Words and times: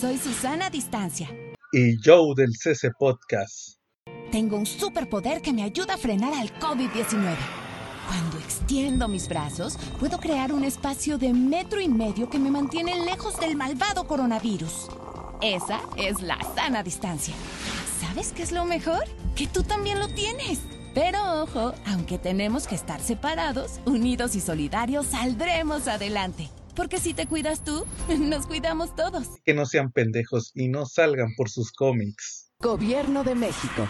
Soy 0.00 0.18
Susana 0.18 0.70
Distancia. 0.70 1.30
Y 1.72 1.96
Joe 2.04 2.34
del 2.34 2.52
CC 2.56 2.90
Podcast. 2.98 3.78
Tengo 4.32 4.56
un 4.56 4.66
superpoder 4.66 5.40
que 5.40 5.52
me 5.52 5.62
ayuda 5.62 5.94
a 5.94 5.98
frenar 5.98 6.34
al 6.34 6.52
COVID-19. 6.58 7.36
Cuando 8.08 8.38
extiendo 8.38 9.06
mis 9.06 9.28
brazos, 9.28 9.78
puedo 10.00 10.18
crear 10.18 10.52
un 10.52 10.64
espacio 10.64 11.16
de 11.16 11.32
metro 11.32 11.80
y 11.80 11.88
medio 11.88 12.28
que 12.28 12.40
me 12.40 12.50
mantiene 12.50 13.04
lejos 13.04 13.38
del 13.38 13.54
malvado 13.54 14.04
coronavirus. 14.08 14.88
Esa 15.40 15.80
es 15.96 16.20
la 16.20 16.38
sana 16.56 16.82
distancia. 16.82 17.34
¿Sabes 18.00 18.32
qué 18.32 18.42
es 18.42 18.50
lo 18.50 18.64
mejor? 18.64 19.04
Que 19.36 19.46
tú 19.46 19.62
también 19.62 20.00
lo 20.00 20.08
tienes. 20.08 20.58
Pero 20.92 21.42
ojo, 21.42 21.72
aunque 21.86 22.18
tenemos 22.18 22.66
que 22.66 22.74
estar 22.74 23.00
separados, 23.00 23.78
unidos 23.84 24.34
y 24.34 24.40
solidarios, 24.40 25.06
saldremos 25.06 25.86
adelante. 25.86 26.50
Porque 26.74 26.98
si 26.98 27.14
te 27.14 27.26
cuidas 27.26 27.62
tú, 27.62 27.84
nos 28.18 28.46
cuidamos 28.46 28.94
todos. 28.96 29.28
Que 29.44 29.54
no 29.54 29.66
sean 29.66 29.92
pendejos 29.92 30.50
y 30.54 30.68
no 30.68 30.86
salgan 30.86 31.34
por 31.36 31.48
sus 31.48 31.72
cómics. 31.72 32.50
Gobierno 32.60 33.24
de 33.24 33.34
México. 33.34 33.86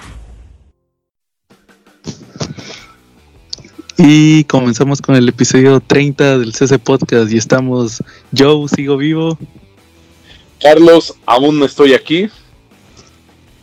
Y 3.96 4.44
comenzamos 4.44 5.00
con 5.00 5.14
el 5.14 5.28
episodio 5.28 5.80
30 5.80 6.38
del 6.38 6.52
CC 6.52 6.78
Podcast 6.78 7.32
y 7.32 7.38
estamos 7.38 8.02
Joe, 8.36 8.68
sigo 8.68 8.96
vivo. 8.96 9.38
Carlos, 10.60 11.14
aún 11.26 11.58
no 11.58 11.64
estoy 11.64 11.94
aquí. 11.94 12.28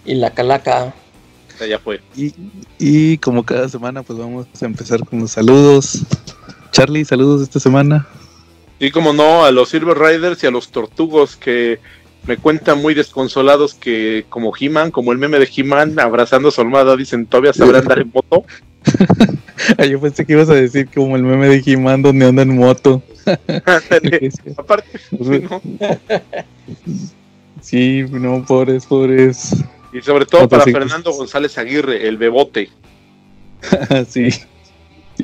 Y 0.05 0.15
la 0.15 0.33
calaca. 0.33 0.95
Ya 1.69 1.77
fue. 1.77 2.01
Y, 2.15 2.33
y 2.79 3.17
como 3.19 3.43
cada 3.43 3.69
semana, 3.69 4.01
pues 4.01 4.17
vamos 4.17 4.47
a 4.59 4.65
empezar 4.65 5.05
con 5.05 5.19
los 5.19 5.31
saludos. 5.31 5.99
Charlie, 6.71 7.05
saludos 7.05 7.43
esta 7.43 7.59
semana. 7.59 8.07
Y 8.81 8.89
como 8.89 9.13
no, 9.13 9.45
a 9.45 9.51
los 9.51 9.69
Silver 9.69 9.95
Riders 9.95 10.43
y 10.43 10.47
a 10.47 10.51
los 10.51 10.69
Tortugos 10.71 11.35
que 11.35 11.77
me 12.25 12.37
cuentan 12.37 12.81
muy 12.81 12.95
desconsolados 12.95 13.75
que 13.75 14.25
como 14.27 14.53
He-Man, 14.59 14.89
como 14.89 15.11
el 15.11 15.19
meme 15.19 15.37
de 15.37 15.47
He-Man 15.55 15.99
abrazando 15.99 16.47
a 16.47 16.51
su 16.51 16.61
almohada, 16.61 16.97
dicen, 16.97 17.27
¿todavía 17.27 17.53
sabrán 17.53 17.83
andar 17.83 17.99
en 17.99 18.11
moto? 18.11 18.43
Yo 19.87 20.01
pensé 20.01 20.25
que 20.25 20.33
ibas 20.33 20.49
a 20.49 20.55
decir 20.55 20.89
como 20.91 21.15
el 21.15 21.21
meme 21.21 21.47
de 21.47 21.61
He-Man 21.63 22.01
donde 22.01 22.25
anda 22.25 22.41
en 22.41 22.57
moto. 22.57 23.03
Aparte, 24.57 24.99
¿no? 25.11 25.61
Sí, 27.61 28.03
no, 28.09 28.43
pobres, 28.47 28.87
pobres. 28.87 29.63
Y 29.93 30.01
sobre 30.01 30.25
todo 30.25 30.49
para 30.49 30.63
Fernando 30.63 31.11
González 31.11 31.55
Aguirre, 31.59 32.07
el 32.07 32.17
bebote. 32.17 32.71
sí. 34.09 34.29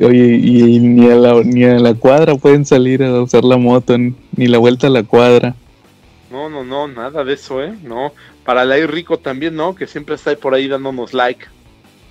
Oye, 0.04 0.36
y, 0.36 0.80
ni, 0.80 1.10
a 1.10 1.16
la, 1.16 1.42
ni 1.44 1.64
a 1.64 1.80
la 1.80 1.94
cuadra 1.94 2.36
pueden 2.36 2.66
salir 2.66 3.04
a 3.04 3.22
usar 3.22 3.44
la 3.44 3.58
moto, 3.58 3.98
ni 3.98 4.48
la 4.48 4.58
vuelta 4.58 4.88
a 4.88 4.90
la 4.90 5.04
cuadra. 5.04 5.56
No, 6.32 6.50
no, 6.50 6.64
no, 6.64 6.88
nada 6.88 7.24
de 7.24 7.34
eso, 7.34 7.64
¿eh? 7.64 7.74
No. 7.84 8.12
Para 8.44 8.66
Lair 8.66 8.90
Rico 8.92 9.18
también, 9.18 9.56
¿no? 9.56 9.76
Que 9.76 9.88
siempre 9.88 10.16
está 10.16 10.32
ahí 10.32 10.36
por 10.36 10.54
ahí 10.54 10.68
dándonos 10.68 11.14
like. 11.14 11.46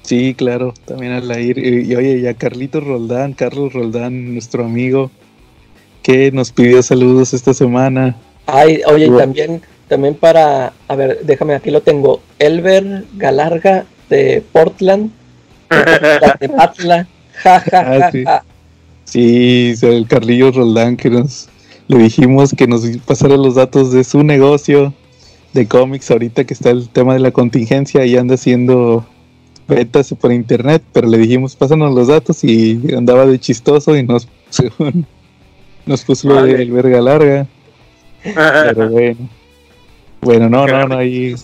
Sí, 0.03 0.35
claro, 0.35 0.73
también 0.85 1.13
a 1.13 1.21
Lair. 1.21 1.59
Y, 1.59 1.91
y 1.91 1.97
oye, 1.97 2.19
y 2.19 2.27
a 2.27 2.35
Carlitos 2.35 2.85
Roldán, 2.85 3.33
Carlos 3.33 3.73
Roldán, 3.73 4.35
nuestro 4.35 4.65
amigo, 4.65 5.11
que 6.03 6.31
nos 6.33 6.53
pidió 6.53 6.83
saludos 6.83 7.35
esta 7.35 7.53
semana. 7.53 8.17
Ay, 8.47 8.81
oye, 8.87 9.07
y 9.07 9.17
también 9.17 9.63
también 9.89 10.15
para, 10.15 10.73
a 10.89 10.97
ver, 10.97 11.21
déjame, 11.23 11.55
aquí 11.55 11.71
lo 11.71 11.81
tengo. 11.81 12.21
Elber 12.39 13.05
Galarga 13.15 13.85
de 14.09 14.43
Portland, 14.53 15.11
de 16.41 16.49
Patla, 16.49 17.07
ja, 17.43 17.61
ja, 17.61 17.85
ja, 17.85 18.23
ah, 18.27 18.43
sí. 19.05 19.75
sí, 19.77 19.87
el 19.87 20.07
Carlillo 20.07 20.51
Roldán 20.51 20.97
que 20.97 21.11
nos 21.11 21.49
le 21.89 21.99
dijimos 21.99 22.53
que 22.57 22.67
nos 22.67 22.85
pasara 22.99 23.37
los 23.37 23.55
datos 23.55 23.93
de 23.93 24.03
su 24.05 24.25
negocio 24.25 24.93
de 25.53 25.67
cómics 25.67 26.11
ahorita 26.11 26.45
que 26.45 26.55
está 26.55 26.71
el 26.71 26.89
tema 26.89 27.15
de 27.15 27.21
la 27.21 27.31
contingencia 27.31 28.05
y 28.05 28.17
anda 28.17 28.35
haciendo 28.35 29.07
betas 29.69 30.15
por 30.21 30.33
internet, 30.33 30.83
pero 30.93 31.09
le 31.09 31.19
dijimos 31.19 31.57
pásanos 31.57 31.95
los 31.95 32.09
datos 32.09 32.45
y 32.45 32.95
andaba 32.95 33.27
de 33.27 33.39
chistoso 33.39 33.97
y 33.97 34.03
nos, 34.03 34.29
nos 35.87 36.05
puso 36.05 36.29
lo 36.29 36.43
de 36.43 36.63
Elber 36.63 36.91
Galarga. 36.91 37.47
Pero 38.25 38.91
bueno. 38.91 39.29
Bueno, 40.21 40.49
no, 40.49 40.67
no, 40.67 40.89
no, 40.89 40.99
ahí. 40.99 41.35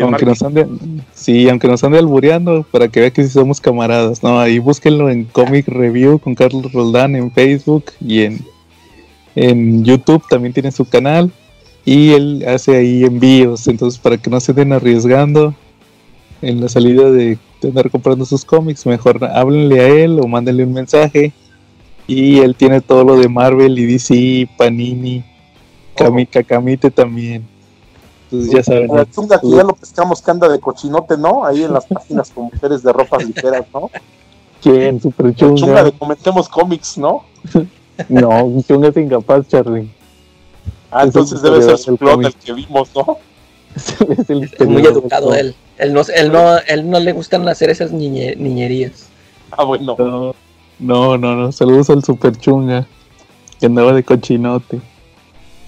Aunque 0.00 0.26
nos 0.26 0.42
ande, 0.42 0.66
sí, 1.12 1.48
aunque 1.48 1.68
nos 1.68 1.82
ande 1.84 1.98
albureando, 1.98 2.64
para 2.70 2.88
que 2.88 3.00
vea 3.00 3.10
que 3.10 3.24
sí 3.24 3.30
somos 3.30 3.60
camaradas, 3.60 4.22
¿no? 4.22 4.38
Ahí 4.38 4.58
búsquenlo 4.58 5.10
en 5.10 5.24
Comic 5.24 5.68
Review 5.68 6.18
con 6.18 6.34
Carlos 6.34 6.72
Roldán 6.72 7.16
en 7.16 7.30
Facebook 7.32 7.86
y 8.00 8.22
en, 8.22 8.40
en 9.34 9.84
YouTube 9.84 10.22
también 10.28 10.52
tiene 10.52 10.70
su 10.72 10.84
canal. 10.84 11.30
Y 11.84 12.12
él 12.12 12.44
hace 12.46 12.76
ahí 12.76 13.04
envíos, 13.04 13.66
entonces 13.66 13.98
para 13.98 14.16
que 14.16 14.30
no 14.30 14.38
se 14.38 14.52
den 14.52 14.72
arriesgando 14.72 15.52
en 16.40 16.60
la 16.60 16.68
salida 16.68 17.10
de, 17.10 17.38
andar 17.62 17.90
comprando 17.90 18.24
sus 18.24 18.44
cómics, 18.44 18.86
mejor 18.86 19.24
háblenle 19.24 19.80
a 19.80 19.88
él 19.88 20.18
o 20.20 20.26
mándenle 20.26 20.64
un 20.64 20.72
mensaje. 20.72 21.32
Y 22.06 22.38
él 22.38 22.56
tiene 22.56 22.80
todo 22.80 23.04
lo 23.04 23.16
de 23.16 23.28
Marvel 23.28 23.78
y 23.78 23.86
DC, 23.86 24.48
Panini, 24.56 25.24
Kamika 25.96 26.42
Kamite 26.42 26.90
también. 26.90 27.51
Entonces 28.32 28.50
ya 28.50 28.62
saben. 28.62 28.88
La 28.88 29.10
chunga 29.10 29.38
que 29.38 29.50
ya 29.50 29.62
lo 29.62 29.74
pescamos 29.74 30.22
que 30.22 30.30
anda 30.30 30.48
de 30.48 30.58
cochinote, 30.58 31.18
¿no? 31.18 31.44
Ahí 31.44 31.64
en 31.64 31.72
las 31.72 31.84
páginas 31.84 32.30
con 32.30 32.44
mujeres 32.44 32.82
de 32.82 32.92
ropas 32.92 33.26
ligeras, 33.26 33.66
¿no? 33.74 33.90
¿Quién? 34.62 35.00
Super 35.00 35.34
chunga. 35.34 35.52
La 35.52 35.60
chunga 35.60 35.84
de 35.84 35.92
comentemos 35.92 36.48
cómics, 36.48 36.96
¿no? 36.96 37.24
no, 38.08 38.62
chunga 38.66 38.88
es 38.88 38.96
incapaz, 38.96 39.46
Charlie. 39.48 39.90
Ah, 40.90 41.04
entonces 41.04 41.42
debe 41.42 41.60
ser 41.62 41.76
su 41.76 41.96
clon 41.96 42.24
el 42.24 42.34
que 42.34 42.52
vimos, 42.54 42.88
¿no? 42.94 43.18
es, 43.76 44.30
el 44.30 44.44
es 44.44 44.66
muy 44.66 44.84
educado 44.84 45.34
él. 45.34 45.54
Él 45.78 45.92
no, 45.92 46.02
él, 46.14 46.32
no, 46.32 46.58
él 46.58 46.90
no 46.90 47.00
le 47.00 47.12
gustan 47.12 47.46
hacer 47.48 47.70
esas 47.70 47.92
niñe, 47.92 48.34
niñerías. 48.36 49.08
Ah, 49.50 49.64
bueno. 49.64 49.94
No, 49.98 50.34
no, 50.78 51.18
no, 51.18 51.36
no. 51.36 51.52
Saludos 51.52 51.90
al 51.90 52.02
super 52.02 52.36
chunga 52.36 52.86
que 53.60 53.66
andaba 53.66 53.92
de 53.92 54.02
cochinote. 54.02 54.80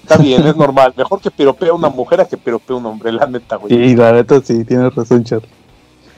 Está 0.05 0.17
bien, 0.17 0.45
es 0.45 0.55
normal. 0.55 0.93
Mejor 0.95 1.19
que 1.19 1.31
piropea 1.31 1.73
una 1.73 1.89
mujer 1.89 2.21
a 2.21 2.25
que 2.25 2.37
piropea 2.37 2.75
un 2.75 2.85
hombre, 2.85 3.11
la 3.11 3.25
neta, 3.25 3.55
güey. 3.55 3.73
Sí, 3.73 3.95
la 3.95 4.11
neta 4.11 4.39
sí, 4.39 4.63
tienes 4.63 4.93
razón, 4.93 5.23
Charlie. 5.23 5.49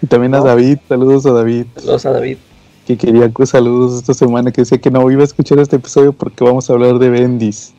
Y 0.02 0.08
también 0.08 0.36
a 0.36 0.42
David, 0.42 0.80
saludos 0.90 1.26
a 1.26 1.32
David. 1.32 1.68
Saludos 1.78 2.06
a 2.06 2.12
David. 2.12 2.38
Que 2.86 2.98
quería 2.98 3.30
que 3.30 3.46
saludos 3.46 3.96
esta 3.96 4.14
semana, 4.14 4.52
que 4.52 4.62
decía 4.62 4.78
que 4.78 4.92
no 4.92 5.10
iba 5.10 5.22
a 5.22 5.24
escuchar 5.24 5.60
este 5.60 5.78
episodio 5.78 6.12
porque 6.12 6.44
vamos 6.44 6.70
a 6.70 6.74
hablar 6.74 7.00
de 7.00 7.10
Bendis. 7.10 7.74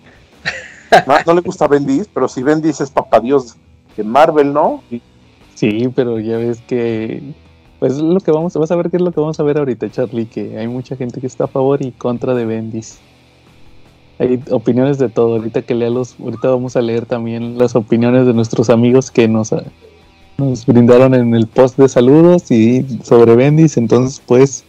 No, 1.07 1.15
no 1.27 1.35
le 1.35 1.43
gusta 1.43 1.69
Bendis, 1.69 2.09
pero 2.13 2.27
si 2.27 2.43
Bendis 2.43 2.81
es 2.81 2.91
papá 2.91 3.21
Dios 3.21 3.57
de 3.95 4.03
Marvel, 4.03 4.55
¿no? 4.55 4.83
Sí, 5.55 5.91
pero 5.95 6.19
ya 6.19 6.39
ves 6.39 6.63
que. 6.67 7.35
Pues 7.79 7.93
es 7.93 7.99
lo 7.99 8.21
que 8.21 8.31
vamos, 8.31 8.55
vas 8.55 8.71
a 8.71 8.77
ver 8.77 8.89
qué 8.89 8.97
es 8.97 9.03
lo 9.03 9.13
que 9.13 9.21
vamos 9.21 9.39
a 9.39 9.43
ver 9.43 9.59
ahorita, 9.59 9.91
Charlie, 9.91 10.25
que 10.25 10.57
hay 10.57 10.69
mucha 10.69 10.97
gente 10.97 11.21
que 11.21 11.27
está 11.27 11.45
a 11.45 11.49
favor 11.49 11.83
y 11.83 11.93
contra 11.93 12.35
de 12.35 12.47
Bendis 12.47 12.99
hay 14.19 14.43
opiniones 14.51 14.99
de 14.99 15.09
todo. 15.09 15.37
Ahorita 15.37 15.63
que 15.63 15.75
lea 15.75 15.91
los, 15.91 16.17
ahorita 16.21 16.49
vamos 16.49 16.77
a 16.77 16.81
leer 16.81 17.07
también 17.07 17.59
las 17.59 17.77
opiniones 17.77 18.27
de 18.27 18.35
nuestros 18.35 18.71
amigos 18.71 19.11
que 19.11 19.29
nos, 19.29 19.55
nos 20.37 20.67
brindaron 20.67 21.15
en 21.15 21.35
el 21.35 21.47
post 21.47 21.79
de 21.79 21.89
saludos 21.89 22.51
y 22.51 22.85
sobre 23.03 23.37
Bendis. 23.37 23.77
Entonces, 23.77 24.21
pues, 24.27 24.65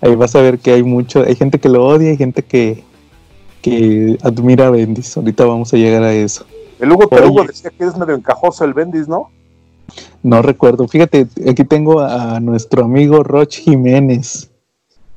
ahí 0.00 0.14
vas 0.14 0.34
a 0.34 0.42
ver 0.42 0.58
que 0.58 0.72
hay 0.72 0.82
mucho, 0.82 1.22
hay 1.22 1.34
gente 1.34 1.58
que 1.58 1.68
lo 1.68 1.86
odia, 1.86 2.10
hay 2.10 2.16
gente 2.16 2.42
que, 2.42 2.84
que 3.62 4.18
admira 4.22 4.66
a 4.66 4.70
Bendis. 4.70 5.16
Ahorita 5.16 5.44
vamos 5.44 5.72
a 5.72 5.76
llegar 5.76 6.02
a 6.02 6.12
eso. 6.12 6.44
El 6.78 6.92
Hugo 6.92 7.08
Terugo 7.08 7.44
decía 7.44 7.70
que 7.70 7.84
es 7.84 7.96
medio 7.96 8.14
encajoso 8.14 8.64
el 8.64 8.74
Bendis, 8.74 9.08
¿no? 9.08 9.30
No 10.22 10.42
recuerdo. 10.42 10.86
Fíjate, 10.86 11.26
aquí 11.48 11.64
tengo 11.64 12.00
a 12.00 12.38
nuestro 12.40 12.84
amigo 12.84 13.22
Roch 13.22 13.54
Jiménez 13.56 14.49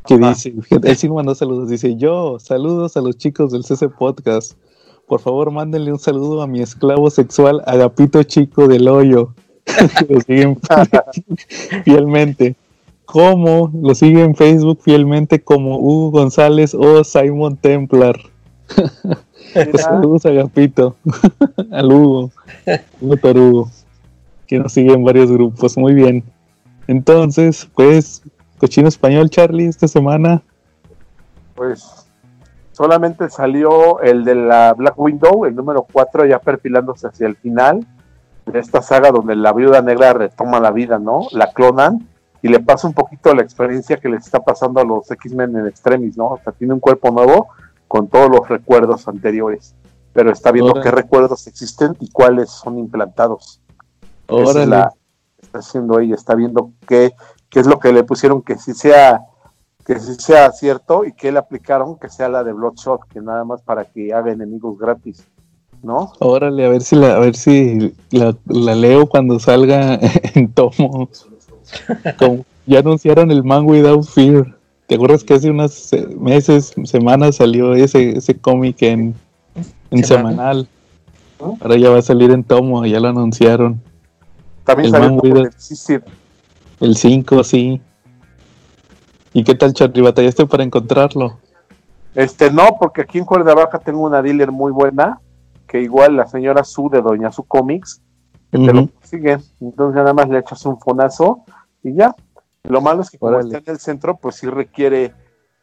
que 0.06 0.18
dice, 0.18 0.54
él 0.84 0.98
sí 0.98 1.10
mandó 1.10 1.36
saludos, 1.36 1.70
dice, 1.70 1.96
yo, 1.96 2.38
saludos 2.40 2.98
a 2.98 3.02
los 3.02 3.18
chicos 3.18 3.52
del 3.52 3.64
CC 3.64 3.90
Podcast. 3.90 4.54
Por 5.08 5.20
favor, 5.20 5.52
mándenle 5.52 5.92
un 5.92 6.00
saludo 6.00 6.42
a 6.42 6.48
mi 6.48 6.62
esclavo 6.62 7.10
sexual, 7.10 7.62
Agapito 7.66 8.24
Chico 8.24 8.68
del 8.68 8.88
Hoyo. 8.88 9.34
lo 10.10 10.22
siguen 10.22 10.60
fielmente. 11.86 12.56
Como 13.06 13.70
lo 13.74 13.94
sigue 13.96 14.24
en 14.24 14.36
Facebook 14.36 14.80
fielmente 14.82 15.42
como 15.42 15.78
Hugo 15.78 16.12
González 16.12 16.74
o 16.74 17.04
Simon 17.04 17.58
Templar. 17.58 18.18
pues 19.54 19.82
saludos 19.82 20.26
a 20.26 20.30
Agapito, 20.30 20.96
al 21.72 21.92
Hugo, 21.92 22.32
Hugo 23.02 23.18
Tarugo, 23.18 23.72
que 24.48 24.58
nos 24.58 24.72
sigue 24.72 24.94
en 24.94 25.04
varios 25.04 25.32
grupos. 25.32 25.78
Muy 25.78 25.94
bien. 25.94 26.24
Entonces, 26.88 27.68
pues 27.76 28.24
cochino 28.64 28.88
español, 28.88 29.30
Charlie, 29.30 29.68
esta 29.68 29.90
semana? 29.90 30.42
Pues 31.54 32.08
solamente 32.72 33.30
salió 33.30 34.00
el 34.00 34.24
de 34.24 34.36
la 34.36 34.74
Black 34.74 34.98
Window, 34.98 35.44
el 35.44 35.54
número 35.54 35.86
4, 35.92 36.26
ya 36.28 36.40
perfilándose 36.40 37.08
hacia 37.08 37.28
el 37.28 37.36
final 37.36 37.86
de 38.46 38.60
esta 38.60 38.82
saga 38.82 39.12
donde 39.12 39.36
la 39.36 39.52
viuda 39.52 39.82
negra 39.82 40.14
retoma 40.14 40.62
la 40.62 40.72
vida, 40.72 40.98
¿no? 40.98 41.28
La 41.34 41.52
clonan 41.52 42.08
y 42.42 42.48
le 42.48 42.62
pasa 42.62 42.88
un 42.88 42.94
poquito 42.94 43.36
la 43.36 43.42
experiencia 43.42 43.98
que 43.98 44.08
les 44.08 44.24
está 44.24 44.40
pasando 44.40 44.80
a 44.80 44.86
los 44.86 45.12
X-Men 45.12 45.58
en 45.58 45.68
extremis, 45.68 46.16
¿no? 46.16 46.28
O 46.28 46.40
sea, 46.42 46.54
tiene 46.54 46.74
un 46.74 46.80
cuerpo 46.80 47.12
nuevo 47.12 47.50
con 47.90 48.08
todos 48.08 48.30
los 48.30 48.48
recuerdos 48.48 49.10
anteriores. 49.10 49.76
pero 50.14 50.32
está 50.32 50.54
viendo 50.54 50.80
qué 50.80 50.90
recuerdos 50.90 51.48
existen 51.48 51.98
y 52.00 52.10
cuáles 52.12 52.50
son 52.50 52.80
implantados. 52.80 53.60
Esa 54.30 54.66
la 54.66 54.94
está 55.38 55.60
haciendo 55.60 56.00
ella, 56.00 56.16
está 56.16 56.34
viendo 56.36 56.72
qué, 56.88 57.14
qué 57.54 57.60
es 57.60 57.68
lo 57.68 57.80
que 57.80 57.94
le 57.94 58.04
pusieron 58.04 58.42
que 58.42 58.58
sí 58.58 58.74
sea 58.74 59.22
que 59.86 60.00
sí 60.00 60.16
sea 60.16 60.52
cierto 60.52 61.06
y 61.06 61.14
que 61.14 61.32
le 61.32 61.38
aplicaron 61.38 61.98
que 62.00 62.10
sea 62.10 62.30
la 62.30 62.44
de 62.44 62.52
Bloodshot, 62.54 63.02
que 63.10 63.22
nada 63.22 63.44
más 63.44 63.62
para 63.62 63.86
que 63.86 64.14
haga 64.14 64.32
enemigos 64.32 64.78
gratis, 64.80 65.26
¿no? 65.84 66.14
Órale, 66.20 66.66
a 66.66 66.70
ver 66.70 66.82
si 66.82 66.96
la, 66.96 67.16
a 67.16 67.20
ver 67.20 67.36
si 67.36 67.94
la, 68.10 68.34
leo 68.48 69.08
cuando 69.08 69.40
salga 69.40 70.00
en 70.36 70.52
tomo. 70.54 71.10
ya 72.66 72.80
anunciaron 72.80 73.30
el 73.30 73.44
Man 73.44 73.66
Without 73.66 74.06
Fear. 74.06 74.58
¿Te 74.88 74.96
acuerdas 74.96 75.24
que 75.24 75.34
hace 75.34 75.50
unos 75.50 75.92
meses, 76.18 76.74
semanas 76.86 77.36
salió 77.36 77.74
ese, 77.76 78.18
ese 78.18 78.40
cómic 78.40 78.82
en, 78.82 79.14
en 79.92 80.04
semanal? 80.04 80.68
Ahora 81.40 81.76
ya 81.78 81.90
va 81.90 81.98
a 81.98 82.02
salir 82.02 82.32
en 82.32 82.44
tomo, 82.46 82.86
ya 82.86 83.02
lo 83.02 83.10
anunciaron. 83.10 83.82
También 84.64 84.96
el 84.96 85.52
salió 85.60 86.02
El 86.80 86.96
5, 86.96 87.44
sí. 87.44 87.82
¿Y 89.34 89.44
qué 89.44 89.56
tal, 89.56 89.74
Charlie? 89.74 90.02
¿Batallaste 90.02 90.46
para 90.46 90.64
encontrarlo? 90.64 91.40
Este, 92.16 92.52
no, 92.52 92.78
porque 92.80 93.02
aquí 93.02 93.18
en 93.18 93.26
Cuernavaca 93.26 93.80
tengo 93.80 94.02
una 94.02 94.22
dealer 94.22 94.52
muy 94.52 94.72
buena, 94.72 95.20
que 95.68 95.82
igual 95.82 96.16
la 96.16 96.28
señora 96.28 96.64
Su 96.64 96.90
de 96.90 97.02
Doña 97.02 97.32
Su 97.32 97.44
Comics, 97.44 98.02
que 98.52 98.60
te 98.60 98.74
lo 98.74 98.88
consigue. 98.88 99.38
Entonces 99.60 99.96
nada 99.96 100.14
más 100.14 100.30
le 100.30 100.40
echas 100.40 100.64
un 100.66 100.80
fonazo 100.80 101.44
y 101.84 101.96
ya. 101.96 102.16
Lo 102.64 102.80
malo 102.82 103.02
es 103.02 103.10
que 103.10 103.18
como 103.18 103.40
está 103.40 103.58
en 103.58 103.64
el 103.66 103.80
centro, 103.80 104.18
pues 104.18 104.36
sí 104.36 104.48
requiere 104.48 105.14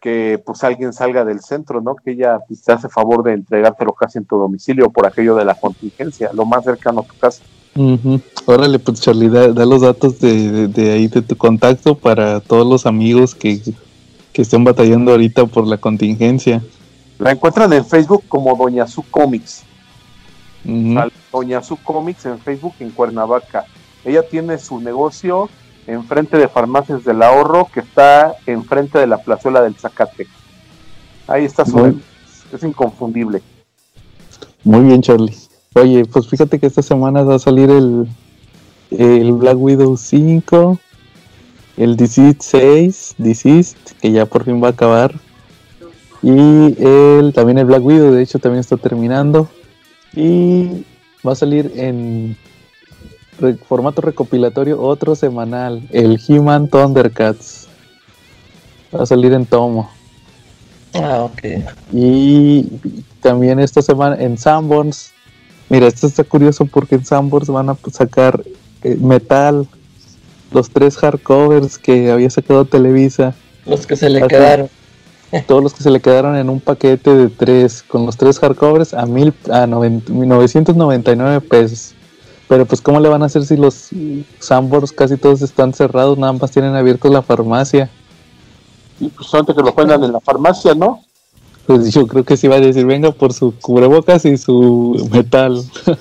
que 0.01 0.43
pues 0.45 0.65
alguien 0.65 0.93
salga 0.93 1.25
del 1.25 1.41
centro, 1.41 1.81
¿no? 1.81 1.95
Que 1.95 2.13
ella 2.13 2.41
pues, 2.49 2.63
te 2.63 2.73
hace 2.73 2.89
favor 2.89 3.23
de 3.23 3.35
entregártelo 3.35 3.93
casi 3.93 4.19
en 4.19 4.25
tu 4.25 4.37
domicilio 4.37 4.91
por 4.91 5.07
aquello 5.07 5.37
de 5.37 5.45
la 5.45 5.55
contingencia, 5.55 6.31
lo 6.33 6.45
más 6.45 6.65
cercano 6.65 7.01
a 7.01 7.05
tu 7.05 7.17
casa. 7.19 7.43
Órale, 8.47 8.79
pues 8.79 9.01
Charlie, 9.01 9.29
da, 9.29 9.49
los 9.65 9.83
datos 9.83 10.19
de, 10.21 10.71
ahí 10.93 11.09
de 11.09 11.23
tu 11.23 11.37
contacto 11.37 11.95
para 11.95 12.41
todos 12.41 12.67
los 12.67 12.87
amigos 12.87 13.35
que, 13.35 13.61
estén 14.35 14.65
batallando 14.65 15.11
ahorita 15.11 15.45
por 15.45 15.67
la 15.67 15.77
contingencia. 15.77 16.63
La 17.19 17.33
encuentran 17.33 17.71
en 17.75 17.85
Facebook 17.85 18.25
como 18.27 18.57
Doña 18.57 18.87
Su 18.87 19.03
Comics. 19.03 19.65
Doña 21.31 21.63
Su 21.63 21.77
Comics 21.77 22.25
en 22.25 22.39
Facebook 22.39 22.73
en 22.81 22.91
Cuernavaca. 22.91 23.67
Ella 24.03 24.23
tiene 24.27 24.57
su 24.57 24.81
negocio 24.81 25.51
enfrente 25.87 26.39
de 26.39 26.49
Farmacias 26.49 27.05
del 27.05 27.23
Ahorro, 27.23 27.69
que 27.73 27.81
está 27.81 28.35
enfrente 28.47 28.99
de 28.99 29.07
la 29.07 29.19
plazuela 29.19 29.61
del 29.61 29.75
Zacate. 29.75 30.27
Ahí 31.27 31.45
está 31.45 31.67
su 31.67 32.01
es 32.53 32.63
inconfundible. 32.65 33.43
Muy 34.65 34.85
bien, 34.85 35.03
Charlie. 35.03 35.37
Oye, 35.77 36.05
pues 36.05 36.27
fíjate 36.27 36.59
que 36.59 36.67
esta 36.67 36.83
semana 36.83 37.23
va 37.23 37.37
a 37.37 37.39
salir 37.39 37.71
el, 37.71 38.09
el 38.91 39.33
Black 39.35 39.57
Widow 39.57 39.97
5, 39.97 40.81
el 41.77 41.97
Deceased 41.97 42.41
6, 42.41 43.15
Deceased, 43.19 43.79
que 44.03 44.11
ya 44.11 44.27
por 44.27 44.45
fin 44.45 44.61
va 44.61 44.67
a 44.67 44.71
acabar. 44.73 45.15
Y 46.23 46.75
el, 46.85 47.33
también 47.33 47.59
el 47.59 47.67
Black 47.67 47.85
Widow, 47.85 48.11
de 48.11 48.21
hecho, 48.21 48.41
también 48.41 48.59
está 48.59 48.79
terminando. 48.79 49.49
Y 50.13 50.85
va 51.25 51.33
a 51.33 51.37
salir 51.37 51.71
en 51.77 52.37
formato 53.69 54.03
recopilatorio 54.03 54.83
otro 54.83 55.15
semanal, 55.15 55.87
el 55.91 56.21
He-Man 56.27 56.67
Thundercats. 56.67 57.69
Va 58.93 59.05
a 59.05 59.07
salir 59.07 59.33
en 59.35 59.47
tomo. 59.47 59.89
Ah, 60.95 61.21
ok. 61.31 61.63
Y 61.93 62.67
también 63.21 63.61
esta 63.61 63.83
semana 63.83 64.17
en 64.17 64.37
Sanborns 64.37 65.13
Mira, 65.71 65.87
esto 65.87 66.09
está 66.09 66.25
curioso 66.25 66.67
porque 66.67 66.97
en 66.97 67.05
Sanborns 67.05 67.49
van 67.49 67.71
a 67.71 67.77
sacar 67.93 68.43
eh, 68.83 68.97
metal, 68.97 69.69
los 70.51 70.69
tres 70.69 70.97
hardcovers 70.97 71.79
que 71.79 72.11
había 72.11 72.29
sacado 72.29 72.65
Televisa. 72.65 73.35
Los 73.65 73.87
que 73.87 73.95
se 73.95 74.11
le 74.11 74.27
quedaron. 74.27 74.69
Todos 75.47 75.63
los 75.63 75.73
que 75.73 75.85
se 75.85 75.91
le 75.91 76.01
quedaron 76.01 76.35
en 76.35 76.51
un 76.51 76.59
paquete 76.59 77.15
de 77.15 77.29
tres, 77.29 77.85
con 77.85 78.05
los 78.05 78.17
tres 78.17 78.41
hardcovers 78.41 78.95
a, 78.95 79.07
mil, 79.07 79.33
a 79.49 79.65
999 79.69 81.41
pesos. 81.43 81.95
Pero 82.49 82.67
pues 82.67 82.81
cómo 82.81 82.99
le 82.99 83.09
van 83.09 83.23
a 83.23 83.27
hacer 83.27 83.47
si 83.47 83.57
los 83.57 83.91
Sanborns 84.41 84.91
casi 84.91 85.17
todos 85.17 85.41
están 85.41 85.73
cerrados, 85.73 86.19
nada 86.19 86.33
más 86.33 86.51
tienen 86.51 86.75
abierto 86.75 87.09
la 87.09 87.23
farmacia. 87.23 87.89
Y 88.99 89.09
pues 89.09 89.33
antes 89.35 89.55
que 89.55 89.63
lo 89.63 89.73
pongan 89.73 90.03
en 90.03 90.11
la 90.11 90.19
farmacia, 90.19 90.75
¿no? 90.75 91.05
Pues 91.71 91.93
yo 91.93 92.05
creo 92.09 92.25
que 92.25 92.37
sí 92.37 92.49
va 92.49 92.57
a 92.57 92.61
decir, 92.61 92.85
venga 92.85 93.13
por 93.13 93.33
su 93.33 93.55
cubrebocas 93.61 94.25
y 94.25 94.37
su 94.37 95.09
metal. 95.13 95.63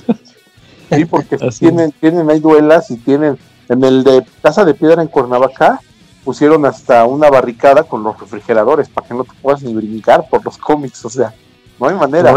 Sí, 0.92 1.06
porque 1.06 1.38
tienen, 1.60 1.92
tienen 1.92 2.28
ahí 2.32 2.40
duelas 2.40 2.90
y 2.90 2.98
tienen, 2.98 3.38
en 3.68 3.84
el 3.84 4.04
de 4.04 4.26
Casa 4.42 4.66
de 4.66 4.74
Piedra 4.74 5.04
en 5.04 5.08
Cuernavaca, 5.08 5.80
pusieron 6.24 6.66
hasta 6.66 7.06
una 7.06 7.30
barricada 7.30 7.84
con 7.84 8.02
los 8.02 8.20
refrigeradores 8.20 8.90
para 8.90 9.08
que 9.08 9.14
no 9.14 9.24
te 9.24 9.30
puedas 9.40 9.62
ni 9.62 9.72
brincar 9.72 10.28
por 10.28 10.44
los 10.44 10.58
cómics, 10.58 11.06
o 11.06 11.10
sea, 11.12 11.32
no 11.80 11.90
hay 11.90 11.96
manera. 11.96 12.32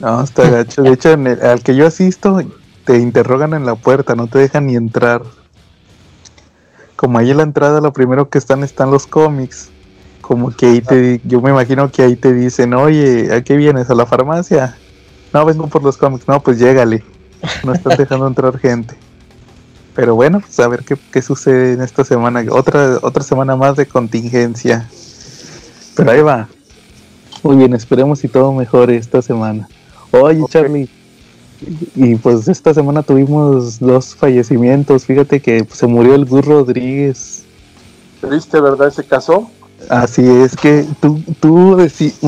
No, 0.00 0.22
está 0.22 0.48
gacho. 0.48 0.80
De 0.80 0.94
hecho, 0.94 1.10
al 1.10 1.62
que 1.62 1.76
yo 1.76 1.86
asisto, 1.86 2.40
te 2.86 2.96
interrogan 2.96 3.52
en 3.52 3.66
la 3.66 3.74
puerta, 3.74 4.14
no 4.14 4.28
te 4.28 4.38
dejan 4.38 4.68
ni 4.68 4.76
entrar. 4.76 5.20
Como 6.96 7.18
ahí 7.18 7.32
en 7.32 7.36
la 7.36 7.42
entrada, 7.42 7.82
lo 7.82 7.92
primero 7.92 8.30
que 8.30 8.38
están 8.38 8.64
están 8.64 8.90
los 8.90 9.06
cómics. 9.06 9.70
Como 10.26 10.50
que 10.50 10.66
ahí 10.66 10.80
te, 10.80 11.20
yo 11.24 11.42
me 11.42 11.50
imagino 11.50 11.90
que 11.92 12.02
ahí 12.02 12.16
te 12.16 12.32
dicen, 12.32 12.72
oye, 12.72 13.30
¿a 13.30 13.44
qué 13.44 13.58
vienes? 13.58 13.90
¿A 13.90 13.94
la 13.94 14.06
farmacia? 14.06 14.74
No, 15.34 15.44
vengo 15.44 15.66
por 15.66 15.82
los 15.82 15.98
cómics. 15.98 16.26
No, 16.26 16.40
pues 16.42 16.58
llégale. 16.58 17.04
No 17.62 17.74
estás 17.74 17.98
dejando 17.98 18.26
entrar 18.26 18.58
gente. 18.58 18.94
Pero 19.94 20.14
bueno, 20.14 20.40
pues 20.40 20.58
a 20.60 20.68
ver 20.68 20.82
qué, 20.82 21.20
sucede 21.20 21.74
en 21.74 21.82
esta 21.82 22.04
semana. 22.04 22.42
Otra, 22.50 22.98
otra 23.02 23.22
semana 23.22 23.54
más 23.54 23.76
de 23.76 23.84
contingencia. 23.84 24.88
Pero 25.94 26.10
ahí 26.10 26.22
va. 26.22 26.48
Muy 27.42 27.56
bien, 27.56 27.74
esperemos 27.74 28.20
si 28.20 28.28
todo 28.28 28.50
mejore 28.52 28.96
esta 28.96 29.20
semana. 29.20 29.68
Oye, 30.10 30.42
Charlie. 30.48 30.88
Y 31.94 32.14
pues 32.16 32.48
esta 32.48 32.72
semana 32.72 33.02
tuvimos 33.02 33.78
dos 33.78 34.14
fallecimientos. 34.14 35.04
Fíjate 35.04 35.40
que 35.40 35.66
se 35.70 35.86
murió 35.86 36.14
el 36.14 36.24
Gus 36.24 36.46
Rodríguez. 36.46 37.44
¿Triste, 38.22 38.58
verdad, 38.58 38.88
ese 38.88 39.04
caso? 39.04 39.50
Así 39.88 40.22
es 40.26 40.56
que 40.56 40.86
tú, 41.00 41.22
tú 41.40 41.76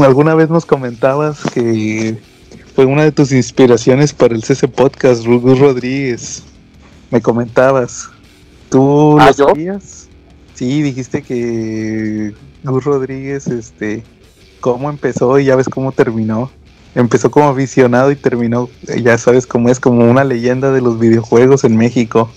alguna 0.02 0.34
vez 0.34 0.50
nos 0.50 0.66
comentabas 0.66 1.42
que 1.52 2.18
fue 2.74 2.84
una 2.84 3.04
de 3.04 3.12
tus 3.12 3.32
inspiraciones 3.32 4.12
para 4.12 4.34
el 4.34 4.42
CC 4.42 4.68
Podcast, 4.68 5.24
Gus 5.24 5.58
Rodríguez. 5.58 6.42
Me 7.10 7.22
comentabas. 7.22 8.08
¿Tú 8.68 9.18
¿Ah, 9.18 9.28
lo 9.28 9.48
sabías? 9.48 10.08
Sí, 10.54 10.82
dijiste 10.82 11.22
que 11.22 12.34
Gus 12.64 12.84
Rodríguez, 12.84 13.46
este, 13.46 14.02
cómo 14.60 14.90
empezó 14.90 15.38
y 15.38 15.46
ya 15.46 15.56
ves 15.56 15.68
cómo 15.68 15.92
terminó. 15.92 16.50
Empezó 16.94 17.30
como 17.30 17.48
aficionado 17.48 18.10
y 18.10 18.16
terminó, 18.16 18.68
ya 19.02 19.18
sabes 19.18 19.46
cómo 19.46 19.68
es, 19.68 19.80
como 19.80 20.10
una 20.10 20.24
leyenda 20.24 20.72
de 20.72 20.80
los 20.80 20.98
videojuegos 20.98 21.64
en 21.64 21.76
México. 21.76 22.30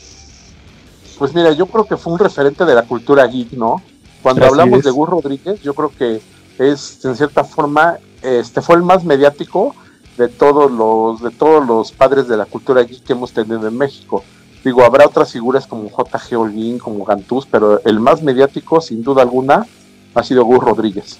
Pues 1.18 1.34
mira, 1.34 1.52
yo 1.54 1.66
creo 1.66 1.86
que 1.86 1.98
fue 1.98 2.14
un 2.14 2.20
referente 2.20 2.66
de 2.66 2.76
la 2.76 2.84
cultura 2.84 3.26
geek, 3.26 3.52
¿no? 3.54 3.82
Cuando 4.22 4.46
hablamos 4.46 4.84
de 4.84 4.92
Gus 4.92 5.10
Rodríguez, 5.10 5.62
yo 5.62 5.74
creo 5.74 5.92
que 5.98 6.22
es 6.58 7.04
en 7.06 7.16
cierta 7.16 7.44
forma 7.44 7.98
este 8.22 8.62
fue 8.62 8.76
el 8.76 8.84
más 8.84 9.04
mediático 9.06 9.76
de 10.18 10.28
todos 10.28 10.70
los 10.70 11.22
de 11.22 11.32
todos 11.32 11.66
los 11.66 11.92
padres 11.92 12.28
de 12.28 12.36
la 12.36 12.46
cultura 12.46 12.84
geek 12.84 13.04
que 13.04 13.14
hemos 13.14 13.32
tenido 13.32 13.68
en 13.68 13.78
México. 13.78 14.24
Digo, 14.64 14.84
habrá 14.84 15.06
otras 15.06 15.32
figuras 15.32 15.66
como 15.66 15.90
JG 15.90 16.38
Olguín, 16.38 16.80
como 16.80 17.06
Gantús, 17.06 17.48
pero 17.50 17.82
el 17.86 18.02
más 18.02 18.22
mediático, 18.22 18.82
sin 18.82 19.04
duda 19.04 19.22
alguna, 19.22 19.66
ha 20.14 20.24
sido 20.24 20.44
Gus 20.44 20.60
Rodríguez. 20.60 21.18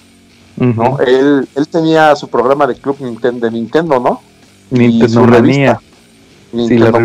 ¿no? 0.56 0.98
él, 1.00 1.48
él 1.54 1.68
tenía 1.68 2.14
su 2.16 2.28
programa 2.28 2.66
de 2.66 2.74
Club 2.74 2.96
Nintendo, 3.00 3.46
de 3.46 3.52
Nintendo, 3.52 3.98
¿no? 3.98 4.20
Nintendo 4.70 5.06
y 5.06 5.08
su 5.08 5.24
revista. 5.24 5.80
Nintendo 6.52 7.00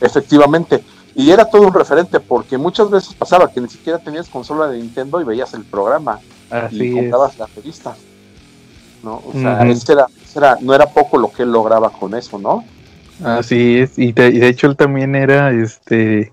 Efectivamente. 0.00 0.84
Y 1.18 1.32
era 1.32 1.44
todo 1.44 1.66
un 1.66 1.74
referente 1.74 2.20
porque 2.20 2.56
muchas 2.56 2.88
veces 2.88 3.12
pasaba 3.12 3.50
que 3.50 3.60
ni 3.60 3.68
siquiera 3.68 3.98
tenías 3.98 4.28
consola 4.28 4.68
de 4.68 4.78
Nintendo 4.78 5.20
y 5.20 5.24
veías 5.24 5.52
el 5.52 5.64
programa 5.64 6.20
y 6.70 6.92
comprabas 6.92 7.36
la 7.36 7.46
revista. 7.56 7.96
¿no? 9.02 9.20
O 9.26 9.32
sea, 9.32 9.62
este 9.68 9.94
este 9.94 10.38
era, 10.38 10.58
no 10.60 10.72
era 10.72 10.86
poco 10.86 11.18
lo 11.18 11.32
que 11.32 11.42
él 11.42 11.50
lograba 11.50 11.90
con 11.90 12.14
eso, 12.14 12.38
¿no? 12.38 12.64
Así 13.24 13.78
es, 13.78 13.98
y 13.98 14.12
de, 14.12 14.48
hecho 14.48 14.68
él 14.68 14.76
también 14.76 15.16
era, 15.16 15.50
este, 15.50 16.32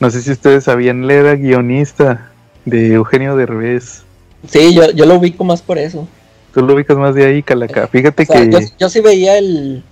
no 0.00 0.10
sé 0.10 0.20
si 0.20 0.32
ustedes 0.32 0.64
sabían, 0.64 1.04
él 1.04 1.12
era 1.12 1.36
guionista 1.36 2.32
de 2.64 2.94
Eugenio 2.94 3.36
Derbez. 3.36 4.02
Sí, 4.48 4.74
yo, 4.74 4.90
yo 4.90 5.06
lo 5.06 5.14
ubico 5.14 5.44
más 5.44 5.62
por 5.62 5.78
eso. 5.78 6.08
Tú 6.52 6.62
lo 6.62 6.74
ubicas 6.74 6.96
más 6.96 7.14
de 7.14 7.24
ahí, 7.24 7.42
Calaca. 7.44 7.86
Fíjate 7.86 8.26
que... 8.26 8.50
Yo, 8.50 8.58
yo 8.80 8.88
sí 8.88 9.00
veía 9.00 9.38
el, 9.38 9.84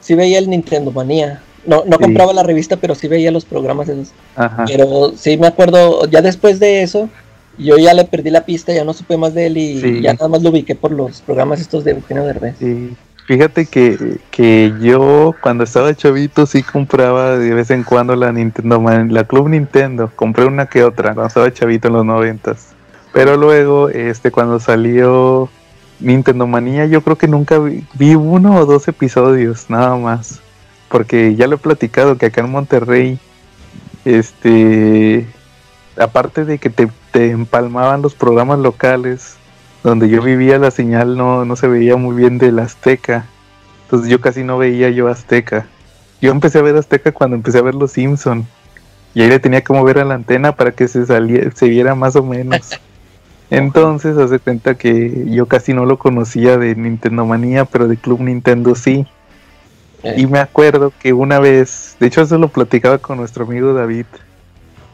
sí 0.00 0.14
veía 0.14 0.38
el 0.38 0.48
Nintendo 0.48 0.92
Manía. 0.92 1.42
No, 1.64 1.84
no 1.86 1.98
compraba 1.98 2.32
la 2.32 2.42
revista, 2.42 2.76
pero 2.76 2.94
sí 2.94 3.08
veía 3.08 3.30
los 3.30 3.44
programas 3.44 3.88
esos. 3.88 4.12
Pero 4.66 5.12
sí 5.16 5.36
me 5.36 5.46
acuerdo, 5.46 6.06
ya 6.06 6.20
después 6.22 6.58
de 6.58 6.82
eso, 6.82 7.08
yo 7.58 7.78
ya 7.78 7.94
le 7.94 8.04
perdí 8.04 8.30
la 8.30 8.44
pista, 8.44 8.72
ya 8.72 8.84
no 8.84 8.92
supe 8.92 9.16
más 9.16 9.34
de 9.34 9.46
él 9.46 9.56
y 9.56 10.00
ya 10.02 10.14
nada 10.14 10.28
más 10.28 10.42
lo 10.42 10.50
ubiqué 10.50 10.74
por 10.74 10.90
los 10.90 11.20
programas 11.20 11.60
estos 11.60 11.84
de 11.84 11.92
Eugenio 11.92 12.24
Derbez. 12.24 12.56
Sí. 12.58 12.96
Fíjate 13.26 13.66
que, 13.66 14.18
que 14.32 14.72
yo 14.80 15.34
cuando 15.40 15.62
estaba 15.62 15.94
chavito 15.94 16.44
sí 16.44 16.62
compraba 16.62 17.38
de 17.38 17.54
vez 17.54 17.70
en 17.70 17.84
cuando 17.84 18.16
la 18.16 18.32
Nintendo 18.32 18.80
Man, 18.80 19.14
la 19.14 19.24
Club 19.24 19.48
Nintendo, 19.48 20.10
compré 20.16 20.44
una 20.44 20.66
que 20.66 20.82
otra 20.82 21.14
cuando 21.14 21.28
estaba 21.28 21.52
chavito 21.52 21.88
en 21.88 21.94
los 21.94 22.04
noventas. 22.04 22.74
Pero 23.12 23.36
luego, 23.36 23.90
este, 23.90 24.30
cuando 24.30 24.58
salió 24.58 25.48
Nintendo 26.00 26.46
Manía, 26.46 26.86
yo 26.86 27.02
creo 27.02 27.16
que 27.16 27.28
nunca 27.28 27.58
vi, 27.58 27.86
vi 27.94 28.14
uno 28.16 28.56
o 28.56 28.66
dos 28.66 28.88
episodios, 28.88 29.70
nada 29.70 29.96
más. 29.96 30.40
Porque 30.92 31.34
ya 31.36 31.46
lo 31.46 31.54
he 31.54 31.58
platicado 31.58 32.18
que 32.18 32.26
acá 32.26 32.42
en 32.42 32.50
Monterrey, 32.50 33.18
este, 34.04 35.26
aparte 35.96 36.44
de 36.44 36.58
que 36.58 36.68
te, 36.68 36.86
te 37.12 37.30
empalmaban 37.30 38.02
los 38.02 38.14
programas 38.14 38.58
locales, 38.58 39.36
donde 39.82 40.10
yo 40.10 40.20
vivía 40.20 40.58
la 40.58 40.70
señal 40.70 41.16
no, 41.16 41.46
no 41.46 41.56
se 41.56 41.66
veía 41.66 41.96
muy 41.96 42.14
bien 42.14 42.36
del 42.36 42.58
Azteca. 42.58 43.24
Entonces 43.84 44.10
yo 44.10 44.20
casi 44.20 44.44
no 44.44 44.58
veía 44.58 44.90
yo 44.90 45.08
Azteca. 45.08 45.66
Yo 46.20 46.30
empecé 46.30 46.58
a 46.58 46.62
ver 46.62 46.76
Azteca 46.76 47.10
cuando 47.10 47.36
empecé 47.36 47.56
a 47.56 47.62
ver 47.62 47.74
Los 47.74 47.92
Simpson. 47.92 48.46
Y 49.14 49.22
ahí 49.22 49.30
le 49.30 49.38
tenía 49.38 49.62
que 49.62 49.72
mover 49.72 49.98
a 49.98 50.04
la 50.04 50.12
antena 50.12 50.52
para 50.52 50.72
que 50.72 50.88
se 50.88 51.06
saliera, 51.06 51.50
se 51.52 51.68
viera 51.68 51.94
más 51.94 52.16
o 52.16 52.22
menos. 52.22 52.78
Entonces 53.50 54.18
hace 54.18 54.38
cuenta 54.40 54.74
que 54.74 55.24
yo 55.30 55.46
casi 55.46 55.72
no 55.72 55.86
lo 55.86 55.98
conocía 55.98 56.58
de 56.58 56.76
Nintendo 56.76 57.24
Manía, 57.24 57.64
pero 57.64 57.88
de 57.88 57.96
Club 57.96 58.20
Nintendo 58.20 58.74
sí. 58.74 59.06
Eh, 60.02 60.14
Y 60.18 60.26
me 60.26 60.38
acuerdo 60.40 60.92
que 61.00 61.12
una 61.12 61.38
vez, 61.38 61.96
de 62.00 62.06
hecho 62.08 62.22
eso 62.22 62.38
lo 62.38 62.48
platicaba 62.48 62.98
con 62.98 63.18
nuestro 63.18 63.44
amigo 63.44 63.72
David 63.72 64.06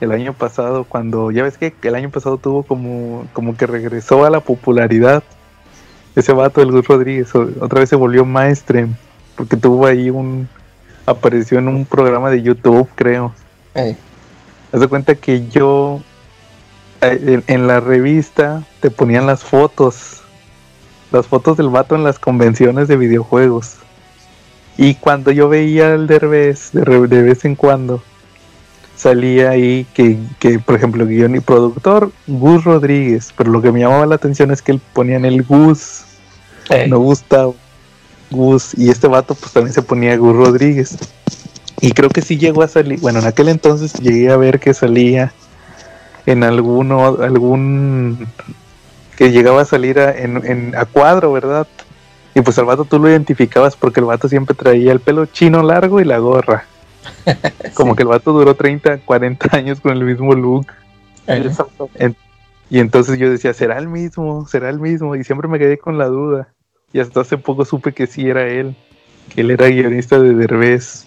el 0.00 0.12
año 0.12 0.32
pasado, 0.32 0.84
cuando 0.84 1.30
ya 1.30 1.42
ves 1.42 1.58
que 1.58 1.74
el 1.82 1.94
año 1.94 2.10
pasado 2.10 2.36
tuvo 2.38 2.62
como, 2.62 3.26
como 3.32 3.56
que 3.56 3.66
regresó 3.66 4.24
a 4.24 4.30
la 4.30 4.40
popularidad. 4.40 5.22
Ese 6.14 6.32
vato, 6.32 6.62
el 6.62 6.70
Gus 6.72 6.86
Rodríguez, 6.86 7.34
otra 7.34 7.80
vez 7.80 7.88
se 7.88 7.96
volvió 7.96 8.24
maestre, 8.24 8.86
porque 9.36 9.56
tuvo 9.56 9.86
ahí 9.86 10.10
un, 10.10 10.48
apareció 11.06 11.58
en 11.58 11.68
un 11.68 11.84
programa 11.84 12.30
de 12.30 12.42
YouTube, 12.42 12.88
creo. 12.94 13.32
eh, 13.74 13.96
Haz 14.72 14.80
de 14.80 14.88
cuenta 14.88 15.14
que 15.14 15.48
yo, 15.48 16.00
eh, 17.00 17.42
en, 17.46 17.54
en 17.54 17.66
la 17.66 17.80
revista, 17.80 18.62
te 18.80 18.90
ponían 18.90 19.26
las 19.26 19.42
fotos, 19.42 20.22
las 21.10 21.26
fotos 21.26 21.56
del 21.56 21.70
vato 21.70 21.94
en 21.94 22.04
las 22.04 22.18
convenciones 22.18 22.86
de 22.88 22.96
videojuegos. 22.96 23.76
Y 24.78 24.94
cuando 24.94 25.30
yo 25.32 25.48
veía 25.48 25.92
al 25.92 26.06
Derbez, 26.06 26.70
de, 26.72 26.84
re- 26.84 27.06
de 27.08 27.22
vez 27.22 27.44
en 27.44 27.56
cuando, 27.56 28.02
salía 28.96 29.50
ahí 29.50 29.86
que, 29.92 30.16
que, 30.38 30.58
por 30.60 30.76
ejemplo, 30.76 31.04
guion 31.06 31.34
y 31.36 31.40
productor, 31.40 32.12
Gus 32.26 32.64
Rodríguez. 32.64 33.32
Pero 33.36 33.50
lo 33.50 33.60
que 33.60 33.72
me 33.72 33.80
llamaba 33.80 34.06
la 34.06 34.14
atención 34.14 34.50
es 34.52 34.62
que 34.62 34.72
él 34.72 34.80
ponían 34.92 35.24
el 35.24 35.42
Gus, 35.42 36.04
eh, 36.70 36.86
no 36.88 36.98
Gustavo. 37.00 37.56
Gus, 38.30 38.72
y 38.76 38.90
este 38.90 39.08
vato 39.08 39.34
pues 39.34 39.52
también 39.52 39.72
se 39.74 39.82
ponía 39.82 40.16
Gus 40.16 40.36
Rodríguez. 40.36 40.96
Y 41.80 41.92
creo 41.92 42.10
que 42.10 42.22
sí 42.22 42.36
llegó 42.38 42.62
a 42.62 42.68
salir, 42.68 43.00
bueno, 43.00 43.18
en 43.20 43.26
aquel 43.26 43.48
entonces 43.48 43.92
llegué 43.94 44.30
a 44.30 44.36
ver 44.36 44.60
que 44.60 44.74
salía 44.74 45.32
en 46.26 46.44
alguno, 46.44 47.16
algún, 47.22 48.26
que 49.16 49.30
llegaba 49.32 49.62
a 49.62 49.64
salir 49.64 49.98
a, 49.98 50.10
en, 50.16 50.44
en- 50.44 50.76
a 50.76 50.84
cuadro, 50.84 51.32
¿verdad? 51.32 51.66
Y 52.34 52.40
pues 52.40 52.58
al 52.58 52.66
vato 52.66 52.84
tú 52.84 52.98
lo 52.98 53.08
identificabas 53.08 53.76
porque 53.76 54.00
el 54.00 54.06
vato 54.06 54.28
siempre 54.28 54.54
traía 54.54 54.92
el 54.92 55.00
pelo 55.00 55.26
chino 55.26 55.62
largo 55.62 56.00
y 56.00 56.04
la 56.04 56.18
gorra. 56.18 56.64
Como 57.74 57.96
que 57.96 58.02
el 58.02 58.08
vato 58.08 58.32
duró 58.32 58.54
30, 58.54 58.98
40 58.98 59.56
años 59.56 59.80
con 59.80 59.92
el 59.92 60.04
mismo 60.04 60.34
look. 60.34 60.66
eh. 61.94 62.14
Y 62.70 62.80
entonces 62.80 63.18
yo 63.18 63.30
decía, 63.30 63.54
¿será 63.54 63.78
el 63.78 63.88
mismo? 63.88 64.46
¿Será 64.46 64.68
el 64.68 64.78
mismo? 64.78 65.16
Y 65.16 65.24
siempre 65.24 65.48
me 65.48 65.58
quedé 65.58 65.78
con 65.78 65.96
la 65.96 66.06
duda. 66.06 66.48
Y 66.92 67.00
hasta 67.00 67.20
hace 67.20 67.38
poco 67.38 67.64
supe 67.64 67.92
que 67.92 68.06
sí 68.06 68.28
era 68.28 68.46
él, 68.46 68.76
que 69.34 69.40
él 69.40 69.50
era 69.50 69.68
guionista 69.68 70.18
de 70.18 70.34
Derbez. 70.34 71.06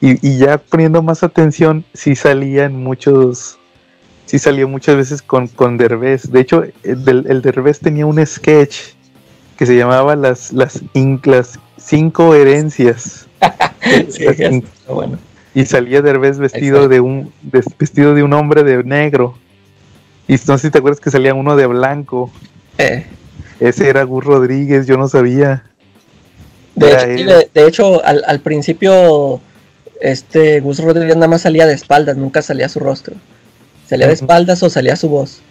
Y, 0.00 0.26
y 0.26 0.38
ya 0.38 0.58
poniendo 0.58 1.02
más 1.02 1.22
atención, 1.22 1.84
sí 1.94 2.14
salía 2.14 2.64
en 2.64 2.76
muchos, 2.82 3.58
sí 4.26 4.38
salió 4.38 4.68
muchas 4.68 4.96
veces 4.96 5.22
con, 5.22 5.48
con 5.48 5.78
Derbez. 5.78 6.30
De 6.30 6.40
hecho, 6.40 6.64
el, 6.82 7.26
el 7.28 7.42
Derbez 7.42 7.80
tenía 7.80 8.04
un 8.04 8.24
sketch 8.26 8.94
que 9.56 9.66
se 9.66 9.76
llamaba 9.76 10.16
las, 10.16 10.52
las, 10.52 10.80
in- 10.94 11.20
las 11.24 11.58
cinco 11.78 12.34
herencias. 12.34 13.26
sí, 14.08 14.24
Las 14.24 14.62
bueno. 14.88 15.18
y 15.54 15.64
salía 15.66 16.00
Derbez 16.02 16.38
vestido 16.38 16.88
de 16.88 17.00
un 17.00 17.32
de- 17.42 17.62
vestido 17.78 18.14
de 18.14 18.22
un 18.22 18.32
hombre 18.32 18.62
de 18.64 18.82
negro. 18.84 19.36
Y 20.28 20.34
no 20.46 20.56
sé 20.58 20.68
si 20.68 20.70
te 20.70 20.78
acuerdas 20.78 21.00
que 21.00 21.10
salía 21.10 21.34
uno 21.34 21.56
de 21.56 21.66
blanco. 21.66 22.30
Eh, 22.78 23.04
Ese 23.60 23.88
era 23.88 24.04
Gus 24.04 24.24
Rodríguez, 24.24 24.86
yo 24.86 24.96
no 24.96 25.08
sabía. 25.08 25.64
de, 26.74 26.90
Era 26.90 27.02
hecho, 27.04 27.14
sí, 27.16 27.20
él. 27.22 27.26
de, 27.28 27.50
de 27.52 27.68
hecho, 27.68 28.04
al, 28.04 28.22
al 28.26 28.40
principio, 28.40 29.40
este 30.00 30.60
Gus 30.60 30.78
Rodríguez 30.82 31.16
nada 31.16 31.28
más 31.28 31.42
salía 31.42 31.66
de 31.66 31.74
espaldas, 31.74 32.16
nunca 32.16 32.40
salía 32.42 32.68
su 32.68 32.80
rostro. 32.80 33.14
Salía 33.88 34.06
de 34.06 34.14
espaldas 34.14 34.62
o 34.62 34.70
salía 34.70 34.96
su 34.96 35.08
voz. 35.08 35.42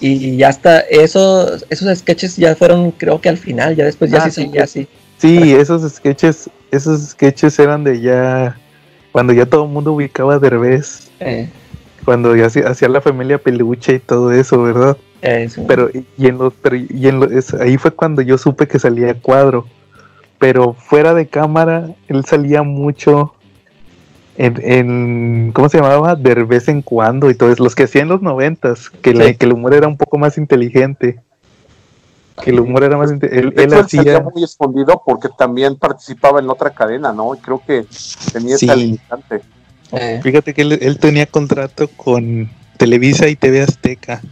Y 0.00 0.36
ya 0.36 0.48
está, 0.48 0.80
esos, 0.80 1.64
esos 1.70 1.98
sketches 1.98 2.36
ya 2.36 2.54
fueron, 2.56 2.90
creo 2.92 3.20
que 3.20 3.28
al 3.28 3.36
final, 3.38 3.76
ya 3.76 3.84
después 3.84 4.10
ya 4.10 4.24
Ah, 4.24 4.30
sí 4.30 4.50
sí. 4.66 4.88
Sí, 5.18 5.52
esos 5.52 5.88
sketches, 5.92 6.50
esos 6.72 7.10
sketches 7.10 7.58
eran 7.60 7.84
de 7.84 8.00
ya 8.00 8.56
cuando 9.12 9.32
ya 9.32 9.46
todo 9.46 9.64
el 9.64 9.70
mundo 9.70 9.92
ubicaba 9.92 10.34
a 10.34 10.38
Derbez, 10.40 11.10
Eh, 11.20 11.48
cuando 12.04 12.34
ya 12.34 12.46
hacía 12.46 12.88
la 12.88 13.00
familia 13.00 13.38
peluche 13.38 13.94
y 13.94 13.98
todo 14.00 14.32
eso, 14.32 14.60
¿verdad? 14.62 14.96
eh, 15.20 15.48
sí. 15.48 15.62
Pero 15.68 15.88
y 16.18 16.26
en 16.26 16.38
los 16.38 16.52
pero 16.60 16.74
y 16.76 17.06
en 17.06 17.20
los- 17.20 17.54
ahí 17.54 17.76
fue 17.76 17.92
cuando 17.92 18.22
yo 18.22 18.36
supe 18.38 18.66
que 18.66 18.80
salía 18.80 19.14
cuadro. 19.14 19.66
Pero 20.40 20.72
fuera 20.74 21.14
de 21.14 21.28
cámara 21.28 21.90
él 22.08 22.24
salía 22.24 22.64
mucho 22.64 23.32
en, 24.36 24.60
en 24.62 25.52
¿cómo 25.52 25.68
se 25.68 25.78
llamaba? 25.78 26.14
De 26.16 26.34
vez 26.44 26.68
en 26.68 26.82
cuando 26.82 27.30
y 27.30 27.34
todo 27.34 27.52
eso, 27.52 27.62
los 27.62 27.74
que 27.74 27.84
hacían 27.84 28.08
los 28.08 28.22
noventas, 28.22 28.88
que, 28.90 29.12
la- 29.14 29.32
que 29.34 29.46
el 29.46 29.52
humor 29.52 29.74
era 29.74 29.88
un 29.88 29.96
poco 29.96 30.18
más 30.18 30.38
inteligente. 30.38 31.20
Que 32.42 32.50
el 32.50 32.60
humor 32.60 32.82
era 32.82 32.96
más 32.96 33.10
él, 33.10 33.52
él 33.56 33.74
hacía 33.74 34.20
muy 34.20 34.42
escondido 34.42 35.02
porque 35.04 35.28
también 35.36 35.76
participaba 35.76 36.40
en 36.40 36.48
otra 36.48 36.70
cadena, 36.70 37.12
¿no? 37.12 37.34
Y 37.34 37.38
creo 37.38 37.62
que 37.64 37.84
tenía 38.32 38.56
esa 38.56 38.74
Sí. 38.74 38.80
limitante. 38.80 39.42
Eh, 39.92 40.20
Fíjate 40.22 40.54
que 40.54 40.62
él, 40.62 40.78
él 40.80 40.98
tenía 40.98 41.26
contrato 41.26 41.88
con 41.88 42.50
Televisa 42.78 43.28
y 43.28 43.36
TV 43.36 43.60
Azteca, 43.62 44.22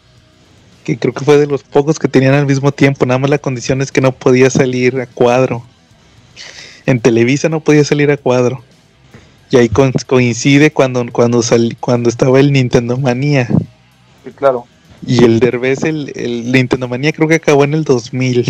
que 0.82 0.96
creo 0.98 1.12
que 1.12 1.24
fue 1.26 1.36
de 1.36 1.46
los 1.46 1.62
pocos 1.62 1.98
que 1.98 2.08
tenían 2.08 2.32
al 2.34 2.46
mismo 2.46 2.72
tiempo, 2.72 3.04
nada 3.04 3.18
más 3.18 3.28
la 3.30 3.38
condición 3.38 3.82
es 3.82 3.92
que 3.92 4.00
no 4.00 4.12
podía 4.12 4.48
salir 4.48 4.98
a 4.98 5.06
cuadro. 5.06 5.62
En 6.86 7.00
Televisa 7.00 7.50
no 7.50 7.60
podía 7.60 7.84
salir 7.84 8.10
a 8.10 8.16
cuadro. 8.16 8.64
Y 9.50 9.56
ahí 9.56 9.68
con- 9.68 9.92
coincide 10.06 10.70
cuando, 10.72 11.04
cuando, 11.12 11.42
sal- 11.42 11.76
cuando 11.80 12.08
estaba 12.08 12.38
el 12.40 12.52
Nintendo 12.52 12.96
Manía. 12.96 13.46
Sí, 14.24 14.30
claro. 14.34 14.66
Y 15.06 15.24
el 15.24 15.40
Derbez, 15.40 15.82
el, 15.84 16.12
el 16.14 16.52
Nintendo 16.52 16.86
Manía 16.86 17.12
creo 17.12 17.26
que 17.28 17.36
acabó 17.36 17.64
en 17.64 17.74
el 17.74 17.84
2000. 17.84 18.44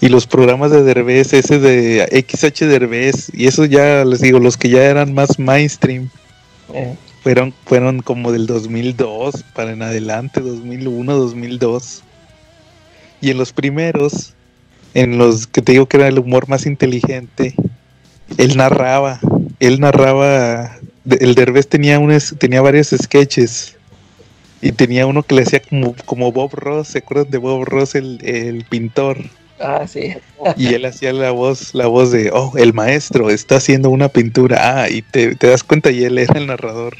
Y 0.00 0.08
los 0.08 0.26
programas 0.26 0.72
de 0.72 0.82
Derbez, 0.82 1.32
ese 1.32 1.60
de 1.60 2.24
XH 2.28 2.66
Derbez, 2.66 3.30
y 3.32 3.46
eso 3.46 3.64
ya 3.66 4.04
les 4.04 4.20
digo, 4.20 4.40
los 4.40 4.56
que 4.56 4.68
ya 4.68 4.82
eran 4.82 5.14
más 5.14 5.38
mainstream, 5.38 6.10
eh, 6.74 6.96
fueron, 7.22 7.54
fueron 7.66 8.00
como 8.00 8.32
del 8.32 8.46
2002 8.48 9.44
para 9.54 9.70
en 9.72 9.82
adelante, 9.82 10.40
2001, 10.40 11.14
2002. 11.14 12.02
Y 13.20 13.30
en 13.30 13.38
los 13.38 13.52
primeros, 13.52 14.34
en 14.94 15.18
los 15.18 15.46
que 15.46 15.62
te 15.62 15.70
digo 15.72 15.86
que 15.86 15.98
era 15.98 16.08
el 16.08 16.18
humor 16.18 16.48
más 16.48 16.66
inteligente, 16.66 17.54
él 18.38 18.56
narraba, 18.56 19.20
él 19.66 19.80
narraba, 19.80 20.76
el 21.08 21.34
Derbez 21.34 21.68
tenía, 21.68 21.98
un, 21.98 22.16
tenía 22.38 22.60
varios 22.60 22.88
sketches. 22.90 23.76
Y 24.64 24.70
tenía 24.70 25.06
uno 25.06 25.24
que 25.24 25.34
le 25.34 25.42
hacía 25.42 25.60
como, 25.60 25.94
como 26.04 26.30
Bob 26.30 26.54
Ross, 26.54 26.88
¿se 26.88 26.98
acuerdan 26.98 27.30
de 27.30 27.38
Bob 27.38 27.64
Ross, 27.64 27.94
el, 27.96 28.20
el 28.24 28.64
pintor? 28.64 29.18
ah, 29.58 29.86
sí. 29.88 30.14
Y 30.56 30.74
él 30.74 30.84
hacía 30.84 31.12
la 31.12 31.32
voz, 31.32 31.74
la 31.74 31.88
voz 31.88 32.12
de, 32.12 32.30
oh, 32.32 32.52
el 32.56 32.72
maestro 32.72 33.28
está 33.30 33.56
haciendo 33.56 33.90
una 33.90 34.08
pintura. 34.08 34.82
Ah, 34.82 34.88
y 34.88 35.02
te, 35.02 35.34
te 35.34 35.48
das 35.48 35.64
cuenta, 35.64 35.90
y 35.90 36.04
él 36.04 36.16
era 36.18 36.38
el 36.38 36.46
narrador. 36.46 36.96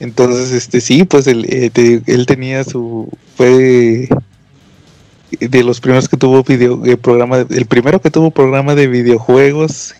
Entonces, 0.00 0.52
este 0.52 0.80
sí, 0.80 1.04
pues 1.04 1.26
él, 1.26 1.46
eh, 1.48 1.70
te- 1.70 2.02
él 2.06 2.26
tenía 2.26 2.64
su. 2.64 3.08
Fue 3.36 4.08
de 5.40 5.62
los 5.64 5.80
primeros 5.80 6.08
que 6.08 6.16
tuvo 6.16 6.42
video, 6.42 6.84
eh, 6.84 6.96
programa, 6.96 7.46
el 7.48 7.66
primero 7.66 8.00
que 8.00 8.10
tuvo 8.10 8.30
programa 8.30 8.74
de 8.74 8.86
videojuegos. 8.88 9.94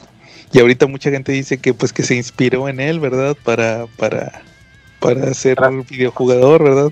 Y 0.53 0.61
ahorita 0.61 0.87
mucha 0.87 1.11
gente 1.11 1.33
dice 1.33 1.59
que 1.59 1.75
pues 1.75 1.93
que 1.93 2.03
se 2.03 2.15
inspiró 2.15 2.69
en 2.69 2.81
él, 2.81 3.01
¿verdad? 3.01 3.37
Para, 3.45 3.87
para, 3.97 4.43
para 5.01 5.35
ser 5.35 5.57
Para- 5.57 5.71
videojugador, 5.71 6.63
¿verdad? 6.63 6.91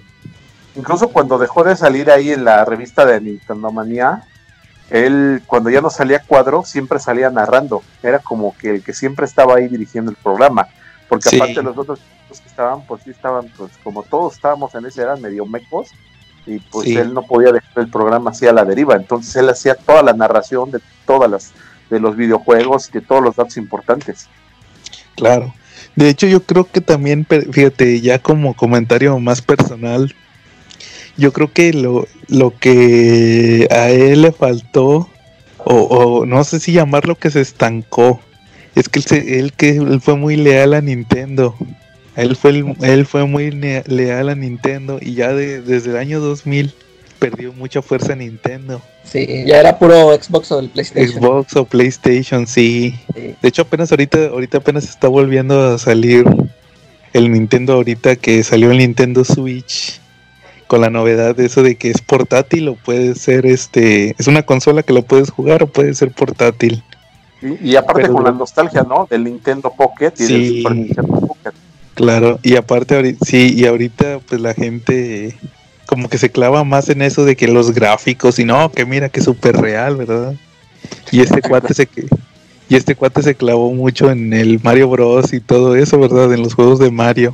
Incluso 0.76 1.08
cuando 1.08 1.38
dejó 1.38 1.62
de 1.62 1.76
salir 1.76 2.10
ahí 2.10 2.30
en 2.32 2.44
la 2.44 2.64
revista 2.64 3.06
de 3.06 3.20
Nintendo 3.20 3.70
Manía, 3.70 4.24
él 4.90 5.40
cuando 5.46 5.70
ya 5.70 5.80
no 5.80 5.88
salía 5.88 6.18
cuadro, 6.18 6.64
siempre 6.64 6.98
salía 6.98 7.30
narrando. 7.30 7.82
Era 8.02 8.18
como 8.18 8.56
que 8.58 8.70
el 8.70 8.82
que 8.82 8.92
siempre 8.92 9.24
estaba 9.24 9.54
ahí 9.56 9.68
dirigiendo 9.68 10.10
el 10.10 10.16
programa. 10.16 10.66
Porque 11.08 11.28
Sí. 11.28 11.36
aparte 11.36 11.62
los 11.62 11.78
otros 11.78 12.00
que 12.28 12.48
estaban, 12.48 12.84
pues 12.86 13.02
sí 13.04 13.10
estaban, 13.10 13.46
pues 13.56 13.70
como 13.84 14.02
todos 14.02 14.34
estábamos 14.34 14.74
en 14.74 14.86
ese, 14.86 15.02
eran 15.02 15.20
medio 15.22 15.46
mecos, 15.46 15.90
y 16.46 16.58
pues 16.58 16.88
él 16.88 17.14
no 17.14 17.22
podía 17.22 17.52
dejar 17.52 17.70
el 17.84 17.88
programa 17.88 18.30
así 18.32 18.46
a 18.46 18.52
la 18.52 18.64
deriva, 18.64 18.96
entonces 18.96 19.36
él 19.36 19.48
hacía 19.48 19.76
toda 19.76 20.02
la 20.02 20.12
narración 20.12 20.70
de 20.72 20.80
todas 21.06 21.30
las 21.30 21.52
de 21.94 22.00
los 22.00 22.16
videojuegos 22.16 22.88
y 22.88 22.92
de 22.92 23.00
todos 23.00 23.22
los 23.22 23.36
datos 23.36 23.56
importantes. 23.56 24.28
Claro. 25.16 25.54
De 25.94 26.08
hecho, 26.08 26.26
yo 26.26 26.42
creo 26.42 26.64
que 26.64 26.80
también, 26.80 27.26
fíjate, 27.26 28.00
ya 28.00 28.18
como 28.18 28.54
comentario 28.54 29.18
más 29.20 29.42
personal, 29.42 30.14
yo 31.16 31.32
creo 31.32 31.52
que 31.52 31.72
lo, 31.72 32.06
lo 32.26 32.58
que 32.58 33.68
a 33.70 33.90
él 33.90 34.22
le 34.22 34.32
faltó, 34.32 35.08
o, 35.58 36.26
no 36.26 36.42
sé 36.44 36.60
si 36.60 36.72
llamarlo 36.72 37.14
que 37.14 37.30
se 37.30 37.40
estancó, 37.40 38.20
es 38.74 38.88
que 38.88 38.98
él, 38.98 39.28
él 39.28 39.52
que 39.52 40.00
fue 40.02 40.16
muy 40.16 40.36
leal 40.36 40.74
a 40.74 40.80
Nintendo. 40.80 41.54
Él 42.16 42.36
fue, 42.36 42.64
él 42.82 43.06
fue 43.06 43.26
muy 43.26 43.50
leal 43.50 44.28
a 44.28 44.34
Nintendo 44.34 44.98
y 45.00 45.14
ya 45.14 45.32
desde 45.32 45.90
el 45.90 45.96
año 45.96 46.20
2000 46.20 46.74
perdió 47.30 47.52
mucha 47.54 47.80
fuerza 47.80 48.14
Nintendo. 48.14 48.82
Sí, 49.02 49.44
ya 49.46 49.58
era 49.60 49.78
puro 49.78 50.14
Xbox 50.14 50.52
o 50.52 50.60
el 50.60 50.68
PlayStation. 50.68 51.22
Xbox 51.22 51.56
o 51.56 51.64
PlayStation, 51.64 52.46
sí. 52.46 52.94
De 53.14 53.48
hecho, 53.48 53.62
apenas 53.62 53.90
ahorita, 53.90 54.26
ahorita 54.26 54.58
apenas 54.58 54.84
está 54.84 55.08
volviendo 55.08 55.74
a 55.74 55.78
salir 55.78 56.26
el 57.14 57.32
Nintendo 57.32 57.74
ahorita 57.74 58.16
que 58.16 58.42
salió 58.42 58.70
el 58.72 58.78
Nintendo 58.78 59.24
Switch 59.24 60.00
con 60.66 60.82
la 60.82 60.90
novedad 60.90 61.34
de 61.34 61.46
eso 61.46 61.62
de 61.62 61.76
que 61.76 61.90
es 61.90 62.02
portátil 62.02 62.68
o 62.68 62.74
puede 62.74 63.14
ser 63.14 63.46
este, 63.46 64.14
es 64.18 64.26
una 64.26 64.42
consola 64.42 64.82
que 64.82 64.92
lo 64.92 65.02
puedes 65.02 65.30
jugar 65.30 65.62
o 65.62 65.66
puede 65.66 65.94
ser 65.94 66.10
portátil. 66.10 66.82
Y, 67.40 67.76
aparte 67.76 68.08
con 68.08 68.24
la 68.24 68.32
nostalgia, 68.32 68.82
¿no? 68.82 69.06
Del 69.08 69.24
Nintendo 69.24 69.72
Pocket 69.74 70.12
y 70.18 70.24
del 70.24 70.56
Super 70.56 70.76
Nintendo 70.76 71.20
Pocket. 71.20 71.52
Claro, 71.94 72.38
y 72.42 72.56
aparte, 72.56 73.16
sí, 73.24 73.54
y 73.54 73.66
ahorita 73.66 74.18
pues 74.26 74.40
la 74.40 74.52
gente 74.52 75.36
como 75.94 76.08
que 76.08 76.18
se 76.18 76.30
clava 76.30 76.64
más 76.64 76.88
en 76.88 77.02
eso 77.02 77.24
de 77.24 77.36
que 77.36 77.46
los 77.46 77.72
gráficos 77.72 78.40
y 78.40 78.44
no, 78.44 78.72
que 78.72 78.84
mira 78.84 79.10
que 79.10 79.20
súper 79.20 79.56
real, 79.56 79.94
¿verdad? 79.94 80.34
Y 81.12 81.20
este 81.20 81.40
cuate 81.40 81.72
se 81.72 81.88
y 82.68 82.74
este 82.74 82.96
cuate 82.96 83.22
se 83.22 83.36
clavó 83.36 83.72
mucho 83.72 84.10
en 84.10 84.32
el 84.32 84.58
Mario 84.60 84.88
Bros 84.88 85.32
y 85.32 85.38
todo 85.38 85.76
eso, 85.76 86.00
¿verdad? 86.00 86.32
En 86.32 86.42
los 86.42 86.54
juegos 86.54 86.80
de 86.80 86.90
Mario. 86.90 87.32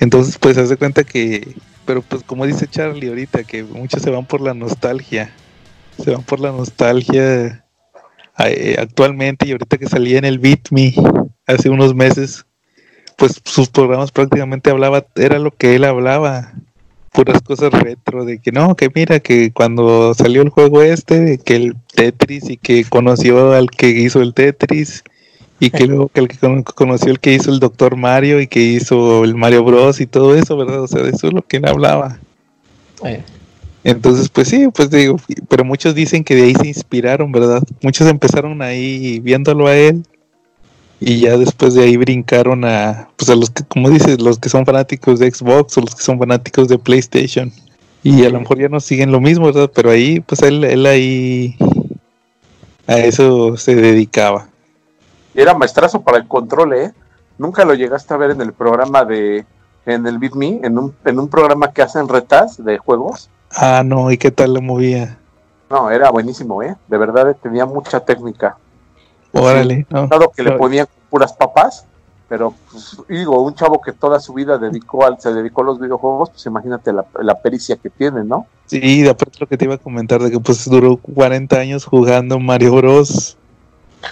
Entonces, 0.00 0.36
pues 0.36 0.58
hace 0.58 0.76
cuenta 0.76 1.02
que, 1.02 1.48
pero 1.86 2.02
pues 2.02 2.22
como 2.24 2.44
dice 2.44 2.68
Charlie 2.68 3.08
ahorita, 3.08 3.42
que 3.44 3.64
muchos 3.64 4.02
se 4.02 4.10
van 4.10 4.26
por 4.26 4.42
la 4.42 4.52
nostalgia. 4.52 5.32
Se 6.04 6.10
van 6.10 6.24
por 6.24 6.40
la 6.40 6.52
nostalgia 6.52 7.64
eh, 8.38 8.76
actualmente 8.78 9.48
y 9.48 9.52
ahorita 9.52 9.78
que 9.78 9.88
salía 9.88 10.18
en 10.18 10.26
el 10.26 10.38
Beat 10.38 10.70
Me 10.72 10.92
hace 11.46 11.70
unos 11.70 11.94
meses, 11.94 12.44
pues 13.16 13.40
sus 13.46 13.70
programas 13.70 14.12
prácticamente 14.12 14.68
hablaba, 14.68 15.06
era 15.14 15.38
lo 15.38 15.52
que 15.52 15.74
él 15.74 15.84
hablaba, 15.84 16.52
puras 17.14 17.40
cosas 17.42 17.72
retro, 17.72 18.24
de 18.24 18.40
que 18.40 18.50
no, 18.50 18.74
que 18.74 18.90
mira, 18.92 19.20
que 19.20 19.52
cuando 19.52 20.14
salió 20.14 20.42
el 20.42 20.48
juego 20.48 20.82
este, 20.82 21.38
que 21.38 21.54
el 21.54 21.76
Tetris 21.94 22.50
y 22.50 22.56
que 22.56 22.84
conoció 22.84 23.52
al 23.52 23.70
que 23.70 23.88
hizo 23.88 24.20
el 24.20 24.34
Tetris 24.34 25.04
y 25.60 25.70
que 25.70 25.86
luego 25.86 26.08
que 26.08 26.20
el 26.20 26.28
que 26.28 26.36
conoció 26.74 27.12
el 27.12 27.20
que 27.20 27.32
hizo 27.32 27.52
el 27.52 27.60
Doctor 27.60 27.96
Mario 27.96 28.40
y 28.40 28.48
que 28.48 28.60
hizo 28.60 29.22
el 29.22 29.36
Mario 29.36 29.62
Bros 29.62 30.00
y 30.00 30.06
todo 30.06 30.34
eso, 30.34 30.56
¿verdad? 30.56 30.82
O 30.82 30.88
sea, 30.88 31.02
de 31.02 31.10
eso 31.10 31.28
es 31.28 31.32
lo 31.32 31.42
que 31.42 31.58
él 31.58 31.68
hablaba. 31.68 32.18
Eh. 33.04 33.22
Entonces, 33.84 34.28
pues 34.28 34.48
sí, 34.48 34.66
pues 34.74 34.90
digo, 34.90 35.20
pero 35.48 35.64
muchos 35.64 35.94
dicen 35.94 36.24
que 36.24 36.34
de 36.34 36.42
ahí 36.42 36.54
se 36.54 36.66
inspiraron, 36.66 37.30
¿verdad? 37.30 37.62
Muchos 37.80 38.08
empezaron 38.08 38.60
ahí 38.60 39.20
viéndolo 39.20 39.68
a 39.68 39.76
él 39.76 40.04
y 41.06 41.20
ya 41.20 41.36
después 41.36 41.74
de 41.74 41.82
ahí 41.82 41.98
brincaron 41.98 42.64
a, 42.64 43.10
pues 43.16 43.28
a 43.28 43.34
los 43.34 43.50
que, 43.50 43.62
como 43.64 43.90
dices, 43.90 44.22
los 44.22 44.38
que 44.38 44.48
son 44.48 44.64
fanáticos 44.64 45.18
de 45.18 45.30
Xbox 45.30 45.76
o 45.76 45.82
los 45.82 45.94
que 45.94 46.02
son 46.02 46.18
fanáticos 46.18 46.66
de 46.68 46.78
PlayStation. 46.78 47.52
Y 48.02 48.24
a 48.24 48.30
lo 48.30 48.40
mejor 48.40 48.58
ya 48.58 48.70
no 48.70 48.80
siguen 48.80 49.12
lo 49.12 49.20
mismo, 49.20 49.44
¿verdad? 49.44 49.70
Pero 49.74 49.90
ahí, 49.90 50.20
pues 50.20 50.40
él, 50.40 50.64
él 50.64 50.86
ahí 50.86 51.58
a 52.86 52.98
eso 53.00 53.58
se 53.58 53.74
dedicaba. 53.74 54.48
Era 55.34 55.52
maestrazo 55.52 56.00
para 56.00 56.16
el 56.16 56.26
control, 56.26 56.72
¿eh? 56.72 56.92
Nunca 57.36 57.66
lo 57.66 57.74
llegaste 57.74 58.14
a 58.14 58.16
ver 58.16 58.30
en 58.30 58.40
el 58.40 58.54
programa 58.54 59.04
de, 59.04 59.44
en 59.84 60.06
el 60.06 60.18
Beat 60.18 60.34
Me, 60.34 60.60
en 60.62 60.78
un, 60.78 60.94
en 61.04 61.18
un 61.18 61.28
programa 61.28 61.70
que 61.70 61.82
hacen 61.82 62.08
retas 62.08 62.64
de 62.64 62.78
juegos. 62.78 63.28
Ah, 63.50 63.82
no, 63.84 64.10
¿y 64.10 64.16
qué 64.16 64.30
tal 64.30 64.54
lo 64.54 64.62
movía? 64.62 65.18
No, 65.68 65.90
era 65.90 66.10
buenísimo, 66.10 66.62
¿eh? 66.62 66.74
De 66.88 66.96
verdad 66.96 67.36
tenía 67.42 67.66
mucha 67.66 68.00
técnica. 68.00 68.56
Órale. 69.34 69.86
Claro 69.88 70.32
que 70.34 70.42
le 70.42 70.52
ponían 70.52 70.86
puras 71.10 71.32
papas, 71.32 71.86
pero 72.28 72.54
pues, 72.70 72.96
digo, 73.08 73.40
un 73.42 73.54
chavo 73.54 73.80
que 73.80 73.92
toda 73.92 74.18
su 74.20 74.32
vida 74.32 74.58
dedicó 74.58 75.04
al, 75.04 75.20
se 75.20 75.32
dedicó 75.32 75.62
a 75.62 75.66
los 75.66 75.80
videojuegos, 75.80 76.30
pues 76.30 76.46
imagínate 76.46 76.92
la, 76.92 77.34
pericia 77.42 77.76
que 77.76 77.90
tiene, 77.90 78.24
¿no? 78.24 78.46
Sí, 78.66 79.02
de 79.02 79.10
aparte 79.10 79.38
lo 79.40 79.46
que 79.46 79.56
te 79.56 79.66
iba 79.66 79.74
a 79.74 79.78
comentar, 79.78 80.22
de 80.22 80.30
que 80.30 80.40
pues 80.40 80.68
duró 80.68 80.96
40 80.96 81.56
años 81.56 81.84
jugando 81.84 82.38
Mario 82.38 82.76
Bros. 82.76 83.36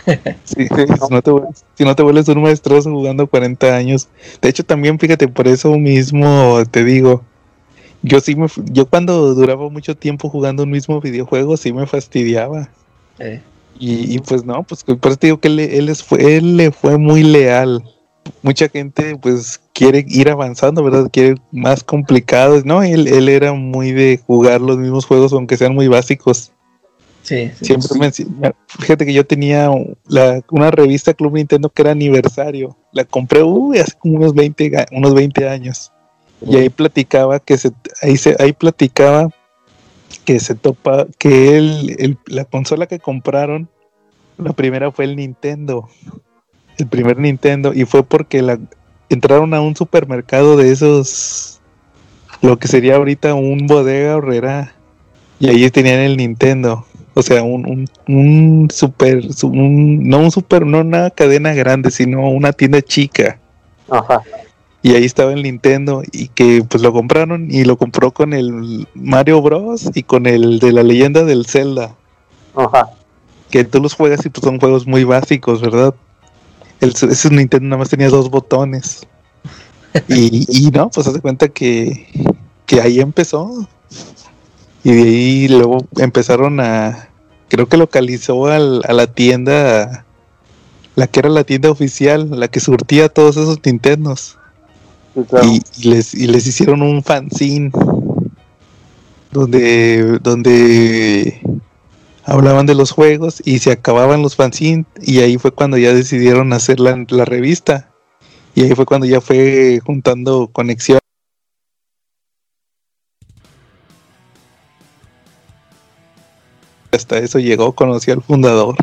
si, 0.44 0.68
no 1.10 1.20
te, 1.22 1.32
si 1.74 1.84
no 1.84 1.94
te 1.94 2.02
vuelves 2.02 2.26
un 2.28 2.42
maestroso 2.42 2.90
jugando 2.90 3.26
40 3.26 3.74
años. 3.74 4.08
De 4.40 4.48
hecho, 4.48 4.64
también 4.64 4.98
fíjate, 4.98 5.28
por 5.28 5.48
eso 5.48 5.76
mismo 5.76 6.62
te 6.70 6.82
digo, 6.82 7.22
yo 8.02 8.20
sí 8.20 8.34
me, 8.34 8.46
yo 8.64 8.86
cuando 8.86 9.34
duraba 9.34 9.68
mucho 9.68 9.96
tiempo 9.96 10.28
jugando 10.28 10.64
un 10.64 10.70
mismo 10.70 11.00
videojuego, 11.00 11.56
sí 11.56 11.72
me 11.72 11.86
fastidiaba. 11.86 12.68
Eh. 13.18 13.42
Y, 13.78 14.20
pues 14.20 14.44
no, 14.44 14.62
pues 14.62 14.84
por 14.84 15.10
eso 15.10 15.16
te 15.16 15.26
digo 15.26 15.40
que 15.40 15.48
él, 15.48 15.58
él, 15.58 15.96
fue, 15.96 16.36
él 16.36 16.56
le 16.56 16.70
fue 16.70 16.98
muy 16.98 17.24
leal. 17.24 17.82
Mucha 18.42 18.68
gente 18.68 19.16
pues 19.20 19.60
quiere 19.72 20.04
ir 20.06 20.30
avanzando, 20.30 20.84
¿verdad? 20.84 21.08
Quiere 21.12 21.34
más 21.50 21.82
complicados, 21.82 22.64
¿no? 22.64 22.84
Él, 22.84 23.08
él 23.08 23.28
era 23.28 23.52
muy 23.52 23.90
de 23.90 24.20
jugar 24.24 24.60
los 24.60 24.78
mismos 24.78 25.04
juegos 25.04 25.32
aunque 25.32 25.56
sean 25.56 25.74
muy 25.74 25.88
básicos. 25.88 26.52
Sí, 27.22 27.50
Siempre 27.60 27.98
me 27.98 28.52
fíjate 28.66 29.06
que 29.06 29.12
yo 29.12 29.24
tenía 29.24 29.70
una 30.50 30.70
revista 30.72 31.14
Club 31.14 31.34
Nintendo 31.34 31.68
que 31.68 31.82
era 31.82 31.92
aniversario. 31.92 32.76
La 32.92 33.04
compré 33.04 33.44
uy, 33.44 33.78
hace 33.78 33.92
como 33.98 34.16
unos 34.16 34.34
20, 34.34 34.86
unos 34.90 35.14
20 35.14 35.48
años. 35.48 35.92
Y 36.44 36.56
ahí 36.56 36.68
platicaba 36.68 37.38
que 37.38 37.56
se, 37.58 37.70
ahí 38.02 38.16
se, 38.16 38.36
ahí 38.40 38.52
platicaba 38.52 39.28
que 40.18 40.40
se 40.40 40.54
topa, 40.54 41.06
que 41.18 41.56
él, 41.56 42.18
la 42.26 42.44
consola 42.44 42.86
que 42.86 42.98
compraron, 42.98 43.68
la 44.38 44.52
primera 44.52 44.90
fue 44.90 45.04
el 45.04 45.16
Nintendo, 45.16 45.88
el 46.78 46.86
primer 46.86 47.18
Nintendo, 47.18 47.72
y 47.74 47.84
fue 47.84 48.02
porque 48.02 48.42
la, 48.42 48.58
entraron 49.08 49.54
a 49.54 49.60
un 49.60 49.76
supermercado 49.76 50.56
de 50.56 50.72
esos, 50.72 51.60
lo 52.40 52.58
que 52.58 52.68
sería 52.68 52.96
ahorita 52.96 53.34
un 53.34 53.66
bodega 53.66 54.16
horrera, 54.16 54.74
y 55.38 55.48
ahí 55.48 55.70
tenían 55.70 55.98
el 55.98 56.16
Nintendo. 56.16 56.86
O 57.14 57.22
sea, 57.22 57.42
un, 57.42 57.66
un, 57.66 57.88
un 58.08 58.70
super, 58.70 59.22
no 59.44 60.18
un 60.18 60.30
super, 60.30 60.64
no 60.64 60.80
una 60.80 61.10
cadena 61.10 61.52
grande, 61.52 61.90
sino 61.90 62.30
una 62.30 62.52
tienda 62.52 62.80
chica. 62.80 63.38
Ajá 63.90 64.22
y 64.82 64.94
ahí 64.94 65.04
estaba 65.04 65.32
el 65.32 65.44
Nintendo 65.44 66.02
y 66.10 66.28
que 66.28 66.64
pues 66.68 66.82
lo 66.82 66.92
compraron 66.92 67.48
y 67.50 67.64
lo 67.64 67.78
compró 67.78 68.10
con 68.10 68.32
el 68.32 68.88
Mario 68.94 69.40
Bros 69.40 69.90
y 69.94 70.02
con 70.02 70.26
el 70.26 70.58
de 70.58 70.72
la 70.72 70.82
leyenda 70.82 71.24
del 71.24 71.46
Zelda. 71.46 71.94
Ajá. 72.56 72.90
Que 73.50 73.64
tú 73.64 73.80
los 73.80 73.94
juegas 73.94 74.26
y 74.26 74.30
pues 74.30 74.44
son 74.44 74.58
juegos 74.58 74.86
muy 74.86 75.04
básicos, 75.04 75.60
¿verdad? 75.60 75.94
El, 76.80 76.90
ese 76.90 77.30
Nintendo 77.30 77.68
nada 77.68 77.78
más 77.78 77.90
tenía 77.90 78.08
dos 78.08 78.28
botones. 78.28 79.06
y, 80.08 80.46
y 80.48 80.70
no, 80.72 80.90
pues 80.90 81.06
hace 81.06 81.20
cuenta 81.20 81.48
que, 81.48 82.08
que 82.66 82.80
ahí 82.80 82.98
empezó. 82.98 83.68
Y 84.82 84.92
de 84.92 85.02
ahí 85.02 85.48
luego 85.48 85.86
empezaron 85.98 86.58
a, 86.58 87.08
creo 87.48 87.68
que 87.68 87.76
localizó 87.76 88.48
al, 88.48 88.82
a 88.88 88.92
la 88.92 89.06
tienda, 89.06 90.04
la 90.96 91.06
que 91.06 91.20
era 91.20 91.28
la 91.28 91.44
tienda 91.44 91.70
oficial, 91.70 92.30
la 92.32 92.48
que 92.48 92.58
surtía 92.58 93.08
todos 93.08 93.36
esos 93.36 93.60
Nintendos 93.64 94.38
y, 95.14 95.88
les, 95.88 96.14
y 96.14 96.26
les 96.26 96.46
hicieron 96.46 96.82
un 96.82 97.02
fanzine 97.02 97.70
donde, 99.30 100.18
donde 100.22 101.40
hablaban 102.24 102.66
de 102.66 102.74
los 102.74 102.90
juegos 102.90 103.42
y 103.44 103.58
se 103.58 103.72
acababan 103.72 104.22
los 104.22 104.36
fanzines 104.36 104.86
y 105.00 105.20
ahí 105.20 105.38
fue 105.38 105.50
cuando 105.50 105.76
ya 105.76 105.92
decidieron 105.92 106.52
hacer 106.52 106.80
la, 106.80 107.04
la 107.08 107.24
revista. 107.24 107.88
Y 108.54 108.62
ahí 108.62 108.74
fue 108.74 108.84
cuando 108.84 109.06
ya 109.06 109.20
fue 109.20 109.80
juntando 109.84 110.48
conexión. 110.52 110.98
Hasta 116.90 117.18
eso 117.18 117.38
llegó, 117.38 117.72
conoció 117.72 118.12
al 118.12 118.22
fundador. 118.22 118.76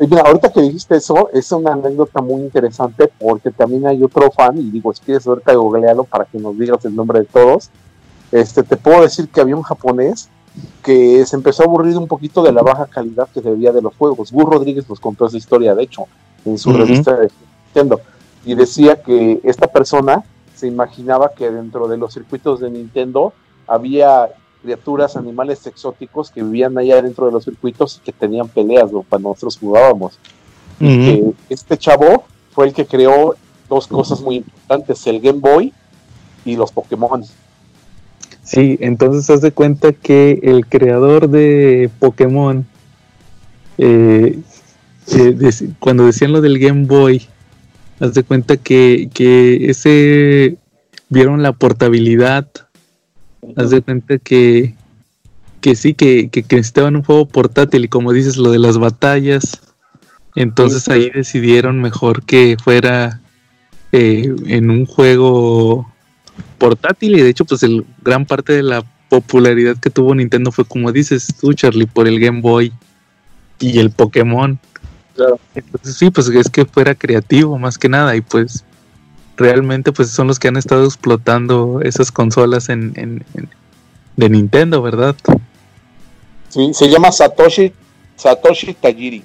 Eh, 0.00 0.08
ahorita 0.24 0.52
que 0.52 0.62
dijiste 0.62 0.96
eso, 0.96 1.28
es 1.32 1.50
una 1.52 1.72
anécdota 1.72 2.20
muy 2.22 2.40
interesante 2.42 3.10
porque 3.18 3.50
también 3.50 3.86
hay 3.86 4.02
otro 4.02 4.30
fan, 4.30 4.56
y 4.58 4.70
digo, 4.70 4.92
si 4.94 5.02
quieres 5.02 5.26
ahorita 5.26 5.54
googlealo 5.54 6.04
para 6.04 6.24
que 6.24 6.38
nos 6.38 6.56
digas 6.58 6.84
el 6.84 6.94
nombre 6.94 7.20
de 7.20 7.26
todos. 7.26 7.70
Este, 8.30 8.62
te 8.62 8.76
puedo 8.76 9.02
decir 9.02 9.28
que 9.28 9.40
había 9.40 9.56
un 9.56 9.62
japonés 9.62 10.28
que 10.82 11.24
se 11.24 11.36
empezó 11.36 11.62
a 11.62 11.66
aburrir 11.66 11.96
un 11.96 12.06
poquito 12.06 12.42
de 12.42 12.52
la 12.52 12.62
baja 12.62 12.86
calidad 12.86 13.28
que 13.32 13.40
se 13.40 13.50
veía 13.50 13.72
de 13.72 13.82
los 13.82 13.94
juegos. 13.96 14.32
Gus 14.32 14.44
Rodríguez 14.44 14.88
nos 14.88 15.00
contó 15.00 15.26
esa 15.26 15.36
historia, 15.36 15.74
de 15.74 15.84
hecho, 15.84 16.04
en 16.44 16.58
su 16.58 16.72
revista 16.72 17.16
de 17.16 17.30
Nintendo. 17.66 18.00
Y 18.44 18.54
decía 18.54 19.02
que 19.02 19.40
esta 19.44 19.66
persona 19.66 20.24
se 20.54 20.66
imaginaba 20.66 21.32
que 21.36 21.50
dentro 21.50 21.88
de 21.88 21.96
los 21.96 22.12
circuitos 22.12 22.60
de 22.60 22.70
Nintendo 22.70 23.32
había 23.66 24.28
criaturas, 24.62 25.16
animales 25.16 25.66
exóticos 25.66 26.30
que 26.30 26.42
vivían 26.42 26.76
allá 26.78 27.00
dentro 27.02 27.26
de 27.26 27.32
los 27.32 27.44
circuitos 27.44 27.98
y 27.98 28.04
que 28.04 28.12
tenían 28.12 28.48
peleas 28.48 28.92
¿no? 28.92 29.04
cuando 29.08 29.30
nosotros 29.30 29.58
jugábamos. 29.58 30.18
que 30.78 31.32
este 31.48 31.76
chavo 31.76 32.24
fue 32.52 32.66
el 32.66 32.72
que 32.72 32.86
creó 32.86 33.36
dos 33.68 33.86
cosas 33.86 34.20
muy 34.20 34.36
importantes, 34.36 35.06
el 35.06 35.20
Game 35.20 35.40
Boy 35.40 35.72
y 36.44 36.56
los 36.56 36.72
Pokémon. 36.72 37.24
Sí, 38.42 38.78
entonces 38.80 39.28
haz 39.28 39.42
de 39.42 39.52
cuenta 39.52 39.92
que 39.92 40.40
el 40.42 40.66
creador 40.66 41.28
de 41.28 41.90
Pokémon, 41.98 42.66
eh, 43.76 44.38
eh, 45.12 45.52
cuando 45.78 46.06
decían 46.06 46.32
lo 46.32 46.40
del 46.40 46.58
Game 46.58 46.86
Boy, 46.86 47.26
haz 48.00 48.14
de 48.14 48.22
cuenta 48.22 48.56
que, 48.56 49.10
que 49.12 49.68
ese 49.70 50.56
vieron 51.10 51.42
la 51.42 51.52
portabilidad, 51.52 52.48
haz 53.56 53.70
de 53.70 53.82
cuenta 53.82 54.18
que, 54.18 54.74
que 55.60 55.74
sí, 55.74 55.94
que, 55.94 56.28
que, 56.28 56.42
necesitaban 56.50 56.96
un 56.96 57.02
juego 57.02 57.26
portátil 57.26 57.84
y 57.84 57.88
como 57.88 58.12
dices, 58.12 58.36
lo 58.36 58.50
de 58.50 58.58
las 58.58 58.78
batallas, 58.78 59.60
entonces 60.34 60.88
ahí 60.88 61.10
decidieron 61.10 61.80
mejor 61.80 62.22
que 62.24 62.56
fuera 62.62 63.20
eh, 63.92 64.34
en 64.46 64.70
un 64.70 64.86
juego 64.86 65.90
portátil 66.58 67.18
y 67.18 67.22
de 67.22 67.30
hecho 67.30 67.44
pues 67.44 67.62
el 67.62 67.84
gran 68.02 68.26
parte 68.26 68.52
de 68.52 68.62
la 68.62 68.84
popularidad 69.08 69.76
que 69.78 69.90
tuvo 69.90 70.14
Nintendo 70.14 70.52
fue 70.52 70.64
como 70.64 70.92
dices 70.92 71.34
tú 71.40 71.54
Charlie 71.54 71.86
por 71.86 72.06
el 72.06 72.20
Game 72.20 72.40
Boy 72.40 72.72
y 73.58 73.78
el 73.78 73.90
Pokémon. 73.90 74.58
Claro. 75.14 75.40
Entonces 75.54 75.96
sí, 75.96 76.10
pues 76.10 76.28
es 76.28 76.48
que 76.48 76.64
fuera 76.64 76.94
creativo 76.94 77.58
más 77.58 77.78
que 77.78 77.88
nada 77.88 78.14
y 78.14 78.20
pues 78.20 78.64
realmente 79.38 79.92
pues 79.92 80.10
son 80.10 80.26
los 80.26 80.38
que 80.38 80.48
han 80.48 80.56
estado 80.56 80.84
explotando 80.84 81.80
esas 81.82 82.12
consolas 82.12 82.68
en, 82.68 83.24
de 84.16 84.28
Nintendo, 84.28 84.82
¿verdad? 84.82 85.16
Sí, 86.50 86.72
se 86.74 86.90
llama 86.90 87.12
Satoshi 87.12 87.72
Satoshi 88.16 88.74
Tajiri. 88.74 89.22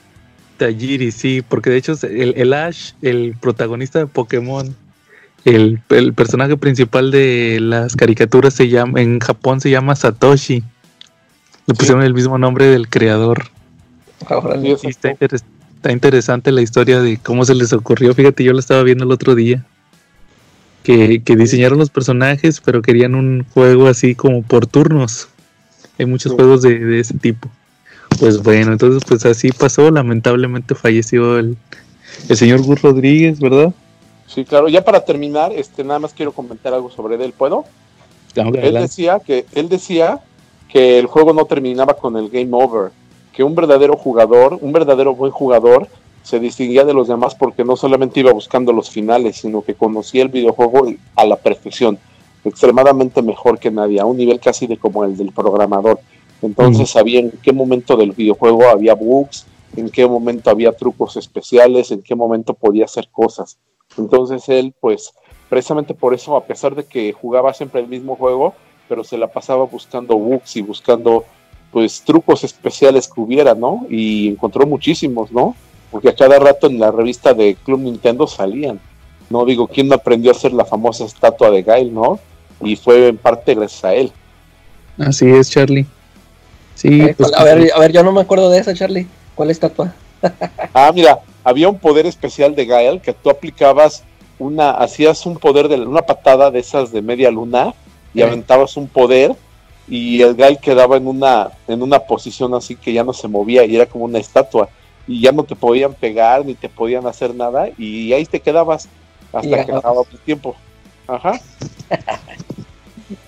Tajiri, 0.57 1.11
sí, 1.11 1.41
porque 1.41 1.71
de 1.71 1.77
hecho 1.77 1.93
el, 2.03 2.35
el 2.37 2.53
Ash, 2.53 2.91
el 3.01 3.35
protagonista 3.41 3.99
de 3.99 4.05
Pokémon, 4.05 4.75
el, 5.45 5.79
personaje 6.15 6.55
principal 6.57 7.11
de 7.11 7.57
las 7.59 7.95
caricaturas 7.95 8.53
se 8.53 8.69
llama, 8.69 9.01
en 9.01 9.19
Japón 9.19 9.59
se 9.59 9.71
llama 9.71 9.95
Satoshi. 9.95 10.63
Le 11.65 11.73
pusieron 11.73 12.03
el 12.03 12.13
mismo 12.13 12.37
nombre 12.37 12.67
del 12.67 12.87
creador. 12.87 13.45
está, 14.81 15.91
interesante 15.91 16.51
la 16.51 16.61
historia 16.61 17.01
de 17.01 17.17
cómo 17.17 17.45
se 17.45 17.55
les 17.55 17.73
ocurrió. 17.73 18.13
Fíjate, 18.13 18.43
yo 18.43 18.53
lo 18.53 18.59
estaba 18.59 18.83
viendo 18.83 19.05
el 19.05 19.11
otro 19.11 19.33
día. 19.33 19.65
Que, 20.83 21.21
diseñaron 21.25 21.79
los 21.79 21.89
personajes, 21.89 22.61
pero 22.63 22.81
querían 22.81 23.15
un 23.15 23.45
juego 23.53 23.87
así 23.87 24.15
como 24.15 24.43
por 24.43 24.67
turnos. 24.67 25.29
Hay 25.97 26.05
muchos 26.05 26.33
juegos 26.33 26.61
de, 26.61 26.79
de, 26.79 26.99
ese 26.99 27.17
tipo. 27.17 27.49
Pues 28.19 28.41
bueno, 28.43 28.73
entonces 28.73 29.03
pues 29.07 29.25
así 29.25 29.51
pasó. 29.51 29.89
Lamentablemente 29.91 30.75
falleció 30.75 31.39
el, 31.39 31.57
el 32.29 32.37
señor 32.37 32.61
Gus 32.63 32.81
Rodríguez, 32.81 33.39
¿verdad? 33.39 33.73
Sí, 34.27 34.45
claro. 34.45 34.67
Ya 34.67 34.83
para 34.83 35.05
terminar, 35.05 35.51
este, 35.53 35.83
nada 35.83 35.99
más 35.99 36.13
quiero 36.13 36.31
comentar 36.31 36.73
algo 36.73 36.89
sobre 36.89 37.23
él. 37.23 37.33
¿Puedo? 37.37 37.65
él 38.35 38.73
decía 38.73 39.19
que 39.19 39.45
él 39.53 39.69
decía 39.69 40.19
que 40.67 40.97
el 40.97 41.05
juego 41.05 41.33
no 41.33 41.45
terminaba 41.45 41.95
con 41.95 42.17
el 42.17 42.29
game 42.29 42.49
over, 42.51 42.91
que 43.31 43.43
un 43.43 43.53
verdadero 43.53 43.95
jugador, 43.95 44.57
un 44.59 44.73
verdadero 44.73 45.13
buen 45.13 45.31
jugador, 45.31 45.87
se 46.23 46.39
distinguía 46.39 46.85
de 46.85 46.93
los 46.93 47.09
demás 47.09 47.35
porque 47.35 47.63
no 47.63 47.75
solamente 47.75 48.21
iba 48.21 48.31
buscando 48.31 48.71
los 48.73 48.89
finales, 48.89 49.37
sino 49.37 49.61
que 49.61 49.75
conocía 49.75 50.23
el 50.23 50.29
videojuego 50.29 50.87
a 51.15 51.25
la 51.25 51.35
perfección, 51.35 51.99
extremadamente 52.45 53.21
mejor 53.21 53.59
que 53.59 53.69
nadie, 53.69 53.99
a 53.99 54.05
un 54.05 54.17
nivel 54.17 54.39
casi 54.39 54.65
de 54.65 54.77
como 54.77 55.03
el 55.03 55.15
del 55.17 55.33
programador. 55.33 55.99
Entonces 56.41 56.89
sabía 56.89 57.19
en 57.19 57.31
qué 57.31 57.53
momento 57.53 57.95
del 57.95 58.11
videojuego 58.13 58.67
había 58.67 58.95
bugs, 58.95 59.45
en 59.75 59.89
qué 59.89 60.07
momento 60.07 60.49
había 60.49 60.71
trucos 60.71 61.17
especiales, 61.17 61.91
en 61.91 62.01
qué 62.01 62.15
momento 62.15 62.53
podía 62.53 62.85
hacer 62.85 63.09
cosas. 63.11 63.57
Entonces 63.97 64.47
él, 64.49 64.73
pues, 64.79 65.13
precisamente 65.49 65.93
por 65.93 66.13
eso, 66.13 66.35
a 66.35 66.45
pesar 66.45 66.73
de 66.73 66.85
que 66.85 67.11
jugaba 67.11 67.53
siempre 67.53 67.81
el 67.81 67.87
mismo 67.87 68.15
juego, 68.15 68.53
pero 68.87 69.03
se 69.03 69.17
la 69.17 69.27
pasaba 69.27 69.65
buscando 69.65 70.17
bugs 70.17 70.55
y 70.55 70.61
buscando, 70.61 71.25
pues, 71.71 72.01
trucos 72.01 72.43
especiales 72.43 73.07
que 73.07 73.21
hubiera, 73.21 73.55
¿no? 73.55 73.85
Y 73.89 74.29
encontró 74.29 74.65
muchísimos, 74.65 75.31
¿no? 75.31 75.55
Porque 75.93 76.09
a 76.09 76.15
cada 76.15 76.39
rato 76.39 76.65
en 76.65 76.79
la 76.79 76.89
revista 76.89 77.35
de 77.35 77.55
Club 77.63 77.81
Nintendo 77.81 78.25
salían. 78.25 78.79
No 79.29 79.45
digo, 79.45 79.67
¿quién 79.67 79.87
no 79.87 79.93
aprendió 79.93 80.31
a 80.31 80.33
hacer 80.33 80.51
la 80.51 80.65
famosa 80.65 81.05
estatua 81.05 81.51
de 81.51 81.61
Gail, 81.61 81.93
no? 81.93 82.19
Y 82.61 82.75
fue 82.75 83.09
en 83.09 83.17
parte 83.17 83.53
gracias 83.53 83.83
a 83.83 83.93
él. 83.93 84.11
Así 84.97 85.29
es, 85.29 85.51
Charlie. 85.51 85.85
Sí, 86.73 87.13
pues, 87.15 87.31
a, 87.35 87.43
ver, 87.43 87.71
a 87.75 87.79
ver, 87.79 87.91
yo 87.91 88.03
no 88.03 88.11
me 88.11 88.21
acuerdo 88.21 88.49
de 88.49 88.57
esa, 88.57 88.73
Charlie. 88.73 89.05
¿Cuál 89.35 89.51
estatua? 89.51 89.93
ah, 90.73 90.91
mira, 90.95 91.19
había 91.43 91.69
un 91.69 91.77
poder 91.77 92.07
especial 92.07 92.55
de 92.55 92.65
Gael 92.65 92.99
que 92.99 93.13
tú 93.13 93.29
aplicabas 93.29 94.03
una, 94.39 94.71
hacías 94.71 95.27
un 95.27 95.37
poder 95.37 95.67
de 95.67 95.75
una 95.75 96.01
patada 96.01 96.49
de 96.49 96.57
esas 96.57 96.91
de 96.91 97.03
media 97.03 97.29
luna 97.29 97.75
y 98.15 98.23
aventabas 98.23 98.77
un 98.77 98.87
poder 98.87 99.35
y 99.87 100.23
el 100.23 100.33
Gael 100.33 100.57
quedaba 100.57 100.97
en 100.97 101.05
una, 101.05 101.51
en 101.67 101.83
una 101.83 101.99
posición 101.99 102.55
así 102.55 102.75
que 102.75 102.93
ya 102.93 103.03
no 103.03 103.13
se 103.13 103.27
movía 103.27 103.63
y 103.63 103.75
era 103.75 103.85
como 103.85 104.05
una 104.05 104.17
estatua 104.17 104.69
y 105.07 105.21
ya 105.21 105.31
no 105.31 105.43
te 105.43 105.55
podían 105.55 105.93
pegar 105.93 106.45
ni 106.45 106.55
te 106.55 106.69
podían 106.69 107.05
hacer 107.07 107.35
nada 107.35 107.69
y 107.77 108.13
ahí 108.13 108.25
te 108.25 108.39
quedabas 108.39 108.87
hasta 109.31 109.65
que 109.65 109.71
acababa 109.71 110.03
tu 110.03 110.17
tiempo. 110.17 110.55
Ajá. 111.07 111.39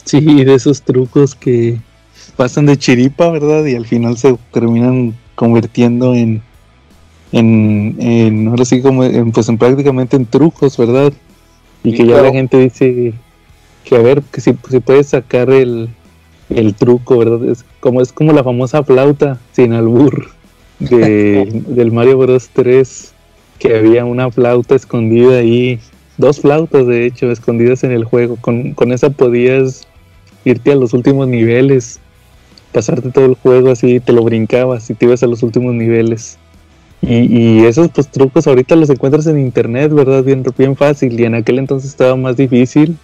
Sí, 0.06 0.44
de 0.44 0.54
esos 0.54 0.82
trucos 0.82 1.36
que 1.36 1.80
pasan 2.36 2.68
de 2.68 2.78
chiripa, 2.78 3.30
¿verdad? 3.30 3.66
Y 3.66 3.76
al 3.76 3.86
final 3.86 4.18
se 4.18 4.36
terminan 4.52 5.16
convirtiendo 5.36 6.14
en, 6.14 6.42
en, 7.32 8.48
ahora 8.48 8.66
sí 8.66 8.82
como 8.82 9.04
en, 9.04 9.32
pues 9.32 9.50
en 9.50 9.58
prácticamente 9.58 10.16
en 10.16 10.26
trucos, 10.26 10.78
¿verdad? 10.78 11.12
Y 11.84 11.94
que 11.94 12.06
ya 12.06 12.22
la 12.22 12.32
gente 12.32 12.58
dice 12.58 13.14
que 13.84 13.96
a 13.96 14.00
ver, 14.00 14.22
que 14.24 14.42
si, 14.42 14.56
si 14.70 14.80
puedes 14.80 15.10
sacar 15.10 15.50
el, 15.50 15.90
el 16.50 16.74
truco, 16.74 17.18
¿verdad? 17.18 17.50
Es 17.50 17.66
como, 17.80 18.02
es 18.02 18.12
como 18.12 18.32
la 18.32 18.44
famosa 18.44 18.84
flauta 18.84 19.40
sin 19.54 19.74
albur 19.74 20.30
de, 20.80 21.46
del 21.68 21.92
Mario 21.92 22.18
Bros 22.18 22.50
3, 22.54 23.14
que 23.60 23.76
había 23.78 24.06
una 24.06 24.32
flauta 24.32 24.76
escondida 24.76 25.38
ahí, 25.38 25.80
dos 26.18 26.42
flautas 26.42 26.88
de 26.88 27.06
hecho, 27.06 27.32
escondidas 27.32 27.84
en 27.84 27.92
el 27.92 28.04
juego. 28.04 28.38
Con, 28.40 28.74
con 28.74 28.92
esa 28.92 29.10
podías 29.10 29.88
irte 30.44 30.72
a 30.72 30.76
los 30.76 30.94
últimos 30.94 31.28
niveles, 31.28 32.00
pasarte 32.72 33.12
todo 33.12 33.26
el 33.26 33.36
juego 33.36 33.72
así, 33.72 34.00
te 34.00 34.14
lo 34.14 34.24
brincabas 34.24 34.90
y 34.90 34.94
te 34.94 35.06
ibas 35.06 35.24
a 35.24 35.28
los 35.28 35.44
últimos 35.44 35.74
niveles. 35.74 36.38
Y, 37.02 37.64
esos 37.66 37.90
pues, 37.90 38.08
trucos 38.08 38.48
ahorita 38.48 38.76
los 38.76 38.90
encuentras 38.90 39.28
en 39.28 39.38
internet, 39.38 39.92
¿verdad? 39.94 40.24
Bien, 40.24 40.44
bien 40.58 40.76
fácil. 40.76 41.20
Y 41.20 41.26
en 41.26 41.36
aquel 41.36 41.60
entonces 41.60 41.92
estaba 41.92 42.16
más 42.16 42.36
difícil 42.36 42.98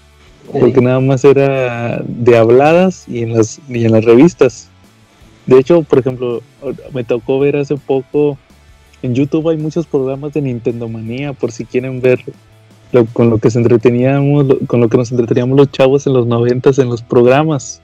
porque 0.52 0.82
nada 0.82 1.00
más 1.00 1.24
era 1.24 2.04
de 2.06 2.38
habladas 2.38 3.06
y 3.08 3.22
en 3.22 3.34
las, 3.34 3.60
y 3.70 3.86
en 3.86 3.92
las 3.92 4.04
revistas. 4.04 4.70
De 5.52 5.60
hecho, 5.60 5.84
por 5.84 6.00
ejemplo, 6.00 6.42
me 6.94 7.04
tocó 7.04 7.38
ver 7.38 7.58
hace 7.58 7.76
poco 7.76 8.38
en 9.02 9.14
YouTube 9.14 9.50
hay 9.50 9.58
muchos 9.58 9.86
programas 9.86 10.32
de 10.32 10.42
Nintendo 10.42 10.88
Manía 10.88 11.34
por 11.34 11.52
si 11.52 11.66
quieren 11.66 12.00
ver 12.00 12.24
con 13.12 13.30
lo 13.30 13.38
que 13.38 13.52
se 13.52 13.60
entreteníamos, 13.60 14.46
con 14.66 14.80
lo 14.80 14.88
que 14.88 14.96
nos 14.96 15.12
entreteníamos 15.12 15.58
los 15.58 15.70
chavos 15.70 16.08
en 16.08 16.14
los 16.14 16.26
noventas 16.26 16.80
en 16.80 16.88
los 16.88 17.02
programas. 17.02 17.82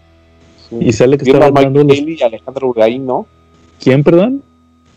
Y 0.80 0.94
sale 0.94 1.18
que 1.18 1.26
estaba 1.26 1.48
hablando 1.48 1.84
los... 1.84 1.98
y 1.98 2.24
Alejandro 2.24 2.74
¿no? 3.02 3.28
¿Quién, 3.82 4.02
perdón? 4.02 4.42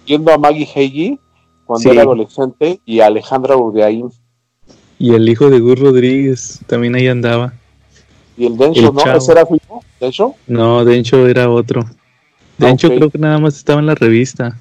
a 0.09 0.39
Maggie 0.39 0.69
Heiji 0.73 1.19
cuando 1.65 1.91
era 1.91 2.03
adolescente 2.03 2.79
y 2.87 3.01
Alejandra 3.01 3.57
Urdeaín. 3.57 4.11
Y 5.01 5.15
el 5.15 5.29
hijo 5.29 5.51
de 5.51 5.59
Gus 5.59 5.81
Rodríguez 5.81 6.61
también 6.69 6.95
ahí 6.95 7.09
andaba. 7.09 7.53
¿Y 8.37 8.47
el 8.47 8.57
Dencho, 8.57 8.93
no? 8.93 9.13
¿Ese 9.13 9.33
era 9.33 9.43
hijo? 9.43 9.83
¿Dencho? 10.01 10.35
No, 10.47 10.85
Dencho 10.85 11.27
era 11.27 11.51
otro. 11.51 11.85
Dencho 12.61 12.89
creo 12.89 13.11
que 13.11 13.19
nada 13.19 13.39
más 13.39 13.57
estaba 13.57 13.81
en 13.81 13.87
la 13.87 13.95
revista. 13.95 14.57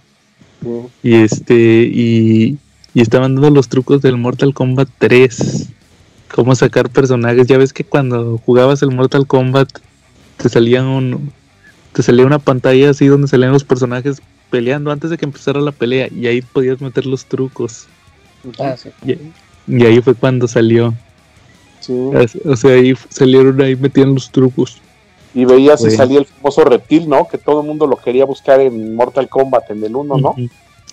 Y 1.04 1.16
este, 1.16 1.84
y, 1.84 2.58
y 2.94 3.02
estaban 3.02 3.36
dando 3.36 3.50
los 3.50 3.70
trucos 3.70 4.02
del 4.02 4.18
Mortal 4.18 4.54
Kombat 4.54 4.90
3. 4.98 5.70
Cómo 6.34 6.56
sacar 6.56 6.90
personajes. 6.90 7.48
Ya 7.48 7.58
ves 7.58 7.74
que 7.74 7.84
cuando 7.84 8.38
jugabas 8.46 8.82
el 8.82 8.92
Mortal 8.92 9.26
Kombat 9.26 9.70
te 10.38 10.50
salían 10.50 10.86
un, 10.86 11.32
te 11.94 12.04
salía 12.04 12.26
una 12.26 12.40
pantalla 12.40 12.92
así 12.92 13.08
donde 13.08 13.28
salían 13.28 13.52
los 13.52 13.64
personajes 13.64 14.22
peleando 14.50 14.92
antes 14.92 15.10
de 15.10 15.18
que 15.18 15.26
empezara 15.26 15.60
la 15.62 15.72
pelea 15.72 16.08
y 16.12 16.28
ahí 16.28 16.42
podías 16.42 16.82
meter 16.82 17.06
los 17.06 17.26
trucos. 17.26 17.88
Ah, 18.58 18.76
sí. 18.78 18.90
y, 19.68 19.86
ahí 19.86 20.02
fue 20.02 20.16
cuando 20.16 20.48
salió. 20.48 20.94
Sí. 21.80 21.94
O 22.46 22.56
sea, 22.56 22.72
ahí 22.72 22.94
salieron, 23.10 23.62
ahí 23.62 23.76
metían 23.76 24.14
los 24.14 24.32
trucos. 24.32 24.82
Y 25.34 25.46
veías 25.46 25.82
si 25.82 25.92
salía 25.92 26.20
el 26.20 26.26
famoso 26.26 26.63
reptil, 26.63 27.08
¿no? 27.08 27.28
Que 27.28 27.38
todo 27.38 27.62
el 27.62 27.68
mundo 27.68 27.86
lo 27.86 27.98
quería 27.98 28.26
buscar 28.26 28.60
en 28.60 28.96
Mortal 28.96 29.30
Kombat, 29.30 29.70
en 29.70 29.84
el 29.84 29.96
1, 29.96 30.18
¿no? 30.18 30.36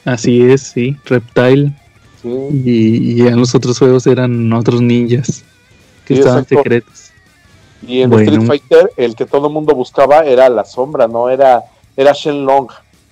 Así 0.05 0.43
es, 0.43 0.63
sí, 0.63 0.97
Reptile. 1.05 1.73
Sí. 2.21 2.29
Y, 2.65 3.23
y, 3.23 3.27
en 3.27 3.37
los 3.39 3.55
otros 3.55 3.79
juegos 3.79 4.07
eran 4.07 4.53
otros 4.53 4.81
ninjas 4.83 5.43
que 6.05 6.15
estaban 6.15 6.47
secretos. 6.47 7.11
Y 7.87 8.03
en 8.03 8.11
Bueno. 8.11 8.31
Street 8.31 8.47
Fighter, 8.47 8.91
el 8.97 9.15
que 9.15 9.27
todo 9.27 9.49
el 9.49 9.53
mundo 9.53 9.75
buscaba 9.75 10.25
era 10.25 10.49
la 10.49 10.65
sombra, 10.65 11.09
no 11.09 11.29
era, 11.29 11.65
era 11.97 12.13
Shenlong. 12.13 12.69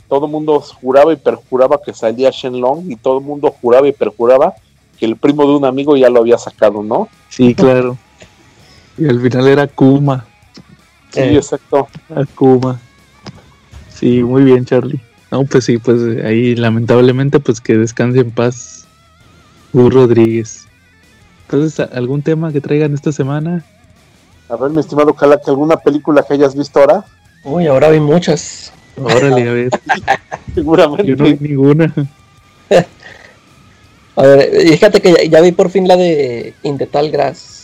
Todo 0.09 0.27
el 0.27 0.33
mundo 0.33 0.61
juraba 0.61 1.13
y 1.13 1.17
perjuraba 1.17 1.81
que 1.85 1.93
salía 1.93 2.31
Shenlong 2.31 2.91
y 2.91 2.97
todo 2.97 3.19
el 3.19 3.25
mundo 3.25 3.55
juraba 3.61 3.89
y 3.89 3.93
perjuraba 3.93 4.55
que 4.99 5.07
el 5.07 5.17
primo 5.17 5.47
de 5.47 5.57
un 5.57 5.65
amigo 5.65 5.97
ya 5.97 6.09
lo 6.09 6.21
había 6.21 6.39
sacado, 6.39 6.83
¿no? 6.83 7.09
Sí, 7.29 7.55
claro. 7.55 7.97
Y 8.97 9.09
al 9.09 9.21
final 9.21 9.49
era 9.49 9.67
Kuma. 9.67 10.27
Sí, 11.15 11.21
Eh. 11.21 11.37
exacto. 11.37 11.89
Akuma. 12.15 12.79
Sí, 13.89 14.23
muy 14.23 14.43
bien, 14.45 14.65
Charlie. 14.65 15.01
No, 15.31 15.45
pues 15.45 15.65
sí, 15.65 15.79
pues 15.79 15.99
ahí 16.25 16.55
lamentablemente 16.55 17.41
pues 17.41 17.61
que 17.61 17.77
descanse 17.77 18.21
en 18.21 18.31
paz 18.31 18.87
Gus 19.73 19.93
Rodríguez. 19.95 20.67
Entonces, 21.47 21.89
¿algún 21.93 22.23
tema 22.23 22.53
que 22.53 22.61
traigan 22.61 22.95
esta 22.95 23.13
semana? 23.13 23.65
A 24.49 24.57
ver, 24.57 24.71
mi 24.71 24.81
estimado 24.81 25.15
Cala, 25.15 25.41
que 25.43 25.51
alguna 25.51 25.77
película 25.77 26.23
que 26.23 26.35
hayas 26.35 26.55
visto 26.57 26.79
ahora, 26.81 27.05
Uy, 27.45 27.67
ahora 27.67 27.91
vi 27.91 28.01
muchas. 28.01 28.73
Órale, 28.97 29.49
a 29.49 29.53
ver, 29.53 29.71
seguramente. 30.55 31.05
yo 31.07 31.17
no 31.17 31.25
vi 31.25 31.37
ninguna. 31.49 31.93
A 34.17 34.23
ver, 34.23 34.51
fíjate 34.69 35.01
que 35.03 35.13
ya, 35.13 35.25
ya 35.25 35.41
vi 35.41 35.51
por 35.53 35.71
fin 35.71 35.89
la 35.89 35.97
de 35.97 36.55
In 36.63 36.79
the 36.79 36.87
Tall 36.87 37.11
Grass. 37.11 37.64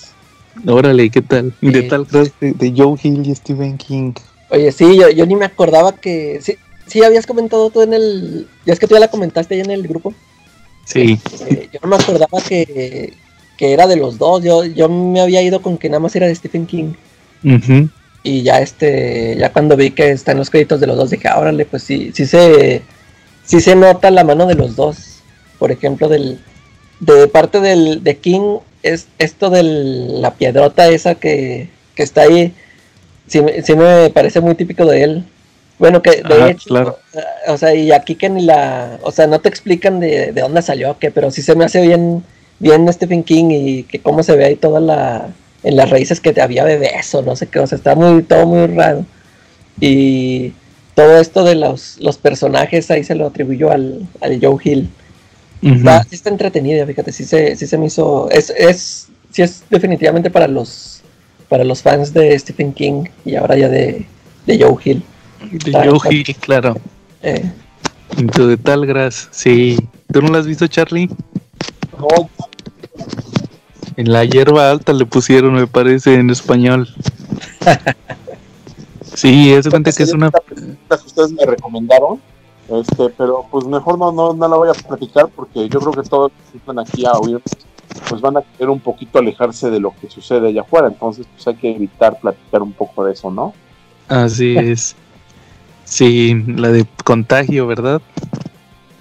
Órale, 0.67 1.11
¿qué 1.11 1.23
tal? 1.23 1.55
De 1.61 1.83
Sí. 1.83 1.89
tal 1.89 2.07
cross 2.07 2.31
de, 2.41 2.53
de 2.53 2.73
Joe 2.77 2.99
Hill 3.03 3.27
y 3.27 3.35
Stephen 3.35 3.79
King. 3.79 4.13
Oye, 4.51 4.73
sí, 4.73 4.97
yo, 4.99 5.09
yo 5.11 5.27
ni 5.27 5.37
me 5.37 5.45
acordaba 5.45 5.93
que. 5.93 6.41
Sí, 6.43 6.57
sí, 6.87 7.03
habías 7.05 7.27
comentado 7.27 7.71
tú 7.71 7.83
en 7.83 7.95
el. 7.95 8.49
Ya 8.67 8.73
es 8.73 8.81
que 8.81 8.87
tú 8.87 8.95
ya 8.95 9.01
la 9.01 9.09
comentaste 9.09 9.55
ahí 9.55 9.61
en 9.61 9.71
el 9.71 9.87
grupo. 9.87 10.13
Sí, 10.85 11.19
Eh, 11.47 11.69
yo 11.73 11.79
no 11.83 11.89
me 11.89 11.97
acordaba 11.97 12.41
que, 12.49 13.13
que 13.57 13.73
era 13.73 13.87
de 13.87 13.97
los 13.97 14.19
dos. 14.19 14.43
Yo, 14.43 14.65
yo 14.65 14.89
me 14.89 15.21
había 15.21 15.41
ido 15.43 15.63
con 15.63 15.79
que 15.79 15.89
nada 15.89 16.01
más 16.01 16.17
era 16.17 16.27
de 16.27 16.35
Stephen 16.35 16.67
King. 16.67 16.95
Y 18.23 18.43
ya 18.43 18.61
este, 18.61 19.37
ya 19.39 19.53
cuando 19.53 19.77
vi 19.77 19.93
que 19.93 20.11
están 20.11 20.37
los 20.37 20.51
créditos 20.51 20.81
de 20.81 20.87
los 20.87 20.97
dos, 20.97 21.11
dije, 21.11 21.29
ah, 21.29 21.39
órale, 21.39 21.65
pues 21.65 21.83
sí, 21.85 22.11
sí 22.13 22.27
se, 22.27 22.83
sí 23.45 23.61
se 23.61 23.75
nota 23.77 24.11
la 24.11 24.25
mano 24.25 24.47
de 24.47 24.57
los 24.57 24.77
dos. 24.77 25.21
Por 25.59 25.71
ejemplo, 25.71 26.09
del, 26.09 26.39
de 26.99 27.29
parte 27.29 27.61
del, 27.61 28.03
de 28.03 28.17
King, 28.19 28.59
es 28.83 29.09
esto 29.19 29.51
de 29.51 29.63
la 29.63 30.33
piedrota 30.35 30.89
esa 30.89 31.15
que, 31.17 31.69
que 31.95 32.03
está 32.03 32.23
ahí, 32.23 32.53
sí, 33.27 33.43
me- 33.43 33.63
sí 33.63 33.75
me 33.77 34.11
parece 34.11 34.41
muy 34.41 34.55
típico 34.55 34.87
de 34.87 35.03
él. 35.03 35.25
Bueno, 35.79 36.03
que 36.03 36.11
de 36.23 36.23
Ah, 36.43 36.51
hecho, 36.51 36.69
claro. 36.69 36.99
o 37.49 37.57
sea, 37.57 37.75
y 37.75 37.91
aquí 37.93 38.15
que 38.15 38.29
ni 38.29 38.43
la, 38.43 38.99
o 39.03 39.11
sea, 39.13 39.27
no 39.27 39.41
te 39.41 39.49
explican 39.49 39.99
de, 40.01 40.33
de 40.33 40.41
dónde 40.43 40.61
salió, 40.63 40.99
que, 40.99 41.11
pero 41.11 41.31
sí 41.31 41.41
se 41.43 41.55
me 41.55 41.65
hace 41.65 41.81
bien, 41.81 42.23
bien 42.59 42.93
Stephen 42.93 43.23
King 43.25 43.47
y 43.51 43.83
que 43.85 43.99
cómo 44.01 44.23
se 44.23 44.37
ve 44.37 44.45
ahí 44.45 44.57
toda 44.57 44.81
la, 44.81 45.29
en 45.63 45.77
las 45.77 45.89
raíces 45.91 46.21
que 46.21 46.33
te 46.35 46.43
había 46.43 46.65
bebés 46.65 47.15
o 47.15 47.23
no 47.23 47.35
sé 47.37 47.47
qué, 47.47 47.61
o 47.61 47.67
sea, 47.67 47.77
está 47.79 47.95
muy, 47.95 48.23
todo 48.23 48.47
muy 48.47 48.67
raro. 48.67 49.07
Y 49.81 50.53
todo 50.95 51.19
esto 51.19 51.45
de 51.45 51.55
los, 51.55 51.97
los 52.01 52.19
personajes 52.19 52.91
ahí 52.91 53.05
se 53.05 53.15
lo 53.15 53.27
atribuyó 53.27 53.71
al, 53.71 54.07
al 54.21 54.39
Joe 54.41 54.57
Hill. 54.63 54.91
Ujú. 55.63 55.75
Está, 55.75 56.03
sí 56.05 56.15
está 56.15 56.31
entretenida, 56.31 56.87
fíjate, 56.87 57.13
sí 57.13 57.25
se, 57.25 57.57
sí 57.57 57.67
se 57.67 57.79
me 57.79 57.87
hizo, 57.87 58.31
es, 58.31 58.51
es, 58.51 59.09
sí 59.31 59.43
es 59.43 59.63
definitivamente 59.71 60.31
para 60.31 60.49
los, 60.49 61.03
para 61.49 61.65
los 61.65 61.83
fans 61.83 62.13
de 62.13 62.39
Stephen 62.39 62.73
King 62.73 63.05
y 63.25 63.37
ahora 63.37 63.57
ya 63.57 63.69
de, 63.69 64.07
de 64.47 64.59
Joe 64.63 64.77
Hill. 64.85 65.03
De 65.65 65.73
Joe 65.73 65.99
Hill, 66.11 66.37
claro. 66.37 66.77
Eh, 67.23 67.51
de 68.17 68.57
tal 68.57 68.87
gras, 68.87 69.29
sí. 69.31 69.79
¿Tú 70.13 70.23
no 70.23 70.29
la 70.29 70.39
has 70.39 70.47
visto, 70.47 70.67
Charlie? 70.67 71.09
No, 71.99 72.31
En 73.97 74.13
la 74.13 74.25
hierba 74.25 74.71
alta 74.71 74.93
le 74.93 75.07
pusieron, 75.07 75.55
me 75.55 75.67
parece, 75.67 76.15
en 76.15 76.31
español. 76.31 76.89
Sí, 79.15 79.53
es 79.53 79.69
cuenta 79.69 79.93
que 79.93 80.03
es 80.03 80.13
una... 80.13 80.31
las 80.89 81.01
que 81.01 81.07
ustedes 81.07 81.33
me 81.33 81.45
recomendaron, 81.45 82.21
este, 82.71 83.11
pero 83.11 83.47
pues 83.51 83.65
mejor 83.67 83.99
no, 83.99 84.13
no, 84.13 84.33
no 84.33 84.49
la 84.49 84.57
voy 84.57 84.69
a 84.69 84.73
platicar 84.73 85.29
porque 85.29 85.69
yo 85.69 85.81
creo 85.81 85.93
que 85.93 86.09
todos 86.09 86.33
los 86.33 86.51
que 86.53 86.59
están 86.59 86.79
aquí 86.79 87.05
a 87.05 87.13
oír, 87.13 87.41
pues 88.09 88.21
van 88.21 88.37
a 88.37 88.43
querer 88.43 88.71
un 88.71 88.81
poquito 88.81 89.19
alejarse 89.19 89.71
de 89.71 89.81
lo 89.81 89.93
que 90.01 90.09
sucede 90.09 90.49
allá 90.49 90.63
afuera, 90.63 90.89
entonces 90.89 91.27
pues 91.35 91.47
hay 91.49 91.57
que 91.57 91.71
evitar 91.75 92.19
platicar 92.21 92.63
un 92.63 92.73
poco 92.73 93.05
de 93.05 93.13
eso, 93.13 93.31
¿no? 93.31 93.53
Así 94.09 94.57
es. 94.57 94.97
Sí, 95.85 96.35
la 96.47 96.69
de 96.69 96.87
contagio, 97.05 97.67
¿verdad? 97.67 98.01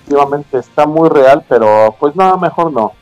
Efectivamente 0.01 0.57
está 0.57 0.87
muy 0.87 1.07
real, 1.09 1.43
pero 1.47 1.95
pues 1.99 2.15
no, 2.15 2.37
mejor 2.37 2.71
no. 2.73 2.93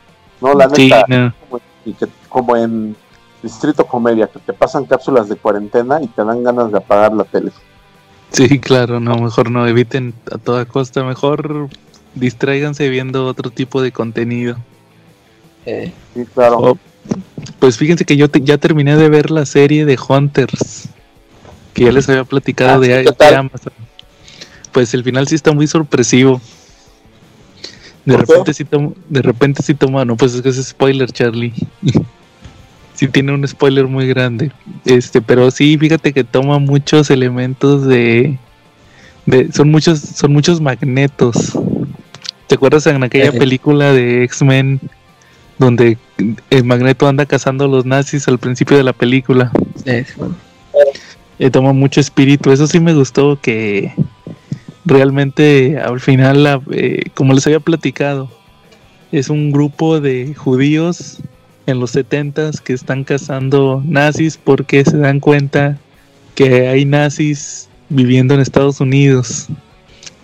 No, 0.41 0.53
la 0.53 0.69
Sí, 0.69 0.89
neta, 0.89 1.05
no. 1.07 1.33
como, 1.49 1.61
y 1.85 1.93
que, 1.93 2.07
como 2.27 2.55
en 2.57 2.95
Distrito 3.41 3.85
Comedia, 3.85 4.27
que 4.27 4.39
te 4.39 4.51
pasan 4.53 4.85
cápsulas 4.85 5.29
de 5.29 5.37
cuarentena 5.37 6.01
y 6.01 6.07
te 6.07 6.23
dan 6.23 6.43
ganas 6.43 6.71
de 6.71 6.77
apagar 6.77 7.13
la 7.13 7.23
tele. 7.23 7.51
Sí, 8.31 8.59
claro, 8.59 8.99
no, 8.99 9.15
mejor 9.17 9.49
no, 9.51 9.65
eviten 9.67 10.13
a 10.31 10.37
toda 10.37 10.65
costa, 10.65 11.03
mejor 11.03 11.69
distráiganse 12.15 12.89
viendo 12.89 13.25
otro 13.25 13.49
tipo 13.51 13.81
de 13.81 13.91
contenido. 13.91 14.57
eh, 15.65 15.91
Sí, 16.13 16.25
claro. 16.33 16.57
Oh, 16.59 16.77
pues 17.59 17.77
fíjense 17.77 18.05
que 18.05 18.17
yo 18.17 18.29
te- 18.29 18.41
ya 18.41 18.57
terminé 18.57 18.95
de 18.97 19.09
ver 19.09 19.31
la 19.31 19.45
serie 19.45 19.85
de 19.85 19.97
Hunters, 20.07 20.89
que 21.73 21.85
ya 21.85 21.91
les 21.91 22.07
había 22.09 22.23
platicado 22.25 22.75
Ah, 22.75 22.79
de, 22.79 23.05
sí, 23.05 23.09
¿qué 23.17 23.25
de? 23.25 23.35
Amazon. 23.35 23.73
Pues 24.71 24.93
el 24.93 25.03
final 25.03 25.27
sí 25.27 25.35
está 25.35 25.53
muy 25.53 25.67
sorpresivo. 25.67 26.41
De 28.05 28.15
repente 28.17 28.53
sí 28.53 28.63
toma, 28.65 28.91
de 29.09 29.21
repente 29.21 29.63
sí 29.63 29.73
toma, 29.73 30.05
no, 30.05 30.15
pues 30.15 30.33
es 30.33 30.41
que 30.41 30.49
es 30.49 30.63
spoiler, 30.65 31.11
Charlie. 31.11 31.53
sí 32.97 33.07
tiene 33.07 33.31
un 33.33 33.47
spoiler 33.47 33.87
muy 33.87 34.07
grande. 34.07 34.51
Este, 34.83 35.21
pero 35.21 35.49
sí, 35.51 35.77
fíjate 35.77 36.11
que 36.11 36.23
toma 36.25 36.59
muchos 36.59 37.09
elementos 37.09 37.85
de, 37.87 38.37
de 39.25 39.51
son 39.53 39.71
muchos, 39.71 39.99
son 39.99 40.33
muchos 40.33 40.59
magnetos. 40.59 41.57
¿Te 42.47 42.55
acuerdas 42.55 42.85
en 42.87 43.03
aquella 43.03 43.29
Ejé. 43.29 43.37
película 43.37 43.93
de 43.93 44.23
X-Men 44.23 44.79
donde 45.59 45.97
el 46.49 46.63
magneto 46.63 47.07
anda 47.07 47.25
cazando 47.25 47.65
a 47.65 47.67
los 47.67 47.85
nazis 47.85 48.27
al 48.27 48.39
principio 48.39 48.75
de 48.77 48.83
la 48.83 48.93
película? 48.93 49.51
eh, 49.85 50.05
Eh, 51.39 51.51
toma 51.51 51.71
mucho 51.71 51.99
espíritu. 51.99 52.51
Eso 52.51 52.65
sí 52.65 52.79
me 52.79 52.95
gustó 52.95 53.39
que 53.39 53.93
realmente 54.85 55.77
al 55.77 55.99
final, 55.99 56.63
eh, 56.71 57.03
como 57.13 57.33
les 57.33 57.45
había 57.45 57.59
platicado, 57.59 58.29
es 59.11 59.29
un 59.29 59.51
grupo 59.51 59.99
de 59.99 60.33
judíos 60.33 61.19
en 61.67 61.79
los 61.79 61.95
70s 61.95 62.59
que 62.61 62.73
están 62.73 63.03
cazando 63.03 63.83
nazis 63.85 64.39
porque 64.43 64.83
se 64.83 64.97
dan 64.97 65.19
cuenta 65.19 65.77
que 66.33 66.67
hay 66.67 66.85
nazis 66.85 67.69
viviendo 67.89 68.33
en 68.33 68.39
Estados 68.39 68.81
Unidos. 68.81 69.47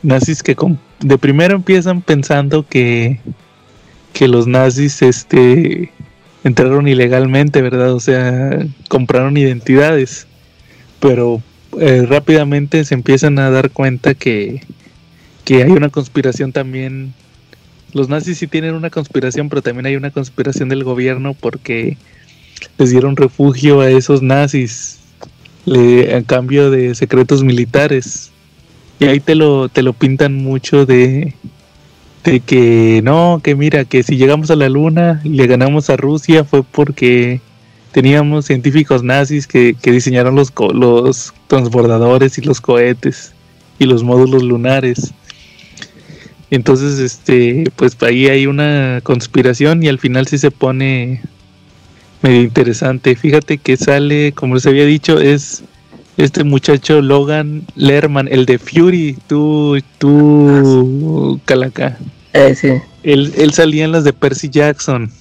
Nazis 0.02 0.42
que 0.42 0.56
de 1.02 1.18
primero 1.20 1.56
empiezan 1.56 2.02
pensando 2.02 2.68
que, 2.68 3.20
que 4.14 4.28
los 4.28 4.48
nazis 4.48 5.04
este, 5.04 5.92
entraron 6.44 6.88
ilegalmente, 6.88 7.62
¿verdad? 7.62 7.94
O 7.94 8.00
sea, 8.00 8.66
compraron 8.90 9.38
identidades 9.38 10.28
pero 11.04 11.42
eh, 11.82 12.06
rápidamente 12.08 12.86
se 12.86 12.94
empiezan 12.94 13.38
a 13.38 13.50
dar 13.50 13.72
cuenta 13.72 14.14
que, 14.14 14.62
que 15.44 15.62
hay 15.64 15.70
una 15.70 15.90
conspiración 15.90 16.54
también. 16.54 17.14
Los 17.94 18.10
nazis 18.10 18.38
sí 18.40 18.48
tienen 18.48 18.74
una 18.76 18.90
conspiración, 18.90 19.50
pero 19.50 19.62
también 19.62 19.86
hay 19.86 19.96
una 19.96 20.12
conspiración 20.12 20.70
del 20.70 20.84
gobierno 20.84 21.34
porque 21.34 21.98
les 22.78 22.90
dieron 22.90 23.16
refugio 23.16 23.82
a 23.82 23.90
esos 23.90 24.22
nazis 24.22 25.00
le- 25.66 26.16
a 26.16 26.24
cambio 26.24 26.72
de 26.72 26.96
secretos 26.96 27.44
militares. 27.44 28.32
Y 29.00 29.06
ahí 29.06 29.20
te 29.20 29.36
lo, 29.36 29.70
te 29.70 29.82
lo 29.84 29.94
pintan 29.94 30.36
mucho 30.36 30.86
de, 30.86 31.34
de 32.24 32.40
que 32.40 33.02
no, 33.04 33.42
que 33.44 33.56
mira, 33.56 33.86
que 33.86 34.04
si 34.04 34.18
llegamos 34.18 34.50
a 34.52 34.56
la 34.56 34.70
luna 34.70 35.22
y 35.24 35.30
le 35.30 35.48
ganamos 35.48 35.90
a 35.90 35.98
Rusia 35.98 36.44
fue 36.44 36.64
porque 36.64 37.42
teníamos 37.92 38.46
científicos 38.46 39.04
nazis 39.04 39.46
que, 39.46 39.76
que 39.80 39.92
diseñaron 39.92 40.36
los, 40.36 40.52
los 40.74 41.34
transbordadores 41.48 42.38
y 42.38 42.42
los 42.42 42.60
cohetes 42.62 43.34
y 43.78 43.86
los 43.86 44.04
módulos 44.04 44.42
lunares. 44.44 45.14
Entonces, 46.54 47.00
este, 47.00 47.64
pues 47.76 47.98
ahí 48.04 48.28
hay 48.28 48.46
una 48.46 49.00
conspiración 49.02 49.82
y 49.82 49.88
al 49.88 49.98
final 49.98 50.28
sí 50.28 50.38
se 50.38 50.52
pone 50.52 51.20
medio 52.22 52.44
interesante. 52.44 53.16
Fíjate 53.16 53.58
que 53.58 53.76
sale, 53.76 54.34
como 54.34 54.54
les 54.54 54.68
había 54.68 54.86
dicho, 54.86 55.20
es 55.20 55.64
este 56.18 56.44
muchacho 56.44 57.02
Logan 57.02 57.64
Lerman, 57.76 58.28
el 58.28 58.46
de 58.46 58.60
Fury, 58.60 59.18
tú, 59.26 59.80
tú, 59.98 61.42
Calaca. 61.46 61.98
eh, 62.34 62.54
sí. 62.54 62.74
Él, 63.02 63.34
él 63.36 63.52
salía 63.52 63.86
en 63.86 63.92
las 63.92 64.04
de 64.04 64.14
Percy 64.14 64.50
Jackson. 64.50 65.12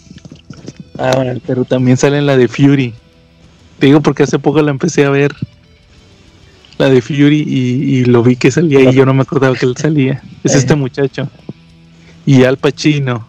Ah, 0.99 1.13
bueno, 1.17 1.41
Pero 1.47 1.65
también 1.65 1.97
sale 1.97 2.19
en 2.19 2.27
la 2.27 2.37
de 2.37 2.47
Fury. 2.47 2.93
Te 3.79 3.87
digo 3.87 4.03
porque 4.03 4.25
hace 4.25 4.39
poco 4.39 4.61
la 4.61 4.71
empecé 4.71 5.07
a 5.07 5.11
ver. 5.11 5.33
La 6.79 6.89
de 6.89 7.03
Fury 7.03 7.45
y, 7.47 7.99
y 7.99 8.05
lo 8.07 8.23
vi 8.23 8.37
que 8.37 8.51
salía 8.51 8.91
y 8.91 8.95
yo 8.95 9.05
no 9.07 9.15
me 9.15 9.23
acordaba 9.23 9.55
que 9.55 9.67
él 9.67 9.77
salía. 9.77 10.23
Es 10.43 10.55
Eh. 10.55 10.59
este 10.59 10.75
muchacho. 10.75 11.29
Y 12.27 12.45
Al 12.45 12.57
Pacino. 12.57 13.27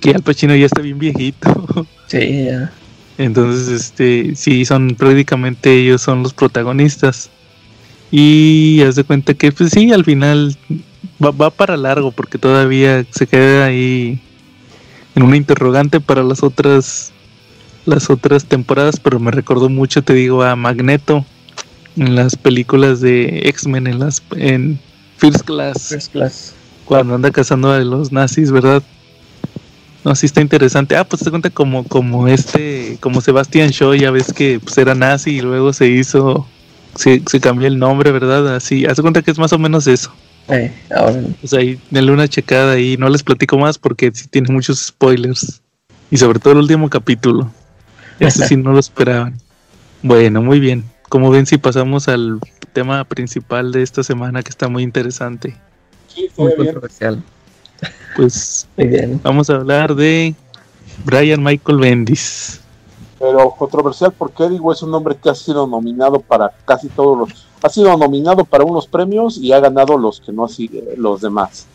Que 0.00 0.10
Al 0.10 0.22
Pacino 0.22 0.54
ya 0.56 0.66
está 0.66 0.80
bien 0.82 0.98
viejito. 0.98 1.86
sí, 2.08 2.44
ya. 2.46 2.72
Entonces, 3.18 3.68
este, 3.68 4.34
sí, 4.34 4.64
son 4.64 4.94
prácticamente 4.96 5.72
ellos 5.74 6.00
son 6.02 6.22
los 6.22 6.32
protagonistas. 6.32 7.30
Y 8.10 8.80
haz 8.86 8.96
de 8.96 9.04
cuenta 9.04 9.34
que, 9.34 9.52
pues 9.52 9.70
sí, 9.70 9.92
al 9.92 10.04
final 10.04 10.56
va, 11.22 11.30
va 11.30 11.50
para 11.50 11.76
largo 11.76 12.10
porque 12.12 12.38
todavía 12.38 13.04
se 13.10 13.26
queda 13.26 13.66
ahí 13.66 14.20
en 15.14 15.22
una 15.22 15.36
interrogante 15.36 16.00
para 16.00 16.22
las 16.22 16.42
otras 16.42 17.12
las 17.84 18.10
otras 18.10 18.44
temporadas, 18.44 19.00
pero 19.00 19.18
me 19.18 19.32
recordó 19.32 19.68
mucho, 19.68 20.02
te 20.02 20.14
digo, 20.14 20.42
a 20.44 20.54
Magneto 20.54 21.26
en 21.96 22.14
las 22.14 22.36
películas 22.36 23.00
de 23.00 23.42
X-Men 23.48 23.86
en 23.86 23.98
las 23.98 24.22
en 24.36 24.78
First 25.18 25.42
Class, 25.42 25.88
First 25.88 26.12
Class. 26.12 26.54
cuando 26.84 27.14
anda 27.14 27.30
cazando 27.30 27.70
a 27.70 27.78
los 27.80 28.12
nazis, 28.12 28.50
¿verdad? 28.50 28.82
No, 30.04 30.14
sí 30.16 30.26
está 30.26 30.40
interesante. 30.40 30.96
Ah, 30.96 31.04
pues 31.04 31.22
te 31.22 31.30
cuenta 31.30 31.50
como 31.50 31.84
como 31.84 32.26
este, 32.26 32.96
como 33.00 33.20
Sebastian 33.20 33.70
Shaw, 33.70 33.94
ya 33.94 34.10
ves 34.10 34.32
que 34.32 34.58
pues 34.58 34.76
era 34.78 34.94
nazi 34.94 35.36
y 35.36 35.40
luego 35.40 35.72
se 35.72 35.88
hizo 35.88 36.46
se, 36.96 37.22
se 37.26 37.40
cambió 37.40 37.68
el 37.68 37.78
nombre, 37.78 38.10
¿verdad? 38.10 38.54
Así, 38.56 38.84
haz 38.84 38.96
de 38.96 39.02
cuenta 39.02 39.22
que 39.22 39.30
es 39.30 39.38
más 39.38 39.52
o 39.52 39.58
menos 39.58 39.86
eso. 39.86 40.12
Eh, 40.48 40.72
ahora, 40.94 41.20
Pues 41.40 41.52
ahí, 41.54 41.78
denle 41.90 42.12
una 42.12 42.26
checada 42.28 42.78
y 42.78 42.96
no 42.96 43.08
les 43.08 43.22
platico 43.22 43.56
más 43.58 43.78
porque 43.78 44.10
sí 44.12 44.26
tiene 44.28 44.52
muchos 44.52 44.86
spoilers. 44.86 45.62
Y 46.10 46.16
sobre 46.18 46.40
todo 46.40 46.54
el 46.54 46.58
último 46.60 46.90
capítulo. 46.90 47.50
Ese 48.18 48.46
sí 48.46 48.56
no 48.56 48.72
lo 48.72 48.78
esperaban. 48.80 49.38
Bueno, 50.02 50.42
muy 50.42 50.60
bien. 50.60 50.84
Como 51.12 51.30
ven, 51.30 51.44
si 51.44 51.58
pasamos 51.58 52.08
al 52.08 52.40
tema 52.72 53.04
principal 53.04 53.70
de 53.70 53.82
esta 53.82 54.02
semana 54.02 54.42
que 54.42 54.48
está 54.48 54.70
muy 54.70 54.82
interesante. 54.82 55.54
Sí, 56.08 56.30
muy 56.38 56.46
bien. 56.46 56.56
controversial. 56.56 57.22
Pues 58.16 58.66
Muy 58.78 58.86
bien. 58.86 59.20
vamos 59.22 59.50
a 59.50 59.56
hablar 59.56 59.94
de 59.94 60.34
Brian 61.04 61.42
Michael 61.42 61.80
Bendis. 61.80 62.62
Pero 63.18 63.50
controversial 63.50 64.14
porque 64.16 64.48
digo, 64.48 64.72
es 64.72 64.80
un 64.82 64.94
hombre 64.94 65.14
que 65.22 65.28
ha 65.28 65.34
sido 65.34 65.66
nominado 65.66 66.18
para 66.18 66.50
casi 66.64 66.88
todos 66.88 67.18
los. 67.18 67.46
Ha 67.62 67.68
sido 67.68 67.94
nominado 67.98 68.46
para 68.46 68.64
unos 68.64 68.86
premios 68.86 69.36
y 69.36 69.52
ha 69.52 69.60
ganado 69.60 69.98
los 69.98 70.18
que 70.18 70.32
no 70.32 70.46
así 70.46 70.70
los 70.96 71.20
demás. 71.20 71.66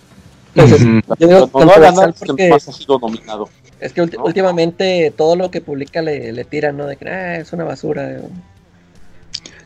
Entonces, 0.55 1.03
yo 1.19 1.27
digo 1.27 1.49
no 1.53 1.71
ha 1.73 1.77
ganado 1.77 2.11
porque 2.25 2.49
más 2.49 2.67
ha 2.67 2.71
sido 2.71 2.97
nominado. 2.97 3.47
es 3.79 3.93
que 3.93 4.03
¿no? 4.03 4.23
últimamente 4.23 5.13
todo 5.15 5.35
lo 5.35 5.51
que 5.51 5.61
publica 5.61 6.01
le, 6.01 6.31
le 6.33 6.43
tiran, 6.43 6.75
¿no? 6.75 6.87
De 6.87 6.97
que 6.97 7.07
ah, 7.07 7.35
es 7.35 7.53
una 7.53 7.65
basura. 7.65 8.19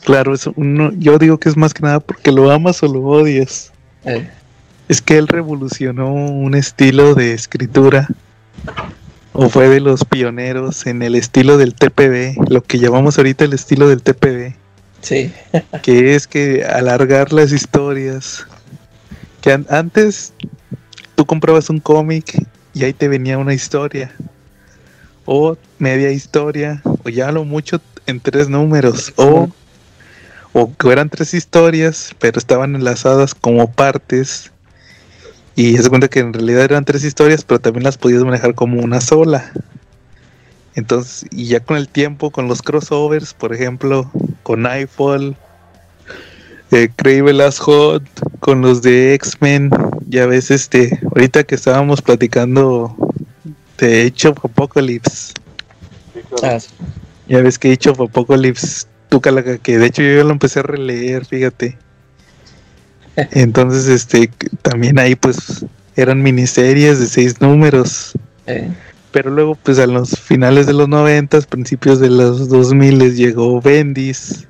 Claro, 0.03 0.33
es 0.33 0.47
uno, 0.55 0.91
yo 0.97 1.17
digo 1.19 1.37
que 1.37 1.49
es 1.49 1.57
más 1.57 1.73
que 1.73 1.83
nada 1.83 1.99
porque 1.99 2.31
lo 2.31 2.51
amas 2.51 2.81
o 2.83 2.87
lo 2.87 3.01
odias. 3.03 3.71
Eh, 4.05 4.27
Es 4.89 5.01
que 5.01 5.17
él 5.17 5.27
revolucionó 5.27 6.11
un 6.13 6.55
estilo 6.55 7.13
de 7.15 7.33
escritura 7.33 8.07
o 9.33 9.47
fue 9.47 9.69
de 9.69 9.79
los 9.79 10.03
pioneros 10.03 10.85
en 10.87 11.01
el 11.03 11.15
estilo 11.15 11.57
del 11.57 11.73
TPB, 11.75 12.49
lo 12.49 12.61
que 12.61 12.79
llamamos 12.79 13.17
ahorita 13.17 13.45
el 13.45 13.53
estilo 13.53 13.87
del 13.87 14.01
TPB, 14.01 14.53
sí, 15.01 15.31
que 15.83 16.15
es 16.15 16.27
que 16.27 16.65
alargar 16.65 17.31
las 17.31 17.51
historias. 17.53 18.45
Que 19.41 19.53
an- 19.53 19.65
antes 19.69 20.33
tú 21.15 21.25
comprabas 21.25 21.69
un 21.69 21.79
cómic 21.79 22.45
y 22.73 22.83
ahí 22.83 22.93
te 22.93 23.07
venía 23.07 23.37
una 23.37 23.53
historia. 23.53 24.11
O 25.25 25.55
media 25.79 26.11
historia 26.11 26.81
o 27.03 27.09
ya 27.09 27.31
lo 27.31 27.45
mucho 27.45 27.79
en 28.07 28.19
tres 28.19 28.49
números. 28.49 29.13
O 29.15 29.49
o 30.53 30.73
que 30.75 30.91
eran 30.91 31.09
tres 31.09 31.33
historias, 31.33 32.15
pero 32.19 32.37
estaban 32.37 32.75
enlazadas 32.75 33.33
como 33.35 33.71
partes. 33.71 34.51
Y 35.55 35.77
se 35.77 35.89
cuenta 35.89 36.07
que 36.07 36.19
en 36.19 36.33
realidad 36.33 36.63
eran 36.63 36.85
tres 36.85 37.03
historias, 37.03 37.43
pero 37.43 37.59
también 37.59 37.83
las 37.83 37.97
podías 37.97 38.23
manejar 38.23 38.55
como 38.55 38.81
una 38.81 39.01
sola. 39.01 39.51
Entonces, 40.75 41.25
y 41.31 41.45
ya 41.47 41.59
con 41.59 41.75
el 41.77 41.89
tiempo, 41.89 42.31
con 42.31 42.47
los 42.47 42.61
crossovers, 42.61 43.33
por 43.33 43.53
ejemplo, 43.53 44.09
con 44.43 44.61
Nightfall, 44.61 45.35
eh, 46.71 46.89
Crave 46.95 47.33
Last 47.33 47.59
Hot, 47.59 48.03
con 48.39 48.61
los 48.61 48.81
de 48.81 49.13
X-Men, 49.15 49.69
ya 50.07 50.25
ves, 50.25 50.49
este, 50.51 50.97
ahorita 51.13 51.43
que 51.43 51.55
estábamos 51.55 52.01
platicando 52.01 52.95
de 53.77 54.07
Age 54.07 54.29
of 54.29 54.45
Apocalypse, 54.45 55.33
Sí, 56.13 56.19
claro. 56.37 56.57
ah, 56.57 56.85
ya 57.27 57.41
ves 57.41 57.59
que 57.59 57.73
Age 57.73 57.89
of 57.89 57.99
Apocalypse, 57.99 58.87
tú 59.11 59.19
calaca, 59.19 59.57
que 59.57 59.77
de 59.77 59.87
hecho 59.87 60.01
yo 60.01 60.15
ya 60.15 60.23
lo 60.23 60.31
empecé 60.31 60.61
a 60.61 60.63
releer, 60.63 61.25
fíjate. 61.25 61.77
Entonces, 63.31 63.87
este, 63.89 64.31
también 64.61 64.97
ahí 64.99 65.15
pues 65.15 65.65
eran 65.97 66.23
miniseries 66.23 66.97
de 66.97 67.07
seis 67.07 67.41
números. 67.41 68.13
Eh, 68.47 68.71
Pero 69.11 69.29
luego, 69.29 69.55
pues 69.55 69.79
a 69.79 69.85
los 69.85 70.17
finales 70.17 70.65
de 70.65 70.71
los 70.71 70.87
noventas, 70.87 71.45
principios 71.45 71.99
de 71.99 72.09
los 72.09 72.47
2000 72.47 73.13
llegó 73.13 73.61
Bendis. 73.61 74.47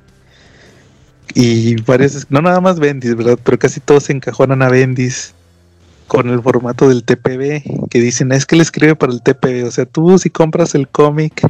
Y 1.34 1.82
varios, 1.82 2.28
no 2.30 2.44
nada 2.44 2.62
más 2.62 2.80
Bendis, 2.80 3.16
¿verdad? 3.16 3.40
Pero 3.44 3.58
casi 3.58 3.80
todos 3.80 4.04
se 4.04 4.14
encajonan 4.14 4.62
a 4.62 4.70
Bendis 4.70 5.34
con 6.06 6.30
el 6.30 6.40
formato 6.40 6.88
del 6.88 7.04
TPB, 7.04 7.90
que 7.90 8.00
dicen, 8.00 8.32
es 8.32 8.46
que 8.46 8.58
le 8.58 8.62
escribe 8.62 8.96
para 8.96 9.12
el 9.12 9.24
TPB. 9.24 9.66
O 9.66 9.72
sea, 9.72 9.88
tú 9.88 10.20
si 10.20 10.30
compras 10.30 10.76
el 10.76 10.88
cómic 10.88 11.50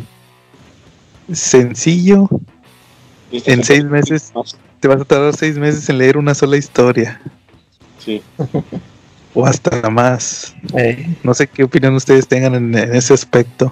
sencillo, 1.34 2.30
en 3.32 3.63
se- 3.63 3.76
seis 3.76 3.86
meses. 3.86 4.32
más. 4.36 4.58
te 4.80 4.88
vas 4.88 5.02
a 5.02 5.06
tardar 5.06 5.36
seis 5.36 5.58
meses 5.58 5.88
en 5.89 5.98
leer 5.98 6.17
una 6.17 6.34
sola 6.36 6.58
historia. 6.58 7.20
Sí. 8.00 8.22
O 9.34 9.46
hasta 9.46 9.89
más. 9.89 10.54
eh, 10.78 11.08
No 11.24 11.34
sé 11.34 11.48
qué 11.48 11.63
opinión 11.63 11.96
ustedes 11.96 12.28
tengan 12.28 12.54
en, 12.54 12.78
en 12.78 12.94
ese 12.94 13.13
aspecto. 13.13 13.72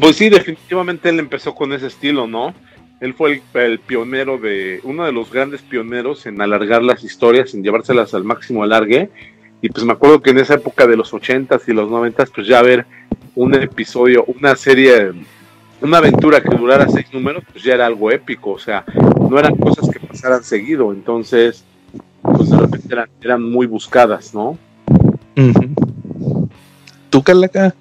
Pues 0.00 0.16
sí, 0.16 0.28
definitivamente 0.28 1.08
él 1.08 1.18
empezó 1.20 1.54
con 1.54 1.72
ese 1.72 1.86
estilo, 1.86 2.26
¿no? 2.26 2.52
Él 3.00 3.14
fue 3.14 3.40
el, 3.54 3.60
el 3.62 3.78
pionero 3.78 4.36
de, 4.36 4.80
uno 4.82 5.04
de 5.06 5.12
los 5.12 5.30
grandes 5.32 5.62
pioneros 5.62 6.26
en 6.26 6.38
alargar 6.42 6.82
las 6.82 7.02
historias, 7.02 7.54
en 7.54 7.62
llevárselas 7.62 8.12
al 8.12 8.24
máximo 8.24 8.62
alargue. 8.62 9.08
Y 9.62 9.70
pues 9.70 9.86
me 9.86 9.92
acuerdo 9.94 10.20
que 10.20 10.30
en 10.30 10.38
esa 10.40 10.54
época 10.54 10.86
de 10.86 10.96
los 10.96 11.12
80s 11.14 11.62
y 11.68 11.72
los 11.72 11.88
90s, 11.88 12.30
pues 12.34 12.46
ya 12.46 12.60
ver 12.60 12.84
un 13.36 13.54
episodio, 13.54 14.24
una 14.26 14.54
serie, 14.54 15.12
una 15.80 15.98
aventura 15.98 16.42
que 16.42 16.56
durara 16.56 16.88
seis 16.88 17.06
números, 17.12 17.44
pues 17.50 17.64
ya 17.64 17.74
era 17.74 17.86
algo 17.86 18.10
épico. 18.10 18.52
O 18.52 18.58
sea, 18.58 18.84
no 19.30 19.38
eran 19.38 19.56
cosas 19.56 19.88
que 19.90 20.00
pasaran 20.00 20.42
seguido. 20.42 20.92
Entonces, 20.92 21.64
pues 22.22 22.50
de 22.50 22.56
repente 22.56 22.88
eran, 22.90 23.08
eran 23.20 23.42
muy 23.42 23.66
buscadas, 23.66 24.34
¿no? 24.34 24.58
¿Tú, 27.10 27.22
Calaca? 27.22 27.74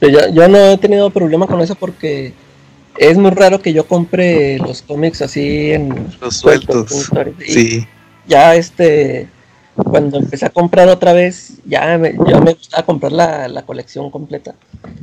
yo, 0.00 0.08
yo 0.32 0.48
no 0.48 0.58
he 0.58 0.78
tenido 0.78 1.10
problema 1.10 1.46
con 1.46 1.60
eso 1.60 1.74
porque 1.74 2.32
es 2.96 3.16
muy 3.16 3.30
raro 3.30 3.60
que 3.60 3.72
yo 3.72 3.86
compre 3.86 4.58
los 4.58 4.82
cómics 4.82 5.22
así 5.22 5.72
en 5.72 6.08
Los 6.20 6.36
sueltos. 6.36 7.10
Sí. 7.46 7.86
ya 8.26 8.54
este 8.54 9.28
cuando 9.76 10.18
empecé 10.18 10.46
a 10.46 10.50
comprar 10.50 10.88
otra 10.88 11.12
vez 11.12 11.54
ya 11.64 11.96
me, 11.98 12.14
ya 12.28 12.40
me 12.40 12.52
gustaba 12.54 12.84
comprar 12.84 13.12
la, 13.12 13.48
la 13.48 13.62
colección 13.62 14.10
completa 14.10 14.54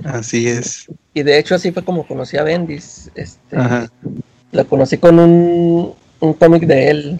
Así 0.03 0.47
es. 0.47 0.88
y 1.13 1.23
de 1.23 1.39
hecho 1.39 1.56
así 1.56 1.71
fue 1.71 1.84
como 1.84 2.06
conocí 2.06 2.38
a 2.38 2.43
Bendis 2.43 3.10
este 3.15 3.56
Ajá. 3.58 3.89
lo 4.51 4.67
conocí 4.67 4.97
con 4.97 5.19
un, 5.19 5.93
un 6.19 6.34
cómic 6.34 6.63
de 6.65 6.89
él 6.89 7.19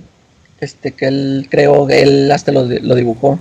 este 0.60 0.92
que 0.92 1.06
él 1.08 1.48
creó 1.50 1.88
que 1.88 2.02
él 2.02 2.32
hasta 2.32 2.52
lo, 2.52 2.64
lo 2.66 2.96
dibujó 2.96 3.40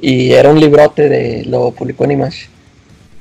y 0.00 0.32
era 0.32 0.50
un 0.50 0.58
librote 0.60 1.08
de 1.08 1.44
lo 1.44 1.70
publicó 1.70 2.04
en 2.04 2.12
Image 2.12 2.48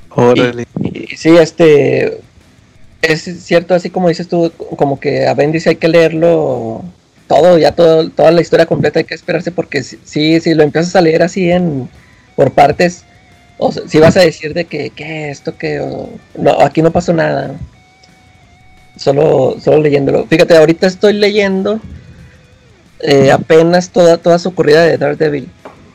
Órale. 0.10 0.66
y 0.84 1.16
sí 1.16 1.30
este 1.38 2.20
es 3.02 3.22
cierto 3.44 3.74
así 3.76 3.90
como 3.90 4.10
dices 4.10 4.28
tú 4.28 4.52
como 4.78 5.00
que 5.00 5.28
a 5.28 5.34
Bendis 5.34 5.68
hay 5.68 5.76
que 5.78 5.88
leerlo 5.88 6.84
todo 7.32 7.58
ya 7.58 7.72
todo, 7.72 8.10
toda 8.10 8.32
la 8.32 8.42
historia 8.42 8.66
completa 8.66 9.00
hay 9.00 9.06
que 9.06 9.16
esperarse 9.16 9.52
porque 9.52 9.84
si, 9.84 10.40
si, 10.42 10.54
lo 10.54 10.64
empiezas 10.64 10.96
a 10.96 11.02
leer 11.02 11.24
así 11.24 11.50
en 11.50 11.90
por 12.36 12.52
partes 12.52 13.06
o 13.58 13.72
si 13.72 14.00
vas 14.00 14.18
a 14.18 14.22
decir 14.22 14.54
de 14.54 14.66
que 14.66 14.90
qué 14.90 15.30
esto 15.30 15.58
que 15.58 15.80
o- 15.80 16.10
no 16.38 16.62
aquí 16.62 16.82
no 16.82 16.92
pasó 16.92 17.14
nada. 17.14 17.56
Solo 18.98 19.56
solo 19.64 19.80
leyéndolo. 19.82 20.26
Fíjate 20.28 20.58
ahorita 20.58 20.88
estoy 20.88 21.14
leyendo 21.14 21.80
eh, 23.00 23.32
apenas 23.32 23.90
toda 23.90 24.18
toda 24.18 24.38
su 24.38 24.54
corrida 24.54 24.84
de 24.84 24.98
Daredevil 24.98 25.48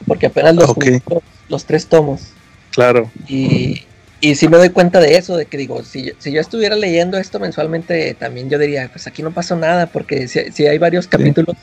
porque 0.07 0.27
apenas 0.27 0.55
los, 0.55 0.75
los, 0.77 1.23
los 1.49 1.65
tres 1.67 1.87
tomos. 1.87 2.29
Claro. 2.71 3.11
y, 3.29 3.83
y 4.21 4.35
sí 4.35 4.49
me 4.49 4.57
doy 4.57 4.71
cuenta 4.71 5.01
de 5.01 5.17
eso, 5.17 5.37
de 5.37 5.47
que 5.47 5.59
digo, 5.59 5.83
si, 5.85 6.13
si 6.19 6.33
yo 6.33 6.41
estuviera 6.41 6.75
leyendo 6.77 7.19
esto 7.19 7.39
mensualmente, 7.39 8.15
también 8.15 8.49
yo 8.49 8.59
diría, 8.59 8.89
pues 8.91 9.07
aquí 9.07 9.23
no 9.23 9.31
pasó 9.31 9.57
nada, 9.57 9.87
porque 9.87 10.27
si, 10.29 10.53
si 10.53 10.67
hay 10.67 10.79
varios 10.79 11.07
capítulos 11.07 11.57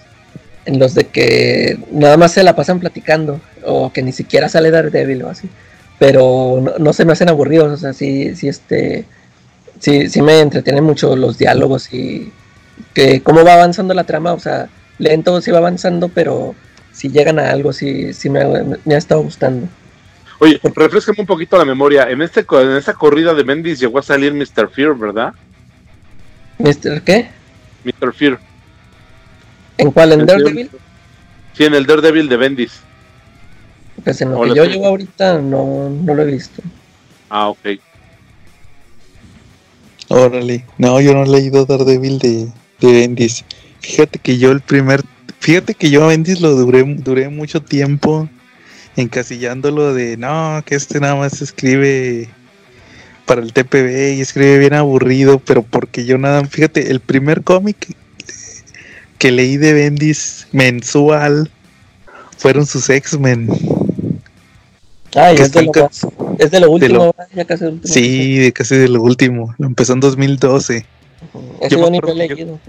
en 0.66 0.80
los 0.80 0.94
de 0.94 1.06
que 1.06 1.80
nada 1.92 2.16
más 2.16 2.34
se 2.34 2.44
la 2.44 2.56
pasan 2.56 2.80
platicando, 2.80 3.42
o 3.66 3.92
que 3.92 4.04
ni 4.04 4.12
siquiera 4.12 4.50
sale 4.50 4.72
Daredevil 4.72 5.24
o 5.24 5.30
así, 5.30 5.50
pero 5.98 6.60
no, 6.62 6.78
no 6.78 6.94
se 6.94 7.06
me 7.06 7.14
hacen 7.14 7.30
aburridos, 7.30 7.72
o 7.72 7.78
sea, 7.78 7.94
sí, 7.94 8.36
sí, 8.36 8.48
este, 8.48 9.06
sí, 9.80 10.10
sí 10.10 10.22
me 10.22 10.40
entretienen 10.40 10.84
mucho 10.84 11.16
los 11.16 11.38
diálogos 11.38 11.92
y 11.94 12.32
que 12.94 13.22
cómo 13.22 13.44
va 13.44 13.54
avanzando 13.56 13.94
la 13.96 14.04
trama, 14.04 14.34
o 14.34 14.40
sea, 14.40 14.70
lento 15.00 15.42
sí 15.42 15.50
va 15.50 15.58
avanzando, 15.58 16.10
pero 16.10 16.56
si 16.92 17.10
llegan 17.10 17.40
a 17.40 17.50
algo, 17.50 17.74
sí, 17.74 18.14
sí 18.14 18.30
me, 18.30 18.46
me 18.86 18.96
ha 18.96 18.98
estado 18.98 19.24
gustando. 19.24 19.68
Oye, 20.44 20.60
refrescame 20.76 21.22
un 21.22 21.26
poquito 21.26 21.58
la 21.58 21.64
memoria. 21.64 22.10
En 22.10 22.22
este 22.22 22.46
en 22.52 22.72
esta 22.76 22.94
corrida 22.94 23.34
de 23.34 23.44
Bendis 23.44 23.80
llegó 23.80 24.00
a 24.00 24.04
salir 24.04 24.34
Mr. 24.34 24.68
Fear, 24.70 24.94
¿verdad? 24.94 25.34
¿Mr. 26.60 27.02
qué? 27.02 27.30
Mr. 27.86 28.14
Fear. 28.14 28.38
¿En 29.78 29.92
cuál? 29.92 30.12
¿En 30.12 30.26
Daredevil? 30.26 30.70
Sí, 31.54 31.64
en 31.64 31.76
el 31.76 31.86
Daredevil 31.86 32.28
de 32.28 32.36
Bendis. 32.36 32.82
Pues 34.04 34.20
en 34.20 34.32
lo 34.32 34.40
Hola, 34.40 34.54
que 34.54 34.58
yo 34.58 34.66
sí. 34.66 34.72
llevo 34.72 34.88
ahorita 34.88 35.38
no, 35.38 35.90
no 35.90 36.14
lo 36.14 36.24
he 36.24 36.26
visto. 36.26 36.62
Ah, 37.30 37.48
ok. 37.48 37.80
Órale. 40.10 40.66
No, 40.78 41.00
yo 41.00 41.14
no 41.14 41.24
he 41.24 41.30
leído 41.30 41.66
Daredevil 41.66 42.20
de, 42.20 42.50
de 42.82 42.92
Bendis. 42.92 43.46
Fíjate 43.80 44.20
que 44.20 44.38
yo 44.38 44.52
el 44.52 44.60
primer. 44.60 45.04
Fíjate 45.40 45.74
que 45.74 45.90
yo 45.90 46.04
a 46.04 46.08
Bendis 46.08 46.42
lo 46.42 46.50
duré, 46.52 46.84
duré 46.84 47.30
mucho 47.30 47.62
tiempo 47.62 48.28
encasillándolo 48.96 49.94
de 49.94 50.18
no, 50.18 50.62
que 50.66 50.76
este 50.76 51.00
nada 51.00 51.16
más 51.16 51.42
escribe 51.42 52.30
para 53.26 53.42
el 53.42 53.54
TPB 53.54 54.16
y 54.18 54.22
escribe 54.22 54.60
bien 54.60 54.74
aburrido, 54.74 55.40
pero 55.40 55.62
porque 55.64 56.06
yo 56.06 56.18
nada, 56.18 56.44
fíjate, 56.46 56.92
el 56.92 57.00
primer 57.00 57.44
cómic 57.44 57.96
que 59.18 59.32
leí 59.32 59.58
de 59.58 59.74
Bendis 59.74 60.48
mensual 60.52 61.50
fueron 62.38 62.66
sus 62.66 62.90
X-Men. 62.90 63.48
Ah, 65.16 65.32
es 65.32 65.52
de, 65.52 65.62
lo 65.64 65.72
es 66.40 66.52
de 66.52 66.60
lo 66.60 66.72
último, 66.72 66.96
lo- 66.96 67.06
¿verdad? 67.18 67.28
ya 67.34 67.46
casi 67.46 67.64
el 67.66 67.74
último. 67.74 67.94
Sí, 67.94 68.38
de 68.40 68.52
casi 68.52 68.76
de 68.76 68.90
lo 68.90 69.02
último. 69.02 69.54
Lo 69.60 69.68
empezó 69.68 69.94
en 69.94 70.00
2012. 70.00 70.86
Ese 71.62 71.76
yo 71.76 71.78
yo 71.80 71.92
me 71.92 72.00
lo 72.00 72.08
yo- 72.08 72.14
leído. 72.16 72.60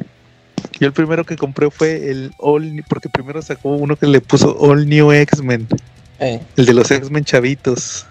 Yo 0.79 0.87
el 0.89 0.93
primero 0.93 1.25
que 1.25 1.37
compré 1.37 1.71
fue 1.71 2.11
el 2.11 2.33
All, 2.39 2.85
porque 2.89 3.09
primero 3.09 3.41
sacó 3.43 3.71
uno 3.71 3.97
que 3.97 4.07
le 4.07 4.21
puso 4.21 4.57
All 4.59 4.89
New 4.89 5.11
X-Men, 5.13 5.67
Eh, 6.25 6.41
el 6.57 6.65
de 6.67 6.73
los 6.73 6.91
X-Men 6.91 7.25
chavitos. 7.25 8.07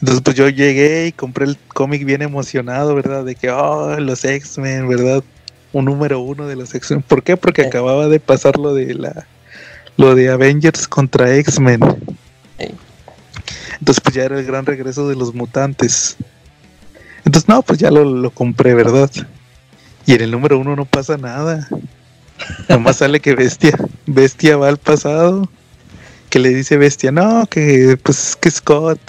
Entonces 0.00 0.22
pues 0.22 0.36
yo 0.36 0.48
llegué 0.48 1.08
y 1.08 1.12
compré 1.12 1.44
el 1.44 1.58
cómic 1.74 2.04
bien 2.04 2.22
emocionado, 2.22 2.94
¿verdad? 2.94 3.24
De 3.24 3.34
que, 3.34 3.50
oh, 3.50 3.98
los 3.98 4.24
X-Men, 4.24 4.88
¿verdad? 4.88 5.24
Un 5.72 5.86
número 5.86 6.20
uno 6.20 6.46
de 6.46 6.56
los 6.56 6.74
X-Men. 6.74 7.02
¿Por 7.02 7.22
qué? 7.22 7.36
Porque 7.36 7.62
Sí. 7.62 7.68
acababa 7.68 8.06
de 8.08 8.20
pasar 8.20 8.56
lo 8.58 8.74
de 8.74 8.94
la, 8.94 9.26
lo 9.96 10.14
de 10.14 10.30
Avengers 10.30 10.86
contra 10.86 11.34
X-Men. 11.36 11.80
Sí. 12.58 12.66
Entonces 13.80 14.00
pues 14.02 14.14
ya 14.14 14.24
era 14.24 14.38
el 14.38 14.46
gran 14.46 14.64
regreso 14.66 15.08
de 15.08 15.16
los 15.16 15.34
mutantes. 15.34 16.16
Entonces 17.24 17.48
no, 17.48 17.60
pues 17.62 17.78
ya 17.78 17.90
lo, 17.90 18.04
lo 18.04 18.30
compré, 18.30 18.74
¿verdad? 18.74 19.10
Y 20.06 20.14
en 20.14 20.20
el 20.22 20.30
número 20.30 20.58
uno 20.58 20.76
no 20.76 20.84
pasa 20.84 21.16
nada. 21.16 21.68
Nomás 22.68 22.96
sale 22.98 23.20
que 23.20 23.34
Bestia, 23.34 23.76
Bestia 24.06 24.56
va 24.56 24.68
al 24.68 24.78
pasado, 24.78 25.48
que 26.30 26.38
le 26.38 26.50
dice 26.50 26.76
Bestia, 26.76 27.10
no, 27.12 27.46
que 27.46 27.98
pues 28.02 28.36
que 28.40 28.50
Scott, 28.50 29.00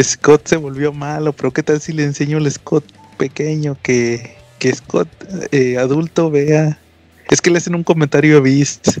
Scott 0.00 0.46
se 0.46 0.56
volvió 0.56 0.92
malo, 0.92 1.32
pero 1.32 1.52
qué 1.52 1.62
tal 1.62 1.80
si 1.80 1.92
le 1.92 2.04
enseño 2.04 2.38
al 2.38 2.50
Scott 2.50 2.84
pequeño 3.18 3.76
que, 3.82 4.34
que 4.58 4.74
Scott 4.74 5.08
eh, 5.52 5.78
adulto 5.78 6.30
vea. 6.30 6.78
Es 7.30 7.40
que 7.40 7.50
le 7.50 7.58
hacen 7.58 7.74
un 7.74 7.84
comentario 7.84 8.38
a 8.38 8.40
Beast 8.40 8.98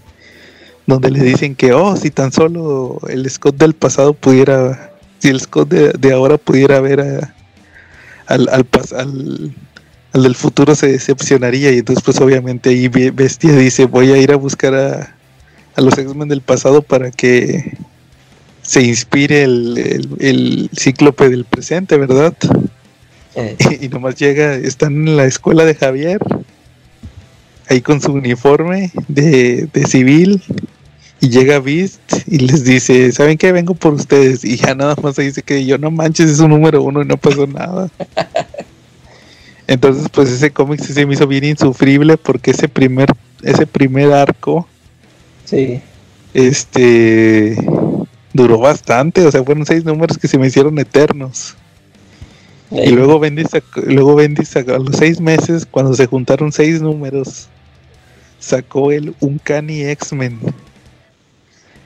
donde 0.86 1.10
le 1.10 1.20
dicen 1.22 1.54
que, 1.54 1.72
oh, 1.72 1.96
si 1.96 2.10
tan 2.10 2.30
solo 2.30 2.98
el 3.08 3.28
Scott 3.30 3.56
del 3.56 3.74
pasado 3.74 4.12
pudiera, 4.12 4.92
si 5.18 5.28
el 5.28 5.40
Scott 5.40 5.68
de, 5.70 5.92
de 5.92 6.12
ahora 6.12 6.36
pudiera 6.38 6.80
ver 6.80 7.00
a- 7.00 7.34
al, 8.26 8.48
al, 8.50 8.66
al, 8.96 9.54
al 10.12 10.22
del 10.22 10.34
futuro 10.34 10.74
se 10.74 10.88
decepcionaría 10.88 11.72
y 11.72 11.78
entonces 11.78 12.02
pues 12.04 12.20
obviamente 12.20 12.70
ahí 12.70 12.88
Be- 12.88 13.10
Bestia 13.10 13.52
dice 13.54 13.84
voy 13.86 14.12
a 14.12 14.16
ir 14.18 14.32
a 14.32 14.36
buscar 14.36 14.74
a, 14.74 15.13
a 15.76 15.80
los 15.80 15.96
X-Men 15.98 16.28
del 16.28 16.40
pasado 16.40 16.82
para 16.82 17.10
que 17.10 17.76
se 18.62 18.82
inspire 18.82 19.42
el, 19.42 19.78
el, 19.78 20.08
el 20.20 20.70
cíclope 20.76 21.28
del 21.28 21.44
presente, 21.44 21.96
¿verdad? 21.96 22.34
eh, 23.34 23.56
Y 23.80 23.88
nomás 23.88 24.16
llega, 24.16 24.54
están 24.54 25.08
en 25.08 25.16
la 25.16 25.24
escuela 25.26 25.64
de 25.64 25.74
Javier, 25.74 26.18
ahí 27.68 27.80
con 27.80 28.00
su 28.00 28.12
uniforme 28.12 28.92
de, 29.08 29.68
de 29.72 29.86
civil, 29.86 30.42
y 31.20 31.30
llega 31.30 31.58
Beast 31.58 32.00
y 32.26 32.38
les 32.38 32.64
dice, 32.64 33.10
¿saben 33.12 33.38
qué? 33.38 33.50
Vengo 33.52 33.74
por 33.74 33.94
ustedes. 33.94 34.44
Y 34.44 34.56
ya 34.56 34.74
nada 34.74 34.94
más 35.02 35.18
ahí 35.18 35.26
dice 35.26 35.42
que 35.42 35.64
yo 35.64 35.78
no 35.78 35.90
manches, 35.90 36.30
es 36.30 36.38
un 36.40 36.50
número 36.50 36.82
uno 36.82 37.02
y 37.02 37.06
no 37.06 37.16
pasó 37.16 37.46
nada. 37.46 37.90
Entonces, 39.66 40.08
pues 40.12 40.30
ese 40.30 40.50
cómic 40.50 40.80
sí 40.80 40.92
se 40.92 41.06
me 41.06 41.14
hizo 41.14 41.26
bien 41.26 41.44
insufrible 41.44 42.18
porque 42.18 42.50
ese 42.50 42.68
primer, 42.68 43.08
ese 43.42 43.66
primer 43.66 44.12
arco, 44.12 44.68
sí. 45.44 45.80
este, 46.32 47.56
duró 48.32 48.58
bastante. 48.58 49.26
O 49.26 49.30
sea, 49.30 49.42
fueron 49.44 49.64
seis 49.66 49.84
números 49.84 50.18
que 50.18 50.28
se 50.28 50.38
me 50.38 50.46
hicieron 50.46 50.78
eternos. 50.78 51.56
Y 52.70 52.90
luego 52.90 53.20
Bendy 53.20 53.44
sacó, 53.44 53.80
luego 53.82 54.16
Bendy 54.16 54.44
sacó 54.44 54.74
a 54.74 54.78
los 54.78 54.96
seis 54.96 55.20
meses, 55.20 55.64
cuando 55.64 55.94
se 55.94 56.06
juntaron 56.06 56.50
seis 56.50 56.82
números, 56.82 57.48
sacó 58.40 58.90
el 58.90 59.14
Uncanny 59.20 59.82
X-Men. 59.82 60.40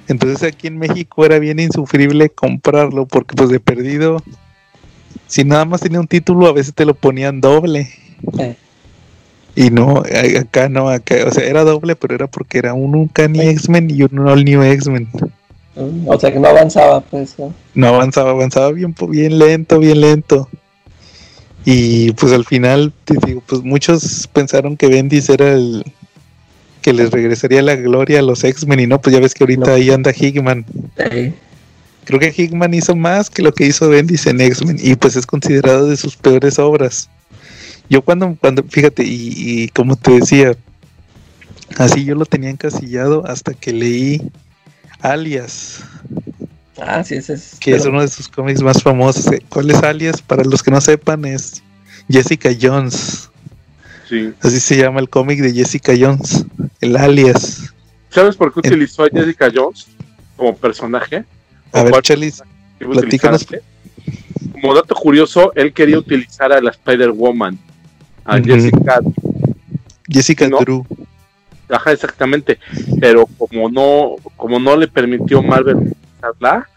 Entonces 0.08 0.42
aquí 0.42 0.68
en 0.68 0.78
México 0.78 1.26
era 1.26 1.38
bien 1.38 1.58
insufrible 1.60 2.30
comprarlo 2.30 3.04
porque 3.04 3.36
pues 3.36 3.50
de 3.50 3.60
perdido, 3.60 4.22
si 5.26 5.44
nada 5.44 5.66
más 5.66 5.82
tenía 5.82 6.00
un 6.00 6.06
título 6.06 6.46
a 6.46 6.52
veces 6.52 6.72
te 6.72 6.86
lo 6.86 6.94
ponían 6.94 7.42
doble. 7.42 7.90
Y 9.60 9.70
no, 9.70 10.04
acá 10.40 10.68
no, 10.68 10.88
acá, 10.88 11.16
o 11.26 11.32
sea, 11.32 11.44
era 11.44 11.64
doble, 11.64 11.96
pero 11.96 12.14
era 12.14 12.28
porque 12.28 12.58
era 12.58 12.74
un 12.74 12.94
Uncanny 12.94 13.40
X-Men 13.40 13.90
y 13.90 14.04
un 14.04 14.20
All 14.20 14.44
New 14.44 14.62
X-Men. 14.62 15.08
mm, 15.74 16.06
o 16.08 16.20
sea 16.20 16.32
que 16.32 16.38
no 16.38 16.46
avanzaba, 16.46 17.00
pues. 17.00 17.34
¿no? 17.38 17.52
No 17.74 17.88
avanzaba, 17.88 18.30
avanzaba 18.30 18.70
bien, 18.70 18.94
bien 19.08 19.36
lento, 19.36 19.80
bien 19.80 20.00
lento. 20.00 20.48
Y 21.64 22.12
pues 22.12 22.32
al 22.32 22.44
final, 22.44 22.92
te 23.04 23.14
digo, 23.26 23.42
pues 23.44 23.62
muchos 23.62 24.28
pensaron 24.32 24.76
que 24.76 24.86
Bendis 24.86 25.28
era 25.28 25.52
el 25.54 25.84
que 26.80 26.92
les 26.92 27.10
regresaría 27.10 27.60
la 27.60 27.74
gloria 27.74 28.20
a 28.20 28.22
los 28.22 28.44
X-Men 28.44 28.78
y 28.78 28.86
no, 28.86 29.00
pues 29.00 29.12
ya 29.12 29.20
ves 29.20 29.34
que 29.34 29.42
ahorita 29.42 29.66
No. 29.66 29.72
ahí 29.72 29.90
anda 29.90 30.12
Hickman. 30.16 30.64
Creo 32.04 32.20
que 32.20 32.32
Hickman 32.34 32.74
hizo 32.74 32.94
más 32.94 33.28
que 33.28 33.42
lo 33.42 33.52
que 33.52 33.66
hizo 33.66 33.88
Bendis 33.88 34.24
en 34.28 34.40
X-Men 34.40 34.78
y 34.80 34.94
pues 34.94 35.16
es 35.16 35.26
considerado 35.26 35.88
de 35.88 35.96
sus 35.96 36.16
peores 36.16 36.60
obras. 36.60 37.10
Yo 37.90 38.02
cuando, 38.02 38.36
cuando 38.40 38.62
fíjate, 38.62 39.02
y, 39.04 39.32
y 39.64 39.68
como 39.68 39.96
te 39.96 40.12
decía, 40.12 40.54
así 41.78 42.04
yo 42.04 42.14
lo 42.14 42.26
tenía 42.26 42.50
encasillado 42.50 43.26
hasta 43.26 43.54
que 43.54 43.72
leí 43.72 44.30
Alias, 45.00 45.80
ah, 46.80 47.02
sí, 47.04 47.14
ese 47.14 47.34
es. 47.34 47.56
que 47.60 47.74
es 47.74 47.86
uno 47.86 48.00
de 48.02 48.08
sus 48.08 48.28
cómics 48.28 48.62
más 48.62 48.82
famosos. 48.82 49.26
Eh, 49.32 49.42
¿Cuál 49.48 49.70
es 49.70 49.82
Alias? 49.82 50.20
Para 50.22 50.44
los 50.44 50.62
que 50.62 50.70
no 50.70 50.80
sepan, 50.80 51.24
es 51.24 51.62
Jessica 52.10 52.50
Jones. 52.60 53.30
Sí. 54.08 54.32
Así 54.40 54.58
se 54.60 54.76
llama 54.76 55.00
el 55.00 55.08
cómic 55.08 55.40
de 55.40 55.52
Jessica 55.52 55.92
Jones, 55.98 56.44
el 56.80 56.96
Alias. 56.96 57.72
¿Sabes 58.10 58.36
por 58.36 58.52
qué 58.52 58.60
En- 58.64 58.72
utilizó 58.74 59.04
a 59.04 59.08
Jessica 59.10 59.50
Jones 59.54 59.86
como 60.36 60.56
personaje? 60.56 61.24
A 61.72 61.82
¿O 61.82 61.84
ver, 61.84 61.94
utilizar 61.94 62.46
platícanos. 62.78 63.46
Como 64.52 64.74
dato 64.74 64.94
curioso, 64.94 65.52
él 65.54 65.72
quería 65.72 65.98
utilizar 65.98 66.52
a 66.52 66.60
la 66.60 66.70
Spider-Woman, 66.70 67.58
a. 68.28 68.40
Jessica 68.42 69.00
Jessica 70.08 70.48
¿no? 70.48 70.58
Drew. 70.60 70.86
Ajá, 71.68 71.92
exactamente. 71.92 72.58
Pero 73.00 73.26
como 73.36 73.68
no, 73.68 74.16
como 74.36 74.58
no 74.58 74.76
le 74.76 74.88
permitió 74.88 75.42
Marvel 75.42 75.76
utilizarla, 75.76 76.68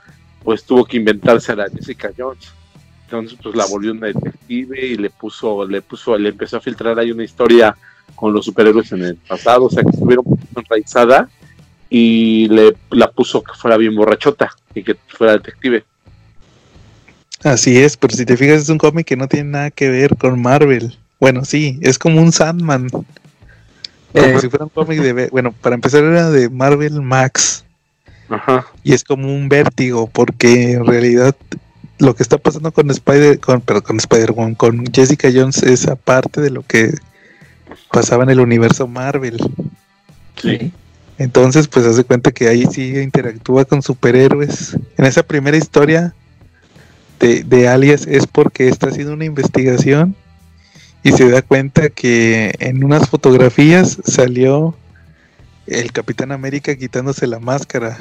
pues 0.44 0.64
tuvo 0.64 0.86
que 0.86 0.98
inventarse 0.98 1.54
a 1.54 1.56
la 1.56 1.70
Jessica 1.70 2.12
Jones. 2.18 2.52
Entonces, 3.06 3.38
pues 3.42 3.56
la 3.56 3.66
volvió 3.66 3.92
una 3.92 4.08
detective 4.08 4.86
y 4.86 4.96
le 4.96 5.10
puso, 5.10 5.66
le 5.66 5.82
puso, 5.82 6.18
le 6.18 6.30
empezó 6.30 6.58
a 6.58 6.62
filtrar 6.62 6.98
ahí 6.98 7.12
una 7.12 7.24
historia 7.24 7.76
con 8.16 8.34
los 8.34 8.46
superhéroes 8.46 8.92
en 8.92 9.04
el 9.04 9.16
pasado, 9.16 9.66
o 9.66 9.70
sea 9.70 9.84
que 9.84 9.90
estuviera 9.90 10.22
un 10.22 10.36
poquito 10.36 10.60
enraizada 10.60 11.30
y 11.90 12.48
le 12.48 12.76
la 12.92 13.12
puso 13.12 13.44
que 13.44 13.54
fuera 13.54 13.76
bien 13.76 13.96
borrachota 13.96 14.50
y 14.74 14.84
que 14.84 14.96
fuera 15.08 15.34
detective. 15.34 15.84
Así 17.44 17.78
es, 17.78 17.98
pero 17.98 18.16
si 18.16 18.26
te 18.26 18.38
fijas 18.38 18.62
es 18.62 18.70
un 18.70 18.78
cómic 18.78 19.08
que 19.08 19.18
no 19.18 19.28
tiene 19.28 19.50
nada 19.50 19.72
que 19.72 19.90
ver 19.90 20.16
con 20.16 20.42
Marvel. 20.42 20.98
Bueno, 21.22 21.46
sí, 21.46 21.78
es 21.82 22.00
como 22.00 22.20
un 22.20 22.32
Sandman. 22.32 22.90
Como 22.90 23.06
Eh, 24.16 24.38
si 24.42 24.50
fuera 24.50 24.66
un 24.66 24.72
cómic 24.72 25.00
de... 25.00 25.30
Bueno, 25.30 25.54
para 25.54 25.76
empezar 25.76 26.04
era 26.04 26.32
de 26.32 26.50
Marvel 26.50 27.00
Max. 27.02 27.64
Ajá. 28.28 28.66
Y 28.84 28.94
es 28.94 29.04
como 29.04 29.34
un 29.34 29.48
vértigo, 29.48 30.08
porque 30.08 30.74
en 30.74 30.86
realidad 30.88 31.36
lo 32.00 32.16
que 32.16 32.24
está 32.24 32.40
pasando 32.40 32.72
con 32.72 32.90
Spider, 32.90 33.40
con, 33.40 33.62
perdón, 33.62 33.84
con 33.84 33.98
Spider-Man, 33.98 34.56
con 34.56 34.84
Jessica 34.92 35.30
Jones 35.32 35.62
es 35.62 35.88
aparte 35.88 36.42
de 36.42 36.50
lo 36.50 36.64
que 36.64 36.92
pasaba 37.92 38.24
en 38.24 38.32
el 38.32 38.40
universo 38.40 38.88
Marvel. 38.88 39.38
sí. 40.36 40.74
Entonces, 41.20 41.68
pues 41.68 41.86
hace 41.86 42.04
cuenta 42.04 42.32
que 42.32 42.48
ahí 42.48 42.66
sí 42.72 42.98
interactúa 42.98 43.66
con 43.66 43.84
superhéroes. 43.84 44.76
En 44.98 45.06
esa 45.06 45.22
primera 45.22 45.56
historia 45.56 46.16
de, 47.20 47.44
de 47.44 47.68
Alias 47.68 48.08
es 48.08 48.26
porque 48.26 48.68
está 48.68 48.88
haciendo 48.88 49.14
una 49.14 49.26
investigación 49.26 50.16
y 51.04 51.12
se 51.12 51.30
da 51.30 51.42
cuenta 51.42 51.90
que 51.90 52.54
en 52.60 52.84
unas 52.84 53.10
fotografías 53.10 53.98
salió 54.06 54.76
el 55.68 55.92
Capitán 55.92 56.32
América 56.32 56.76
quitándose 56.76 57.28
la 57.28 57.40
máscara. 57.40 57.98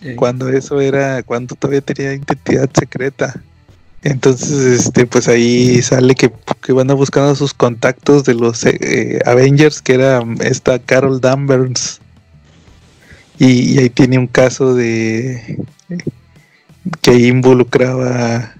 Sí. 0.00 0.14
cuando 0.14 0.48
eso 0.48 0.80
era, 0.80 1.24
cuando 1.24 1.56
todavía 1.56 1.80
tenía 1.80 2.14
identidad 2.14 2.70
secreta. 2.72 3.42
Entonces, 4.02 4.86
este, 4.86 5.06
pues 5.06 5.26
ahí 5.26 5.82
sale 5.82 6.14
que, 6.14 6.30
que 6.62 6.72
van 6.72 6.90
a 6.90 6.94
buscando 6.94 7.34
sus 7.34 7.52
contactos 7.52 8.22
de 8.24 8.34
los 8.34 8.64
eh, 8.64 9.18
Avengers, 9.26 9.82
que 9.82 9.94
era 9.94 10.22
esta 10.40 10.78
Carol 10.78 11.20
Danvers. 11.20 12.00
Y, 13.40 13.74
y 13.74 13.78
ahí 13.78 13.90
tiene 13.90 14.18
un 14.18 14.28
caso 14.28 14.74
de 14.74 15.58
que 17.02 17.14
involucraba 17.14 18.54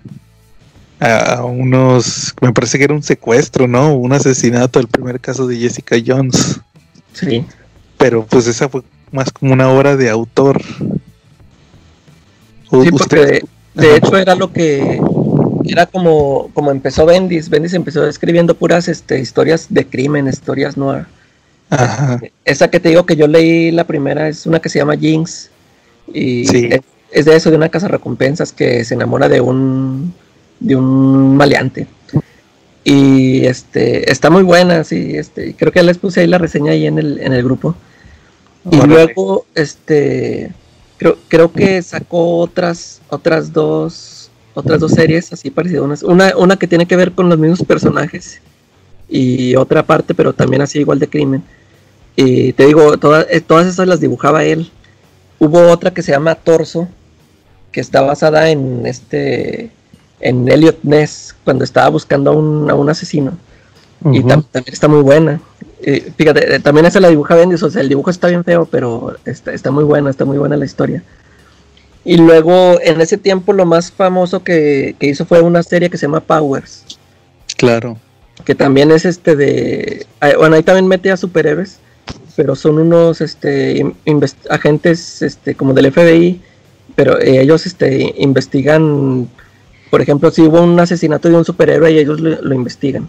a, 1.01 1.44
unos, 1.44 2.34
me 2.40 2.53
parece 2.53 2.78
que 2.78 2.84
era 2.84 2.94
un 2.94 3.03
secuestro, 3.03 3.68
¿no? 3.68 3.94
Un 3.94 4.12
asesinato, 4.12 4.80
el 4.80 4.88
primer 4.88 5.20
caso 5.20 5.46
de 5.46 5.57
Jessica 5.57 5.96
Jones. 6.05 6.61
Sí. 7.12 7.44
Pero 7.96 8.24
pues 8.26 8.46
esa 8.46 8.68
fue 8.68 8.82
más 9.12 9.30
como 9.30 9.53
una 9.53 9.70
obra 9.70 9.96
de 9.96 10.09
autor. 10.11 10.61
Sí, 12.70 12.76
usted- 12.90 12.90
porque 12.90 13.42
de, 13.74 13.96
hecho 13.96 14.16
era 14.16 14.34
lo 14.34 14.53
que 14.53 15.01
era 15.64 15.86
como, 15.86 16.51
como 16.55 16.70
empezó 16.70 17.07
Bendis. 17.07 17.49
Bendis 17.49 17.74
empezó 17.74 18.07
escribiendo 18.07 18.55
puras 18.55 18.88
este, 18.88 19.20
historias 19.20 19.66
de 19.70 19.86
crimen, 19.86 20.28
historias 20.28 20.76
noir. 20.76 21.07
Ajá. 21.70 22.20
Esa 22.44 22.68
que 22.68 22.80
te 22.80 22.88
digo 22.88 23.07
que 23.07 23.16
yo 23.16 23.26
leí 23.26 23.70
la 23.70 23.84
primera 23.84 24.28
es 24.28 24.46
una 24.46 24.61
que 24.61 24.68
se 24.68 24.78
llama 24.78 24.96
Jinx. 24.96 25.51
Y 26.12 26.46
Sí. 26.46 26.68
es, 26.70 26.80
es 27.11 27.24
de 27.26 27.36
eso, 27.36 27.51
de 27.51 27.57
una 27.57 27.68
casa 27.68 27.88
recompensas 27.88 28.53
que 28.53 28.84
se 28.84 28.94
enamora 28.94 29.28
de 29.28 29.40
un 29.40 30.14
de 30.61 30.76
un 30.76 31.36
maleante. 31.36 31.86
Y 32.84 33.44
este 33.44 34.11
está 34.11 34.30
muy 34.30 34.42
buena, 34.42 34.82
sí, 34.84 35.16
este, 35.16 35.54
creo 35.54 35.72
que 35.72 35.80
ya 35.80 35.84
les 35.84 35.98
puse 35.98 36.20
ahí 36.20 36.26
la 36.26 36.38
reseña 36.38 36.72
ahí 36.72 36.86
en 36.86 36.98
el, 36.98 37.20
en 37.20 37.32
el 37.32 37.42
grupo. 37.42 37.74
Y 38.70 38.76
Órale. 38.76 38.94
luego, 38.94 39.46
este, 39.54 40.52
creo, 40.96 41.18
creo 41.28 41.52
que 41.52 41.82
sacó 41.82 42.38
otras, 42.38 43.00
otras 43.09 43.52
dos, 43.52 44.30
otras 44.54 44.80
dos 44.80 44.92
series 44.92 45.32
así 45.32 45.50
parecidas. 45.50 46.02
Una, 46.02 46.36
una 46.36 46.56
que 46.56 46.66
tiene 46.66 46.86
que 46.86 46.96
ver 46.96 47.12
con 47.12 47.28
los 47.28 47.38
mismos 47.38 47.62
personajes 47.62 48.40
y 49.09 49.54
otra 49.56 49.84
parte, 49.84 50.14
pero 50.14 50.32
también 50.32 50.62
así 50.62 50.78
igual 50.78 50.98
de 50.98 51.09
crimen. 51.09 51.42
Y 52.16 52.52
te 52.54 52.66
digo, 52.66 52.98
todas, 52.98 53.26
eh, 53.30 53.40
todas 53.40 53.66
esas 53.66 53.86
las 53.86 54.00
dibujaba 54.00 54.44
él. 54.44 54.70
Hubo 55.38 55.68
otra 55.68 55.92
que 55.92 56.02
se 56.02 56.12
llama 56.12 56.34
Torso, 56.34 56.88
que 57.70 57.80
está 57.80 58.00
basada 58.00 58.50
en 58.50 58.86
este, 58.86 59.70
en 60.20 60.48
Elliot 60.48 60.78
Ness, 60.82 61.34
cuando 61.44 61.64
estaba 61.64 61.88
buscando 61.88 62.30
a 62.30 62.34
un, 62.34 62.70
a 62.70 62.74
un 62.74 62.88
asesino. 62.90 63.32
Y 64.04 64.20
Ujú. 64.20 64.28
tam- 64.28 64.44
también 64.50 64.72
está 64.72 64.88
muy 64.88 65.02
buena. 65.02 65.40
Eh, 65.82 66.12
fíjate, 66.16 66.56
eh, 66.56 66.60
también 66.60 66.86
esa 66.86 67.00
la 67.00 67.08
dibuja 67.08 67.34
Bendis, 67.34 67.62
o 67.62 67.70
sea, 67.70 67.82
el 67.82 67.88
dibujo 67.88 68.10
está 68.10 68.28
bien 68.28 68.44
feo, 68.44 68.64
pero 68.70 69.16
está, 69.24 69.52
está 69.52 69.70
muy 69.70 69.84
buena, 69.84 70.10
está 70.10 70.24
muy 70.24 70.38
buena 70.38 70.56
la 70.56 70.64
historia. 70.64 71.02
Y 72.04 72.16
luego, 72.16 72.78
en 72.82 73.00
ese 73.00 73.18
tiempo, 73.18 73.52
lo 73.52 73.66
más 73.66 73.90
famoso 73.92 74.42
que, 74.42 74.94
que 74.98 75.06
hizo 75.08 75.24
fue 75.26 75.40
una 75.40 75.62
serie 75.62 75.90
que 75.90 75.98
se 75.98 76.06
llama 76.06 76.20
Powers, 76.20 76.84
Claro. 77.56 77.98
que 78.44 78.54
también 78.54 78.90
es 78.92 79.04
este 79.04 79.34
de... 79.36 80.06
Bueno, 80.38 80.56
ahí 80.56 80.62
también 80.62 80.86
mete 80.86 81.10
a 81.10 81.16
superhéroes, 81.16 81.78
pero 82.36 82.54
son 82.54 82.78
unos 82.78 83.20
este, 83.20 83.84
agentes 84.48 85.22
este, 85.22 85.54
como 85.54 85.74
del 85.74 85.92
FBI, 85.92 86.40
pero 86.94 87.20
eh, 87.20 87.40
ellos 87.42 87.66
este, 87.66 88.14
investigan, 88.18 89.28
por 89.91 90.01
ejemplo, 90.01 90.30
si 90.30 90.43
hubo 90.43 90.61
un 90.62 90.78
asesinato 90.78 91.28
de 91.28 91.36
un 91.36 91.45
superhéroe 91.45 91.93
y 91.93 91.99
ellos 91.99 92.20
lo, 92.20 92.41
lo 92.43 92.55
investigan. 92.55 93.09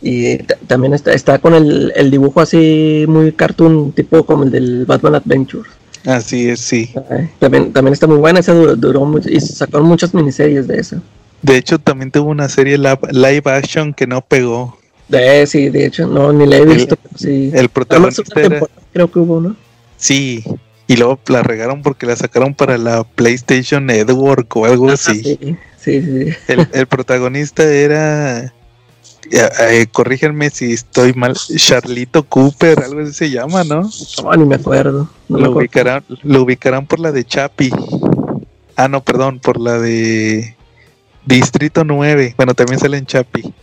Y 0.00 0.38
ta- 0.38 0.56
también 0.66 0.94
está, 0.94 1.12
está 1.12 1.38
con 1.38 1.54
el, 1.54 1.92
el 1.94 2.10
dibujo 2.10 2.40
así 2.40 3.04
muy 3.08 3.32
cartoon, 3.32 3.92
tipo 3.92 4.24
como 4.24 4.44
el 4.44 4.50
del 4.50 4.84
Batman 4.84 5.14
Adventures. 5.16 5.70
Así 6.04 6.48
es, 6.48 6.58
sí. 6.60 6.90
También, 7.38 7.72
también 7.72 7.92
está 7.92 8.08
muy 8.08 8.16
buena, 8.16 8.40
esa 8.40 8.52
duró, 8.52 8.74
duró 8.74 9.04
mucho, 9.04 9.28
y 9.28 9.40
sacaron 9.40 9.86
muchas 9.86 10.12
miniseries 10.12 10.66
de 10.66 10.78
eso. 10.80 10.96
De 11.42 11.56
hecho, 11.56 11.78
también 11.78 12.10
tuvo 12.10 12.30
una 12.30 12.48
serie 12.48 12.76
live 12.76 13.42
action 13.46 13.94
que 13.94 14.06
no 14.08 14.20
pegó. 14.20 14.76
De, 15.08 15.46
sí, 15.46 15.68
de 15.68 15.86
hecho, 15.86 16.06
no, 16.08 16.32
ni 16.32 16.46
la 16.46 16.56
he 16.56 16.64
visto, 16.64 16.96
pero 16.96 17.16
sí. 17.18 17.50
El 17.54 17.68
protagonista 17.68 18.40
era. 18.40 18.60
creo 18.92 19.10
que 19.10 19.18
hubo, 19.20 19.40
¿no? 19.40 19.54
Sí. 19.96 20.42
Y 20.92 20.96
luego 20.96 21.18
la 21.28 21.42
regaron 21.42 21.80
porque 21.80 22.04
la 22.06 22.16
sacaron 22.16 22.54
para 22.54 22.76
la 22.76 23.04
PlayStation 23.04 23.86
Network 23.86 24.54
o 24.56 24.66
algo 24.66 24.90
así. 24.90 25.22
Sí, 25.22 25.38
sí, 25.78 26.02
sí. 26.02 26.36
El, 26.48 26.68
el 26.72 26.86
protagonista 26.86 27.62
era. 27.64 28.52
eh, 29.30 29.86
corríjanme 29.90 30.50
si 30.50 30.72
estoy 30.74 31.14
mal. 31.14 31.34
Charlito 31.56 32.24
Cooper, 32.24 32.80
algo 32.82 33.00
así 33.00 33.14
se 33.14 33.30
llama, 33.30 33.64
¿no? 33.64 33.88
No, 34.22 34.34
ni 34.36 34.44
me 34.44 34.56
acuerdo. 34.56 35.08
No 35.28 35.38
me 35.38 35.44
lo, 35.44 35.46
acuerdo. 35.46 35.58
ubicarán, 35.60 36.04
lo 36.24 36.42
ubicarán 36.42 36.86
por 36.86 37.00
la 37.00 37.10
de 37.10 37.24
Chapi. 37.24 37.70
Ah, 38.76 38.88
no, 38.88 39.02
perdón, 39.02 39.38
por 39.40 39.58
la 39.58 39.78
de 39.78 40.56
Distrito 41.24 41.84
9. 41.84 42.34
Bueno, 42.36 42.52
también 42.54 42.78
sale 42.80 42.98
en 42.98 43.06
Chapi. 43.06 43.54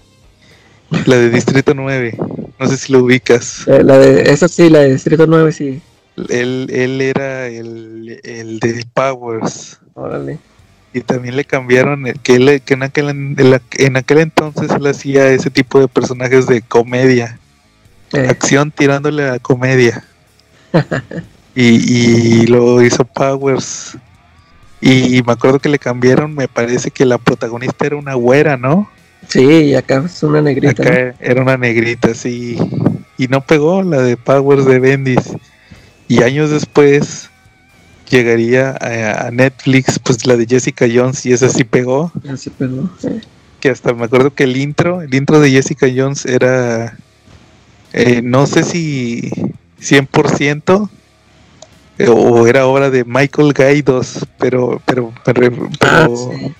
La 1.05 1.17
de 1.17 1.29
Distrito 1.29 1.75
9. 1.75 2.17
No 2.59 2.67
sé 2.67 2.77
si 2.77 2.91
lo 2.91 3.03
ubicas. 3.03 3.67
Eh, 3.67 3.83
La 3.83 3.99
de, 3.99 4.31
esa 4.31 4.47
sí, 4.47 4.69
la 4.69 4.79
de 4.79 4.93
Distrito 4.93 5.27
9, 5.27 5.51
sí. 5.51 5.81
Él, 6.29 6.67
él 6.71 7.01
era 7.01 7.47
el, 7.47 8.19
el 8.23 8.59
de 8.59 8.85
Powers. 8.93 9.79
Órale. 9.93 10.37
Y 10.93 11.01
también 11.01 11.35
le 11.35 11.45
cambiaron 11.45 12.07
el- 12.07 12.19
que, 12.19 12.35
él- 12.35 12.61
que 12.65 12.73
en, 12.73 12.83
aquel, 12.83 13.09
en, 13.77 13.97
aquel 13.97 14.17
entonces 14.19 14.71
él 14.71 14.87
hacía 14.87 15.27
ese 15.29 15.49
tipo 15.49 15.79
de 15.79 15.87
personajes 15.87 16.47
de 16.47 16.61
comedia. 16.61 17.37
Eh, 18.13 18.27
Acción 18.27 18.71
tirándole 18.71 19.29
a 19.29 19.39
comedia. 19.39 20.03
y, 21.55 22.41
y 22.43 22.47
lo 22.47 22.81
hizo 22.81 23.05
Powers. 23.05 23.97
Y 24.81 25.21
me 25.25 25.33
acuerdo 25.33 25.59
que 25.59 25.67
le 25.69 25.77
cambiaron, 25.77 26.33
me 26.33 26.47
parece 26.47 26.89
que 26.89 27.05
la 27.05 27.17
protagonista 27.17 27.85
era 27.85 27.97
una 27.97 28.13
güera, 28.13 28.55
¿no? 28.57 28.89
sí, 29.27 29.43
y 29.43 29.75
acá 29.75 30.01
es 30.05 30.23
una 30.23 30.41
negrita. 30.41 30.81
¿no? 30.81 30.89
Acá 30.89 31.15
era 31.19 31.41
una 31.41 31.57
negrita, 31.57 32.13
sí. 32.13 32.57
Y 33.17 33.27
no 33.27 33.41
pegó 33.41 33.83
la 33.83 34.01
de 34.01 34.15
Powers 34.15 34.65
de 34.65 34.79
Bendis. 34.79 35.33
Y 36.09 36.21
años 36.23 36.49
después 36.49 37.29
llegaría 38.09 38.71
a, 38.71 39.27
a 39.27 39.31
Netflix, 39.31 39.99
pues 39.99 40.25
la 40.25 40.35
de 40.35 40.45
Jessica 40.47 40.85
Jones, 40.93 41.25
y 41.25 41.31
esa 41.31 41.47
sí 41.49 41.63
pegó. 41.63 42.11
Ya 42.23 42.35
se 42.35 42.49
pegó. 42.51 42.89
eh. 43.03 43.21
Que 43.61 43.69
hasta 43.69 43.93
me 43.93 44.05
acuerdo 44.05 44.33
que 44.33 44.43
el 44.43 44.57
intro, 44.57 45.01
el 45.01 45.13
intro 45.13 45.39
de 45.39 45.51
Jessica 45.51 45.87
Jones 45.95 46.25
era, 46.25 46.97
eh, 47.93 48.21
no 48.23 48.47
sé 48.47 48.63
si 48.63 49.29
100% 49.81 50.89
eh, 51.99 52.07
o 52.09 52.47
era 52.47 52.65
obra 52.65 52.89
de 52.89 53.03
Michael 53.05 53.53
Gaidos, 53.53 54.25
pero, 54.37 54.81
pero, 54.85 55.13
pero, 55.25 55.69
Ah, 55.81 56.07
sí. 56.07 56.53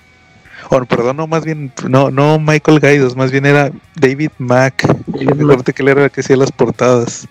perdón, 0.86 1.16
no, 1.16 1.26
más 1.26 1.44
bien, 1.44 1.72
no, 1.88 2.10
no 2.10 2.38
Michael 2.38 2.78
Gaidos, 2.78 3.16
más 3.16 3.32
bien 3.32 3.46
era 3.46 3.72
David 3.96 4.30
Mack. 4.38 4.86
David 5.06 5.40
acuerdo 5.42 5.72
que 5.72 5.82
él 5.82 5.88
era 5.88 6.04
el 6.04 6.10
que 6.10 6.20
hacía 6.20 6.36
las 6.36 6.52
portadas. 6.52 7.26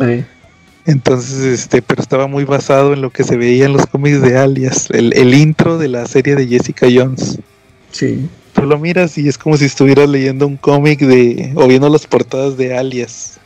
Eh, 0.00 0.24
Entonces, 0.90 1.38
este, 1.60 1.82
pero 1.82 2.02
estaba 2.02 2.26
muy 2.26 2.44
basado 2.44 2.92
en 2.94 3.00
lo 3.00 3.10
que 3.10 3.22
se 3.22 3.36
veía 3.36 3.66
en 3.66 3.74
los 3.74 3.86
cómics 3.86 4.20
de 4.22 4.36
Alias, 4.36 4.88
el, 4.90 5.16
el 5.16 5.34
intro 5.34 5.78
de 5.78 5.86
la 5.86 6.04
serie 6.06 6.34
de 6.34 6.48
Jessica 6.48 6.88
Jones. 6.92 7.38
sí. 7.92 8.28
Tú 8.52 8.62
lo 8.66 8.76
miras 8.80 9.16
y 9.16 9.28
es 9.28 9.38
como 9.38 9.56
si 9.56 9.66
estuvieras 9.66 10.08
leyendo 10.08 10.44
un 10.44 10.56
cómic 10.56 10.98
de, 10.98 11.52
o 11.54 11.68
viendo 11.68 11.88
las 11.88 12.04
portadas 12.04 12.56
de 12.56 12.76
Alias. 12.76 13.38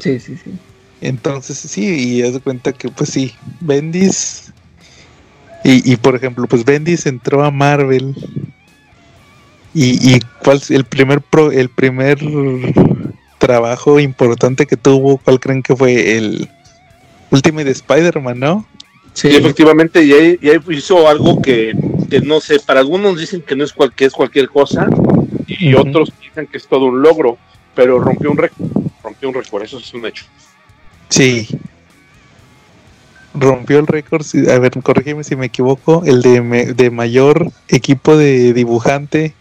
Sí, 0.00 0.18
sí, 0.18 0.36
sí. 0.42 0.58
Entonces, 1.02 1.58
sí, 1.58 1.84
y 1.84 2.22
haz 2.22 2.32
de 2.32 2.40
cuenta 2.40 2.72
que, 2.72 2.88
pues 2.88 3.10
sí, 3.10 3.34
Bendis. 3.60 4.50
Y, 5.62 5.92
y 5.92 5.96
por 5.96 6.16
ejemplo, 6.16 6.46
pues 6.48 6.64
Bendis 6.64 7.04
entró 7.04 7.44
a 7.44 7.50
Marvel. 7.50 8.16
Y, 9.74 10.14
y 10.16 10.20
cuál 10.42 10.62
el 10.70 10.84
primer 10.84 11.20
pro, 11.20 11.52
el 11.52 11.68
primer 11.68 12.18
trabajo 13.44 14.00
importante 14.00 14.66
que 14.66 14.76
tuvo, 14.76 15.18
¿cuál 15.18 15.38
creen 15.38 15.62
que 15.62 15.76
fue 15.76 16.16
el 16.16 16.48
Ultimate 17.30 17.70
Spider-Man, 17.70 18.38
no? 18.40 18.66
Sí, 19.12 19.28
Y 19.28 19.36
efectivamente, 19.36 20.02
y 20.02 20.12
ahí, 20.12 20.38
y 20.40 20.48
ahí 20.48 20.58
hizo 20.70 21.06
algo 21.08 21.40
que, 21.42 21.72
que 22.10 22.20
no 22.20 22.40
sé, 22.40 22.58
para 22.60 22.80
algunos 22.80 23.18
dicen 23.18 23.42
que 23.42 23.54
no 23.54 23.62
es, 23.64 23.72
cual, 23.72 23.92
que 23.94 24.06
es 24.06 24.12
cualquier 24.12 24.48
cosa, 24.48 24.88
y 25.46 25.74
otros 25.74 26.10
piensan 26.10 26.46
que 26.46 26.56
es 26.56 26.66
todo 26.66 26.86
un 26.86 27.02
logro, 27.02 27.36
pero 27.74 27.98
rompió 27.98 28.30
un 28.30 28.38
récord, 28.38 28.66
rompió 29.02 29.28
un 29.28 29.34
récord, 29.34 29.62
eso 29.62 29.78
es 29.78 29.92
un 29.94 30.06
hecho. 30.06 30.24
Sí. 31.10 31.46
Rompió 33.34 33.78
el 33.80 33.86
récord, 33.88 34.24
a 34.50 34.58
ver, 34.58 34.80
corrígeme 34.82 35.22
si 35.24 35.36
me 35.36 35.46
equivoco, 35.46 36.02
el 36.06 36.22
de, 36.22 36.40
me- 36.40 36.72
de 36.72 36.90
mayor 36.90 37.50
equipo 37.68 38.16
de 38.16 38.52
dibujante 38.52 39.34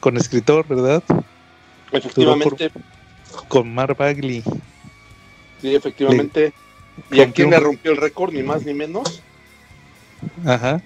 con 0.00 0.16
escritor, 0.16 0.66
¿verdad? 0.68 1.02
Efectivamente, 1.90 2.70
Con 3.46 3.72
Mark 3.74 3.96
Bagley. 3.96 4.42
sí, 5.60 5.74
efectivamente. 5.74 6.52
¿Y 7.12 7.20
a 7.20 7.30
quién 7.30 7.50
le 7.50 7.60
rompió 7.60 7.92
el 7.92 7.96
récord, 7.98 8.32
ni 8.32 8.42
más 8.42 8.64
ni 8.64 8.74
menos? 8.74 9.22
Ajá. 10.44 10.82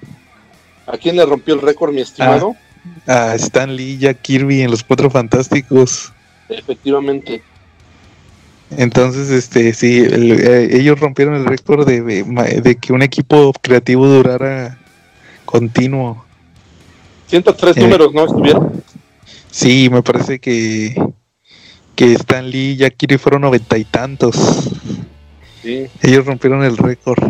¿A 0.86 0.98
quién 0.98 1.16
le 1.16 1.24
rompió 1.24 1.54
el 1.54 1.62
récord, 1.62 1.92
mi 1.92 2.02
estimado? 2.02 2.54
A 3.06 3.34
Stan 3.36 3.74
Lee, 3.74 3.96
Jack 3.98 4.20
Kirby 4.20 4.60
en 4.62 4.70
Los 4.70 4.82
Cuatro 4.84 5.08
Fantásticos. 5.10 6.12
Efectivamente. 6.48 7.42
Entonces, 8.76 9.30
este, 9.30 9.72
sí, 9.74 9.98
el- 10.00 10.32
eh, 10.40 10.68
ellos 10.78 10.98
rompieron 11.00 11.34
el 11.34 11.44
récord 11.46 11.86
de, 11.86 12.00
de 12.02 12.76
que 12.76 12.92
un 12.92 13.02
equipo 13.02 13.52
creativo 13.62 14.06
durara 14.06 14.78
continuo. 15.44 16.24
103 17.28 17.76
Eh. 17.76 17.80
números, 17.80 18.12
¿no? 18.12 18.24
Estuvieron. 18.26 18.82
Sí, 19.50 19.88
me 19.90 20.02
parece 20.02 20.38
que, 20.38 20.94
que 21.94 22.12
Stan 22.14 22.48
Lee 22.48 22.70
y 22.72 22.76
Jack 22.76 22.96
Kirby 22.96 23.18
fueron 23.18 23.42
noventa 23.42 23.76
y 23.78 23.84
tantos. 23.84 24.36
Sí. 25.62 25.86
Ellos 26.02 26.26
rompieron 26.26 26.62
el 26.64 26.76
récord. 26.76 27.22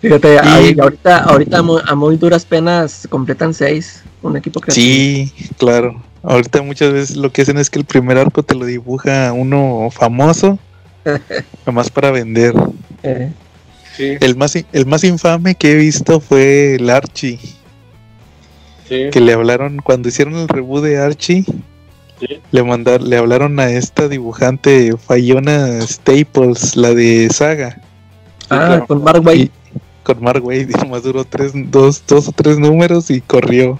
Fíjate, 0.00 0.34
Y- 0.34 0.38
ahí- 0.38 0.76
ahorita, 0.80 1.18
ahorita 1.24 1.58
a 1.86 1.94
muy, 1.94 2.16
duras 2.16 2.44
penas 2.44 3.06
completan 3.10 3.54
seis. 3.54 4.02
Un 4.22 4.36
equipo 4.36 4.60
que 4.60 4.70
Sí, 4.70 5.32
claro. 5.58 6.02
Ahorita 6.22 6.62
muchas 6.62 6.92
veces 6.92 7.16
lo 7.16 7.30
que 7.30 7.42
hacen 7.42 7.58
es 7.58 7.68
que 7.68 7.78
el 7.78 7.84
primer 7.84 8.16
arco 8.16 8.42
te 8.42 8.54
lo 8.54 8.64
dibuja 8.64 9.32
uno 9.32 9.88
famoso, 9.90 10.58
nomás 11.66 11.90
para 11.90 12.10
vender. 12.10 12.54
Eh, 13.02 13.30
Sí, 13.96 14.16
El 14.20 14.34
más, 14.36 14.56
el 14.72 14.86
más 14.86 15.04
infame 15.04 15.54
que 15.54 15.70
he 15.70 15.74
visto 15.76 16.18
fue 16.18 16.74
el 16.74 16.90
Archie, 16.90 17.38
sí. 18.88 19.08
que 19.12 19.20
le 19.20 19.32
hablaron 19.32 19.76
cuando 19.78 20.08
hicieron 20.08 20.34
el 20.34 20.48
reboot 20.48 20.82
de 20.82 20.98
Archie, 20.98 21.44
Sí. 22.26 22.40
le 22.50 22.62
mandar, 22.62 23.02
le 23.02 23.16
hablaron 23.16 23.58
a 23.60 23.70
esta 23.70 24.08
dibujante 24.08 24.96
Fayona 24.96 25.80
Staples, 25.82 26.76
la 26.76 26.94
de 26.94 27.28
Saga, 27.30 27.80
ah, 28.50 28.66
claro. 28.66 28.86
con 28.86 29.02
Mark 29.02 29.22
Waid. 29.24 29.42
y 29.42 29.50
con 30.04 30.22
Mark 30.22 30.44
Wade, 30.44 30.68
nomás 30.82 31.02
duró 31.02 31.24
tres, 31.24 31.52
dos, 31.54 32.02
dos 32.06 32.28
o 32.28 32.32
tres 32.32 32.58
números 32.58 33.10
y 33.10 33.20
corrió. 33.20 33.78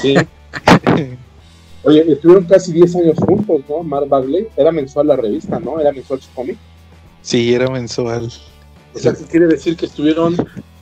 sí. 0.00 0.14
Oye, 1.84 2.12
estuvieron 2.12 2.44
casi 2.44 2.72
10 2.72 2.96
años 2.96 3.18
juntos, 3.18 3.62
¿no? 3.68 3.82
Mark 3.82 4.08
Bagley. 4.08 4.46
Era 4.56 4.70
mensual 4.70 5.08
la 5.08 5.16
revista, 5.16 5.58
¿no? 5.58 5.80
Era 5.80 5.92
mensual 5.92 6.20
su 6.20 6.30
cómic. 6.32 6.56
sí, 7.22 7.52
era 7.52 7.68
mensual. 7.68 8.30
O 8.94 8.98
sea, 8.98 9.14
que 9.14 9.24
quiere 9.24 9.46
decir 9.46 9.76
que 9.76 9.86
estuvieron 9.86 10.36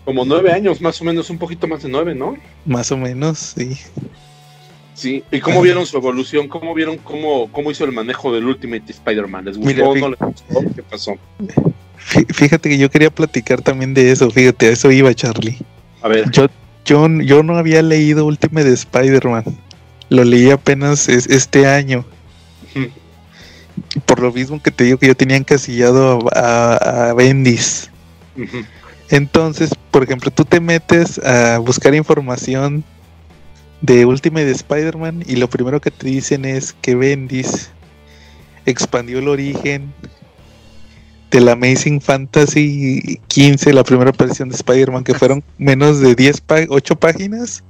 como 0.04 0.24
9 0.24 0.52
años, 0.52 0.80
más 0.80 1.00
o 1.00 1.04
menos, 1.04 1.30
un 1.30 1.38
poquito 1.38 1.66
más 1.66 1.82
de 1.82 1.88
9, 1.88 2.14
¿no? 2.14 2.36
Más 2.66 2.92
o 2.92 2.96
menos, 2.96 3.38
sí. 3.38 3.78
Sí. 5.00 5.24
¿Y 5.32 5.40
cómo 5.40 5.62
vieron 5.62 5.86
su 5.86 5.96
evolución? 5.96 6.46
¿Cómo 6.48 6.74
vieron 6.74 6.98
cómo, 6.98 7.50
cómo 7.50 7.70
hizo 7.70 7.84
el 7.84 7.92
manejo 7.92 8.32
del 8.34 8.44
Ultimate 8.46 8.84
Spider-Man? 8.92 9.46
¿Les 9.46 9.56
gustó 9.56 9.88
o 9.88 9.94
no 9.96 10.08
les 10.10 10.18
gustó? 10.18 10.60
¿Qué 10.74 10.82
pasó? 10.82 11.14
Fí- 11.98 12.26
Fíjate 12.34 12.68
que 12.68 12.76
yo 12.76 12.90
quería 12.90 13.10
platicar 13.10 13.62
también 13.62 13.94
de 13.94 14.10
eso, 14.12 14.30
fíjate, 14.30 14.66
a 14.66 14.70
eso 14.72 14.90
iba 14.90 15.14
Charlie. 15.14 15.56
A 16.02 16.08
ver. 16.08 16.30
Yo, 16.30 16.48
yo, 16.84 17.08
yo 17.22 17.42
no 17.42 17.56
había 17.56 17.80
leído 17.82 18.26
Ultimate 18.26 18.68
de 18.68 18.74
Spider-Man. 18.74 19.44
Lo 20.10 20.24
leí 20.24 20.50
apenas 20.50 21.08
es- 21.08 21.26
este 21.28 21.66
año. 21.66 22.04
Por 24.04 24.20
lo 24.20 24.32
mismo 24.32 24.62
que 24.62 24.70
te 24.70 24.84
digo 24.84 24.98
que 24.98 25.06
yo 25.06 25.16
tenía 25.16 25.36
encasillado 25.36 26.18
a, 26.34 26.74
a, 26.76 27.10
a 27.10 27.14
Bendis. 27.14 27.90
Entonces, 29.08 29.70
por 29.90 30.02
ejemplo, 30.04 30.30
tú 30.30 30.44
te 30.44 30.60
metes 30.60 31.18
a 31.24 31.58
buscar 31.58 31.94
información 31.94 32.84
de 33.82 34.04
Ultimate 34.06 34.46
de 34.46 34.52
Spider-Man 34.52 35.24
y 35.26 35.36
lo 35.36 35.48
primero 35.48 35.80
que 35.80 35.90
te 35.90 36.06
dicen 36.06 36.44
es 36.44 36.74
que 36.80 36.94
Bendis 36.94 37.70
expandió 38.66 39.18
el 39.18 39.28
origen 39.28 39.92
de 41.30 41.40
la 41.40 41.52
Amazing 41.52 42.00
Fantasy 42.00 43.20
15, 43.28 43.72
la 43.72 43.84
primera 43.84 44.10
aparición 44.10 44.48
de 44.48 44.56
Spider-Man, 44.56 45.04
que 45.04 45.14
fueron 45.14 45.44
menos 45.58 46.00
de 46.00 46.14
10 46.14 46.40
pa 46.40 46.56
8 46.68 46.96
páginas, 46.96 47.62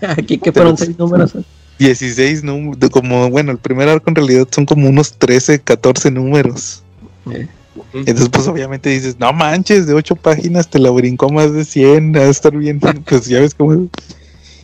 Aquí 0.16 0.38
que 0.38 0.52
fueron 0.52 0.76
seis 0.76 0.98
números. 0.98 1.32
16 1.78 2.42
números, 2.42 2.90
como, 2.90 3.28
bueno, 3.30 3.52
el 3.52 3.58
primer 3.58 3.88
arco 3.88 4.08
en 4.08 4.16
realidad 4.16 4.48
son 4.50 4.64
como 4.64 4.88
unos 4.88 5.12
13, 5.14 5.60
14 5.60 6.10
números. 6.10 6.82
Eh. 7.30 7.46
Entonces, 7.92 8.30
pues 8.30 8.48
obviamente 8.48 8.88
dices, 8.88 9.18
no 9.18 9.32
manches, 9.32 9.86
de 9.86 9.92
8 9.92 10.16
páginas 10.16 10.68
te 10.68 10.78
la 10.78 10.90
brincó 10.90 11.28
más 11.28 11.52
de 11.52 11.64
100, 11.64 12.16
a 12.16 12.24
estar 12.24 12.56
bien, 12.56 12.80
pues 13.06 13.26
ya 13.26 13.40
ves 13.40 13.54
cómo 13.54 13.74
es. 13.74 13.80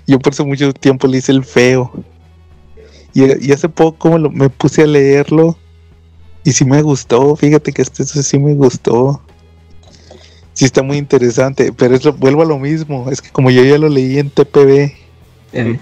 Yo 0.06 0.18
por 0.18 0.32
eso 0.32 0.44
mucho 0.44 0.72
tiempo 0.72 1.06
le 1.06 1.18
hice 1.18 1.32
el 1.32 1.44
feo. 1.44 1.92
Y, 3.14 3.46
y 3.46 3.52
hace 3.52 3.68
poco 3.68 4.18
lo- 4.18 4.30
me 4.30 4.48
puse 4.48 4.82
a 4.82 4.86
leerlo 4.86 5.56
y 6.44 6.52
sí 6.52 6.64
me 6.64 6.82
gustó, 6.82 7.36
fíjate 7.36 7.72
que 7.72 7.82
este 7.82 8.04
sí 8.04 8.38
me 8.38 8.54
gustó. 8.54 9.20
Sí 10.54 10.64
está 10.66 10.82
muy 10.82 10.98
interesante, 10.98 11.72
pero 11.72 11.94
es 11.94 12.04
lo, 12.04 12.12
vuelvo 12.12 12.42
a 12.42 12.46
lo 12.46 12.58
mismo, 12.58 13.08
es 13.10 13.22
que 13.22 13.30
como 13.30 13.50
yo 13.50 13.64
ya 13.64 13.78
lo 13.78 13.88
leí 13.88 14.18
en 14.18 14.28
TPB, 14.30 14.92
eh, 15.52 15.78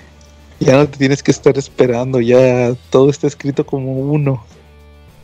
ya 0.61 0.77
no 0.77 0.89
te 0.89 0.99
tienes 0.99 1.23
que 1.23 1.31
estar 1.33 1.57
esperando, 1.59 2.21
ya 2.21 2.75
todo 2.91 3.11
está 3.11 3.27
escrito 3.27 3.64
como 3.66 3.93
uno, 3.99 4.45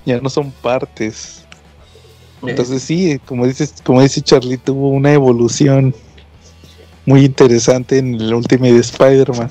ya 0.05 0.21
no 0.21 0.29
son 0.31 0.51
partes. 0.51 1.45
eh. 2.43 2.51
Entonces 2.51 2.83
sí, 2.83 3.21
como 3.25 3.47
dices, 3.47 3.75
como 3.85 4.01
dice 4.03 4.21
Charlie, 4.21 4.57
tuvo 4.59 4.89
una 4.89 5.13
evolución 5.13 5.95
muy 7.07 7.25
interesante 7.25 7.99
en 7.99 8.17
el 8.17 8.35
Ultimate 8.35 8.75
de 8.75 8.81
Spider-Man. 8.81 9.49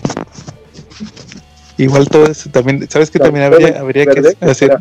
Igual 1.77 2.07
todo 2.07 2.25
eso 2.25 2.49
también, 2.49 2.87
¿sabes 2.89 3.09
que 3.09 3.19
también 3.19 3.45
habría, 3.45 3.79
habría 3.79 4.05
que 4.05 4.35
hacer? 4.41 4.77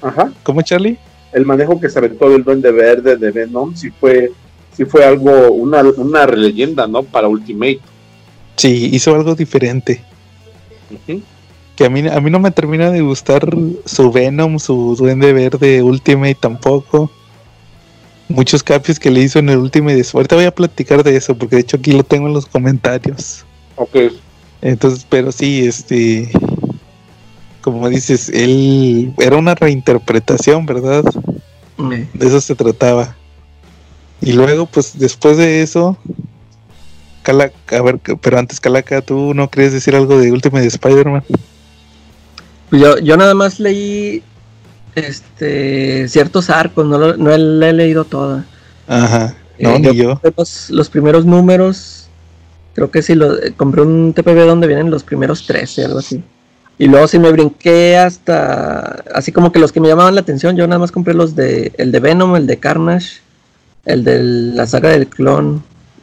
Ajá. 0.00 0.32
¿Cómo 0.42 0.62
Charlie? 0.62 0.98
El 1.32 1.44
manejo 1.44 1.80
que 1.80 1.90
se 1.90 1.98
aventó 1.98 2.30
del 2.30 2.44
Duende 2.44 2.70
Verde 2.72 3.16
de 3.16 3.30
Venom 3.30 3.74
sí 3.76 3.90
fue, 3.90 4.32
sí 4.76 4.84
fue 4.84 5.04
algo, 5.04 5.50
una, 5.50 5.82
una 5.82 6.26
leyenda, 6.26 6.86
¿no? 6.86 7.02
Para 7.02 7.28
Ultimate. 7.28 7.80
Sí, 8.56 8.90
hizo 8.92 9.14
algo 9.14 9.34
diferente. 9.34 10.02
Que 11.76 11.84
a 11.84 11.90
mí, 11.90 12.06
a 12.06 12.20
mí 12.20 12.30
no 12.30 12.38
me 12.38 12.52
termina 12.52 12.90
de 12.90 13.00
gustar 13.00 13.48
su 13.84 14.12
Venom, 14.12 14.60
su 14.60 14.94
Duende 14.96 15.32
Verde 15.32 15.82
Ultimate 15.82 16.36
tampoco. 16.36 17.10
Muchos 18.28 18.62
cambios 18.62 18.98
que 18.98 19.10
le 19.10 19.20
hizo 19.20 19.38
en 19.38 19.48
el 19.50 19.58
Ultimate. 19.58 19.96
de- 19.96 20.06
Ahorita 20.12 20.36
voy 20.36 20.44
a 20.46 20.54
platicar 20.54 21.02
de 21.04 21.16
eso, 21.16 21.36
porque 21.36 21.56
de 21.56 21.62
hecho 21.62 21.76
aquí 21.76 21.92
lo 21.92 22.02
tengo 22.04 22.26
en 22.26 22.32
los 22.34 22.46
comentarios. 22.46 23.44
Ok. 23.76 23.96
Entonces, 24.62 25.06
pero 25.08 25.30
sí, 25.30 25.66
este, 25.66 26.30
como 27.60 27.88
dices, 27.90 28.30
él 28.30 29.12
era 29.18 29.36
una 29.36 29.54
reinterpretación, 29.54 30.64
¿verdad? 30.64 31.04
De 31.76 32.26
eso 32.26 32.40
se 32.40 32.54
trataba. 32.54 33.14
Y 34.22 34.32
luego, 34.32 34.64
pues 34.66 34.98
después 34.98 35.36
de 35.36 35.60
eso, 35.62 35.98
Cala, 37.22 37.50
a 37.70 37.82
ver, 37.82 37.98
pero 38.20 38.38
antes 38.38 38.60
Calaca, 38.60 39.00
¿tú 39.02 39.34
no 39.34 39.50
querías 39.50 39.72
decir 39.72 39.94
algo 39.96 40.18
de 40.18 40.30
Ultimate 40.32 40.66
Spider-Man? 40.66 41.24
Pues 42.70 42.80
yo, 42.82 42.98
yo 42.98 43.16
nada 43.16 43.34
más 43.34 43.60
leí 43.60 44.22
este 44.94 46.08
ciertos 46.08 46.50
arcos, 46.50 46.86
no, 46.86 46.98
lo- 46.98 47.16
no 47.16 47.36
la 47.36 47.68
he 47.68 47.72
leído 47.72 48.04
toda. 48.04 48.44
Ajá, 48.86 49.34
no, 49.58 49.70
Eh, 49.70 49.78
ni 49.80 49.94
yo. 49.96 50.20
Los, 50.36 50.70
los 50.70 50.88
primeros 50.90 51.24
números, 51.26 52.08
creo 52.74 52.90
que 52.90 53.02
sí, 53.02 53.14
lo, 53.14 53.40
eh, 53.42 53.52
compré 53.56 53.82
un 53.82 54.12
TPB 54.14 54.46
donde 54.46 54.66
vienen 54.66 54.90
los 54.90 55.02
primeros 55.04 55.46
13, 55.46 55.84
algo 55.84 55.98
así. 55.98 56.22
Y 56.76 56.88
luego 56.88 57.06
sí 57.06 57.18
me 57.20 57.30
brinqué 57.30 57.96
hasta, 57.96 59.04
así 59.14 59.30
como 59.30 59.52
que 59.52 59.60
los 59.60 59.70
que 59.70 59.80
me 59.80 59.86
llamaban 59.88 60.14
la 60.16 60.22
atención, 60.22 60.56
yo 60.56 60.66
nada 60.66 60.80
más 60.80 60.90
compré 60.90 61.14
los 61.14 61.36
de, 61.36 61.72
el 61.78 61.92
de 61.92 62.00
Venom, 62.00 62.34
el 62.34 62.46
de 62.48 62.56
Carnage, 62.58 63.20
el 63.84 64.02
de 64.02 64.22
la 64.22 64.66
saga 64.66 64.88
del 64.90 65.06
clon, 65.06 65.62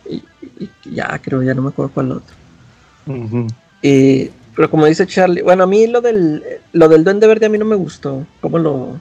y, 0.09 0.23
y 0.59 0.69
ya 0.95 1.19
creo, 1.21 1.43
ya 1.43 1.53
no 1.53 1.61
me 1.61 1.69
acuerdo 1.69 1.91
cuál 1.93 2.11
otro. 2.13 2.35
Ujú. 3.05 3.47
Y, 3.81 4.29
pero 4.61 4.69
como 4.69 4.85
dice 4.85 5.07
Charlie, 5.07 5.41
bueno, 5.41 5.63
a 5.63 5.65
mí 5.65 5.87
lo 5.87 6.01
del, 6.01 6.43
lo 6.73 6.87
del 6.87 7.03
Duende 7.03 7.25
Verde 7.25 7.47
a 7.47 7.49
mí 7.49 7.57
no 7.57 7.65
me 7.65 7.75
gustó. 7.75 8.27
¿Cómo 8.41 8.59
lo, 8.59 8.99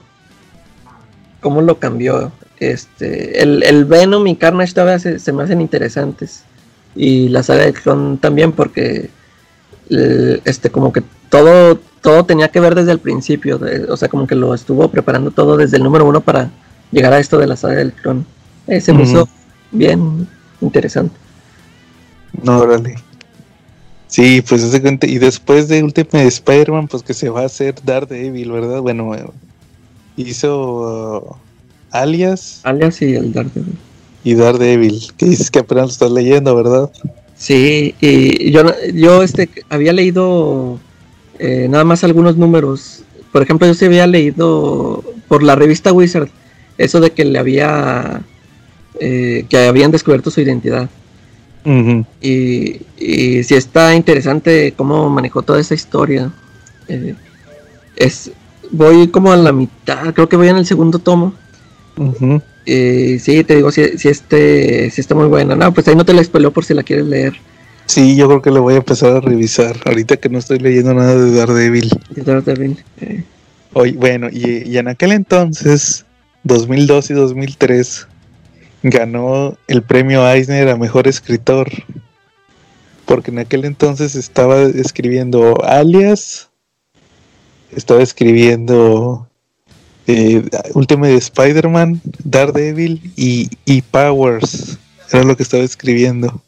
cómo 1.39 1.61
lo 1.61 1.77
cambió? 1.77 2.31
Este, 2.59 3.43
el, 3.43 3.61
el 3.61 3.85
Venom 3.85 4.25
y 4.25 4.35
Carnage 4.37 4.73
todavía 4.73 4.97
se, 4.97 5.19
se 5.19 5.31
me 5.31 5.43
hacen 5.43 5.61
interesantes. 5.61 6.45
Y 6.95 7.29
la 7.29 7.43
saga 7.43 7.65
de 7.65 7.73
Clon 7.73 8.17
también 8.17 8.53
porque 8.53 9.11
el- 9.91 10.41
este, 10.45 10.71
como 10.71 10.91
que 10.91 11.03
todo, 11.29 11.77
todo 12.01 12.25
tenía 12.25 12.47
que 12.47 12.59
ver 12.59 12.73
desde 12.73 12.93
el 12.93 12.99
principio. 12.99 13.59
de- 13.59 13.83
o 13.85 13.95
sea, 13.97 14.09
como 14.09 14.25
que 14.25 14.33
lo 14.33 14.55
estuvo 14.55 14.89
preparando 14.89 15.29
todo 15.29 15.57
desde 15.57 15.77
el 15.77 15.83
número 15.83 16.05
uno 16.07 16.21
para 16.21 16.49
llegar 16.91 17.13
a 17.13 17.19
esto 17.19 17.37
de 17.37 17.45
la 17.45 17.55
saga 17.55 17.75
del 17.75 17.93
Clon. 17.93 18.25
Eh, 18.65 18.81
se 18.81 18.93
me 18.93 19.03
hizo 19.03 19.29
bien 19.71 20.27
interesante. 20.59 21.15
No, 22.41 22.57
órale. 22.61 22.95
Sí, 24.11 24.41
pues 24.41 24.63
hace 24.63 24.81
cuenta, 24.81 25.07
y 25.07 25.19
después 25.19 25.69
de 25.69 25.83
Ultimate 25.83 26.27
Spider-Man, 26.27 26.87
pues 26.89 27.03
que 27.03 27.13
se 27.13 27.29
va 27.29 27.43
a 27.43 27.45
hacer 27.45 27.75
Daredevil, 27.83 28.51
¿verdad? 28.51 28.81
Bueno, 28.81 29.15
eh, 29.15 29.25
hizo 30.17 31.19
uh, 31.21 31.35
Alias 31.91 32.61
Alias 32.63 33.01
y 33.01 33.15
el 33.15 33.33
Daredevil. 33.33 33.79
y 34.23 34.35
Daredevil, 34.35 35.01
que 35.17 35.27
dices 35.27 35.49
que 35.51 35.59
apenas 35.59 35.85
lo 35.85 35.91
estás 35.91 36.11
leyendo, 36.11 36.55
¿verdad? 36.55 36.91
Sí, 37.35 37.95
y 38.01 38.51
yo, 38.51 38.63
yo 38.93 39.23
este, 39.23 39.49
había 39.69 39.93
leído 39.93 40.79
eh, 41.39 41.67
nada 41.69 41.85
más 41.85 42.03
algunos 42.03 42.37
números. 42.37 43.03
Por 43.31 43.41
ejemplo, 43.43 43.67
yo 43.67 43.73
sí 43.75 43.85
había 43.85 44.07
leído 44.07 45.03
por 45.27 45.43
la 45.43 45.55
revista 45.55 45.93
Wizard 45.93 46.29
eso 46.77 46.99
de 46.99 47.11
que 47.13 47.25
le 47.25 47.39
había. 47.39 48.23
eh, 48.99 49.45
que 49.49 49.57
habían 49.67 49.91
descubierto 49.91 50.31
su 50.31 50.41
identidad. 50.41 50.89
Y, 51.63 52.81
y 52.97 53.43
sí 53.43 53.55
está 53.55 53.95
interesante 53.95 54.73
cómo 54.75 55.09
manejó 55.09 55.41
toda 55.41 55.59
esa 55.59 55.75
historia. 55.75 56.31
Eh, 56.87 57.15
es, 57.95 58.31
voy 58.71 59.07
como 59.09 59.31
a 59.31 59.37
la 59.37 59.51
mitad, 59.51 60.13
creo 60.13 60.27
que 60.27 60.37
voy 60.37 60.47
en 60.47 60.57
el 60.57 60.65
segundo 60.65 60.99
tomo. 60.99 61.33
Ujú. 61.97 62.41
Eh, 62.65 63.19
sí, 63.21 63.43
te 63.43 63.55
digo, 63.55 63.71
si, 63.71 63.97
si 63.97 64.09
este, 64.09 64.89
si 64.91 65.01
está 65.01 65.15
muy 65.15 65.27
buena. 65.27 65.55
No, 65.55 65.73
pues 65.73 65.87
ahí 65.87 65.95
no 65.95 66.05
te 66.05 66.13
la 66.13 66.23
spoileo 66.23 66.51
por 66.51 66.65
si 66.65 66.73
la 66.73 66.83
quieres 66.83 67.05
leer. 67.05 67.33
Sí, 67.85 68.15
yo 68.15 68.27
creo 68.27 68.41
que 68.41 68.51
lo 68.51 68.61
voy 68.61 68.75
a 68.75 68.77
empezar 68.77 69.15
a 69.15 69.19
revisar. 69.19 69.75
Ahorita 69.85 70.17
que 70.17 70.29
no 70.29 70.39
estoy 70.39 70.59
leyendo 70.59 70.93
nada 70.93 71.15
de 71.15 71.35
Daredevil. 71.35 71.89
De 72.11 72.21
Daredevil. 72.21 72.77
Eh, 73.01 73.23
bueno, 73.73 74.29
y, 74.31 74.69
y 74.69 74.77
en 74.77 74.87
aquel 74.87 75.11
entonces, 75.11 76.05
2002 76.43 77.11
y 77.11 77.13
2003, 77.13 78.07
ganó 78.83 79.57
el 79.67 79.83
premio 79.83 80.27
Eisner 80.27 80.69
a 80.69 80.77
mejor 80.77 81.07
escritor. 81.07 81.69
Porque 83.05 83.31
en 83.31 83.39
aquel 83.39 83.65
entonces 83.65 84.15
estaba 84.15 84.61
escribiendo 84.61 85.61
Alias, 85.63 86.49
estaba 87.71 88.01
escribiendo 88.01 89.27
eh, 90.07 90.43
Ultimate 90.73 91.15
Spider-Man, 91.15 92.01
Daredevil 92.23 93.11
y, 93.15 93.49
y 93.65 93.81
Powers. 93.81 94.77
Era 95.11 95.23
lo 95.23 95.35
que 95.35 95.43
estaba 95.43 95.63
escribiendo. 95.63 96.41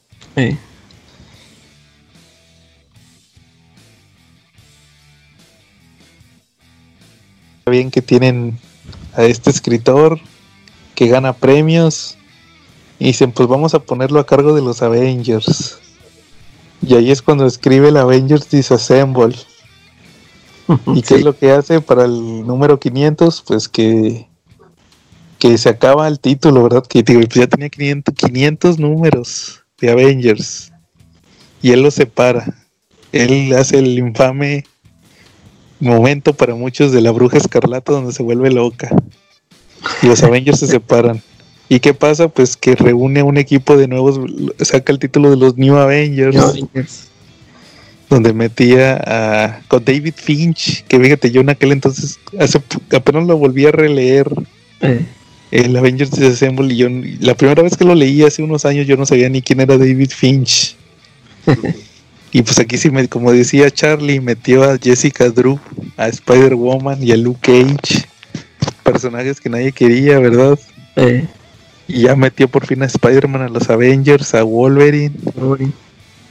Está 7.60 7.72
bien 7.72 7.92
que 7.92 8.02
tienen 8.02 8.58
a 9.14 9.24
este 9.24 9.50
escritor 9.50 10.20
que 10.96 11.08
gana 11.08 11.34
premios 11.34 12.18
y 13.00 13.06
dicen 13.06 13.32
pues 13.32 13.48
vamos 13.50 13.74
a 13.74 13.80
ponerlo 13.80 14.20
a 14.20 14.26
cargo 14.26 14.54
de 14.56 14.62
los 14.62 14.82
Avengers 14.82 15.80
y 16.82 16.96
ahí 16.96 17.12
es 17.12 17.22
cuando 17.22 17.46
escribe 17.46 17.90
el 17.90 17.98
Avengers 17.98 18.50
Disassemble 18.50 19.36
y 20.88 21.02
qué 21.02 21.08
Sí. 21.08 21.16
es 21.16 21.24
lo 21.24 21.38
que 21.38 21.52
hace 21.52 21.82
para 21.82 22.06
el 22.06 22.46
número 22.46 22.80
500 22.80 23.44
pues 23.48 23.68
que 23.68 24.28
que 25.40 25.58
se 25.58 25.70
acaba 25.70 26.08
el 26.08 26.20
título 26.20 26.64
verdad 26.64 26.86
que 26.88 27.04
pues 27.04 27.28
ya 27.30 27.48
tenía 27.48 27.70
500, 27.70 28.16
500 28.16 28.80
números 28.80 29.64
de 29.80 29.92
Avengers 29.92 30.72
y 31.62 31.72
él 31.72 31.82
los 31.82 31.96
separa 31.96 32.46
él 33.12 33.54
hace 33.54 33.78
el 33.80 33.98
infame 34.00 34.64
momento 35.80 36.34
para 36.34 36.56
muchos 36.56 36.92
de 36.92 37.02
la 37.02 37.12
bruja 37.12 37.38
escarlata 37.38 37.92
donde 37.92 38.14
se 38.14 38.24
vuelve 38.24 38.50
loca. 38.50 38.90
Y 40.02 40.08
los 40.08 40.24
Avengers 40.24 40.60
se 40.60 40.68
separan. 40.68 41.22
¿Y 41.74 41.80
qué 41.80 41.96
pasa? 41.96 42.28
Pues 42.28 42.56
que 42.56 42.76
reúne 42.76 43.22
a 43.22 43.24
un 43.24 43.36
equipo 43.36 43.76
de 43.76 43.88
nuevos, 43.88 44.20
saca 44.60 44.92
el 44.92 45.00
título 45.00 45.32
de 45.32 45.38
los 45.38 45.58
New 45.58 45.76
Avengers, 45.76 46.36
New 46.36 46.46
Avengers. 46.46 47.08
donde 48.12 48.32
metía 48.32 49.02
a 49.04 49.62
con 49.70 49.84
David 49.84 50.14
Finch, 50.16 50.84
que 50.84 51.00
fíjate, 51.00 51.32
yo 51.32 51.42
en 51.42 51.50
aquel 51.50 51.72
entonces 51.72 52.20
hace 52.40 52.62
apenas 52.96 53.26
lo 53.26 53.38
volví 53.38 53.66
a 53.66 53.72
releer 53.72 54.28
Eh, 54.82 55.04
el 55.50 55.76
Avengers 55.76 56.12
Disassemble 56.12 56.72
y 56.72 56.78
yo 56.78 56.90
la 57.20 57.34
primera 57.34 57.64
vez 57.64 57.76
que 57.76 57.86
lo 57.86 57.96
leí 57.96 58.22
hace 58.22 58.44
unos 58.44 58.66
años 58.66 58.86
yo 58.86 58.96
no 58.96 59.08
sabía 59.08 59.28
ni 59.30 59.42
quién 59.42 59.60
era 59.60 59.76
David 59.76 60.12
Finch. 60.12 60.76
y 62.32 62.44
pues 62.44 62.60
aquí 62.60 62.78
sí 62.78 62.92
me, 62.92 63.08
como 63.08 63.32
decía 63.32 63.72
Charlie, 63.72 64.20
metió 64.20 64.64
a 64.64 64.78
Jessica 64.78 65.28
Drew, 65.28 65.60
a 65.98 66.08
Spider-Woman 66.08 67.02
y 67.02 67.14
a 67.14 67.18
Luke 67.18 67.40
Cage. 67.42 68.06
Personajes 68.84 69.42
que 69.42 69.50
nadie 69.50 69.72
quería, 69.72 70.20
¿verdad? 70.20 70.60
eh, 70.98 71.26
Y 71.94 72.02
ya 72.02 72.16
metió 72.16 72.48
por 72.48 72.66
fin 72.66 72.82
a 72.84 72.86
Spider-Man, 72.86 73.42
a 73.44 73.50
los 73.50 73.70
Avengers, 73.70 74.34
a 74.34 74.44
Wolverine, 74.44 75.12
Wolverine. 75.36 75.74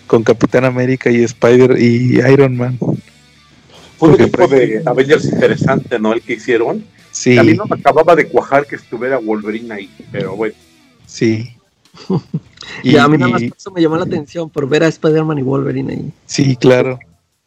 con 0.07 0.23
Capitán 0.25 0.65
América 0.65 1.11
y 1.11 1.23
Spider 1.23 1.77
y 1.81 2.19
Iron 2.33 2.57
Man. 2.57 2.77
Fue 2.79 4.09
un 4.09 4.17
Porque 4.17 4.25
tipo 4.25 4.49
de 4.49 4.83
Avengers 4.85 5.25
interesante, 5.27 5.99
¿no? 5.99 6.13
El 6.13 6.21
que 6.23 6.35
hicieron. 6.35 6.85
Sí, 7.13 7.37
A 7.39 7.43
mí 7.43 7.55
no 7.55 7.65
me 7.67 7.77
acababa 7.77 8.17
de 8.17 8.27
cuajar 8.27 8.67
que 8.67 8.77
estuviera 8.77 9.19
Wolverine 9.19 9.73
ahí, 9.75 9.91
pero 10.11 10.35
bueno. 10.37 10.55
sí. 11.07 11.51
Y, 12.85 12.97
a 12.97 13.07
mí 13.09 13.19
nada 13.19 13.33
más 13.33 13.43
y- 13.43 13.53
eso 13.57 13.71
me 13.73 13.83
llamó 13.83 13.97
la 13.97 14.05
atención 14.05 14.49
por 14.49 14.69
ver 14.69 14.85
a 14.85 14.89
Spider-Man 14.89 15.39
y 15.39 15.43
Wolverine 15.43 15.93
ahí. 15.93 16.13
sí, 16.27 16.57
claro. 16.57 16.99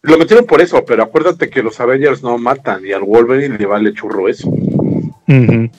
Lo 0.02 0.18
metieron 0.20 0.46
por 0.46 0.62
eso, 0.62 0.84
pero 0.86 1.02
acuérdate 1.04 1.50
que 1.50 1.64
los 1.64 1.80
Avengers 1.80 2.22
no 2.22 2.38
matan 2.38 2.86
y 2.86 2.92
al 2.92 3.02
Wolverine 3.02 3.58
le 3.58 3.66
vale 3.66 3.92
churro 3.94 4.28
eso. 4.30 4.48
Ujú. 4.50 5.70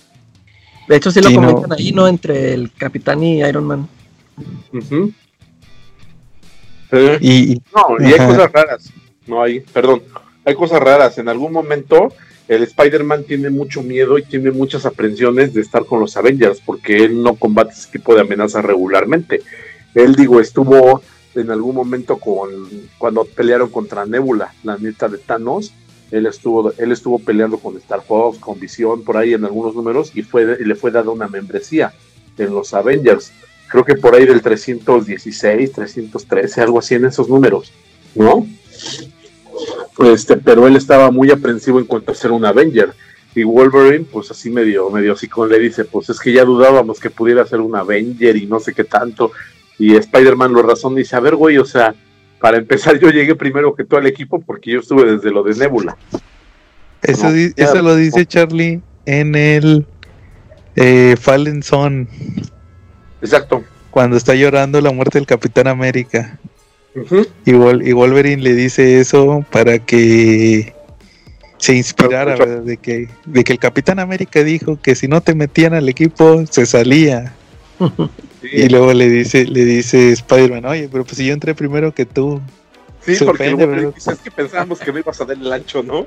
De 0.89 0.97
hecho, 0.97 1.11
sí 1.11 1.20
lo 1.20 1.28
Sí, 1.30 1.37
no. 1.37 1.49
comentan 1.55 1.72
ahí, 1.78 1.93
¿no? 1.93 2.07
Entre 2.09 2.53
el 2.55 2.72
Capitán 2.72 3.22
y 3.22 3.41
Iron 3.43 3.64
Man. 3.64 3.89
Eh, 6.93 7.18
Y, 7.20 7.53
y- 7.55 7.62
no, 7.74 7.97
y 8.05 8.12
hay 8.12 8.14
Ajá. 8.14 8.26
cosas 8.28 8.53
raras. 8.53 8.93
No 9.26 9.43
hay, 9.43 9.61
perdón, 9.61 10.03
hay 10.45 10.55
cosas 10.55 10.80
raras. 10.80 11.18
En 11.18 11.28
algún 11.28 11.53
momento 11.53 12.12
el 12.49 12.62
Spider-Man 12.62 13.24
tiene 13.24 13.51
mucho 13.51 13.82
miedo 13.82 14.18
y 14.18 14.22
tiene 14.22 14.53
muchas 14.53 14.87
aprensiones 14.87 15.53
de 15.53 15.61
estar 15.62 15.84
con 15.84 15.99
los 15.99 16.16
Avengers 16.16 16.61
porque 16.64 16.99
él 16.99 17.20
no 17.22 17.34
combate 17.34 17.72
ese 17.72 17.91
tipo 17.91 18.14
de 18.14 18.20
amenazas 18.20 18.64
regularmente. 18.64 19.43
Él, 19.95 20.14
digo, 20.14 20.41
estuvo 20.41 21.03
en 21.34 21.51
algún 21.51 21.74
momento 21.74 22.18
con 22.18 22.49
cuando 22.99 23.24
pelearon 23.24 23.68
contra 23.70 24.07
Nebula, 24.07 24.55
la 24.62 24.76
neta 24.78 25.09
de 25.09 25.18
Thanos. 25.18 25.72
Él 26.16 26.26
estuvo, 26.26 26.72
él 26.78 26.92
estuvo 26.92 27.18
peleando 27.18 27.58
con 27.58 27.76
Star 27.76 28.02
Fox, 28.02 28.38
con 28.38 28.58
Visión, 28.58 29.02
por 29.04 29.16
ahí 29.16 29.34
en 29.34 29.44
algunos 29.44 29.74
números 29.74 30.12
y 30.14 30.22
fue, 30.22 30.58
le 30.58 30.74
fue 30.74 30.90
dada 30.90 31.10
una 31.10 31.28
membresía 31.28 31.92
en 32.38 32.54
los 32.54 32.72
Avengers. 32.74 33.32
Creo 33.68 33.84
que 33.84 33.96
por 33.96 34.14
ahí 34.14 34.24
del 34.24 34.42
316, 34.42 35.72
313, 35.72 36.60
algo 36.60 36.78
así 36.78 36.94
en 36.94 37.06
esos 37.06 37.28
números, 37.28 37.72
¿no? 38.14 38.46
Este, 39.98 40.36
pero 40.36 40.66
él 40.66 40.76
estaba 40.76 41.10
muy 41.10 41.30
aprensivo 41.30 41.78
en 41.78 41.86
cuanto 41.86 42.12
a 42.12 42.14
ser 42.14 42.32
un 42.32 42.44
Avenger. 42.44 42.92
Y 43.34 43.44
Wolverine, 43.44 44.06
pues 44.10 44.30
así 44.30 44.48
medio, 44.50 44.88
medio 44.88 45.12
así 45.12 45.28
como 45.28 45.46
le 45.46 45.58
dice, 45.58 45.84
pues 45.84 46.08
es 46.08 46.18
que 46.18 46.32
ya 46.32 46.44
dudábamos 46.44 46.98
que 46.98 47.10
pudiera 47.10 47.44
ser 47.46 47.60
un 47.60 47.76
Avenger 47.76 48.36
y 48.36 48.46
no 48.46 48.60
sé 48.60 48.72
qué 48.72 48.84
tanto. 48.84 49.32
Y 49.78 49.94
Spider-Man 49.96 50.54
lo 50.54 50.62
razón 50.62 50.94
dice, 50.94 51.16
a 51.16 51.20
ver, 51.20 51.36
güey, 51.36 51.58
o 51.58 51.66
sea, 51.66 51.94
para 52.47 52.59
empezar 52.59 52.97
yo 53.01 53.11
llegué 53.11 53.34
primero 53.34 53.74
que 53.74 53.82
todo 53.82 53.99
el 53.99 54.07
equipo 54.07 54.38
porque 54.40 54.70
yo 54.70 54.78
estuve 54.78 55.11
desde 55.16 55.32
lo 55.32 55.42
de 55.42 55.53
Nebula. 55.57 55.97
eso, 57.03 57.24
No, 57.24 57.32
di- 57.32 57.53
ya, 57.57 57.64
eso 57.64 57.82
lo 57.82 57.97
dice 57.97 58.24
Charlie 58.24 58.80
en 59.05 59.34
el 59.34 59.84
eh, 60.76 61.16
Fallen 61.18 61.64
Son, 61.64 62.09
Exacto. 63.20 63.64
cuando 63.90 64.16
está 64.16 64.36
llorando 64.36 64.80
la 64.80 64.92
muerte 64.92 65.18
del 65.18 65.26
Capitán 65.26 65.66
América. 65.66 66.38
Y, 67.44 67.51
Wol- 67.51 67.84
y 67.84 67.92
Wolverine 67.92 68.40
le 68.40 68.55
dice 68.55 69.01
eso 69.01 69.44
para 69.51 69.80
que 69.80 70.72
se 71.59 71.74
inspirara. 71.74 72.36
De 72.61 72.76
que, 72.76 73.09
de 73.24 73.42
que 73.42 73.55
el 73.55 73.59
Capitán 73.59 73.99
América 73.99 74.44
dijo 74.44 74.78
que 74.80 74.94
si 74.94 75.09
no 75.09 75.20
te 75.20 75.34
metían 75.34 75.74
al 75.74 75.88
equipo, 75.88 76.44
se 76.49 76.64
salía. 76.64 77.34
Sí, 78.51 78.57
Y 78.57 78.68
luego 78.68 78.92
le 78.92 79.09
dice, 79.09 79.44
le 79.44 79.64
dice 79.64 80.12
Spider-Man, 80.12 80.64
oye, 80.64 80.88
pero 80.90 81.05
pues 81.05 81.16
si 81.16 81.26
yo 81.26 81.32
entré 81.32 81.55
primero 81.55 81.92
que 81.92 82.07
tú. 82.07 82.40
sí, 83.01 83.16
se 83.16 83.24
porque 83.24 83.47
es 83.97 84.18
que 84.22 84.30
pensábamos 84.30 84.78
que 84.80 84.92
me 84.92 85.01
ibas 85.01 85.20
a 85.20 85.24
dar 85.24 85.36
el 85.36 85.53
ancho, 85.53 85.82
¿no? 85.82 86.07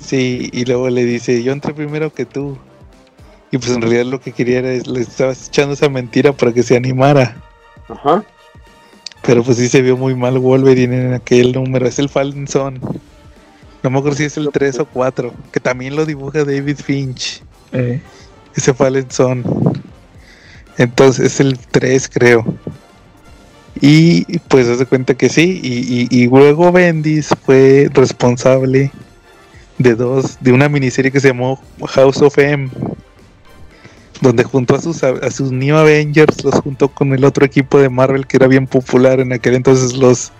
Sí, 0.00 0.48
y 0.52 0.64
luego 0.64 0.88
le 0.88 1.04
dice, 1.04 1.42
yo 1.42 1.52
entré 1.52 1.74
primero 1.74 2.12
que 2.12 2.24
tú. 2.24 2.56
Y 3.50 3.58
pues 3.58 3.72
en 3.72 3.82
realidad 3.82 4.04
lo 4.06 4.20
que 4.20 4.32
quería 4.32 4.60
era, 4.60 4.70
le 4.70 5.00
estabas 5.00 5.48
echando 5.48 5.74
esa 5.74 5.88
mentira 5.88 6.32
para 6.32 6.52
que 6.52 6.62
se 6.62 6.76
animara. 6.76 7.36
Ajá. 7.88 8.24
Pero 9.22 9.42
pues 9.42 9.58
sí 9.58 9.68
se 9.68 9.82
vio 9.82 9.96
muy 9.96 10.14
mal 10.14 10.38
Wolverine 10.38 10.96
en 11.06 11.14
aquel 11.14 11.52
número. 11.52 11.86
Es 11.86 11.98
el 11.98 12.08
Fallen 12.08 12.48
Son. 12.48 12.80
No 13.82 13.90
me 13.90 13.98
acuerdo 13.98 14.16
si 14.16 14.24
es 14.24 14.36
el 14.36 14.48
3 14.50 14.80
o 14.80 14.86
4. 14.86 15.34
Que 15.52 15.60
también 15.60 15.96
lo 15.96 16.06
dibuja 16.06 16.44
David 16.44 16.76
Finch. 16.76 17.42
Eh, 17.72 18.00
Ese 18.54 18.72
Fallen 18.72 19.10
Son. 19.10 19.42
Entonces 20.80 21.26
es 21.34 21.40
el 21.40 21.58
3 21.58 22.08
creo. 22.08 22.42
Y 23.82 24.38
pues 24.48 24.66
se 24.66 24.86
cuenta 24.86 25.14
que 25.14 25.28
sí. 25.28 25.60
Y, 25.62 26.02
y- 26.16 26.22
y 26.22 26.26
luego 26.26 26.72
Bendis 26.72 27.28
fue 27.44 27.88
responsable 27.92 28.90
de 29.78 29.94
dos, 29.94 30.38
de 30.40 30.52
una 30.52 30.68
miniserie 30.68 31.10
que 31.12 31.20
se 31.20 31.28
llamó 31.28 31.60
House 31.86 32.20
of 32.22 32.36
M. 32.38 32.68
Donde 34.20 34.44
juntó 34.44 34.74
a 34.74 34.80
sus, 34.80 35.02
a 35.02 35.30
sus 35.30 35.50
New 35.50 35.76
Avengers, 35.76 36.44
los 36.44 36.54
juntó 36.56 36.88
con 36.88 37.12
el 37.14 37.24
otro 37.24 37.44
equipo 37.46 37.78
de 37.78 37.88
Marvel 37.88 38.26
que 38.26 38.36
era 38.36 38.46
bien 38.48 38.66
popular 38.66 39.20
en 39.20 39.32
aquel 39.32 39.54
entonces, 39.54 39.94
los 39.96 40.30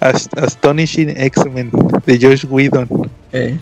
Ast- 0.00 0.36
Astonishing 0.36 1.10
X-Men 1.16 1.70
de 2.06 2.18
Josh 2.20 2.44
Whedon. 2.48 2.88
eh, 3.32 3.58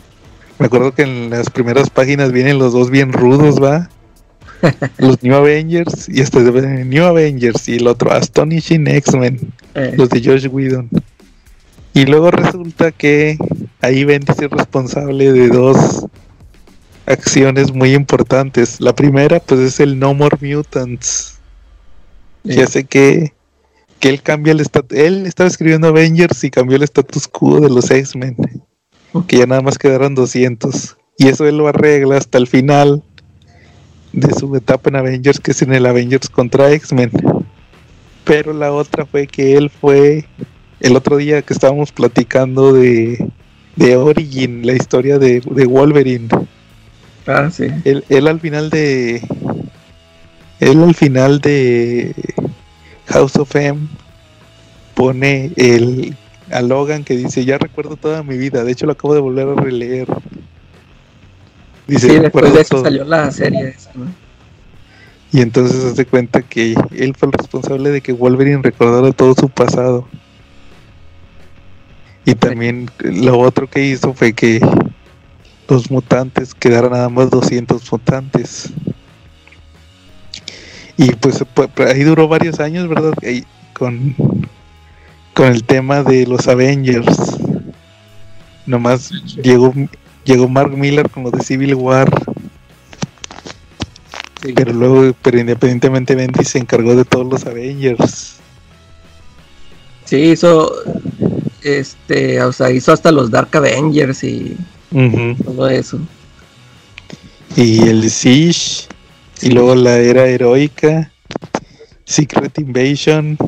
Me 0.58 0.66
acuerdo 0.66 0.92
que 0.94 1.02
en 1.02 1.28
las 1.28 1.50
primeras 1.50 1.90
páginas 1.90 2.32
vienen 2.32 2.58
los 2.58 2.72
dos 2.72 2.88
bien 2.90 3.12
rudos, 3.12 3.62
¿va? 3.62 3.90
los 4.98 5.22
New 5.22 5.34
Avengers 5.34 6.08
y 6.08 6.22
de- 6.22 6.84
New 6.84 7.04
Avengers 7.04 7.68
y 7.68 7.76
el 7.76 7.86
otro 7.86 8.12
Astonishing 8.12 8.86
X-Men, 8.86 9.52
eh. 9.74 9.94
los 9.96 10.08
de 10.08 10.22
Josh 10.22 10.46
Whedon. 10.50 10.88
Y 11.94 12.06
luego 12.06 12.30
resulta 12.30 12.90
que 12.90 13.36
ahí 13.80 14.04
Bendis 14.04 14.38
es 14.40 14.50
responsable 14.50 15.32
de 15.32 15.48
dos 15.48 16.06
acciones 17.06 17.72
muy 17.72 17.94
importantes. 17.94 18.80
La 18.80 18.94
primera, 18.94 19.40
pues 19.40 19.60
es 19.60 19.80
el 19.80 19.98
No 19.98 20.14
More 20.14 20.38
Mutants. 20.40 21.38
Sí. 22.44 22.54
Ya 22.54 22.66
sé 22.66 22.84
que, 22.84 23.34
que 24.00 24.08
él 24.08 24.22
cambia 24.22 24.52
el 24.52 24.60
estatus. 24.60 24.96
Él 24.96 25.26
estaba 25.26 25.48
escribiendo 25.48 25.88
Avengers 25.88 26.42
y 26.44 26.50
cambió 26.50 26.76
el 26.76 26.82
status 26.84 27.28
quo 27.28 27.60
de 27.60 27.68
los 27.68 27.90
X-Men. 27.90 28.36
Que 29.26 29.38
ya 29.38 29.46
nada 29.46 29.60
más 29.60 29.76
quedaron 29.76 30.14
200. 30.14 30.96
Y 31.18 31.28
eso 31.28 31.46
él 31.46 31.58
lo 31.58 31.68
arregla 31.68 32.16
hasta 32.16 32.38
el 32.38 32.46
final 32.46 33.02
de 34.12 34.32
su 34.34 34.54
etapa 34.56 34.90
en 34.90 34.96
Avengers, 34.96 35.40
que 35.40 35.52
es 35.52 35.62
en 35.62 35.72
el 35.72 35.86
Avengers 35.86 36.28
contra 36.28 36.70
X-Men. 36.72 37.10
Pero 38.24 38.52
la 38.52 38.72
otra 38.72 39.06
fue 39.06 39.26
que 39.26 39.56
él 39.56 39.70
fue 39.70 40.26
el 40.80 40.96
otro 40.96 41.16
día 41.16 41.42
que 41.42 41.54
estábamos 41.54 41.92
platicando 41.92 42.72
de, 42.72 43.28
de 43.76 43.96
Origin, 43.96 44.66
la 44.66 44.74
historia 44.74 45.18
de, 45.18 45.40
de 45.40 45.66
Wolverine. 45.66 46.28
Ah, 47.26 47.50
sí. 47.50 47.66
Él, 47.84 48.04
él 48.08 48.26
al 48.26 48.40
final 48.40 48.70
de. 48.70 49.22
Él 50.60 50.82
al 50.82 50.94
final 50.94 51.40
de 51.40 52.14
House 53.06 53.36
of 53.36 53.54
M 53.56 53.88
pone 54.94 55.52
el 55.56 56.16
a 56.50 56.60
Logan 56.60 57.02
que 57.02 57.16
dice 57.16 57.44
ya 57.44 57.58
recuerdo 57.58 57.96
toda 57.96 58.22
mi 58.22 58.36
vida, 58.36 58.62
de 58.62 58.72
hecho 58.72 58.86
lo 58.86 58.92
acabo 58.92 59.14
de 59.14 59.20
volver 59.20 59.48
a 59.48 59.60
releer. 59.60 60.06
Sí, 61.88 61.94
Dice, 61.94 62.06
después 62.08 62.22
"Recuerdo 62.22 62.54
de 62.54 62.60
eso 62.62 62.74
todo". 62.76 62.84
salió 62.84 63.04
la 63.04 63.30
serie 63.30 63.68
esa, 63.68 63.90
¿no? 63.94 64.06
Y 65.32 65.40
entonces 65.40 65.80
se 65.82 65.88
hace 65.88 66.04
cuenta 66.06 66.42
que 66.42 66.74
él 66.90 67.14
fue 67.16 67.26
el 67.28 67.32
responsable 67.32 67.90
de 67.90 68.00
que 68.02 68.12
Wolverine 68.12 68.60
recordara 68.62 69.12
todo 69.12 69.34
su 69.34 69.48
pasado. 69.48 70.06
Y 72.24 72.34
también 72.34 72.90
lo 73.00 73.38
otro 73.38 73.66
que 73.68 73.84
hizo 73.84 74.12
fue 74.14 74.32
que 74.34 74.60
los 75.68 75.90
mutantes 75.90 76.54
quedaran 76.54 76.92
nada 76.92 77.08
más 77.08 77.30
200 77.30 77.90
mutantes. 77.90 78.70
Y 80.98 81.12
pues 81.14 81.40
pu- 81.40 81.68
pu- 81.74 81.90
ahí 81.90 82.02
duró 82.04 82.28
varios 82.28 82.60
años, 82.60 82.86
¿verdad? 82.88 83.14
Ahí 83.22 83.44
con, 83.72 84.14
con 85.34 85.46
el 85.46 85.64
tema 85.64 86.02
de 86.02 86.26
los 86.26 86.46
Avengers. 86.46 87.38
Nomás 88.66 89.10
llegó, 89.42 89.72
llegó 90.24 90.48
Mark 90.48 90.76
Miller 90.76 91.08
con 91.10 91.24
lo 91.24 91.30
de 91.30 91.42
Civil 91.42 91.74
War. 91.74 92.10
Sí. 94.42 94.52
Pero 94.54 94.72
luego, 94.72 95.14
pero 95.22 95.38
independientemente, 95.38 96.14
Bendy 96.14 96.44
se 96.44 96.58
encargó 96.58 96.96
de 96.96 97.04
todos 97.04 97.26
los 97.26 97.46
Avengers. 97.46 98.36
Sí, 100.04 100.16
hizo. 100.32 100.72
Este, 101.62 102.42
o 102.42 102.52
sea, 102.52 102.70
hizo 102.70 102.92
hasta 102.92 103.12
los 103.12 103.30
Dark 103.30 103.56
Avengers 103.56 104.24
y 104.24 104.56
todo 105.44 105.68
eso. 105.68 105.98
Y 107.56 107.82
el 107.88 108.10
Siege. 108.10 108.88
Y 109.42 109.50
luego 109.50 109.74
la 109.74 109.98
era 109.98 110.26
heroica. 110.26 111.10
Secret 112.04 112.58
Invasion. 112.58 113.38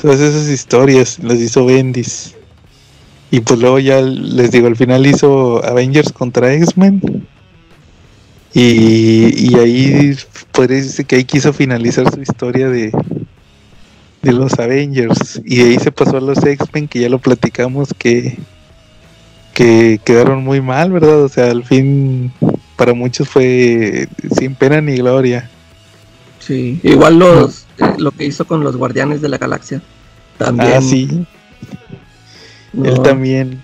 Todas 0.00 0.20
esas 0.20 0.48
historias 0.48 1.18
las 1.18 1.38
hizo 1.38 1.66
Bendis. 1.66 2.34
Y 3.30 3.40
pues 3.40 3.58
luego 3.58 3.78
ya 3.78 4.00
les 4.00 4.50
digo, 4.52 4.68
al 4.68 4.76
final 4.76 5.06
hizo 5.06 5.64
Avengers 5.64 6.12
contra 6.12 6.52
X-Men. 6.54 7.26
Y, 8.52 9.50
y 9.50 9.54
ahí 9.56 10.16
podría 10.52 10.76
decirse 10.76 11.04
que 11.04 11.16
ahí 11.16 11.24
quiso 11.24 11.52
finalizar 11.52 12.08
su 12.14 12.20
historia 12.20 12.68
de, 12.68 12.92
de 14.22 14.32
los 14.32 14.58
Avengers. 14.60 15.40
Y 15.44 15.56
de 15.56 15.64
ahí 15.64 15.78
se 15.78 15.90
pasó 15.90 16.18
a 16.18 16.20
los 16.20 16.44
X-Men, 16.44 16.86
que 16.86 17.00
ya 17.00 17.08
lo 17.08 17.18
platicamos 17.18 17.88
que, 17.98 18.38
que 19.52 20.00
quedaron 20.04 20.44
muy 20.44 20.60
mal, 20.60 20.92
¿verdad? 20.92 21.22
O 21.24 21.28
sea, 21.28 21.50
al 21.50 21.64
fin 21.64 22.32
para 22.76 22.94
muchos 22.94 23.28
fue 23.28 24.08
sin 24.38 24.54
pena 24.54 24.80
ni 24.80 24.96
gloria. 24.96 25.48
Sí. 26.38 26.78
Igual 26.82 27.18
los, 27.18 27.66
eh, 27.78 27.94
lo 27.98 28.12
que 28.12 28.26
hizo 28.26 28.46
con 28.46 28.62
los 28.62 28.76
Guardianes 28.76 29.20
de 29.22 29.28
la 29.28 29.38
Galaxia. 29.38 29.82
También. 30.38 30.72
Ah, 30.76 30.80
sí, 30.80 31.26
no, 32.76 32.84
él 32.84 33.02
también 33.02 33.62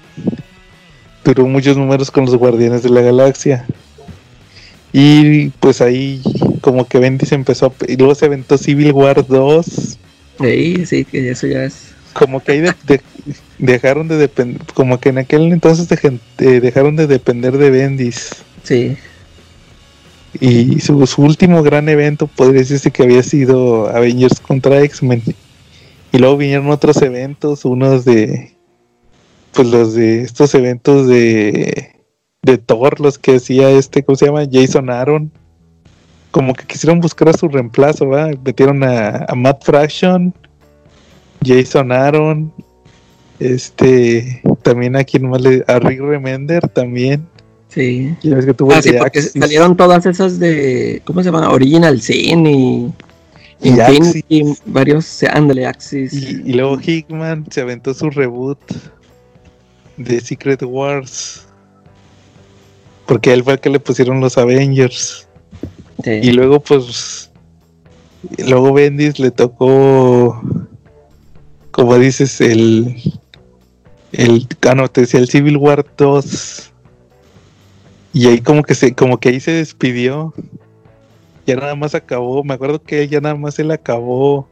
duró 1.24 1.46
muchos 1.46 1.76
números 1.76 2.10
con 2.10 2.24
los 2.26 2.34
Guardianes 2.36 2.82
de 2.82 2.90
la 2.90 3.00
Galaxia. 3.02 3.66
Y 4.92 5.50
pues 5.60 5.80
ahí 5.80 6.20
como 6.60 6.86
que 6.86 6.98
Bendis 6.98 7.32
empezó 7.32 7.66
a... 7.66 7.72
Y 7.86 7.96
luego 7.96 8.14
se 8.14 8.26
aventó 8.26 8.58
Civil 8.58 8.92
War 8.92 9.24
2. 9.26 9.98
Sí, 10.40 10.86
sí, 10.86 11.04
que 11.04 11.30
eso 11.30 11.46
ya 11.46 11.64
es. 11.64 11.92
Como 12.12 12.42
que 12.42 12.52
ahí 12.52 12.60
de- 12.60 12.74
de- 12.86 13.00
dejaron 13.58 14.08
de 14.08 14.16
depender... 14.16 14.60
Como 14.74 14.98
que 14.98 15.10
en 15.10 15.18
aquel 15.18 15.52
entonces 15.52 15.86
eh, 16.38 16.60
dejaron 16.60 16.96
de 16.96 17.06
depender 17.06 17.56
de 17.56 17.70
Bendis. 17.70 18.30
Sí. 18.64 18.96
Y 20.40 20.80
su, 20.80 21.06
su 21.06 21.22
último 21.22 21.62
gran 21.62 21.88
evento 21.88 22.26
podría 22.26 22.60
decirse 22.60 22.90
que 22.90 23.02
había 23.02 23.22
sido 23.22 23.88
Avengers 23.88 24.40
contra 24.40 24.80
X-Men. 24.82 25.22
Y 26.12 26.18
luego 26.18 26.36
vinieron 26.36 26.70
otros 26.70 27.00
eventos, 27.02 27.64
unos 27.64 28.04
de. 28.04 28.52
Pues 29.52 29.68
los 29.68 29.94
de 29.94 30.22
estos 30.22 30.54
eventos 30.54 31.06
de. 31.06 31.96
De 32.42 32.56
Thor, 32.56 33.00
los 33.00 33.18
que 33.18 33.36
hacía 33.36 33.70
este, 33.70 34.02
¿cómo 34.02 34.16
se 34.16 34.26
llama? 34.26 34.48
Jason 34.50 34.88
Aaron. 34.88 35.30
Como 36.30 36.54
que 36.54 36.64
quisieron 36.64 37.00
buscar 37.00 37.28
a 37.28 37.32
su 37.34 37.48
reemplazo, 37.48 38.08
¿va? 38.08 38.30
Metieron 38.44 38.82
a, 38.82 39.26
a 39.28 39.34
Matt 39.34 39.64
Fraction, 39.64 40.32
Jason 41.44 41.92
Aaron, 41.92 42.52
este. 43.40 44.42
También 44.62 44.96
a 44.96 45.04
quien 45.04 45.28
más 45.28 45.40
le. 45.40 45.64
A 45.66 45.78
Rick 45.80 46.00
Remender 46.00 46.66
también. 46.68 47.26
Sí. 47.68 48.14
Ya 48.22 48.36
ves 48.36 48.46
que 48.46 48.54
tuvo 48.54 48.72
Ah, 48.72 48.82
sí, 48.82 48.92
porque 48.98 49.22
salieron 49.22 49.76
todas 49.76 50.06
esas 50.06 50.38
de. 50.38 51.02
¿Cómo 51.04 51.20
se 51.22 51.30
llama? 51.30 51.50
Original 51.50 52.00
Sin 52.00 52.46
y. 52.46 52.92
Y 53.60 54.42
varios. 54.64 55.22
Ándale, 55.24 55.66
Axis. 55.66 56.12
Y, 56.14 56.42
y 56.46 56.52
luego 56.54 56.78
Hickman 56.80 57.46
se 57.50 57.60
aventó 57.60 57.92
su 57.92 58.08
reboot 58.08 58.58
de 59.96 60.20
Secret 60.20 60.62
Wars. 60.62 61.46
Porque 63.06 63.32
él 63.32 63.42
fue 63.42 63.54
el 63.54 63.60
que 63.60 63.70
le 63.70 63.80
pusieron 63.80 64.20
los 64.20 64.38
Avengers. 64.38 65.26
Sí. 66.04 66.10
Y 66.22 66.32
luego, 66.32 66.60
pues. 66.60 67.30
y 68.36 68.44
Luego 68.44 68.72
Bendis 68.72 69.18
le 69.18 69.30
tocó. 69.30 70.40
Como 71.70 71.98
dices, 71.98 72.40
el. 72.40 72.96
El. 74.12 74.46
Ah, 74.68 74.74
no, 74.74 74.88
te 74.88 75.02
decía 75.02 75.20
el 75.20 75.28
Civil 75.28 75.56
War 75.56 75.84
2. 75.96 76.72
Y 78.12 78.26
ahí 78.26 78.40
como 78.40 78.62
que 78.62 78.74
se, 78.74 78.94
como 78.94 79.18
que 79.18 79.30
ahí 79.30 79.40
se 79.40 79.52
despidió. 79.52 80.34
Ya 81.46 81.56
nada 81.56 81.74
más 81.74 81.94
acabó. 81.94 82.44
Me 82.44 82.54
acuerdo 82.54 82.82
que 82.82 83.08
ya 83.08 83.20
nada 83.20 83.34
más 83.34 83.58
él 83.58 83.70
acabó. 83.70 84.48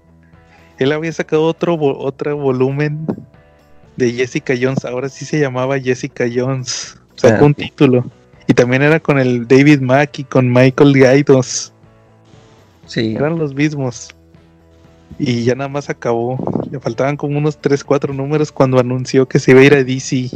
Él 0.79 0.93
había 0.93 1.13
sacado 1.13 1.45
otro, 1.45 1.77
otro 1.77 2.37
volumen 2.37 3.07
de 3.99 4.13
Jessica 4.13 4.55
Jones. 4.59 4.85
Ahora 4.85 5.09
sí 5.09 5.25
se 5.25 5.39
llamaba 5.41 5.79
Jessica 5.79 6.25
Jones. 6.33 6.97
Sacó 7.17 7.45
Ah, 7.45 7.47
un 7.47 7.55
título. 7.55 8.05
Y 8.47 8.55
también 8.55 8.83
era 8.83 9.01
con 9.01 9.19
el 9.19 9.47
David 9.47 9.81
Mack 9.81 10.21
y 10.21 10.25
con 10.25 10.51
Michael 10.51 10.99
Gaidos. 10.99 11.73
Sí. 12.87 13.15
Eran 13.17 13.39
los 13.39 13.55
mismos. 13.55 14.15
Y 15.19 15.45
ya 15.45 15.55
nada 15.57 15.69
más 15.69 15.91
acabó. 15.91 16.39
Le 16.71 16.79
faltaban 16.79 17.17
como 17.17 17.37
unos 17.39 17.59
3, 17.59 17.83
4 17.83 18.15
números 18.15 18.53
cuando 18.53 18.79
anunció 18.79 19.27
que 19.27 19.41
se 19.41 19.51
iba 19.51 19.61
a 19.61 19.65
ir 19.65 19.75
a 19.75 19.83
DC. 19.85 20.31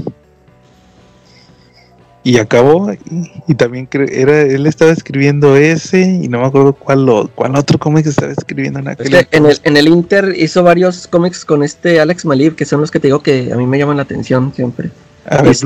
Y 2.25 2.39
acabó. 2.39 2.93
Y, 2.93 3.31
y 3.49 3.55
también 3.55 3.89
era, 3.93 4.43
él 4.43 4.67
estaba 4.67 4.93
escribiendo 4.93 5.57
ese. 5.57 6.01
Y 6.01 6.29
no 6.29 6.41
me 6.41 6.47
acuerdo 6.47 6.73
cuál, 6.73 7.05
lo- 7.05 7.29
cuál 7.35 7.57
otro 7.57 7.79
cómic 7.79 8.07
estaba 8.07 8.33
escribiendo 8.33 8.79
en 8.79 8.87
Es 8.89 8.93
aquel. 8.93 9.27
que 9.27 9.37
en 9.37 9.47
el, 9.47 9.59
en 9.65 9.77
el 9.77 9.89
Inter 9.89 10.33
hizo 10.37 10.63
varios 10.63 11.07
cómics 11.09 11.45
con 11.45 11.63
este 11.63 11.99
Alex 12.01 12.25
Malib, 12.25 12.55
que 12.55 12.65
son 12.65 12.81
los 12.81 12.91
que 12.91 13.01
te 13.01 13.09
digo 13.09 13.21
que 13.21 13.51
a 13.53 13.57
mí 13.57 13.67
me 13.67 13.79
llaman 13.79 13.97
la 13.97 14.05
atención 14.05 14.53
siempre. 14.55 14.91
A 15.27 15.43
ver. 15.43 15.57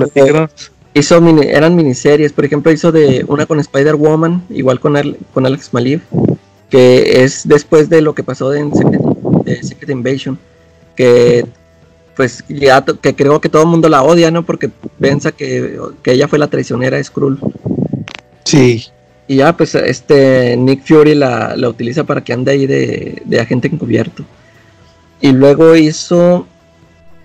Hizo 0.94 1.20
mini- 1.20 1.46
eran 1.48 1.76
miniseries, 1.76 2.32
por 2.32 2.46
ejemplo, 2.46 2.72
hizo 2.72 2.90
de 2.90 3.22
una 3.28 3.44
con 3.44 3.60
Spider-Woman, 3.60 4.44
igual 4.48 4.80
con, 4.80 4.94
con 5.34 5.44
Alex 5.44 5.74
Malib, 5.74 6.00
que 6.70 7.22
es 7.22 7.46
después 7.46 7.90
de 7.90 8.00
lo 8.00 8.14
que 8.14 8.22
pasó 8.22 8.54
en 8.54 8.74
Secret, 8.74 9.02
de 9.44 9.62
Secret 9.62 9.90
Invasion, 9.90 10.38
que 10.96 11.44
pues 12.16 12.42
ya 12.48 12.82
que 12.84 13.14
creo 13.14 13.40
que 13.40 13.48
todo 13.48 13.62
el 13.62 13.68
mundo 13.68 13.88
la 13.88 14.02
odia, 14.02 14.30
¿no? 14.30 14.44
Porque 14.44 14.70
piensa 15.00 15.32
que, 15.32 15.78
que 16.02 16.12
ella 16.12 16.28
fue 16.28 16.38
la 16.38 16.48
traicionera 16.48 16.96
de 16.96 17.04
Skrull. 17.04 17.38
Sí. 18.44 18.86
Y 19.28 19.36
ya, 19.36 19.56
pues 19.56 19.74
este 19.74 20.56
Nick 20.56 20.86
Fury 20.86 21.14
la, 21.14 21.54
la 21.56 21.68
utiliza 21.68 22.04
para 22.04 22.22
que 22.22 22.32
ande 22.32 22.52
ahí 22.52 22.66
de, 22.66 23.22
de 23.24 23.40
agente 23.40 23.68
encubierto. 23.68 24.24
Y 25.20 25.32
luego 25.32 25.74
hizo 25.76 26.46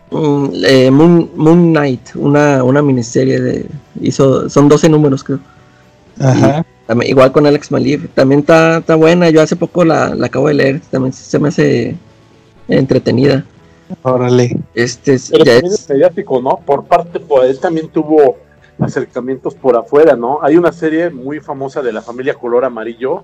mm, 0.09 0.47
eh, 0.65 0.91
Moon, 0.91 1.29
Moon 1.35 1.71
Knight, 1.71 2.15
una, 2.15 2.63
una 2.63 2.81
miniserie 2.81 3.39
de. 3.39 3.65
Hizo, 4.01 4.49
son 4.49 4.67
12 4.67 4.89
números, 4.89 5.23
creo. 5.23 5.39
Ajá. 6.19 6.65
También- 6.87 7.11
igual 7.11 7.31
con 7.31 7.45
Alex 7.45 7.71
Malib. 7.71 8.09
También 8.09 8.41
está, 8.41 8.79
está 8.79 8.95
buena. 8.95 9.29
Yo 9.29 9.41
hace 9.41 9.55
poco 9.55 9.85
la, 9.85 10.15
la 10.15 10.25
acabo 10.27 10.47
de 10.47 10.55
leer. 10.55 10.81
También 10.89 11.13
se 11.13 11.39
me 11.39 11.49
hace 11.49 11.95
entretenida. 12.67 13.45
Órale. 14.03 14.57
Este 14.73 15.13
es- 15.13 15.29
Pero 15.31 15.43
ya 15.45 15.53
también 15.53 15.73
es- 15.73 15.81
es 15.81 15.89
mediático, 15.89 16.41
¿no? 16.41 16.57
Por 16.65 16.85
parte, 16.85 17.19
pues 17.19 17.49
él 17.49 17.59
también 17.59 17.89
tuvo 17.89 18.37
acercamientos 18.79 19.53
por 19.55 19.75
afuera, 19.75 20.15
¿no? 20.15 20.39
Hay 20.41 20.57
una 20.57 20.71
serie 20.71 21.09
muy 21.09 21.39
famosa 21.39 21.81
de 21.81 21.93
la 21.93 22.01
familia 22.01 22.33
Color 22.33 22.65
Amarillo, 22.65 23.23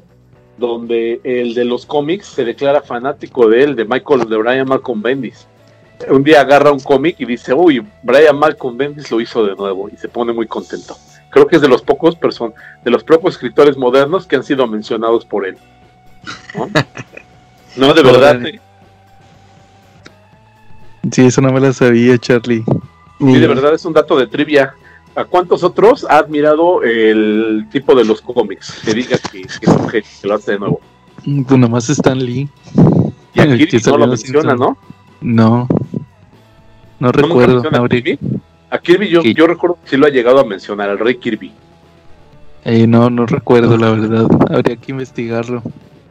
donde 0.57 1.19
el 1.23 1.53
de 1.53 1.65
los 1.65 1.85
cómics 1.85 2.27
se 2.27 2.43
declara 2.45 2.81
fanático 2.81 3.47
de 3.47 3.63
él, 3.63 3.75
de 3.75 3.85
Michael, 3.85 4.27
de 4.29 4.37
Brian 4.37 4.67
Malcolm 4.67 5.01
Bendis. 5.01 5.47
un 6.11 6.23
día 6.23 6.41
agarra 6.41 6.71
un 6.71 6.79
cómic 6.79 7.15
y 7.19 7.25
dice, 7.25 7.55
uy, 7.55 7.83
Brian 8.03 8.37
Malcolm 8.37 8.77
Bendis 8.77 9.09
lo 9.09 9.19
hizo 9.19 9.43
de 9.43 9.55
nuevo 9.55 9.89
y 9.89 9.97
se 9.97 10.07
pone 10.07 10.31
muy 10.31 10.45
contento. 10.45 10.95
Creo 11.31 11.47
que 11.47 11.55
es 11.55 11.61
de 11.63 11.67
los 11.67 11.81
pocos 11.81 12.15
person 12.15 12.53
de 12.85 12.91
los 12.91 13.03
propios 13.03 13.33
escritores 13.33 13.75
modernos 13.77 14.27
que 14.27 14.35
han 14.35 14.43
sido 14.43 14.67
mencionados 14.67 15.25
por 15.25 15.47
él. 15.47 15.57
No, 16.55 16.67
no 17.87 17.93
de 17.95 18.03
verdad. 18.03 18.39
Sí, 21.11 21.25
eso 21.25 21.41
no 21.41 21.51
me 21.51 21.59
lo 21.59 21.71
sabía, 21.73 22.17
Charlie. 22.17 22.63
Sí, 23.19 23.39
de 23.39 23.47
verdad 23.47 23.73
es 23.73 23.85
un 23.85 23.93
dato 23.93 24.17
de 24.17 24.27
trivia. 24.27 24.73
¿A 25.15 25.25
cuántos 25.25 25.63
otros 25.63 26.05
ha 26.09 26.17
admirado 26.19 26.83
el 26.83 27.65
tipo 27.71 27.95
de 27.95 28.05
los 28.05 28.21
cómics? 28.21 28.81
Que 28.85 28.93
diga 28.93 29.17
que, 29.17 29.41
que 29.41 29.47
es 29.61 29.67
un 29.67 29.89
genio, 29.89 30.07
que 30.21 30.27
lo 30.27 30.35
hace 30.35 30.51
de 30.53 30.59
nuevo. 30.59 30.79
Pues 31.47 31.59
nomás 31.59 31.89
Stan 31.89 32.17
Lee. 32.23 32.47
Y 33.33 33.39
a 33.39 33.47
Kirby 33.47 33.81
no 33.87 33.97
lo 33.97 34.03
en 34.03 34.09
menciona. 34.11 34.55
¿no? 34.55 34.77
No. 35.21 35.67
No 36.99 37.07
¿No 37.07 37.11
recuerdo. 37.11 37.63
a 37.67 37.87
Kirby? 37.89 38.19
A 38.69 38.77
Kirby 38.79 39.09
yo 39.09 39.47
recuerdo 39.47 39.77
que 39.83 39.89
sí 39.91 39.97
lo 39.97 40.05
ha 40.05 40.09
llegado 40.09 40.39
a 40.39 40.43
mencionar, 40.45 40.89
al 40.89 40.99
rey 40.99 41.15
Kirby. 41.15 41.51
eh, 42.65 42.85
no, 42.85 43.09
no 43.09 43.25
recuerdo, 43.25 43.77
la 43.77 43.91
verdad. 43.91 44.27
Habría 44.51 44.75
que 44.75 44.91
investigarlo. 44.91 45.63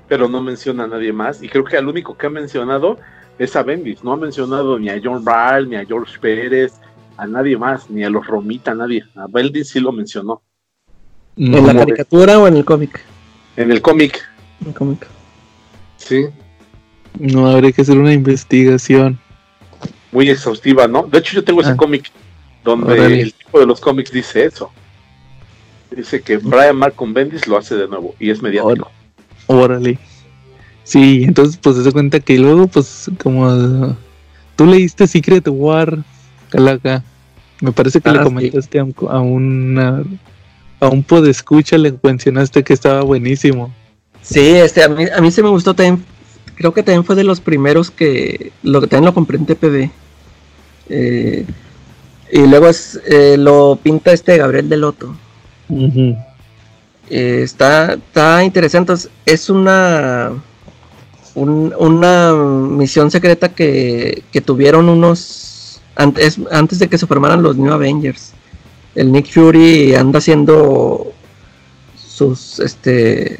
pero 0.09 0.28
no 0.28 0.41
menciona 0.43 0.84
a 0.84 0.89
nadie 0.89 1.12
más. 1.12 1.43
Y 1.43 1.49
creo 1.49 1.64
que 1.64 1.76
al 1.76 1.87
único 1.87 2.16
que 2.16 2.26
ha 2.26 2.30
mencionado 2.30 2.99
es 3.39 3.57
a 3.57 3.62
Bendis. 3.62 4.03
No 4.05 4.12
ha 4.12 4.16
mencionado 4.16 4.78
ni 4.78 4.89
a 4.89 5.01
John 5.03 5.24
Ball, 5.24 5.68
ni 5.68 5.76
a 5.76 5.84
George 5.84 6.18
Pérez, 6.20 6.72
a 7.16 7.26
nadie 7.26 7.57
más, 7.57 7.89
ni 7.91 8.05
a 8.05 8.11
los 8.11 8.26
Romita, 8.26 8.72
a 8.72 8.74
nadie. 8.74 9.05
A 9.14 9.26
Bendis 9.28 9.68
sí 9.68 9.80
lo 9.80 9.93
mencionó. 9.93 10.43
¿En 11.37 11.53
la 11.53 11.59
¿Cómo 11.59 11.78
caricatura 11.80 12.39
o 12.39 12.47
en 12.47 12.57
el 12.57 12.64
cómic? 12.64 13.01
En 13.57 13.70
el 13.70 13.82
cómic, 13.82 14.26
En 14.62 14.68
el 14.68 14.74
cómic. 14.74 15.07
sí, 15.97 16.26
no, 17.18 17.47
habría 17.49 17.72
que 17.72 17.82
hacer 17.82 17.99
una 17.99 18.12
investigación. 18.12 19.18
muy 20.12 20.30
exhaustiva, 20.30 20.87
¿no? 20.89 21.03
De 21.03 21.18
hecho, 21.18 21.34
yo 21.34 21.45
tengo 21.45 21.61
ese 21.61 21.72
Ah. 21.72 21.76
cómic 21.76 22.11
donde 22.64 23.20
el 23.20 23.34
tipo 23.34 23.61
de 23.61 23.66
los 23.66 23.80
cómics 23.80 24.11
dice 24.11 24.45
eso. 24.47 24.70
Dice 25.91 26.22
que 26.22 26.39
Brian 26.39 26.76
Malcolm 26.76 27.12
Bendis 27.12 27.47
lo 27.47 27.57
hace 27.59 27.74
de 27.74 27.87
nuevo 27.87 28.14
y 28.18 28.30
es 28.30 28.41
mediático. 28.41 28.91
Órale. 29.47 29.99
Sí, 30.87 31.24
entonces 31.24 31.59
pues 31.61 31.74
se 31.76 31.82
da 31.82 31.91
cuenta 31.91 32.20
que 32.20 32.39
luego 32.39 32.68
pues 32.68 33.11
como 33.20 33.97
tú 34.55 34.66
leíste 34.66 35.07
Secret 35.09 35.47
War, 35.49 35.99
Calaca, 36.51 37.03
me 37.61 37.72
parece 37.72 38.01
que 38.01 38.09
Ah, 38.09 38.12
le 38.14 38.22
comentaste 38.22 38.78
a 38.78 38.84
un, 38.84 38.95
a 39.11 39.18
una 39.20 40.05
a 40.78 40.89
un 40.89 41.03
podescucha 41.03 41.76
le 41.76 41.93
mencionaste 42.03 42.62
que 42.62 42.72
estaba 42.72 43.03
buenísimo. 43.03 43.74
Sí, 44.22 44.41
este, 44.41 44.84
a 44.84 44.89
mí, 44.89 45.05
a 45.12 45.20
mí 45.20 45.30
sí 45.32 45.43
me 45.43 45.49
gustó 45.49 45.74
también. 45.74 46.05
Creo 46.55 46.72
que 46.72 46.82
también 46.84 47.05
fue 47.05 47.16
de 47.16 47.24
los 47.24 47.41
primeros 47.41 47.91
que 47.91 48.53
lo 48.62 48.80
que 48.80 48.87
también 48.87 49.07
lo 49.07 49.14
compré 49.14 49.39
en 49.39 49.47
TPB. 49.47 49.91
Eh, 50.89 51.45
y 52.32 52.47
luego 52.47 52.68
es, 52.68 53.01
eh, 53.07 53.37
lo 53.39 53.78
pinta 53.82 54.12
este 54.12 54.37
Gabriel 54.39 54.68
Deloto. 54.68 55.16
Eh, 57.11 57.41
está, 57.43 57.95
está 57.95 58.45
interesante. 58.45 58.93
es- 58.93 59.09
Es 59.24 59.49
una 59.51 60.32
un- 61.37 61.72
una 61.78 62.32
misión 62.34 63.11
secreta 63.11 63.51
que, 63.55 64.22
que 64.32 64.41
tuvieron 64.41 64.89
unos 64.89 65.80
antes, 65.95 66.39
antes 66.51 66.78
de 66.80 66.89
que 66.89 66.99
se 66.99 67.07
formaran 67.07 67.43
los 67.43 67.57
New 67.57 67.72
Avengers. 67.72 68.32
El 68.95 69.12
Nick 69.12 69.30
Fury 69.30 69.95
anda 69.95 70.18
haciendo 70.18 71.12
sus 71.97 72.59
este 72.61 73.39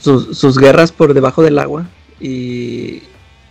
sus, 0.00 0.36
sus 0.36 0.58
guerras 0.58 0.90
por 0.90 1.14
debajo 1.14 1.42
del 1.44 1.60
agua 1.60 1.86
y, 2.20 3.02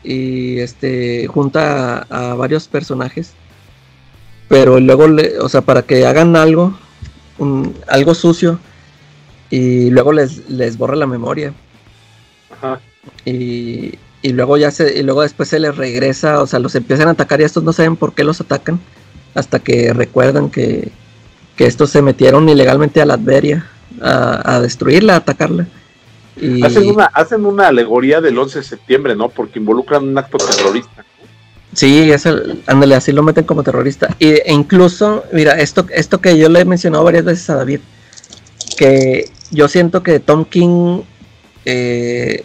y 0.04 0.60
este 0.60 1.28
junta 1.28 2.06
a, 2.10 2.34
varios 2.36 2.68
personajes 2.68 3.32
pero 4.50 4.78
luego 4.82 5.08
le- 5.08 5.40
o 5.40 5.48
sea 5.48 5.62
para 5.62 5.84
que 5.84 6.06
hagan 6.06 6.36
algo 6.36 6.78
algo 7.88 8.14
sucio 8.14 8.60
y 9.50 9.90
luego 9.92 10.12
les, 10.12 10.50
les 10.50 10.78
borra 10.78 10.98
la 10.98 11.08
memoria 11.08 11.54
Ajá. 12.52 12.82
Y, 13.26 13.98
y 14.22 14.34
luego 14.34 14.58
ya 14.58 14.72
se 14.72 15.00
y 15.00 15.04
luego 15.04 15.22
después 15.22 15.50
se 15.50 15.60
les 15.60 15.76
regresa 15.76 16.42
o 16.42 16.48
sea 16.48 16.60
los 16.60 16.76
empiezan 16.76 17.08
a 17.08 17.12
atacar 17.12 17.42
y 17.42 17.44
estos 17.44 17.64
no 17.64 17.74
saben 17.74 17.96
por 17.96 18.14
qué 18.14 18.24
los 18.24 18.42
atacan 18.42 18.80
hasta 19.34 19.60
que 19.60 19.94
recuerdan 19.94 20.50
que, 20.50 20.92
que 21.56 21.66
estos 21.66 21.90
se 21.90 22.02
metieron 22.02 22.48
ilegalmente 22.50 23.02
a 23.02 23.06
la 23.06 23.16
Adveria 23.16 23.68
a, 24.02 24.56
a 24.56 24.62
destruirla 24.62 25.14
a 25.14 25.18
atacarla 25.18 25.68
y 26.40 26.64
Hacen, 26.64 26.90
una, 26.90 27.06
hacen 27.06 27.46
una 27.46 27.68
alegoría 27.68 28.22
del 28.22 28.38
11 28.38 28.60
de 28.60 28.64
septiembre, 28.64 29.16
¿no? 29.16 29.30
Porque 29.30 29.60
involucran 29.60 30.08
un 30.08 30.18
acto 30.18 30.38
terrorista. 30.38 31.06
Sí, 31.74 32.12
es 32.12 32.26
el, 32.26 32.64
ándale, 32.68 32.96
así 32.96 33.12
lo 33.12 33.24
meten 33.24 33.44
como 33.44 33.64
terrorista. 33.64 34.16
Y, 34.18 34.30
e 34.30 34.52
incluso, 34.52 35.24
mira, 35.32 35.54
esto, 35.60 35.86
esto 35.94 36.20
que 36.20 36.38
yo 36.38 36.50
le 36.50 36.62
he 36.62 36.66
mencionado 36.66 37.04
varias 37.04 37.26
veces 37.26 37.50
a 37.50 37.56
David, 37.56 37.80
que 38.78 39.30
yo 39.52 39.68
siento 39.68 40.04
que 40.04 40.20
Tom 40.20 40.46
King 40.46 41.02
eh, 41.66 42.44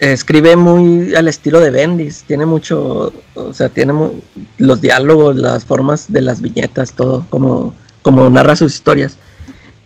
escribe 0.00 0.56
muy 0.56 1.14
al 1.14 1.28
estilo 1.28 1.60
de 1.60 1.70
Bendis, 1.70 2.24
tiene 2.26 2.44
mucho, 2.46 3.12
o 3.34 3.52
sea, 3.52 3.68
tiene 3.68 3.92
mu- 3.92 4.20
los 4.58 4.80
diálogos, 4.80 5.36
las 5.36 5.64
formas 5.64 6.12
de 6.12 6.20
las 6.22 6.40
viñetas, 6.40 6.92
todo, 6.92 7.26
como, 7.30 7.74
como 8.02 8.28
narra 8.30 8.56
sus 8.56 8.74
historias. 8.74 9.16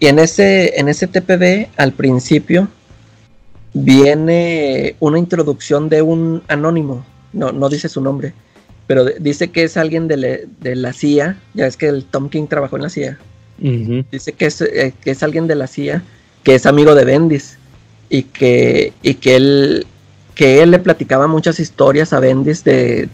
Y 0.00 0.06
en 0.06 0.18
ese, 0.18 0.78
en 0.80 0.88
ese 0.88 1.06
TPB, 1.06 1.68
al 1.76 1.92
principio, 1.92 2.68
viene 3.72 4.96
una 5.00 5.18
introducción 5.18 5.88
de 5.88 6.02
un 6.02 6.42
anónimo, 6.48 7.04
no, 7.32 7.52
no 7.52 7.68
dice 7.68 7.88
su 7.88 8.00
nombre, 8.00 8.32
pero 8.86 9.04
dice 9.04 9.48
que 9.50 9.62
es 9.64 9.76
alguien 9.76 10.08
de, 10.08 10.16
le- 10.16 10.46
de 10.60 10.74
la 10.74 10.92
CIA, 10.92 11.38
ya 11.54 11.66
es 11.66 11.76
que 11.76 11.86
el 11.88 12.04
Tom 12.04 12.28
King 12.28 12.46
trabajó 12.48 12.76
en 12.76 12.82
la 12.82 12.90
CIA, 12.90 13.18
dice 14.10 14.32
que 14.32 14.46
es, 14.46 14.60
eh, 14.62 14.94
que 15.02 15.10
es 15.12 15.22
alguien 15.22 15.46
de 15.46 15.54
la 15.54 15.66
CIA, 15.66 16.02
que 16.42 16.54
es 16.54 16.66
amigo 16.66 16.94
de 16.94 17.04
Bendis, 17.04 17.58
y 18.08 18.24
que, 18.24 18.92
y 19.02 19.14
que 19.14 19.36
él 19.36 19.86
que 20.40 20.62
él 20.62 20.70
le 20.70 20.78
platicaba 20.78 21.26
muchas 21.26 21.60
historias 21.60 22.14
a 22.14 22.18
Bendis 22.18 22.64
de 22.64 23.10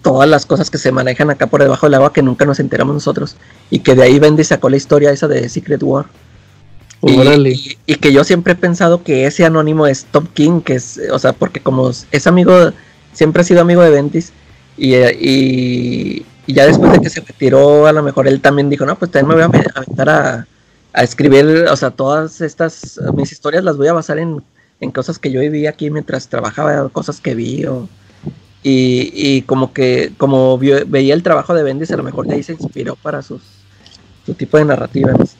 todas 0.00 0.26
las 0.26 0.46
cosas 0.46 0.70
que 0.70 0.78
se 0.78 0.90
manejan 0.90 1.28
acá 1.28 1.48
por 1.48 1.60
debajo 1.60 1.84
del 1.84 1.92
agua 1.92 2.14
que 2.14 2.22
nunca 2.22 2.46
nos 2.46 2.60
enteramos 2.60 2.94
nosotros, 2.94 3.36
y 3.68 3.80
que 3.80 3.94
de 3.94 4.04
ahí 4.04 4.18
Bendis 4.18 4.46
sacó 4.48 4.70
la 4.70 4.78
historia 4.78 5.10
esa 5.10 5.28
de 5.28 5.50
Secret 5.50 5.82
War. 5.82 6.06
Y, 7.02 7.18
Órale. 7.18 7.50
y- 7.50 7.76
y 7.84 7.96
que 7.96 8.10
yo 8.10 8.24
siempre 8.24 8.54
he 8.54 8.56
pensado 8.56 9.02
que 9.04 9.26
ese 9.26 9.44
anónimo 9.44 9.86
es 9.86 10.06
Top 10.06 10.28
King, 10.32 10.62
que 10.62 10.76
es, 10.76 10.98
o 11.12 11.18
sea, 11.18 11.34
porque 11.34 11.60
como 11.60 11.90
es 11.90 12.26
amigo, 12.26 12.72
siempre 13.12 13.42
ha 13.42 13.44
sido 13.44 13.60
amigo 13.60 13.82
de 13.82 13.90
Ventis, 13.90 14.32
y, 14.78 14.94
y, 14.94 16.24
y 16.46 16.52
ya 16.54 16.64
después 16.64 16.90
de 16.90 17.00
que 17.00 17.10
se 17.10 17.20
retiró, 17.20 17.86
a 17.86 17.92
lo 17.92 18.02
mejor 18.02 18.28
él 18.28 18.40
también 18.40 18.70
dijo, 18.70 18.86
no, 18.86 18.96
pues 18.96 19.10
también 19.10 19.28
me 19.28 19.46
voy 19.46 19.60
a 19.66 19.70
aventar 19.74 20.08
a, 20.08 20.46
a 20.94 21.02
escribir, 21.02 21.66
o 21.70 21.76
sea, 21.76 21.90
todas 21.90 22.40
estas, 22.40 22.98
mis 23.14 23.30
historias 23.30 23.62
las 23.62 23.76
voy 23.76 23.88
a 23.88 23.92
basar 23.92 24.18
en, 24.18 24.42
en 24.80 24.90
cosas 24.90 25.18
que 25.18 25.30
yo 25.30 25.40
viví 25.40 25.66
aquí 25.66 25.90
mientras 25.90 26.28
trabajaba, 26.28 26.88
cosas 26.90 27.20
que 27.20 27.34
vi, 27.34 27.64
o, 27.66 27.88
y, 28.62 29.10
y 29.14 29.42
como 29.42 29.72
que, 29.72 30.12
como 30.18 30.58
vio- 30.58 30.84
veía 30.86 31.14
el 31.14 31.22
trabajo 31.22 31.54
de 31.54 31.62
Bendis, 31.62 31.90
a 31.92 31.96
lo 31.96 32.02
mejor 32.02 32.26
de 32.26 32.34
ahí 32.34 32.42
se 32.42 32.52
inspiró 32.52 32.96
para 32.96 33.22
sus, 33.22 33.42
su 34.24 34.34
tipo 34.34 34.58
de 34.58 34.64
narrativa, 34.64 35.12
no 35.12 35.24
sé. 35.26 35.36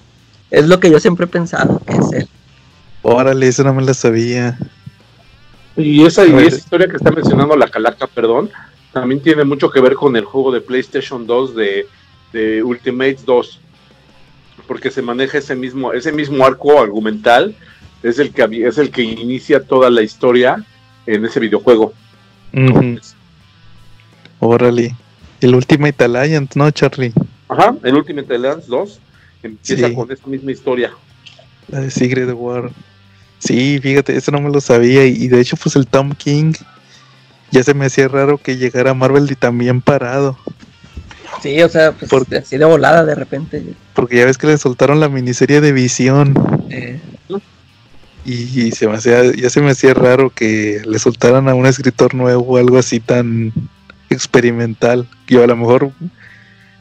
Es 0.50 0.68
lo 0.68 0.78
que 0.80 0.90
yo 0.90 1.00
siempre 1.00 1.24
he 1.24 1.28
pensado 1.28 1.80
que 1.84 1.92
es 1.96 2.12
él. 2.12 2.28
Órale, 3.02 3.48
eso 3.48 3.64
no 3.64 3.74
me 3.74 3.82
la 3.84 3.94
sabía. 3.94 4.58
Y 5.76 6.04
esa, 6.06 6.24
y 6.26 6.32
esa 6.34 6.56
historia 6.56 6.88
que 6.88 6.96
está 6.96 7.10
mencionando 7.10 7.56
la 7.56 7.68
Calaca, 7.68 8.06
perdón, 8.06 8.50
también 8.92 9.20
tiene 9.20 9.44
mucho 9.44 9.70
que 9.70 9.80
ver 9.80 9.94
con 9.94 10.16
el 10.16 10.24
juego 10.24 10.52
de 10.52 10.60
PlayStation 10.60 11.26
2 11.26 11.54
de, 11.54 11.86
de 12.32 12.62
Ultimate 12.62 13.18
2. 13.26 13.60
Porque 14.66 14.90
se 14.90 15.02
maneja 15.02 15.38
ese 15.38 15.54
mismo, 15.54 15.92
ese 15.92 16.12
mismo 16.12 16.44
arco 16.44 16.80
argumental, 16.80 17.54
es 18.08 18.18
el 18.18 18.32
que 18.32 18.66
es 18.66 18.78
el 18.78 18.90
que 18.90 19.02
inicia 19.02 19.62
toda 19.64 19.90
la 19.90 20.02
historia 20.02 20.64
en 21.06 21.24
ese 21.24 21.40
videojuego. 21.40 21.92
Órale. 24.38 24.94
El 25.40 25.54
Ultimate 25.54 26.04
Alliance, 26.04 26.58
¿no, 26.58 26.70
Charlie? 26.70 27.12
Ajá, 27.48 27.74
el 27.82 27.94
Ultimate 27.94 28.34
Alliance 28.34 28.66
2 28.68 29.00
empieza 29.42 29.88
Sí. 29.88 29.94
con 29.94 30.10
esa 30.10 30.26
misma 30.26 30.52
historia. 30.52 30.90
La 31.68 31.80
de 31.80 31.90
Secret 31.90 32.30
War. 32.34 32.70
Sí, 33.38 33.78
fíjate, 33.82 34.16
eso 34.16 34.30
no 34.32 34.40
me 34.40 34.50
lo 34.50 34.60
sabía. 34.60 35.04
Y, 35.06 35.24
y 35.24 35.28
de 35.28 35.40
hecho, 35.40 35.56
pues 35.56 35.76
el 35.76 35.86
Tom 35.86 36.12
King 36.14 36.54
ya 37.50 37.62
se 37.62 37.74
me 37.74 37.86
hacía 37.86 38.08
raro 38.08 38.38
que 38.38 38.56
llegara 38.56 38.94
Marvel 38.94 39.30
y 39.30 39.34
también 39.34 39.80
parado. 39.82 40.38
Sí, 41.42 41.60
o 41.62 41.68
sea, 41.68 41.92
pues 41.92 42.10
Por- 42.10 42.26
así 42.34 42.56
de 42.56 42.64
volada 42.64 43.04
de 43.04 43.14
repente. 43.14 43.62
Porque 43.94 44.16
ya 44.16 44.24
ves 44.24 44.38
que 44.38 44.46
le 44.46 44.56
soltaron 44.58 45.00
la 45.00 45.08
miniserie 45.08 45.60
de 45.60 45.72
Visión. 45.72 46.34
eh, 46.70 46.98
Y, 48.26 48.72
se 48.72 48.88
me 48.88 48.96
hacía, 48.96 49.32
ya 49.34 49.48
se 49.50 49.60
me 49.60 49.70
hacía 49.70 49.94
raro 49.94 50.30
que 50.30 50.82
le 50.84 50.98
soltaran 50.98 51.48
a 51.48 51.54
un 51.54 51.64
escritor 51.64 52.12
nuevo 52.14 52.42
o 52.42 52.56
algo 52.56 52.76
así 52.76 52.98
tan 52.98 53.52
experimental. 54.10 55.08
Yo 55.28 55.44
a 55.44 55.46
lo 55.46 55.56
mejor 55.56 55.92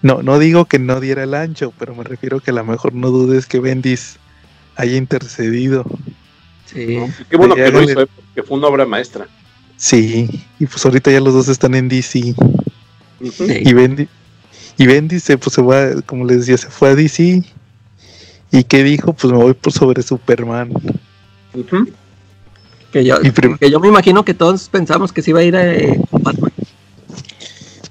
no, 0.01 0.23
no 0.23 0.39
digo 0.39 0.65
que 0.65 0.79
no 0.79 0.99
diera 0.99 1.23
el 1.23 1.35
ancho, 1.35 1.71
pero 1.77 1.93
me 1.93 2.03
refiero 2.03 2.39
que 2.39 2.49
a 2.49 2.55
lo 2.55 2.63
mejor 2.63 2.95
no 2.95 3.09
dudes 3.09 3.45
que 3.45 3.59
Bendis 3.59 4.17
haya 4.75 4.97
intercedido. 4.97 5.85
sí. 6.65 6.97
¿no? 6.97 7.09
Qué 7.29 7.37
bueno 7.37 7.53
que 7.55 7.69
lo 7.69 7.81
le- 7.81 7.91
hizo, 7.91 8.01
eh, 8.01 8.07
porque 8.15 8.43
fue 8.43 8.57
una 8.57 8.67
obra 8.67 8.85
maestra. 8.85 9.27
Sí, 9.77 10.27
y 10.57 10.65
pues 10.65 10.83
ahorita 10.85 11.11
ya 11.11 11.19
los 11.19 11.33
dos 11.33 11.47
están 11.47 11.75
en 11.75 11.89
DC. 11.89 12.33
Sí. 13.21 13.45
Y 13.47 13.73
Bendy, 13.73 14.07
y 14.77 14.85
Bendy 14.87 15.19
se, 15.19 15.37
pues, 15.37 15.53
se 15.53 15.61
va, 15.61 16.01
como 16.03 16.25
les 16.25 16.39
decía, 16.39 16.57
se 16.57 16.69
fue 16.69 16.89
a 16.89 16.95
DC. 16.95 17.43
¿Y 18.51 18.63
qué 18.63 18.83
dijo? 18.83 19.13
Pues 19.13 19.31
me 19.31 19.37
voy 19.39 19.53
por 19.53 19.73
sobre 19.73 20.01
Superman. 20.01 20.71
Que 22.91 23.03
yo, 23.03 23.15
que 23.59 23.69
yo 23.69 23.79
me 23.79 23.87
imagino 23.87 24.23
que 24.23 24.33
todos 24.33 24.69
pensamos 24.69 25.11
que 25.11 25.21
se 25.21 25.31
iba 25.31 25.39
a 25.39 25.43
ir 25.43 25.55
eh, 25.55 25.99
con 26.09 26.23
Batman. 26.23 26.51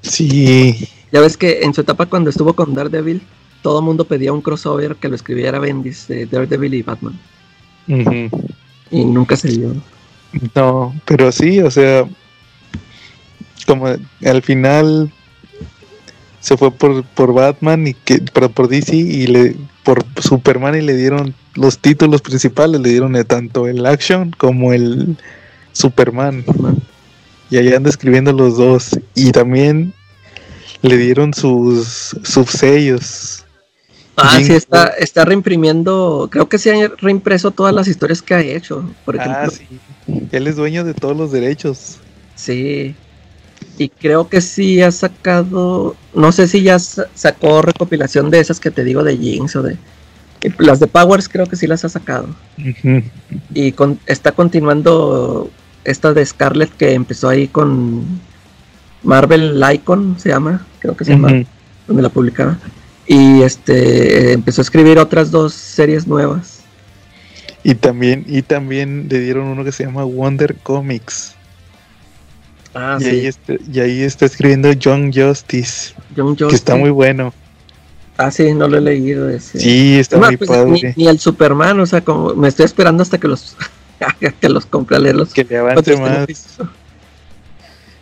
Sí, 0.01 0.89
Ya 1.13 1.21
ves 1.21 1.37
que 1.37 1.61
en 1.63 1.75
su 1.75 1.81
etapa 1.81 2.07
cuando 2.07 2.31
estuvo 2.31 2.55
con 2.55 2.75
Daredevil, 2.75 3.23
todo 3.63 3.81
el 3.81 3.85
mundo 3.85 4.05
pedía 4.05 4.33
un 4.33 4.43
crossover 4.43 4.97
que 4.97 5.09
lo 5.09 5.15
escribiera 5.15 5.59
Bendis 5.59 6.09
de 6.09 6.27
Daredevil 6.27 6.75
y 6.75 6.83
Batman. 6.83 7.19
Y 8.91 9.05
nunca 9.05 9.37
se 9.37 9.49
dio. 9.49 9.75
no, 10.55 10.95
pero 11.05 11.33
sí, 11.33 11.61
o 11.61 11.71
sea, 11.71 12.07
como 13.67 13.87
al 13.87 14.43
final 14.43 15.11
se 16.45 16.59
fue 16.59 16.71
por, 16.71 17.03
por 17.05 17.33
Batman 17.33 17.87
y 17.87 17.95
que, 17.95 18.21
pero 18.35 18.51
por 18.51 18.69
DC 18.69 18.95
y 18.95 19.27
le 19.29 19.57
por 19.83 20.05
Superman 20.21 20.75
y 20.75 20.83
le 20.83 20.95
dieron 20.95 21.35
los 21.55 21.79
títulos 21.79 22.21
principales, 22.21 22.83
le 22.83 22.91
dieron 22.91 23.15
de 23.15 23.25
tanto 23.25 23.67
el 23.67 23.87
Action 23.87 24.31
como 24.37 24.75
el 24.75 25.17
Superman. 25.73 26.45
Y 27.49 27.57
ahí 27.57 27.73
anda 27.73 27.89
escribiendo 27.89 28.31
los 28.35 28.59
dos. 28.59 28.91
Y 29.15 29.33
también 29.33 29.95
le 30.83 30.99
dieron 30.99 31.33
sus 31.33 32.15
subsellos. 32.25 33.45
Ah, 34.17 34.37
Jim- 34.37 34.47
sí, 34.49 34.53
está, 34.53 34.89
está 34.89 35.25
reimprimiendo, 35.25 36.29
creo 36.31 36.47
que 36.49 36.59
sí 36.59 36.69
ha 36.69 36.89
reimpreso 36.99 37.53
todas 37.53 37.75
las 37.75 37.89
historias 37.89 38.21
que 38.21 38.35
ha 38.35 38.41
hecho. 38.41 38.85
Por 39.07 39.17
ejemplo, 39.17 39.39
Ah, 39.45 39.51
sí. 39.51 39.67
Él 40.31 40.47
es 40.47 40.57
dueño 40.57 40.85
de 40.85 40.93
todos 40.93 41.17
los 41.17 41.33
derechos. 41.33 41.97
Sí. 42.37 42.95
Y 43.77 43.89
creo 43.89 44.29
que 44.29 44.41
sí 44.41 44.81
ha 44.83 44.91
sacado. 44.93 45.97
No 46.15 46.31
sé 46.33 46.47
si 46.47 46.63
ya 46.63 46.79
sa- 46.79 47.07
sacó 47.15 47.61
recopilación 47.63 48.31
de 48.31 48.39
esas 48.41 48.61
que 48.61 48.71
te 48.71 48.85
digo 48.85 49.03
de 49.03 49.17
Jinx 49.17 49.57
o 49.57 49.63
de. 49.63 49.77
Las 50.59 50.79
de 50.79 50.87
Powers 50.87 51.29
creo 51.29 51.47
que 51.47 51.57
sí 51.57 51.67
las 51.67 51.85
ha 51.85 51.89
sacado. 51.89 52.29
Y 53.55 53.73
con- 53.73 53.99
está 54.07 54.33
continuando 54.33 55.51
esta 55.85 56.13
de 56.13 56.25
Scarlet 56.25 56.71
que 56.77 56.93
empezó 56.93 57.29
ahí 57.29 57.49
con 57.49 58.05
Marvel 59.03 59.63
Icon, 59.75 60.17
se 60.19 60.29
llama. 60.31 60.65
Creo 60.81 60.97
que 60.97 61.05
se 61.05 61.13
llama. 61.13 61.29
Donde 61.87 62.03
la 62.03 62.09
publicaba. 62.11 62.59
Y 63.07 63.43
este 63.43 64.33
empezó 64.33 64.61
a 64.61 64.65
escribir 64.65 64.99
otras 64.99 65.31
dos 65.31 65.53
series 65.53 66.07
nuevas. 66.07 66.61
Y 67.63 67.75
también, 67.75 68.25
y 68.29 68.43
también 68.43 69.09
le 69.11 69.21
dieron 69.21 69.47
uno 69.49 69.65
que 69.65 69.73
se 69.73 69.85
llama 69.85 70.05
Wonder 70.05 70.55
Comics. 70.63 71.34
Ah, 72.75 72.99
y, 73.01 73.05
ahí 73.05 73.27
está, 73.27 73.55
y 73.73 73.81
ahí 73.81 74.03
está 74.03 74.27
escribiendo 74.27 74.69
John 74.83 75.13
Justice, 75.13 75.95
que 76.49 76.55
está 76.55 76.75
muy 76.77 76.91
bueno. 76.91 77.33
Ah, 78.17 78.31
sí, 78.31 78.53
no 78.55 78.69
lo 78.69 78.79
he 78.79 78.81
leído 78.81 79.29
ese. 79.29 79.59
Sí, 79.59 79.99
está 79.99 80.19
muy 80.19 80.37
pues, 80.37 80.49
padre. 80.51 80.71
ni, 80.71 81.05
ni 81.05 81.09
el 81.09 81.19
Superman, 81.19 81.79
o 81.81 81.87
sea, 81.87 82.01
como 82.03 82.35
me 82.35 82.49
estoy 82.49 82.65
esperando 82.65 83.03
hasta 83.03 83.19
que 83.19 83.29
los 83.29 83.57
que 84.41 84.49
los 84.49 84.67
compre 84.67 84.97
a 84.97 85.01
leerlos. 85.01 85.33
Que 85.33 85.45
le 85.45 85.59
avance 85.59 85.97
más. 85.97 86.27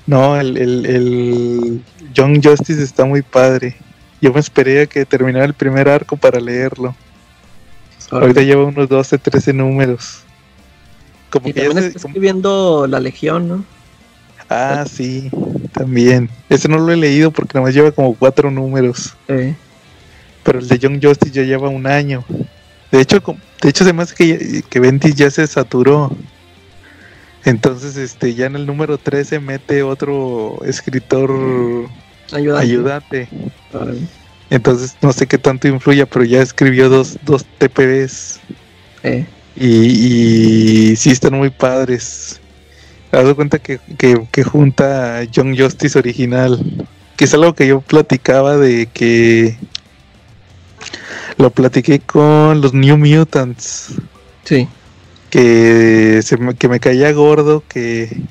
No, 0.07 0.39
el, 0.39 0.57
el, 0.57 0.87
el 0.87 1.83
Young 2.14 2.41
Justice 2.45 2.83
está 2.83 3.05
muy 3.05 3.23
padre. 3.23 3.77
Yo 4.20 4.33
me 4.33 4.41
esperé 4.41 4.83
a 4.83 4.87
que 4.87 5.05
terminara 5.05 5.45
el 5.45 5.55
primer 5.55 5.89
arco 5.89 6.16
para 6.16 6.41
leerlo. 6.41 6.95
Ahorita 8.11 8.43
lleva 8.43 8.64
unos 8.64 8.89
12, 8.89 9.16
13 9.18 9.53
números. 9.53 10.20
Como 11.31 11.49
Y 11.49 11.53
que 11.53 11.61
ya 11.61 11.66
también 11.68 11.83
se- 11.85 11.89
está 11.89 12.01
como- 12.01 12.11
escribiendo 12.11 12.87
La 12.87 13.01
Legión, 13.01 13.49
¿no? 13.49 13.64
Ah, 14.55 14.84
sí, 14.86 15.30
también. 15.72 16.28
Ese 16.48 16.68
no 16.68 16.78
lo 16.78 16.92
he 16.92 16.96
leído 16.96 17.30
porque 17.30 17.55
nada 17.55 17.66
más 17.66 17.74
lleva 17.74 17.92
como 17.92 18.14
cuatro 18.14 18.50
números. 18.50 19.16
Eh, 19.28 19.57
Pero 20.42 20.59
el 20.59 20.68
de 20.68 20.78
Young 20.78 21.00
Justice 21.03 21.32
ya 21.32 21.42
lleva 21.42 21.68
un 21.68 21.86
año. 21.86 22.24
De 22.90 23.00
hecho, 23.00 23.22
de 23.62 23.68
hecho 23.70 23.84
se 23.84 23.92
me 23.92 24.03
hace 24.03 24.14
que, 24.14 24.62
que 24.68 25.14
ya 25.14 25.30
se 25.30 25.46
saturó. 25.46 26.16
Entonces, 27.44 27.96
este, 27.96 28.34
ya 28.34 28.46
en 28.46 28.57
el 28.57 28.66
número 28.66 28.98
13 28.98 29.40
mete 29.40 29.82
otro 29.82 30.59
escritor 30.64 31.90
ayuda. 32.32 32.61
ayudante. 32.61 33.28
Entonces, 34.50 34.96
no 35.00 35.12
sé 35.12 35.26
qué 35.26 35.38
tanto 35.38 35.68
influya, 35.68 36.07
pero 36.07 36.24
ya 36.24 36.42
escribió 36.42 36.90
dos, 36.90 37.18
dos 37.22 37.46
TPBs. 37.59 38.40
Eh, 39.03 39.26
Y, 39.55 40.90
y 40.92 40.96
sí 40.96 41.11
están 41.11 41.34
muy 41.34 41.50
padres. 41.50 42.41
Te 43.13 43.23
das 43.23 43.35
cuenta 43.35 43.59
que, 43.59 43.79
que, 43.99 44.27
que 44.33 44.43
junta 44.43 45.19
a 45.19 45.25
Young 45.25 45.55
Justice 45.55 45.99
original. 45.99 46.59
Que 47.15 47.27
es 47.27 47.35
algo 47.35 47.55
que 47.55 47.67
yo 47.67 47.83
platicaba 47.83 48.57
de 48.57 48.87
que 48.87 49.59
lo 51.37 51.51
platiqué 51.51 52.01
con 52.01 52.63
los 52.63 52.73
New 52.73 52.97
Mutants. 52.97 53.97
sí. 54.45 54.67
Que, 55.29 56.21
se 56.23 56.39
me, 56.39 56.55
que 56.55 56.69
me 56.69 56.81
caía 56.81 57.13
gordo 57.13 57.63
que, 57.69 58.23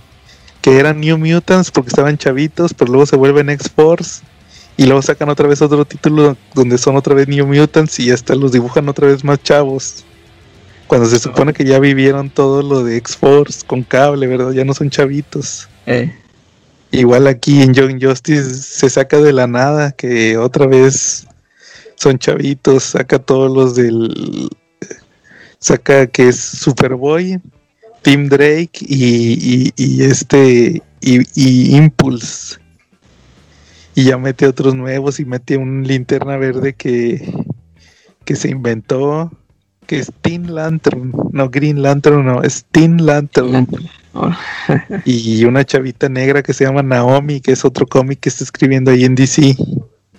que 0.61 0.79
eran 0.79 0.99
New 0.99 1.19
Mutants 1.19 1.69
porque 1.69 1.89
estaban 1.89 2.17
chavitos, 2.17 2.73
pero 2.73 2.91
luego 2.91 3.05
se 3.05 3.17
vuelven 3.17 3.51
X-Force. 3.51 4.23
Y 4.77 4.85
luego 4.85 5.03
sacan 5.03 5.29
otra 5.29 5.47
vez 5.47 5.61
otro 5.61 5.85
título 5.85 6.35
donde 6.55 6.79
son 6.79 6.95
otra 6.95 7.13
vez 7.13 7.27
New 7.27 7.45
Mutants 7.45 7.99
y 7.99 8.09
hasta 8.09 8.33
los 8.33 8.51
dibujan 8.51 8.89
otra 8.89 9.05
vez 9.05 9.23
más 9.23 9.43
chavos. 9.43 10.05
Cuando 10.91 11.07
se 11.07 11.19
supone 11.19 11.53
que 11.53 11.63
ya 11.63 11.79
vivieron 11.79 12.29
todo 12.29 12.61
lo 12.61 12.83
de 12.83 12.97
X-Force 12.97 13.65
con 13.65 13.81
cable, 13.81 14.27
¿verdad? 14.27 14.51
Ya 14.51 14.65
no 14.65 14.73
son 14.73 14.89
chavitos. 14.89 15.69
Eh, 15.85 16.13
Igual 16.91 17.27
aquí 17.27 17.61
en 17.61 17.73
Young 17.73 18.03
Justice 18.03 18.55
se 18.55 18.89
saca 18.89 19.15
de 19.21 19.31
la 19.31 19.47
nada 19.47 19.93
que 19.93 20.37
otra 20.37 20.67
vez 20.67 21.25
son 21.95 22.19
chavitos, 22.19 22.83
saca 22.83 23.19
todos 23.19 23.49
los 23.49 23.77
del... 23.77 24.49
Saca 25.59 26.07
que 26.07 26.27
es 26.27 26.35
Superboy, 26.35 27.39
Team 28.01 28.27
Drake 28.27 28.71
y, 28.81 29.69
y- 29.69 29.73
y 29.77 30.03
este... 30.03 30.81
Y, 30.99 31.21
y 31.35 31.77
Impulse. 31.77 32.57
Y 33.95 34.03
ya 34.03 34.17
mete 34.17 34.45
otros 34.45 34.75
nuevos 34.75 35.21
y 35.21 35.23
mete 35.25 35.55
un 35.55 35.87
linterna 35.87 36.35
verde 36.35 36.73
que, 36.73 37.33
que 38.25 38.35
se 38.35 38.49
inventó, 38.49 39.31
que 39.91 39.99
es 39.99 40.11
Teen 40.21 40.55
Lantern. 40.55 41.11
No, 41.33 41.49
Green 41.49 41.81
Lantern, 41.81 42.25
no, 42.25 42.41
es 42.43 42.63
Teen 42.71 43.05
Lantern. 43.05 43.67
oh, 44.13 44.31
Y 45.03 45.43
una 45.43 45.65
chavita 45.65 46.07
negra 46.07 46.41
que 46.41 46.53
se 46.53 46.63
llama 46.63 46.81
Naomi, 46.81 47.41
que 47.41 47.51
es 47.51 47.65
otro 47.65 47.85
cómic 47.85 48.21
que 48.21 48.29
está 48.29 48.45
escribiendo 48.45 48.91
ahí 48.91 49.03
en 49.03 49.15
DC. 49.15 49.57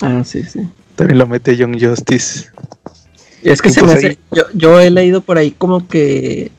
ah, 0.02 0.22
sí, 0.24 0.42
sí. 0.42 0.60
También 0.94 1.18
lo 1.18 1.26
mete 1.26 1.56
Young 1.56 1.80
Justice. 1.82 2.50
Es 3.42 3.62
que 3.62 3.70
Y 3.70 3.72
se 3.72 3.80
pues 3.80 3.92
me 3.92 3.98
hace, 3.98 4.06
ahí- 4.08 4.18
yo, 4.30 4.42
yo 4.52 4.78
he 4.78 4.90
leído 4.90 5.22
por 5.22 5.38
ahí 5.38 5.52
como 5.52 5.88
que 5.88 6.52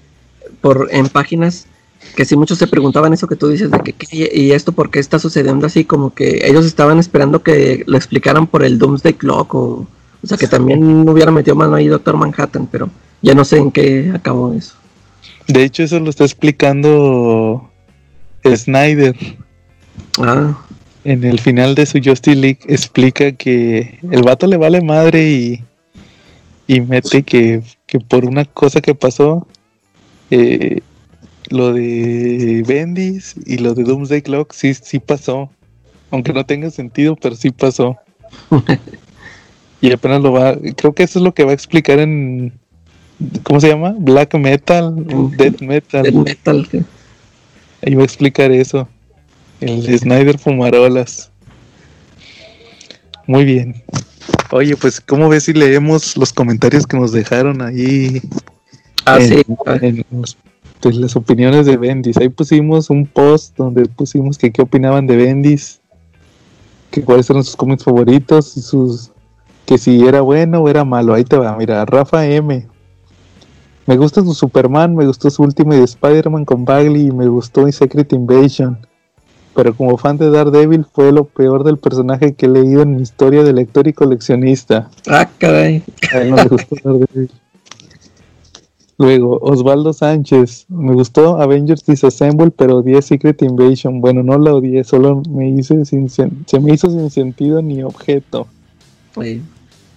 por 0.60 0.88
en 0.92 1.08
páginas 1.10 1.68
que 2.16 2.26
sí 2.26 2.36
muchos 2.36 2.58
se 2.58 2.66
preguntaban 2.68 3.14
eso 3.14 3.28
que 3.28 3.36
tú 3.36 3.48
dices 3.48 3.70
de 3.70 3.80
que 3.82 3.94
qué- 3.94 4.32
y 4.34 4.52
esto 4.54 4.72
por 4.72 4.90
qué 4.90 4.98
está 5.00 5.20
sucediendo 5.20 5.68
así 5.68 5.86
como 5.86 6.14
que 6.16 6.42
ellos 6.48 6.66
estaban 6.66 6.98
esperando 7.00 7.44
que 7.44 7.84
lo 7.86 7.96
explicaran 7.96 8.48
por 8.48 8.64
el 8.66 8.80
Doomsday 8.80 9.14
Clock 9.14 9.54
o 9.56 9.88
o 10.24 10.28
sea 10.28 10.38
que 10.38 10.48
también 10.48 11.08
hubiera 11.10 11.32
metido 11.32 11.56
mano 11.56 11.76
ahí 11.76 11.88
Doctor 11.88 12.16
Manhattan, 12.18 12.68
pero 12.72 12.90
ya 13.24 13.34
no 13.34 13.44
sé 13.46 13.58
en 13.58 13.72
qué 13.72 14.12
acabó 14.14 14.54
eso. 14.54 14.76
De 15.48 15.64
hecho, 15.64 15.84
eso 15.84 16.00
lo 16.00 16.10
está 16.10 16.26
explicando 16.26 17.70
Snyder. 18.46 19.16
Ah, 20.20 20.58
En 21.06 21.24
el 21.24 21.40
final 21.40 21.74
de 21.74 21.86
su 21.86 22.00
Justice 22.04 22.36
League 22.36 22.60
explica 22.68 23.32
que 23.32 23.98
el 24.12 24.24
vato 24.24 24.46
le 24.46 24.58
vale 24.58 24.82
madre 24.82 25.30
y, 25.30 25.64
y 26.68 26.82
mete 26.82 27.24
que, 27.24 27.64
que 27.88 28.00
por 28.00 28.26
una 28.26 28.46
cosa 28.46 28.82
que 28.82 28.94
pasó, 28.94 29.48
eh, 30.30 30.82
lo 31.50 31.74
de 31.74 32.64
Bendis 32.68 33.36
y 33.46 33.58
lo 33.58 33.74
de 33.74 33.84
Doomsday 33.84 34.22
Clock 34.22 34.54
sí, 34.54 34.74
sí 34.74 35.00
pasó. 35.00 35.50
Aunque 36.12 36.34
no 36.34 36.46
tenga 36.46 36.70
sentido, 36.72 37.16
pero 37.16 37.36
sí 37.36 37.52
pasó. 37.52 37.98
y 39.82 39.92
apenas 39.92 40.22
lo 40.22 40.34
va, 40.34 40.58
creo 40.76 40.94
que 40.94 41.04
eso 41.04 41.20
es 41.20 41.24
lo 41.24 41.34
que 41.34 41.44
va 41.44 41.52
a 41.52 41.56
explicar 41.56 42.00
en, 42.00 42.54
¿cómo 43.44 43.60
se 43.60 43.70
llama? 43.70 43.96
Black 43.98 44.34
Metal. 44.36 44.94
Death 45.38 45.62
Metal. 45.62 46.04
Death 46.04 46.14
Metal. 46.14 46.68
Ahí 47.86 47.96
va 47.96 48.02
a 48.02 48.06
explicar 48.06 48.52
eso. 48.52 48.88
El 49.60 49.84
de 49.86 49.98
Snyder 49.98 50.38
Fumarolas. 50.40 51.30
Muy 53.28 53.46
bien. 53.46 53.76
Oye, 54.52 54.76
pues, 54.76 55.02
¿cómo 55.02 55.30
ves 55.30 55.46
si 55.46 55.54
leemos 55.54 56.16
los 56.18 56.34
comentarios 56.34 56.86
que 56.86 56.98
nos 56.98 57.12
dejaron 57.12 57.62
ahí 57.62 58.22
Ah, 59.06 59.18
en, 59.20 59.28
sí. 59.30 59.42
en 59.82 60.06
los- 60.12 60.38
pues, 60.80 60.96
las 60.98 61.16
opiniones 61.16 61.66
de 61.66 61.78
Bendis? 61.78 62.18
Ahí 62.18 62.30
pusimos 62.30 62.90
un 62.90 63.06
post 63.06 63.56
donde 63.58 63.86
pusimos 63.86 64.38
que 64.38 64.52
qué 64.52 64.62
opinaban 64.62 65.08
de 65.08 65.16
Bendis, 65.16 65.80
que 66.92 67.02
cuáles 67.02 67.30
eran 67.30 67.44
sus 67.44 67.56
cómics 67.56 67.84
favoritos 67.84 68.56
y 68.58 68.62
sus 68.62 69.10
que 69.66 69.78
si 69.78 70.06
era 70.06 70.20
bueno 70.22 70.60
o 70.60 70.70
era 70.70 70.84
malo. 70.84 71.14
Ahí 71.14 71.24
te 71.24 71.38
va, 71.38 71.56
mira, 71.56 71.86
Rafa 71.86 72.26
M. 72.28 72.68
Me 73.86 73.98
gusta 73.98 74.22
su 74.22 74.34
Superman, 74.34 74.96
me 74.96 75.06
gustó 75.06 75.30
su 75.30 75.44
Ultimate 75.44 75.84
Spider-Man 75.84 76.46
con 76.46 76.64
Bagley 76.64 77.08
y 77.08 77.12
me 77.12 77.28
gustó 77.28 77.70
Secret 77.72 78.14
Invasion. 78.14 78.78
Pero 79.56 79.76
como 79.76 79.98
fan 79.98 80.18
de 80.18 80.32
Daredevil 80.32 80.86
fue 80.86 81.12
lo 81.12 81.26
peor 81.26 81.64
del 81.64 81.78
personaje 81.78 82.34
que 82.34 82.46
he 82.46 82.50
leído 82.50 82.82
en 82.82 82.96
mi 82.96 83.02
historia 83.02 83.44
de 83.44 83.54
lector 83.54 83.88
y 83.88 83.94
coleccionista. 83.94 84.90
Ah, 85.08 85.30
caray. 85.38 85.84
A 86.14 86.20
él 86.20 86.32
no 86.32 86.38
le 86.38 86.46
gustó 86.46 86.76
Daredevil. 86.84 87.30
Luego, 88.98 89.40
Osvaldo 89.42 89.92
Sánchez. 89.92 90.66
Me 90.70 90.94
gustó 90.94 91.42
Avengers 91.42 91.86
Disassemble, 91.86 92.52
pero 92.52 92.78
odié 92.78 93.02
Secret 93.02 93.42
Invasion. 93.42 94.00
Bueno, 94.00 94.24
no 94.24 94.38
la 94.38 94.54
odié, 94.54 94.84
solo 94.84 95.22
me 95.30 95.50
hice 95.50 95.84
sin, 95.84 96.10
se 96.10 96.30
me 96.60 96.74
hizo 96.74 96.90
sin 96.90 97.10
sentido 97.10 97.62
ni 97.62 97.84
objeto. 97.84 98.48
Sí. 99.20 99.42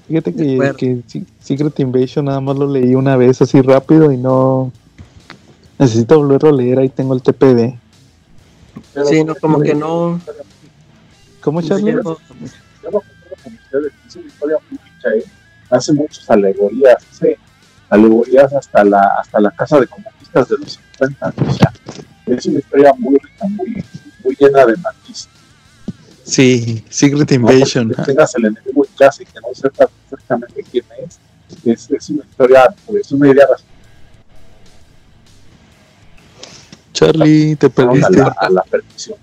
Fíjate 0.08 0.34
que, 0.34 0.72
que 0.76 1.24
Secret 1.40 1.78
Invasion 1.80 2.26
nada 2.26 2.40
más 2.40 2.56
lo 2.56 2.70
leí 2.70 2.94
una 2.94 3.16
vez 3.16 3.42
así 3.42 3.60
rápido 3.60 4.12
y 4.12 4.16
no... 4.16 4.72
Necesito 5.78 6.16
volverlo 6.18 6.48
a 6.50 6.52
leer, 6.52 6.78
ahí 6.78 6.88
tengo 6.88 7.12
el 7.12 7.22
TPD. 7.22 7.78
Sí, 9.04 9.24
no, 9.24 9.34
como 9.34 9.60
que 9.60 9.74
no. 9.74 10.18
¿Cómo, 11.42 11.60
Charlie? 11.60 11.92
Yo 11.92 11.98
no 11.98 12.02
concuerdo 12.14 13.36
con 13.42 13.52
ustedes, 13.52 13.92
es 14.06 14.16
una 14.16 14.26
historia 14.26 14.56
muy 14.70 14.78
rica, 14.78 15.10
¿eh? 15.16 15.30
hace 15.70 15.92
muchas 15.92 16.30
alegorías, 16.30 16.96
hace 17.10 17.38
alegorías 17.90 18.52
hasta 18.52 18.84
la, 18.84 19.02
hasta 19.20 19.40
la 19.40 19.50
casa 19.50 19.80
de 19.80 19.86
comunistas 19.86 20.48
de 20.48 20.56
los 20.58 20.80
50, 20.98 21.34
o 21.46 21.52
sea, 21.52 21.72
es 22.26 22.46
una 22.46 22.58
historia 22.58 22.92
muy 22.98 23.18
rica, 23.18 23.46
muy, 23.48 23.84
muy 24.24 24.36
llena 24.38 24.66
de 24.66 24.76
matices. 24.76 25.28
Sí, 26.26 26.84
Secret 26.88 27.30
¿no? 27.30 27.36
Invasion. 27.36 27.90
Que 27.94 28.02
tengas 28.02 28.34
el 28.34 28.46
enemigo 28.46 28.84
en 28.84 28.92
casa 28.98 29.22
y 29.22 29.26
que 29.26 29.40
no 29.40 29.54
sepas 29.54 29.88
exactamente 30.04 30.64
quién 30.70 30.84
es, 31.04 31.18
es, 31.64 31.90
es 31.90 32.10
una 32.10 32.24
historia, 32.24 32.74
pues 32.86 33.12
una 33.12 33.28
idea 33.30 33.46
Charlie, 36.92 37.56
te 37.56 37.66
a 37.66 37.70
perdiste. 37.70 38.16
la, 38.18 38.34
a 38.38 38.50
la 38.50 38.62
perdición. 38.62 39.18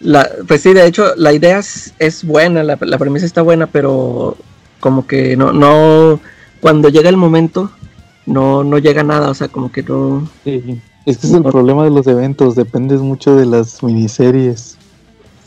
La, 0.00 0.28
pues 0.48 0.62
sí, 0.62 0.72
de 0.72 0.86
hecho, 0.86 1.14
la 1.16 1.32
idea 1.32 1.58
es, 1.58 1.94
es 1.98 2.24
buena, 2.24 2.62
la, 2.62 2.78
la 2.80 2.98
premisa 2.98 3.26
está 3.26 3.42
buena, 3.42 3.66
pero 3.66 4.36
como 4.80 5.06
que 5.06 5.36
no, 5.36 5.52
no, 5.52 6.20
cuando 6.60 6.88
llega 6.88 7.08
el 7.08 7.16
momento, 7.16 7.70
no, 8.26 8.64
no 8.64 8.78
llega 8.78 9.02
nada, 9.02 9.30
o 9.30 9.34
sea, 9.34 9.48
como 9.48 9.70
que 9.70 9.82
no. 9.82 10.28
Sí, 10.44 10.80
Es 11.06 11.18
que 11.18 11.26
es 11.26 11.32
el 11.34 11.42
problema 11.42 11.84
de 11.84 11.90
los 11.90 12.06
eventos, 12.06 12.56
dependes 12.56 13.00
mucho 13.00 13.36
de 13.36 13.46
las 13.46 13.82
miniseries. 13.82 14.76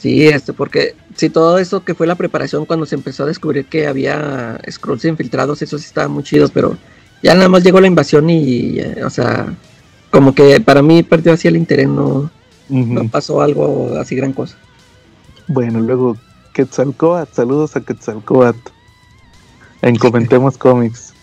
Sí, 0.03 0.27
este, 0.27 0.51
porque 0.51 0.95
si 1.15 1.30
todo 1.30 1.59
eso 1.59 1.85
que 1.85 1.95
fue 1.95 2.07
la 2.07 2.15
preparación 2.15 2.65
cuando 2.65 2.85
se 2.85 2.95
empezó 2.95 3.23
a 3.23 3.27
descubrir 3.27 3.67
que 3.67 3.88
había 3.88 4.59
scrolls 4.69 5.05
infiltrados, 5.05 5.61
eso 5.61 5.77
sí 5.77 5.85
estaba 5.85 6.09
muy 6.09 6.23
chido, 6.23 6.49
pero 6.49 6.75
ya 7.21 7.34
nada 7.35 7.47
más 7.47 7.63
llegó 7.63 7.80
la 7.80 7.88
invasión 7.88 8.30
y, 8.30 8.80
eh, 8.80 9.01
o 9.05 9.09
sea, 9.09 9.55
como 10.11 10.35
que 10.35 10.59
para 10.59 10.81
mí 10.81 11.03
perdió 11.03 11.31
así 11.31 11.47
el 11.47 11.55
interés, 11.55 11.88
no, 11.88 12.30
no 12.67 13.07
pasó 13.07 13.41
algo 13.41 13.97
así 13.97 14.17
gran 14.17 14.34
cosa. 14.34 14.57
Bueno, 15.47 15.80
luego 15.80 16.17
Quetzalcoatl, 16.53 17.34
saludos 17.34 17.77
a 17.77 17.80
Quetzalcoatl. 17.80 18.71
En 19.84 19.95
Comentemos 19.95 20.57
Comics. 20.57 21.13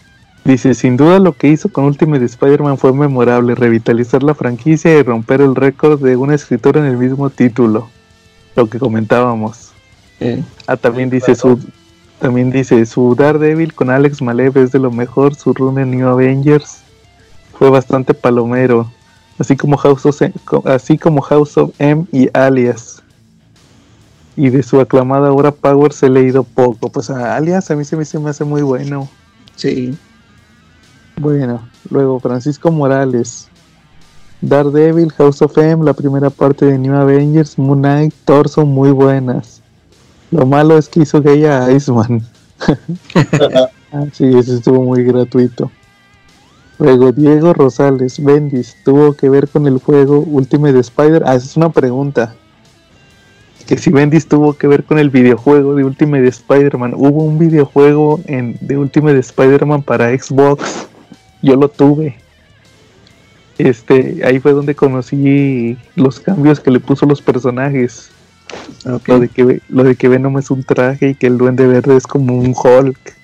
Dice, 0.47 0.73
sin 0.73 0.97
duda 0.97 1.19
lo 1.19 1.35
que 1.35 1.49
hizo 1.49 1.69
con 1.69 1.85
Ultimate 1.85 2.25
Spider-Man 2.25 2.79
fue 2.79 2.95
memorable, 2.95 3.55
revitalizar 3.55 4.23
la 4.23 4.35
franquicia 4.35 4.99
y 4.99 5.03
romper 5.03 5.43
el 5.43 5.55
récord 5.55 6.03
de 6.03 6.17
un 6.17 6.33
escritor 6.33 6.79
en 6.79 6.87
el 6.87 6.97
mismo 6.97 7.29
título. 7.29 7.91
Lo 8.61 8.69
que 8.69 8.79
comentábamos. 8.79 9.73
Eh, 10.21 10.43
Ah, 10.67 10.77
también 10.77 11.09
dice 11.09 11.35
su 11.35 11.59
también 12.21 12.51
dice 12.51 12.85
su 12.85 13.15
Daredevil 13.15 13.73
con 13.73 13.89
Alex 13.89 14.21
Malev 14.21 14.59
es 14.59 14.73
de 14.73 14.79
lo 14.79 14.91
mejor, 14.91 15.35
su 15.35 15.55
run 15.55 15.79
en 15.79 15.91
New 15.93 16.07
Avengers 16.07 16.83
fue 17.59 17.71
bastante 17.71 18.13
palomero, 18.15 18.91
así 19.39 19.57
como 19.57 19.77
House 19.77 20.07
of 20.07 20.21
M, 20.23 20.33
así 20.65 20.97
como 20.99 21.21
House 21.23 21.57
of 21.59 21.71
M 21.79 22.05
y 22.13 22.29
Alias. 22.35 23.03
Y 24.37 24.49
de 24.49 24.63
su 24.63 24.81
aclamada 24.81 25.31
obra 25.33 25.51
Powers 25.53 26.03
he 26.03 26.09
leído 26.09 26.43
poco, 26.43 26.91
pues 26.91 27.11
a 27.11 27.37
Alias 27.37 27.71
a 27.71 27.77
mí 27.77 27.85
se 27.85 27.97
me, 27.97 28.05
se 28.07 28.19
me 28.19 28.31
hace 28.31 28.45
muy 28.45 28.63
bueno. 28.63 29.09
sí, 29.57 29.95
Bueno, 31.19 31.61
luego 31.91 32.19
Francisco 32.21 32.71
Morales. 32.71 33.50
Daredevil, 34.43 35.13
House 35.13 35.43
of 35.43 35.57
M, 35.59 35.85
la 35.85 35.93
primera 35.93 36.31
parte 36.31 36.65
de 36.65 36.79
New 36.79 36.95
Avengers, 36.95 37.59
Moon 37.59 37.81
Knight, 37.81 38.15
Torso, 38.25 38.65
muy 38.65 38.91
buenas. 38.91 39.61
Lo 40.31 40.47
malo 40.47 40.79
es 40.79 40.89
que 40.89 41.01
hizo 41.01 41.21
gay 41.21 41.45
a 41.45 41.71
Iceman. 41.71 42.23
ah, 43.93 44.07
sí, 44.13 44.27
eso 44.27 44.55
estuvo 44.55 44.83
muy 44.83 45.05
gratuito. 45.05 45.71
Luego 46.79 47.13
Diego 47.13 47.53
Rosales, 47.53 48.23
Bendis, 48.25 48.75
¿tuvo 48.85 49.13
que 49.13 49.29
ver 49.29 49.49
con 49.49 49.67
el 49.67 49.79
juego 49.79 50.21
Ultimate 50.21 50.79
Spider? 50.79 51.23
Ah, 51.27 51.35
esa 51.35 51.45
es 51.45 51.57
una 51.59 51.69
pregunta. 51.69 52.35
Que 53.67 53.77
si 53.77 53.91
Bendis 53.91 54.27
tuvo 54.27 54.55
que 54.55 54.67
ver 54.67 54.85
con 54.85 54.99
el 54.99 55.11
videojuego 55.11 55.75
de 55.75 55.85
Ultimate 55.85 56.27
Spider-Man. 56.27 56.95
Hubo 56.95 57.25
un 57.25 57.39
videojuego 57.39 58.21
en, 58.25 58.57
de 58.63 58.79
Ultimate 58.79 59.19
Spider-Man 59.19 59.83
para 59.83 60.09
Xbox. 60.19 60.87
Yo 61.43 61.57
lo 61.57 61.69
tuve. 61.69 62.17
Este, 63.69 64.21
ahí 64.25 64.39
fue 64.41 64.53
donde 64.53 64.75
conocí 64.75 65.77
los 65.97 66.21
cambios 66.21 66.61
que 66.61 66.71
le 66.71 66.81
puso 66.81 67.07
los 67.07 67.21
personajes. 67.23 68.11
ok. 68.87 69.09
Lo 69.09 69.21
de 69.21 69.29
que 69.29 69.61
lo 69.69 69.85
de 69.85 69.95
que 69.97 70.09
Venom 70.09 70.39
es 70.39 70.51
un 70.51 70.65
traje 70.65 71.11
y 71.11 71.15
que 71.15 71.27
el 71.27 71.39
Duende 71.39 71.67
Verde 71.67 71.97
es 71.97 72.07
como 72.07 72.37
un 72.39 72.55
Hulk. 72.57 73.15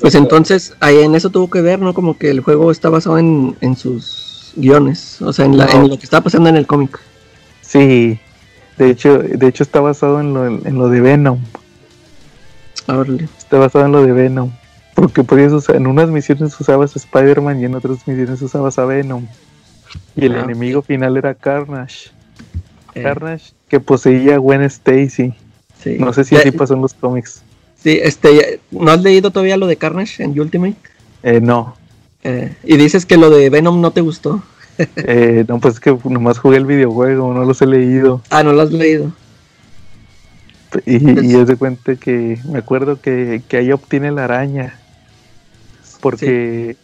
Pues 0.00 0.14
entonces, 0.16 0.74
ahí 0.80 0.98
en 0.98 1.14
eso 1.14 1.30
tuvo 1.30 1.48
que 1.48 1.60
ver, 1.62 1.78
¿no? 1.78 1.94
Como 1.94 2.18
que 2.18 2.30
el 2.30 2.40
juego 2.40 2.72
está 2.72 2.88
basado 2.90 3.18
en, 3.18 3.56
en 3.60 3.76
sus 3.76 4.52
guiones, 4.56 5.22
o 5.22 5.32
sea, 5.32 5.44
en, 5.44 5.56
la- 5.56 5.66
No. 5.66 5.72
en 5.84 5.88
lo 5.90 5.96
que 5.98 6.04
está 6.04 6.20
pasando 6.20 6.48
en 6.48 6.56
el 6.56 6.66
cómic. 6.66 6.98
Sí. 7.60 8.18
De 8.78 8.90
hecho, 8.90 9.18
de 9.18 9.46
hecho 9.46 9.62
está 9.62 9.80
basado 9.80 10.20
en 10.20 10.34
lo, 10.34 10.46
en 10.46 10.74
lo 10.74 10.88
de 10.88 11.00
Venom. 11.00 11.38
Está 13.38 13.58
basado 13.58 13.86
en 13.86 13.92
lo 13.92 14.02
de 14.04 14.12
Venom. 14.12 14.50
Porque 15.02 15.24
podías 15.24 15.50
usar, 15.50 15.74
en 15.74 15.88
unas 15.88 16.08
misiones 16.10 16.60
usabas 16.60 16.94
a 16.94 16.98
Spider-Man 17.00 17.60
y 17.60 17.64
en 17.64 17.74
otras 17.74 18.06
misiones 18.06 18.40
usabas 18.40 18.78
a 18.78 18.84
Venom. 18.84 19.26
Y 20.14 20.26
el 20.26 20.36
Ah, 20.36 20.42
enemigo 20.44 20.80
final 20.80 21.16
era 21.16 21.34
Carnage. 21.34 22.10
Eh, 22.94 23.02
Carnage 23.02 23.52
que 23.66 23.80
poseía 23.80 24.36
a 24.36 24.38
Gwen 24.38 24.62
Stacy. 24.62 25.34
sí. 25.82 25.96
No 25.98 26.12
sé 26.12 26.22
si 26.22 26.36
así 26.36 26.52
pasó 26.52 26.74
en 26.74 26.82
los 26.82 26.94
cómics. 26.94 27.42
Sí, 27.82 27.98
este, 28.00 28.60
¿no 28.70 28.92
has 28.92 29.02
leído 29.02 29.32
todavía 29.32 29.56
lo 29.56 29.66
de 29.66 29.74
Carnage 29.76 30.22
en 30.22 30.38
Ultimate? 30.38 30.76
Eh, 31.24 31.40
no. 31.40 31.74
Eh, 32.22 32.54
y 32.62 32.76
dices 32.76 33.04
que 33.04 33.16
lo 33.16 33.28
de 33.28 33.50
Venom 33.50 33.80
no 33.80 33.90
te 33.90 34.02
gustó. 34.02 34.40
Eh, 34.96 35.44
no, 35.48 35.58
pues 35.58 35.74
es 35.74 35.80
que 35.80 35.98
nomás 36.04 36.38
jugué 36.38 36.58
el 36.58 36.64
videojuego, 36.64 37.34
no 37.34 37.44
los 37.44 37.60
he 37.60 37.66
leído. 37.66 38.22
Ah, 38.30 38.44
no 38.44 38.52
lo 38.52 38.62
has 38.62 38.70
leído. 38.70 39.10
Y, 40.86 41.26
y 41.26 41.34
es 41.34 41.48
de 41.48 41.56
cuenta 41.56 41.96
que 41.96 42.38
me 42.48 42.58
acuerdo 42.60 43.00
que, 43.00 43.42
que 43.48 43.56
ahí 43.56 43.72
obtiene 43.72 44.12
la 44.12 44.24
araña. 44.24 44.78
Porque, 46.02 46.76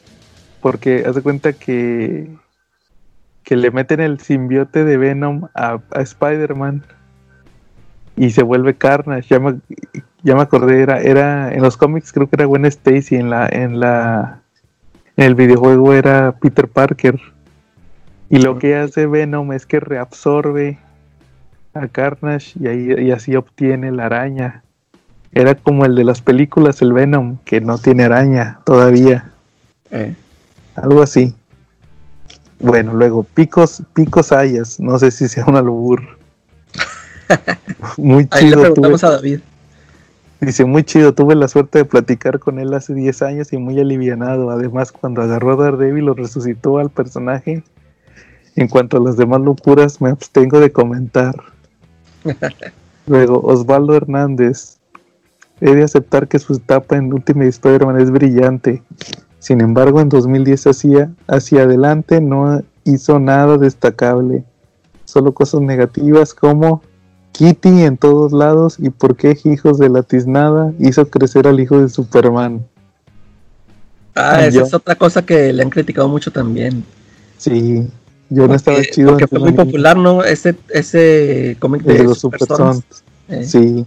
porque 0.62 1.04
haz 1.04 1.16
de 1.16 1.22
cuenta 1.22 1.52
que, 1.52 2.30
que 3.42 3.56
le 3.56 3.70
meten 3.70 4.00
el 4.00 4.20
simbiote 4.20 4.84
de 4.84 4.96
Venom 4.96 5.48
a, 5.54 5.80
a 5.90 6.00
Spider-Man 6.00 6.84
y 8.16 8.30
se 8.30 8.42
vuelve 8.42 8.76
Carnage. 8.76 9.28
Ya 9.28 9.40
me, 9.40 9.58
ya 10.22 10.34
me 10.34 10.42
acordé, 10.42 10.80
era, 10.82 11.00
era 11.00 11.52
en 11.52 11.62
los 11.62 11.76
cómics 11.76 12.12
creo 12.12 12.28
que 12.28 12.36
era 12.36 12.44
Gwen 12.44 12.64
Stacy, 12.64 13.16
en 13.16 13.28
la, 13.28 13.48
en 13.50 13.80
la 13.80 14.40
en 15.16 15.24
el 15.24 15.34
videojuego 15.34 15.94
era 15.94 16.32
Peter 16.40 16.68
Parker. 16.68 17.20
Y 18.30 18.38
lo 18.38 18.58
que 18.58 18.76
hace 18.76 19.06
Venom 19.06 19.52
es 19.52 19.66
que 19.66 19.80
reabsorbe 19.80 20.78
a 21.74 21.88
Carnage 21.88 22.52
y, 22.60 22.66
ahí, 22.68 23.06
y 23.06 23.10
así 23.10 23.34
obtiene 23.34 23.90
la 23.90 24.06
araña. 24.06 24.62
Era 25.32 25.54
como 25.54 25.84
el 25.84 25.94
de 25.94 26.04
las 26.04 26.22
películas, 26.22 26.80
el 26.82 26.92
Venom, 26.92 27.38
que 27.44 27.60
no 27.60 27.78
tiene 27.78 28.04
araña 28.04 28.60
todavía. 28.64 29.30
Eh, 29.90 30.14
Algo 30.74 31.02
así. 31.02 31.34
Bueno, 32.60 32.94
luego, 32.94 33.22
Picos, 33.22 33.82
Picos 33.94 34.32
Ayas, 34.32 34.80
no 34.80 34.98
sé 34.98 35.10
si 35.10 35.28
sea 35.28 35.44
un 35.46 35.56
albur. 35.56 36.02
Muy 37.96 38.26
ahí 38.30 38.44
le 38.44 38.50
chido, 38.50 38.56
tuve, 38.56 38.62
preguntamos 38.62 39.04
a 39.04 39.10
David. 39.10 39.40
dice, 40.40 40.64
muy 40.64 40.82
chido, 40.82 41.12
tuve 41.12 41.34
la 41.34 41.46
suerte 41.46 41.78
de 41.78 41.84
platicar 41.84 42.38
con 42.38 42.58
él 42.58 42.72
hace 42.72 42.94
10 42.94 43.22
años 43.22 43.52
y 43.52 43.58
muy 43.58 43.78
alivianado. 43.78 44.50
Además, 44.50 44.92
cuando 44.92 45.22
agarró 45.22 45.52
a 45.52 45.64
Daredevil 45.64 46.06
lo 46.06 46.14
resucitó 46.14 46.78
al 46.78 46.90
personaje. 46.90 47.62
En 48.56 48.68
cuanto 48.68 48.96
a 48.96 49.00
las 49.00 49.16
demás 49.16 49.40
locuras, 49.40 50.00
me 50.00 50.10
abstengo 50.10 50.58
de 50.58 50.72
comentar. 50.72 51.34
Luego, 53.06 53.40
Osvaldo 53.42 53.94
Hernández. 53.94 54.77
He 55.60 55.74
de 55.74 55.82
aceptar 55.82 56.28
que 56.28 56.38
su 56.38 56.54
etapa 56.54 56.96
en 56.96 57.12
Ultimate 57.12 57.48
Spider-Man 57.48 58.00
es 58.00 58.10
brillante. 58.10 58.82
Sin 59.40 59.60
embargo, 59.60 60.00
en 60.00 60.08
2010 60.08 60.66
hacia, 60.68 61.10
hacia 61.26 61.62
adelante 61.62 62.20
no 62.20 62.62
hizo 62.84 63.18
nada 63.18 63.58
destacable. 63.58 64.44
Solo 65.04 65.32
cosas 65.32 65.60
negativas 65.60 66.34
como 66.34 66.82
Kitty 67.32 67.82
en 67.82 67.96
todos 67.96 68.32
lados 68.32 68.76
y 68.78 68.90
por 68.90 69.16
qué 69.16 69.36
Hijos 69.44 69.78
de 69.78 69.88
la 69.88 70.02
Tiznada 70.02 70.72
hizo 70.78 71.08
crecer 71.08 71.46
al 71.46 71.60
hijo 71.60 71.80
de 71.80 71.88
Superman. 71.88 72.64
Ah, 74.14 74.40
esa 74.46 74.50
Yo- 74.58 74.64
es 74.64 74.74
otra 74.74 74.96
cosa 74.96 75.24
que 75.24 75.52
le 75.52 75.62
han 75.62 75.70
criticado 75.70 76.08
mucho 76.08 76.32
también. 76.32 76.84
Sí, 77.36 77.86
yo 78.30 78.48
no 78.48 78.54
estaba 78.54 78.78
Porque- 78.78 78.90
chido. 78.90 79.10
Porque 79.10 79.26
fue 79.28 79.38
muy 79.38 79.52
popular, 79.52 79.96
¿no? 79.96 80.24
Ese, 80.24 80.56
ese 80.70 81.56
cómic 81.60 81.82
de, 81.82 81.94
de 81.94 82.04
los 82.04 82.18
Super 82.18 82.40
Super 82.40 82.56
Sons. 82.56 82.84
Sons. 82.88 83.04
Eh, 83.28 83.44
Sí. 83.44 83.86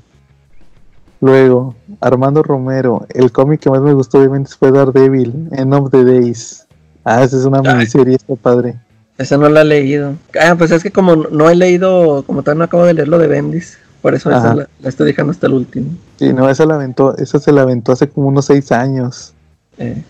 Luego, 1.21 1.75
Armando 2.01 2.41
Romero. 2.43 3.05
El 3.09 3.31
cómic 3.31 3.61
que 3.61 3.69
más 3.69 3.81
me 3.81 3.93
gustó 3.93 4.17
obviamente 4.19 4.51
fue 4.57 4.71
Daredevil, 4.71 5.49
End 5.51 5.73
of 5.73 5.91
the 5.91 6.03
Days. 6.03 6.65
Ah, 7.05 7.23
esa 7.23 7.37
es 7.37 7.45
una 7.45 7.61
Ay. 7.63 7.75
miniserie, 7.77 8.15
está 8.15 8.35
padre. 8.35 8.75
Esa 9.17 9.37
no 9.37 9.47
la 9.49 9.61
he 9.61 9.65
leído. 9.65 10.15
Ah, 10.39 10.55
pues 10.57 10.71
es 10.71 10.81
que 10.81 10.91
como 10.91 11.15
no 11.15 11.49
he 11.49 11.55
leído, 11.55 12.23
como 12.23 12.41
tal 12.41 12.57
no 12.57 12.63
acabo 12.63 12.85
de 12.85 12.95
leer 12.95 13.07
lo 13.07 13.19
de 13.19 13.27
Bendis, 13.27 13.77
por 14.01 14.15
eso 14.15 14.31
esa 14.31 14.55
la, 14.55 14.67
la 14.79 14.89
estoy 14.89 15.05
dejando 15.05 15.31
hasta 15.31 15.45
el 15.45 15.53
último. 15.53 15.91
Sí, 16.17 16.33
no, 16.33 16.49
esa 16.49 16.65
la 16.65 16.75
aventó, 16.75 17.15
esa 17.17 17.39
se 17.39 17.51
la 17.51 17.61
aventó 17.61 17.91
hace 17.91 18.09
como 18.09 18.27
unos 18.27 18.45
seis 18.45 18.71
años. 18.71 19.33
Eh, 19.77 20.03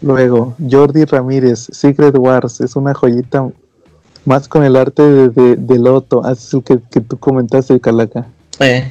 Luego, 0.00 0.54
Jordi 0.70 1.04
Ramírez, 1.06 1.68
Secret 1.72 2.14
Wars, 2.18 2.60
es 2.60 2.76
una 2.76 2.92
joyita 2.92 3.48
más 4.26 4.48
con 4.48 4.62
el 4.64 4.76
arte 4.76 5.02
de, 5.02 5.28
de, 5.30 5.56
de 5.56 5.78
Loto, 5.78 6.22
ah, 6.24 6.32
el 6.52 6.62
que, 6.62 6.78
que 6.90 7.00
tú 7.00 7.16
comentaste, 7.18 7.80
Calaca. 7.80 8.26
eh, 8.60 8.90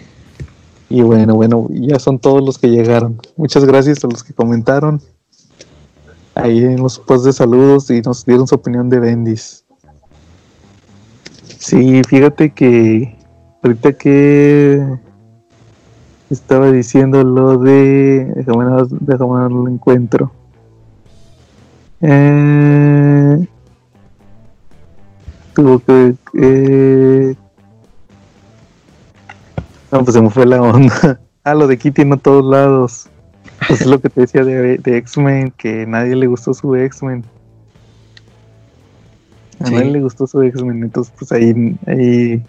Y 0.90 1.02
bueno, 1.02 1.36
bueno, 1.36 1.68
ya 1.72 1.98
son 2.00 2.20
todos 2.20 2.44
los 2.44 2.58
que 2.58 2.70
llegaron. 2.70 3.20
Muchas 3.36 3.66
gracias 3.66 4.04
a 4.04 4.08
los 4.08 4.24
que 4.24 4.34
comentaron 4.34 5.02
ahí 6.36 6.64
en 6.64 6.82
los 6.82 7.00
posts 7.00 7.26
de 7.26 7.34
saludos 7.34 7.90
y 7.90 8.02
nos 8.02 8.26
dieron 8.26 8.48
su 8.48 8.56
opinión 8.56 8.90
de 8.90 9.00
Bendis. 9.00 9.66
Sí, 11.58 12.02
fíjate 12.08 12.52
que 12.52 13.16
ahorita 13.64 13.94
que 13.94 14.86
estaba 16.30 16.72
diciendo 16.72 17.24
lo 17.24 17.58
de... 17.58 18.26
Déjame, 18.36 18.84
déjame 19.00 19.50
lo 19.50 19.68
encuentro. 19.68 20.32
Eh, 22.02 23.48
tuvo 25.54 25.80
que... 25.80 26.16
eh, 26.34 27.36
no, 29.94 30.04
pues 30.04 30.14
se 30.16 30.22
me 30.22 30.30
fue 30.30 30.46
la 30.46 30.62
onda. 30.62 31.20
Ah, 31.46 31.54
lo 31.56 31.68
de 31.68 31.78
Kitty 31.78 32.04
en 32.04 32.18
todos 32.20 32.46
lados. 32.46 33.08
Pues 33.68 33.82
es 33.82 33.88
lo 33.88 34.00
que 34.00 34.08
te 34.08 34.22
decía 34.22 34.46
de, 34.46 34.78
de 34.78 34.98
X-Men, 34.98 35.52
que 35.58 35.86
nadie 35.86 36.16
le 36.16 36.26
gustó 36.28 36.54
su 36.54 36.74
X-Men. 36.74 37.26
A 39.60 39.66
Sí. 39.68 39.74
nadie 39.74 39.92
le 39.92 40.00
gustó 40.00 40.26
su 40.26 40.42
X-Men, 40.42 40.84
entonces 40.84 41.14
pues 41.20 41.34
ahí, 41.34 41.76
ahí 41.86 42.42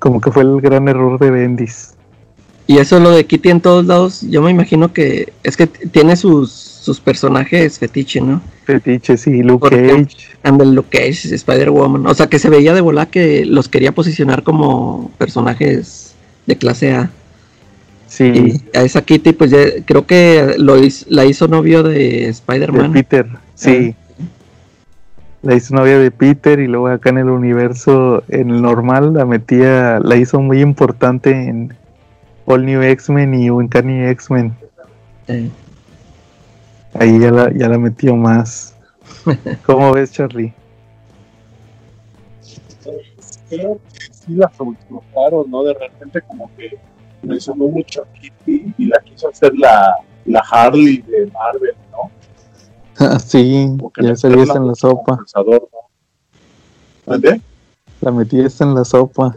como 0.00 0.20
que 0.20 0.32
fue 0.32 0.42
el 0.42 0.60
gran 0.60 0.88
error 0.88 1.20
de 1.20 1.30
Bendis. 1.30 1.94
Y 2.66 2.78
eso 2.78 2.98
lo 2.98 3.10
de 3.12 3.24
Kitty 3.24 3.50
en 3.50 3.60
todos 3.60 3.86
lados, 3.86 4.22
yo 4.22 4.42
me 4.42 4.50
imagino 4.50 4.92
que 4.92 5.32
es 5.44 5.56
que 5.56 5.68
tiene 5.68 6.16
sus, 6.16 6.50
sus 6.50 6.98
personajes 6.98 7.78
fetiche, 7.78 8.20
¿no? 8.20 8.40
Fetiche, 8.64 9.16
sí, 9.16 9.44
Luke. 9.44 9.68
Cage. 9.70 10.16
And 10.42 10.58
the 10.58 10.64
Luke 10.66 10.88
Cage, 10.90 11.32
Spider-Woman. 11.32 12.04
O 12.08 12.14
sea, 12.14 12.26
que 12.26 12.40
se 12.40 12.50
veía 12.50 12.74
de 12.74 12.80
volar 12.80 13.08
que 13.10 13.44
los 13.44 13.68
quería 13.68 13.92
posicionar 13.92 14.42
como 14.42 15.12
personajes 15.18 16.13
de 16.46 16.56
clase 16.56 16.92
A. 16.94 17.10
Sí, 18.06 18.62
Y 18.72 18.76
a 18.76 18.82
esa 18.82 19.02
Kitty, 19.02 19.32
pues 19.32 19.50
ya 19.50 19.58
creo 19.84 20.06
que 20.06 20.54
lo 20.58 20.76
la 21.08 21.24
hizo 21.24 21.48
novio 21.48 21.82
de 21.82 22.28
de 22.72 22.88
Spider-Man. 22.88 22.92
Peter, 22.92 23.26
sí. 23.54 23.96
La 25.42 25.54
hizo 25.54 25.74
novia 25.74 25.98
de 25.98 26.10
Peter 26.10 26.58
y 26.58 26.66
luego 26.66 26.88
acá 26.88 27.10
en 27.10 27.18
el 27.18 27.28
universo, 27.28 28.22
en 28.28 28.50
el 28.50 28.62
normal, 28.62 29.14
la 29.14 29.24
metía, 29.26 30.00
la 30.00 30.16
hizo 30.16 30.40
muy 30.40 30.60
importante 30.60 31.30
en 31.30 31.74
All 32.46 32.64
New 32.64 32.82
X-Men 32.82 33.34
y 33.34 33.50
Uncanny 33.50 34.06
X-Men. 34.06 34.54
Eh, 35.28 35.50
Ahí 36.94 37.18
ya 37.18 37.30
la, 37.30 37.52
ya 37.52 37.68
la 37.68 37.78
metió 37.78 38.16
más. 38.16 38.74
¿Cómo 39.66 39.92
ves, 39.92 40.12
Charlie? 40.12 40.54
Sí 44.24 44.34
la 44.34 44.50
sobreexplotaron, 44.52 45.50
¿no? 45.50 45.62
De 45.64 45.74
repente 45.74 46.20
como 46.22 46.50
que 46.56 46.78
mencionó 47.22 47.66
mucho 47.68 48.02
a 48.02 48.12
Kitty 48.18 48.74
y 48.76 48.86
la 48.86 48.98
quiso 49.00 49.28
hacer 49.28 49.56
la, 49.56 49.96
la 50.26 50.42
Harley 50.50 50.98
de 50.98 51.30
Marvel, 51.32 51.74
¿no? 51.90 52.10
Ah, 52.98 53.18
sí, 53.18 53.66
ya 54.00 54.12
esta 54.12 54.28
en 54.28 54.66
la 54.66 54.74
sopa. 54.74 55.18
¿no? 55.36 55.58
¿Mande? 57.06 57.40
La 58.00 58.10
metí 58.12 58.40
esta 58.40 58.64
en 58.64 58.74
la 58.74 58.84
sopa. 58.84 59.36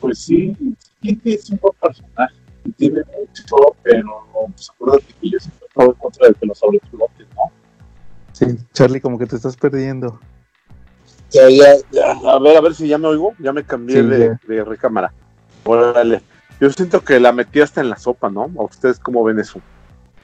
Pues 0.00 0.18
sí, 0.18 0.56
Kitty 1.00 1.34
es 1.34 1.50
un 1.50 1.58
buen 1.58 1.74
personaje 1.80 2.42
tiene 2.76 3.00
mucho, 3.18 3.76
pero 3.82 4.26
pues 4.54 4.70
acuérdate 4.70 5.14
que 5.20 5.30
yo 5.30 5.38
siempre 5.38 5.66
estaba 5.68 5.88
en 5.88 5.94
contra 5.94 6.28
de 6.28 6.34
que 6.34 6.46
lo 6.46 6.54
sobreexploten, 6.54 7.26
¿no? 7.34 7.52
Sí, 8.32 8.46
Charlie, 8.72 9.00
como 9.00 9.18
que 9.18 9.26
te 9.26 9.36
estás 9.36 9.56
perdiendo. 9.56 10.18
Ya, 11.32 11.48
ya, 11.48 11.74
ya. 11.90 12.12
A 12.30 12.38
ver, 12.38 12.56
a 12.56 12.60
ver 12.60 12.74
si 12.74 12.88
ya 12.88 12.98
me 12.98 13.08
oigo. 13.08 13.34
Ya 13.38 13.52
me 13.52 13.64
cambié 13.64 14.02
Sí, 14.02 14.08
de, 14.08 14.36
de 14.46 14.64
recámara. 14.64 15.12
Órale. 15.64 16.20
Yo 16.60 16.70
siento 16.70 17.02
que 17.02 17.18
la 17.18 17.32
metí 17.32 17.60
hasta 17.60 17.80
en 17.80 17.90
la 17.90 17.96
sopa, 17.96 18.30
¿no? 18.30 18.50
¿A 18.58 18.62
ustedes 18.64 18.98
cómo 18.98 19.24
ven 19.24 19.38
eso? 19.40 19.60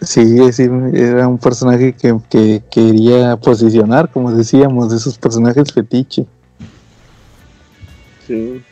Sí, 0.00 0.52
sí, 0.52 0.68
era 0.94 1.26
un 1.26 1.38
personaje 1.38 1.92
que, 1.94 2.16
que 2.30 2.62
quería 2.70 3.36
posicionar, 3.36 4.10
como 4.12 4.30
decíamos, 4.32 4.90
de 4.90 4.96
esos 4.96 5.18
personajes 5.18 5.72
fetiche. 5.72 6.24
Sí, 8.26 8.62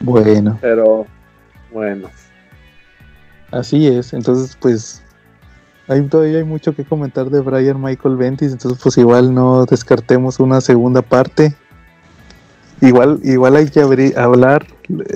Bueno, 0.00 0.58
pero 0.60 1.06
bueno. 1.72 2.10
así 3.52 3.86
es. 3.86 4.12
Entonces, 4.14 4.56
pues, 4.60 5.02
hay, 5.88 6.02
todavía 6.08 6.38
hay 6.38 6.44
mucho 6.44 6.74
que 6.74 6.84
comentar 6.84 7.30
de 7.30 7.40
Brian 7.40 7.80
Michael 7.80 8.16
Bendis. 8.16 8.52
Entonces, 8.52 8.80
pues, 8.82 8.98
igual 8.98 9.34
no 9.34 9.64
descartemos 9.66 10.40
una 10.40 10.60
segunda 10.60 11.02
parte. 11.02 11.54
Igual, 12.80 13.20
igual 13.22 13.56
hay 13.56 13.68
que 13.70 13.80
abrir- 13.80 14.16
hablar. 14.18 14.66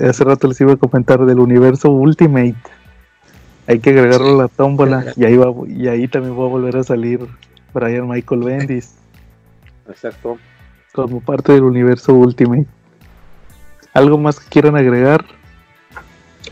Hace 0.03 0.23
rato 0.23 0.47
les 0.47 0.59
iba 0.61 0.73
a 0.73 0.77
comentar 0.77 1.25
del 1.25 1.39
universo 1.39 1.91
Ultimate. 1.91 2.55
Hay 3.67 3.79
que 3.79 3.91
agregarlo 3.91 4.33
a 4.39 4.43
la 4.43 4.47
tómbola. 4.47 5.05
Y 5.15 5.25
ahí, 5.25 5.37
va, 5.37 5.53
y 5.67 5.87
ahí 5.87 6.07
también 6.07 6.33
va 6.39 6.45
a 6.45 6.49
volver 6.49 6.77
a 6.77 6.83
salir 6.83 7.19
Brian 7.73 8.07
Michael 8.07 8.41
Bendis. 8.43 8.95
Exacto. 9.87 10.37
como 10.93 11.21
parte 11.21 11.53
del 11.53 11.63
universo 11.63 12.13
Ultimate. 12.13 12.65
¿Algo 13.93 14.17
más 14.17 14.39
que 14.39 14.49
quieran 14.49 14.75
agregar? 14.75 15.25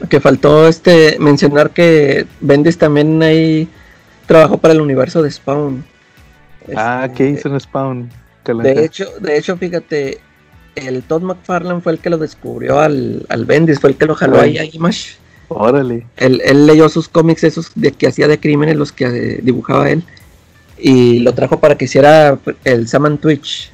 que 0.08 0.20
faltó 0.22 0.68
este 0.68 1.18
este 1.18 2.26
Bendis 2.40 2.78
también 2.78 3.22
ahí 3.22 3.68
trabajó 4.30 4.60
para 4.60 4.76
el 4.76 4.82
universo 4.82 5.24
de 5.24 5.32
Spawn. 5.32 5.84
Ah, 6.76 7.06
Este, 7.06 7.18
¿qué 7.18 7.30
hizo 7.32 7.50
en 7.50 7.60
Spawn? 7.60 8.10
De 8.46 8.86
hecho, 8.86 9.08
de 9.20 9.38
hecho, 9.38 9.58
fíjate, 9.58 10.20
el 10.76 11.02
Todd 11.02 11.24
McFarlane 11.24 11.82
fue 11.82 11.94
el 11.94 12.00
que 12.00 12.12
lo 12.12 12.20
descubrió 12.20 12.80
al, 12.80 13.26
al 13.30 13.46
Bendis, 13.46 13.80
fue 13.80 13.90
el 13.90 13.98
que 13.98 14.06
lo 14.06 14.14
jaló 14.14 14.40
ahí 14.40 14.60
a 14.60 14.66
Image. 14.66 15.18
Órale. 15.48 16.06
Él, 16.18 16.44
él 16.46 16.68
leyó 16.68 16.90
sus 16.90 17.10
cómics 17.10 17.44
esos 17.44 17.72
de 17.74 17.92
que 17.92 18.06
hacía 18.06 18.28
de 18.28 18.40
crímenes, 18.40 18.76
los 18.76 18.92
que 18.92 19.06
eh, 19.06 19.40
dibujaba 19.42 19.90
él, 19.90 20.04
y 20.78 21.20
lo 21.20 21.34
trajo 21.34 21.60
para 21.60 21.76
que 21.76 21.86
hiciera 21.86 22.38
el 22.66 22.88
Saman 22.88 23.18
Twitch. 23.18 23.72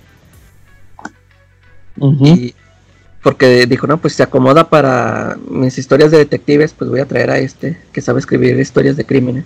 Y 1.97 2.55
porque 3.21 3.65
dijo, 3.65 3.87
no, 3.87 3.97
pues 3.97 4.13
se 4.13 4.23
acomoda 4.23 4.69
para 4.69 5.37
mis 5.49 5.77
historias 5.77 6.11
de 6.11 6.19
detectives, 6.19 6.73
pues 6.73 6.89
voy 6.89 7.01
a 7.01 7.05
traer 7.05 7.29
a 7.29 7.39
este 7.39 7.77
que 7.91 7.99
sabe 7.99 8.19
escribir 8.19 8.57
historias 8.57 8.95
de 8.95 9.05
crímenes. 9.05 9.43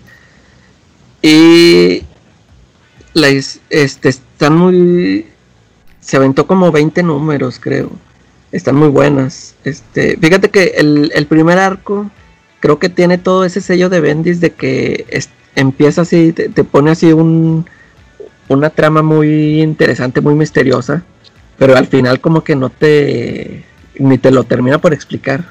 Y 1.21 2.03
las, 3.13 3.59
este, 3.69 4.09
están 4.09 4.55
muy... 4.57 5.25
Se 5.99 6.17
aventó 6.17 6.47
como 6.47 6.71
20 6.71 7.03
números, 7.03 7.59
creo. 7.59 7.91
Están 8.51 8.75
muy 8.75 8.87
buenas. 8.89 9.55
Este, 9.63 10.17
fíjate 10.17 10.49
que 10.49 10.73
el, 10.77 11.11
el 11.13 11.27
primer 11.27 11.57
arco 11.59 12.09
creo 12.59 12.79
que 12.79 12.89
tiene 12.89 13.17
todo 13.17 13.45
ese 13.45 13.61
sello 13.61 13.89
de 13.89 13.99
Bendis 13.99 14.39
de 14.41 14.51
que 14.51 15.05
es- 15.09 15.29
empieza 15.55 16.01
así, 16.01 16.31
te, 16.33 16.49
te 16.49 16.63
pone 16.63 16.91
así 16.91 17.11
un, 17.13 17.65
una 18.47 18.69
trama 18.69 19.01
muy 19.01 19.61
interesante, 19.61 20.21
muy 20.21 20.35
misteriosa 20.35 21.03
pero 21.57 21.75
al 21.77 21.87
final 21.87 22.21
como 22.21 22.43
que 22.43 22.55
no 22.55 22.69
te 22.69 23.65
ni 23.99 24.17
te 24.17 24.31
lo 24.31 24.45
termina 24.45 24.79
por 24.79 24.93
explicar. 24.93 25.45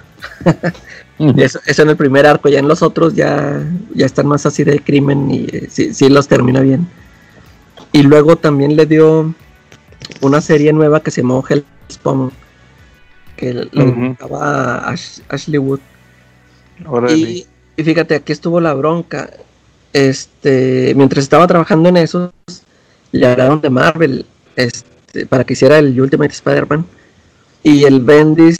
Eso, 1.37 1.59
eso 1.67 1.83
en 1.83 1.89
el 1.91 1.97
primer 1.97 2.27
arco, 2.27 2.49
ya 2.49 2.61
en 2.61 2.69
los 2.69 2.81
otros 2.83 3.15
ya, 3.15 3.61
ya 3.95 4.07
están 4.07 4.27
más 4.29 4.47
así 4.47 4.63
de 4.63 4.79
crimen 4.79 5.29
y 5.31 5.47
eh, 5.53 5.67
sí, 5.69 5.93
sí 5.93 6.09
los 6.09 6.29
termina 6.29 6.61
bien. 6.61 6.87
Y 7.93 8.03
luego 8.05 8.37
también 8.37 8.77
le 8.77 8.87
dio 8.87 9.35
una 10.21 10.41
serie 10.41 10.73
nueva 10.73 11.03
que 11.03 11.11
se 11.11 11.23
llamó 11.23 11.45
Hellspawn, 11.49 12.31
que 13.37 13.53
lo 13.55 13.63
Ujú. 13.63 14.01
dibujaba 14.01 14.89
Ash- 14.89 15.21
Ashley 15.29 15.59
Wood. 15.59 15.81
Y, 17.09 17.47
y 17.77 17.83
fíjate, 17.83 18.15
aquí 18.15 18.33
estuvo 18.33 18.61
la 18.61 18.75
bronca. 18.75 19.31
Este, 19.93 20.93
mientras 20.95 21.25
estaba 21.25 21.47
trabajando 21.49 21.89
en 21.89 21.97
eso, 21.97 22.33
le 23.11 23.27
hablaron 23.27 23.61
de 23.61 23.71
Marvel 23.71 24.27
este, 24.55 25.27
para 25.27 25.43
que 25.45 25.55
hiciera 25.55 25.79
el 25.79 26.01
Ultimate 26.01 26.33
Spider-Man. 26.33 26.87
Y 27.65 27.85
el 27.85 28.01
Bendis 28.01 28.59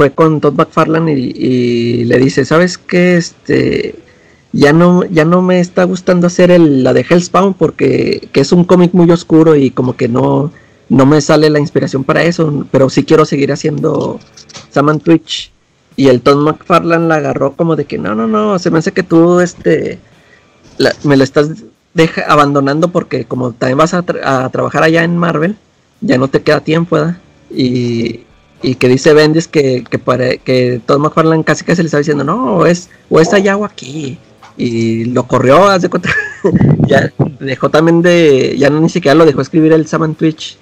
fue 0.00 0.12
con 0.12 0.40
Todd 0.40 0.54
McFarlane 0.54 1.12
y, 1.12 2.04
le 2.04 2.18
dice, 2.18 2.46
¿sabes 2.46 2.78
qué? 2.78 3.18
Este, 3.18 3.96
ya 4.50 4.72
no, 4.72 5.04
ya 5.04 5.26
no 5.26 5.42
me 5.42 5.60
está 5.60 5.84
gustando 5.84 6.28
hacer 6.28 6.58
la 6.58 6.94
de 6.94 7.04
Hellspawn 7.06 7.52
porque 7.52 8.30
que 8.32 8.40
es 8.40 8.50
un 8.50 8.64
cómic 8.64 8.94
muy 8.94 9.10
oscuro 9.10 9.56
y 9.56 9.70
como 9.70 9.96
que 9.96 10.08
no, 10.08 10.52
no 10.88 11.04
me 11.04 11.20
sale 11.20 11.50
la 11.50 11.58
inspiración 11.58 12.02
para 12.02 12.22
eso, 12.22 12.66
pero 12.70 12.88
sí 12.88 13.04
quiero 13.04 13.26
seguir 13.26 13.52
haciendo 13.52 14.18
Saman 14.70 15.00
Twitch. 15.00 15.52
Y 15.96 16.08
el 16.08 16.22
Tom 16.22 16.44
McFarlane 16.44 17.06
la 17.06 17.16
agarró 17.16 17.52
como 17.52 17.76
de 17.76 17.84
que 17.84 17.98
no, 17.98 18.14
no, 18.14 18.26
no, 18.26 18.58
se 18.58 18.70
me 18.70 18.78
hace 18.78 18.92
que 18.92 19.02
tú 19.02 19.40
este 19.40 19.98
me 21.04 21.18
lo 21.18 21.24
estás 21.24 21.50
deja, 21.92 22.22
abandonando 22.26 22.88
porque 22.88 23.26
como 23.26 23.52
también 23.52 23.76
vas 23.76 23.92
a, 23.92 24.00
trabajar 24.00 24.82
allá 24.82 25.04
en 25.04 25.18
Marvel, 25.18 25.56
ya 26.00 26.16
no 26.16 26.28
te 26.28 26.40
queda 26.40 26.60
tiempo, 26.60 26.96
¿verdad? 26.96 27.18
Y, 27.50 28.20
y 28.62 28.74
que 28.74 28.88
dice 28.88 29.14
Bendis 29.14 29.48
que, 29.48 29.84
que, 29.88 29.98
para, 29.98 30.36
que 30.36 30.80
Tom 30.84 31.02
McFarlane 31.02 31.44
casi 31.44 31.64
que 31.64 31.74
se 31.74 31.82
le 31.82 31.86
está 31.86 31.98
diciendo, 31.98 32.24
no, 32.24 32.66
es, 32.66 32.90
o 33.08 33.20
es 33.20 33.32
allá 33.32 33.56
o 33.56 33.64
aquí. 33.64 34.18
Y 34.56 35.06
lo 35.06 35.26
corrió, 35.26 35.68
hace 35.68 35.88
cuatro. 35.88 36.12
ya 36.86 37.10
dejó 37.38 37.70
también 37.70 38.02
de, 38.02 38.56
ya 38.58 38.68
no 38.68 38.80
ni 38.80 38.90
siquiera 38.90 39.14
lo 39.14 39.24
dejó 39.24 39.40
escribir 39.40 39.72
el 39.72 39.86
Saman 39.86 40.14
Twitch. 40.14 40.58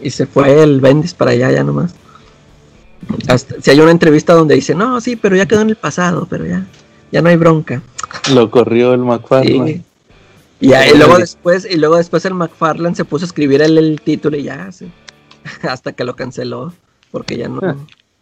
Y 0.00 0.10
se 0.10 0.26
fue 0.26 0.62
el 0.62 0.80
Bendis 0.80 1.14
para 1.14 1.32
allá 1.32 1.50
ya 1.50 1.64
nomás. 1.64 1.94
si 3.60 3.70
hay 3.70 3.80
una 3.80 3.90
entrevista 3.90 4.34
donde 4.34 4.54
dice, 4.54 4.74
no, 4.74 5.00
sí, 5.00 5.16
pero 5.16 5.34
ya 5.34 5.46
quedó 5.46 5.62
en 5.62 5.70
el 5.70 5.76
pasado, 5.76 6.26
pero 6.30 6.46
ya, 6.46 6.64
ya 7.10 7.22
no 7.22 7.28
hay 7.28 7.36
bronca. 7.36 7.82
Lo 8.32 8.50
corrió 8.50 8.94
el 8.94 9.00
McFarlane. 9.00 9.82
Y, 10.60 10.68
luego 10.96 11.18
después, 11.18 11.66
y 11.68 11.76
luego 11.76 11.96
después 11.96 12.24
el 12.24 12.34
McFarlane 12.34 12.94
se 12.94 13.04
puso 13.04 13.24
a 13.24 13.26
escribir 13.26 13.60
el, 13.62 14.00
título 14.02 14.36
y 14.36 14.44
ya, 14.44 14.70
sí. 14.70 14.90
Hasta 15.62 15.92
que 15.92 16.04
lo 16.04 16.14
canceló. 16.14 16.72
Porque 17.16 17.38
ya 17.38 17.48
no, 17.48 17.60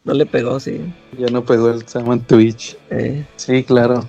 no 0.04 0.14
le 0.14 0.24
pegó, 0.24 0.60
sí. 0.60 0.80
Ya 1.18 1.26
no 1.26 1.44
pegó 1.44 1.70
el 1.70 1.84
Saman 1.88 2.20
Twitch. 2.20 2.76
Eh. 2.90 3.26
Sí, 3.34 3.64
claro. 3.64 4.08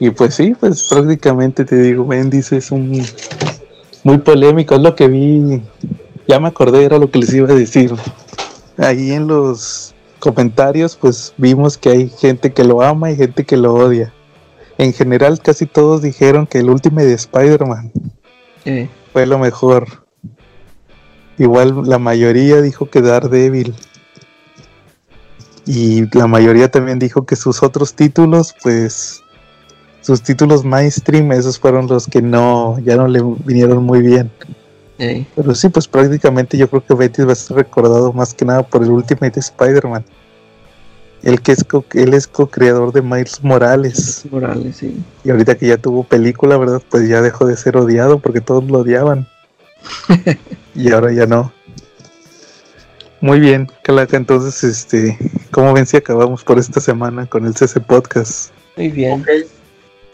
Y 0.00 0.10
pues 0.10 0.34
sí, 0.34 0.56
pues 0.58 0.88
prácticamente 0.88 1.64
te 1.64 1.76
digo, 1.76 2.04
Bendis 2.04 2.50
es 2.52 2.72
un 2.72 3.04
muy 4.02 4.18
polémico, 4.18 4.74
es 4.74 4.80
lo 4.80 4.96
que 4.96 5.08
vi, 5.08 5.62
ya 6.26 6.40
me 6.40 6.48
acordé, 6.48 6.84
era 6.84 6.98
lo 6.98 7.10
que 7.10 7.18
les 7.18 7.32
iba 7.34 7.50
a 7.50 7.54
decir. 7.54 7.92
Ahí 8.78 9.12
en 9.12 9.26
los 9.26 9.94
comentarios, 10.18 10.96
pues 10.96 11.34
vimos 11.36 11.76
que 11.76 11.90
hay 11.90 12.08
gente 12.08 12.52
que 12.52 12.64
lo 12.64 12.82
ama 12.82 13.10
y 13.10 13.16
gente 13.16 13.44
que 13.44 13.58
lo 13.58 13.74
odia 13.74 14.10
en 14.80 14.94
general 14.94 15.40
casi 15.40 15.66
todos 15.66 16.00
dijeron 16.00 16.46
que 16.46 16.58
el 16.58 16.70
último 16.70 17.00
de 17.00 17.12
Spider-Man 17.12 17.92
fue 19.12 19.26
lo 19.26 19.38
mejor. 19.38 19.86
Igual 21.40 21.84
la 21.86 21.98
mayoría 21.98 22.60
dijo 22.60 22.90
que 22.90 23.00
Daredevil. 23.00 23.74
Y 25.64 26.04
la 26.14 26.26
mayoría 26.26 26.70
también 26.70 26.98
dijo 26.98 27.24
que 27.24 27.34
sus 27.34 27.62
otros 27.62 27.94
títulos, 27.94 28.54
pues 28.62 29.22
sus 30.02 30.22
títulos 30.22 30.66
mainstream, 30.66 31.32
esos 31.32 31.58
fueron 31.58 31.86
los 31.86 32.06
que 32.06 32.20
no, 32.20 32.78
ya 32.80 32.96
no 32.96 33.08
le 33.08 33.22
vinieron 33.46 33.82
muy 33.82 34.02
bien. 34.02 34.30
Pero 34.98 35.54
sí, 35.54 35.70
pues 35.70 35.88
prácticamente 35.88 36.58
yo 36.58 36.68
creo 36.68 36.84
que 36.84 36.92
Betty 36.92 37.22
va 37.22 37.32
a 37.32 37.36
ser 37.36 37.56
recordado 37.56 38.12
más 38.12 38.34
que 38.34 38.44
nada 38.44 38.62
por 38.62 38.82
el 38.82 38.90
Ultimate 38.90 39.40
Spider-Man. 39.40 40.04
El 41.22 41.40
que 41.40 41.52
es 41.52 41.64
co 41.64 41.86
él 41.94 42.12
es 42.12 42.26
co-creador 42.26 42.92
de 42.92 43.00
Miles 43.00 43.42
Morales. 43.42 44.26
Morales, 44.30 44.76
sí. 44.76 45.02
Y 45.24 45.30
ahorita 45.30 45.54
que 45.54 45.68
ya 45.68 45.78
tuvo 45.78 46.04
película, 46.04 46.58
¿verdad? 46.58 46.82
Pues 46.90 47.08
ya 47.08 47.22
dejó 47.22 47.46
de 47.46 47.56
ser 47.56 47.78
odiado 47.78 48.18
porque 48.18 48.42
todos 48.42 48.64
lo 48.64 48.80
odiaban. 48.80 49.26
y 50.80 50.92
ahora 50.92 51.12
ya 51.12 51.26
no. 51.26 51.52
Muy 53.20 53.38
bien, 53.38 53.70
Calaca, 53.82 54.16
entonces, 54.16 54.64
este, 54.64 55.18
¿cómo 55.50 55.72
ven 55.72 55.86
si 55.86 55.98
acabamos 55.98 56.42
por 56.42 56.58
esta 56.58 56.80
semana 56.80 57.26
con 57.26 57.44
el 57.46 57.54
CC 57.54 57.80
Podcast? 57.80 58.50
Muy 58.76 58.88
bien. 58.88 59.24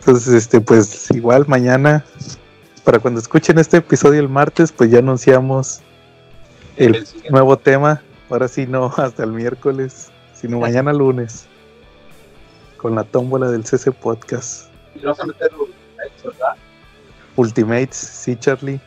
Entonces, 0.00 0.34
este, 0.34 0.60
pues 0.60 1.10
igual 1.10 1.44
mañana, 1.46 2.04
para 2.84 2.98
cuando 2.98 3.20
escuchen 3.20 3.58
este 3.58 3.76
episodio 3.76 4.20
el 4.20 4.28
martes, 4.28 4.72
pues 4.72 4.90
ya 4.90 4.98
anunciamos 4.98 5.82
el 6.76 7.06
nuevo 7.30 7.56
tema. 7.56 8.02
Ahora 8.28 8.48
sí, 8.48 8.66
no, 8.66 8.86
hasta 8.96 9.22
el 9.22 9.32
miércoles 9.32 10.10
sino 10.36 10.60
mañana 10.60 10.92
lunes 10.92 11.46
con 12.76 12.94
la 12.94 13.04
tómbola 13.04 13.50
del 13.50 13.64
CC 13.64 13.90
Podcast. 13.90 14.68
Y 14.94 15.00
vas 15.00 15.18
a 15.18 15.26
meter 15.26 15.50
Ultimates, 15.54 16.22
¿verdad? 16.24 16.56
Ultimates, 17.36 17.96
sí, 17.96 18.36
Charlie. 18.36 18.80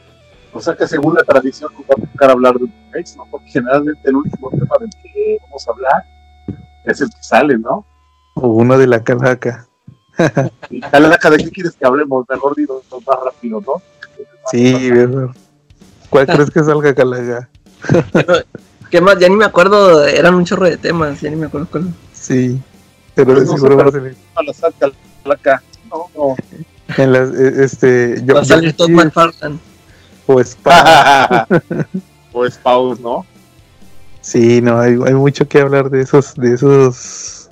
O 0.53 0.61
sea 0.61 0.75
que 0.75 0.87
según 0.87 1.15
la 1.15 1.23
tradición 1.23 1.71
nos 1.73 1.83
va 1.83 1.95
a 1.97 2.11
tocar 2.11 2.31
hablar 2.31 2.55
de 2.55 2.63
Ultimates, 2.63 3.15
¿no? 3.15 3.25
Porque 3.29 3.49
generalmente 3.49 4.09
el 4.09 4.15
último 4.15 4.49
tema 4.49 4.75
del 4.79 4.89
que 4.89 5.37
vamos 5.43 5.67
a 5.67 5.71
hablar 5.71 6.05
es 6.85 7.01
el 7.01 7.09
que 7.09 7.21
sale, 7.23 7.57
¿no? 7.57 7.85
O 8.35 8.47
uno 8.47 8.77
de 8.77 8.87
la 8.87 9.03
calaca. 9.03 9.67
¿Y 10.69 10.81
calaca 10.81 11.29
de 11.29 11.37
qué 11.37 11.51
quieres 11.51 11.75
que 11.75 11.85
hablemos? 11.85 12.25
Mejor 12.29 12.55
digo 12.55 12.81
más 13.07 13.19
rápido, 13.23 13.61
¿no? 13.61 13.81
Sí, 14.51 14.89
¿Cuál 16.09 16.25
crees 16.25 16.49
que 16.49 16.63
salga 16.63 16.95
calaca? 16.95 17.49
¿Qué 18.89 19.01
más? 19.01 19.19
Ya 19.19 19.29
ni 19.29 19.35
me 19.35 19.45
acuerdo, 19.45 20.05
eran 20.05 20.33
un 20.33 20.45
chorro 20.45 20.65
de 20.65 20.77
temas, 20.77 21.21
ya 21.21 21.29
ni 21.29 21.35
me 21.35 21.45
acuerdo 21.45 21.67
cuál. 21.69 21.93
Sí, 22.11 22.59
pero 23.13 23.39
de 23.39 23.45
seguro 23.45 23.77
va 23.77 23.83
a 23.83 23.91
salir. 23.91 24.17
No, 25.91 26.07
no. 26.15 26.35
En 26.97 27.13
las, 27.13 27.31
e, 27.33 27.63
este, 27.63 28.21
yo, 28.25 28.35
va 28.35 28.41
a 28.41 28.45
salir 28.45 28.73
Todd 28.73 28.89
McFarlane. 28.89 29.59
O 30.31 30.43
Spouse. 30.43 31.47
o 32.33 32.47
Spouse, 32.47 32.99
¿no? 32.99 33.25
Sí, 34.21 34.61
no, 34.61 34.79
hay, 34.79 34.91
hay 34.91 35.13
mucho 35.15 35.47
que 35.47 35.59
hablar 35.59 35.89
de 35.89 36.01
esos, 36.01 36.35
de 36.35 36.53
esos 36.53 37.49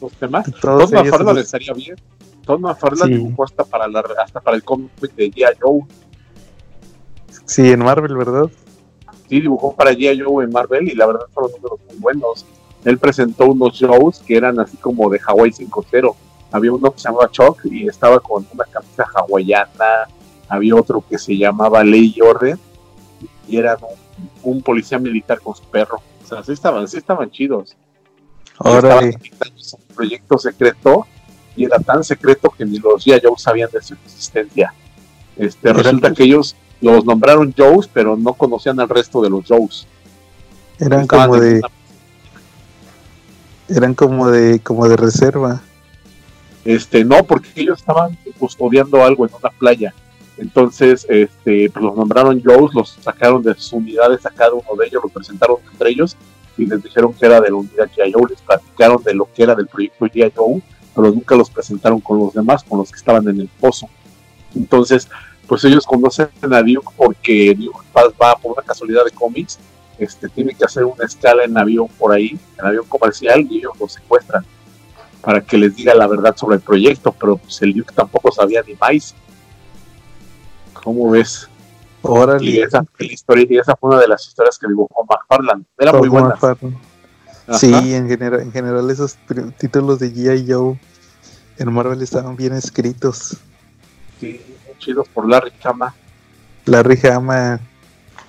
los 0.00 0.12
temas. 0.12 0.46
Todd 0.60 0.92
McFarlane 0.92 1.40
estaría 1.40 1.72
bien. 1.72 1.96
Todd 2.44 2.60
McFarlane 2.60 3.12
sí. 3.12 3.18
dibujó 3.18 3.44
hasta 3.44 3.64
para, 3.64 3.88
la, 3.88 4.04
hasta 4.22 4.40
para 4.40 4.56
el 4.56 4.62
cómic 4.62 4.92
de 5.00 5.32
G.I. 5.32 5.56
Joe. 5.60 5.80
Sí, 7.44 7.72
en 7.72 7.80
Marvel, 7.80 8.16
¿verdad? 8.16 8.50
sí 9.28 9.40
dibujó 9.40 9.74
para 9.74 9.92
G.I. 9.92 10.22
Joe 10.22 10.44
en 10.44 10.50
Marvel 10.50 10.88
y 10.88 10.94
la 10.94 11.06
verdad 11.06 11.26
fueron 11.32 11.52
números 11.52 11.80
muy 11.88 11.96
buenos. 11.98 12.46
Él 12.84 12.98
presentó 12.98 13.46
unos 13.46 13.72
shows 13.74 14.20
que 14.20 14.36
eran 14.36 14.60
así 14.60 14.76
como 14.76 15.10
de 15.10 15.20
Hawaii 15.26 15.50
5-0. 15.50 16.14
Había 16.52 16.72
uno 16.72 16.92
que 16.92 16.98
se 16.98 17.08
llamaba 17.08 17.30
Chuck 17.30 17.64
y 17.64 17.88
estaba 17.88 18.20
con 18.20 18.46
una 18.52 18.64
camisa 18.64 19.06
hawaiana. 19.14 20.08
Había 20.52 20.76
otro 20.76 21.02
que 21.08 21.18
se 21.18 21.34
llamaba 21.34 21.82
Ley 21.82 22.12
y 22.14 22.20
Orden 22.20 22.58
y 23.48 23.56
era 23.56 23.78
un, 24.42 24.60
policía 24.60 24.98
militar 24.98 25.40
con 25.40 25.56
su 25.56 25.62
perro. 25.62 26.02
O 26.22 26.28
sea, 26.28 26.44
sí 26.44 26.52
estaban, 26.52 26.86
sí 26.86 26.98
estaban 26.98 27.30
chidos. 27.30 27.74
Ahora 28.58 29.00
un 29.00 29.94
proyecto 29.94 30.36
secreto 30.36 31.06
y 31.56 31.64
era 31.64 31.78
tan 31.78 32.04
secreto 32.04 32.50
que 32.50 32.66
ni 32.66 32.78
los 32.78 33.02
G.I. 33.02 33.22
Joe 33.22 33.38
sabían 33.38 33.70
de 33.72 33.80
su 33.80 33.94
existencia. 33.94 34.74
Este, 35.38 35.72
resulta 35.72 36.12
que 36.12 36.24
ellos 36.24 36.54
los 36.82 37.02
nombraron 37.06 37.54
Joes, 37.56 37.88
pero 37.90 38.18
no 38.18 38.34
conocían 38.34 38.78
al 38.78 38.90
resto 38.90 39.22
de 39.22 39.30
los 39.30 39.46
Joes. 39.48 39.86
Eran 40.78 41.06
como 41.06 41.38
de, 41.38 41.62
eran 43.68 43.94
como 43.94 44.28
de 44.28 44.60
como 44.60 44.86
de 44.86 44.98
reserva. 44.98 45.62
Este, 46.66 47.06
no, 47.06 47.24
porque 47.24 47.48
ellos 47.56 47.78
estaban 47.78 48.18
custodiando 48.38 49.02
algo 49.02 49.26
en 49.26 49.32
una 49.32 49.48
playa. 49.48 49.94
Entonces, 50.42 51.06
este, 51.08 51.70
pues 51.70 51.84
los 51.84 51.96
nombraron 51.96 52.42
Joes, 52.42 52.74
los 52.74 52.98
sacaron 53.00 53.44
de 53.44 53.54
sus 53.54 53.74
unidades 53.74 54.26
a 54.26 54.30
cada 54.30 54.52
uno 54.52 54.74
de 54.76 54.88
ellos, 54.88 55.00
los 55.04 55.12
presentaron 55.12 55.58
entre 55.70 55.90
ellos 55.90 56.16
y 56.58 56.66
les 56.66 56.82
dijeron 56.82 57.14
que 57.14 57.26
era 57.26 57.40
de 57.40 57.48
la 57.48 57.54
unidad 57.54 57.88
G.I. 57.96 58.12
Joe, 58.12 58.28
les 58.28 58.40
platicaron 58.40 59.00
de 59.04 59.14
lo 59.14 59.28
que 59.32 59.44
era 59.44 59.54
del 59.54 59.68
proyecto 59.68 60.04
G.I. 60.06 60.32
Joe, 60.34 60.60
pero 60.96 61.12
nunca 61.12 61.36
los 61.36 61.48
presentaron 61.48 62.00
con 62.00 62.18
los 62.18 62.34
demás, 62.34 62.64
con 62.64 62.80
los 62.80 62.90
que 62.90 62.98
estaban 62.98 63.28
en 63.28 63.40
el 63.40 63.48
pozo. 63.60 63.88
Entonces, 64.56 65.08
pues 65.46 65.62
ellos 65.62 65.86
conocen 65.86 66.28
a 66.50 66.60
Duke 66.60 66.92
porque 66.96 67.54
Duke 67.56 67.78
va, 68.20 68.34
por 68.34 68.54
una 68.54 68.62
casualidad 68.62 69.04
de 69.04 69.12
cómics, 69.12 69.60
este, 69.96 70.28
tiene 70.28 70.54
que 70.54 70.64
hacer 70.64 70.84
una 70.84 71.04
escala 71.04 71.44
en 71.44 71.56
avión 71.56 71.86
por 72.00 72.12
ahí, 72.12 72.36
en 72.58 72.66
avión 72.66 72.86
comercial, 72.88 73.46
y 73.48 73.58
ellos 73.58 73.74
lo 73.78 73.86
secuestran 73.86 74.44
para 75.20 75.40
que 75.40 75.56
les 75.56 75.76
diga 75.76 75.94
la 75.94 76.08
verdad 76.08 76.34
sobre 76.36 76.56
el 76.56 76.62
proyecto, 76.62 77.12
pero 77.12 77.36
pues 77.36 77.62
el 77.62 77.72
Duke 77.74 77.94
tampoco 77.94 78.32
sabía 78.32 78.60
ni 78.66 78.74
más. 78.74 79.14
¿Cómo 80.82 81.10
ves? 81.10 81.48
Órale. 82.02 82.50
Y 82.50 82.60
esa, 82.60 82.84
historia, 82.98 83.46
y 83.48 83.58
esa 83.58 83.76
fue 83.76 83.90
una 83.90 84.00
de 84.00 84.08
las 84.08 84.26
historias 84.26 84.58
que 84.58 84.66
dibujó 84.66 85.04
McFarland. 85.08 85.64
Era 85.78 85.92
muy 85.92 86.08
buena. 86.08 86.36
Sí, 87.52 87.94
en 87.94 88.08
general, 88.08 88.40
en 88.40 88.52
general 88.52 88.90
esos 88.90 89.16
títulos 89.58 89.98
de 89.98 90.12
G.I. 90.12 90.52
Joe 90.52 90.78
en 91.58 91.72
Marvel 91.72 92.02
estaban 92.02 92.36
bien 92.36 92.54
escritos. 92.54 93.36
Sí, 94.20 94.40
chidos 94.78 95.08
por 95.08 95.28
Larry 95.28 95.52
Hama. 95.62 95.94
Larry 96.66 96.98
Hama, 97.08 97.60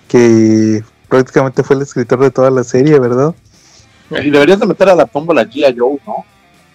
que 0.07 0.83
prácticamente 1.07 1.63
fue 1.63 1.75
el 1.75 1.83
escritor 1.83 2.19
de 2.19 2.31
toda 2.31 2.49
la 2.49 2.63
serie, 2.63 2.99
¿verdad? 2.99 3.33
Y 4.09 4.29
deberías 4.29 4.59
de 4.59 4.67
meter 4.67 4.89
a 4.89 4.95
la 4.95 5.05
tómbola 5.05 5.43
G.I. 5.43 5.75
Joe, 5.77 5.97
¿no? 6.05 6.25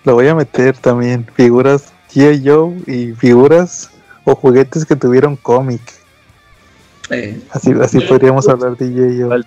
Lo 0.05 0.15
voy 0.15 0.29
a 0.29 0.35
meter 0.35 0.77
también, 0.79 1.27
figuras 1.35 1.93
G.I. 2.13 2.49
Joe 2.49 2.83
y 2.87 3.13
figuras 3.15 3.91
o 4.31 4.35
juguetes 4.35 4.85
que 4.85 4.97
tuvieron 4.97 5.37
cómic. 5.37 5.81
Eh, 7.11 7.41
así 7.51 7.73
así 7.81 8.01
podríamos 8.01 8.47
hablar 8.49 8.77
de 8.77 8.87
G.I. 8.87 9.23
Joe. 9.23 9.45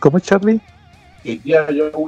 ¿Cómo, 0.00 0.18
Charlie? 0.18 0.60
Que 1.22 1.40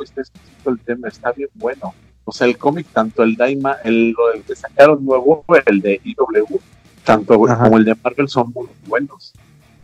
está 0.02 0.23
escrito 0.23 0.70
el 0.70 0.81
tema, 0.81 1.09
está 1.09 1.31
bien 1.32 1.48
bueno. 1.55 1.94
O 2.24 2.32
sea, 2.32 2.47
el 2.48 2.59
cómic, 2.59 2.86
tanto 2.93 3.23
el 3.23 3.36
Daima, 3.36 3.77
el, 3.85 4.11
lo- 4.11 4.43
que 4.44 4.56
sacaron 4.56 5.05
nuevo, 5.05 5.44
el 5.66 5.81
de 5.81 6.01
IW, 6.02 6.59
tanto 7.05 7.47
Ajá. 7.48 7.65
como 7.65 7.77
el 7.77 7.85
de 7.85 7.94
Marvel 8.02 8.28
son 8.28 8.51
muy 8.52 8.66
buenos. 8.86 9.32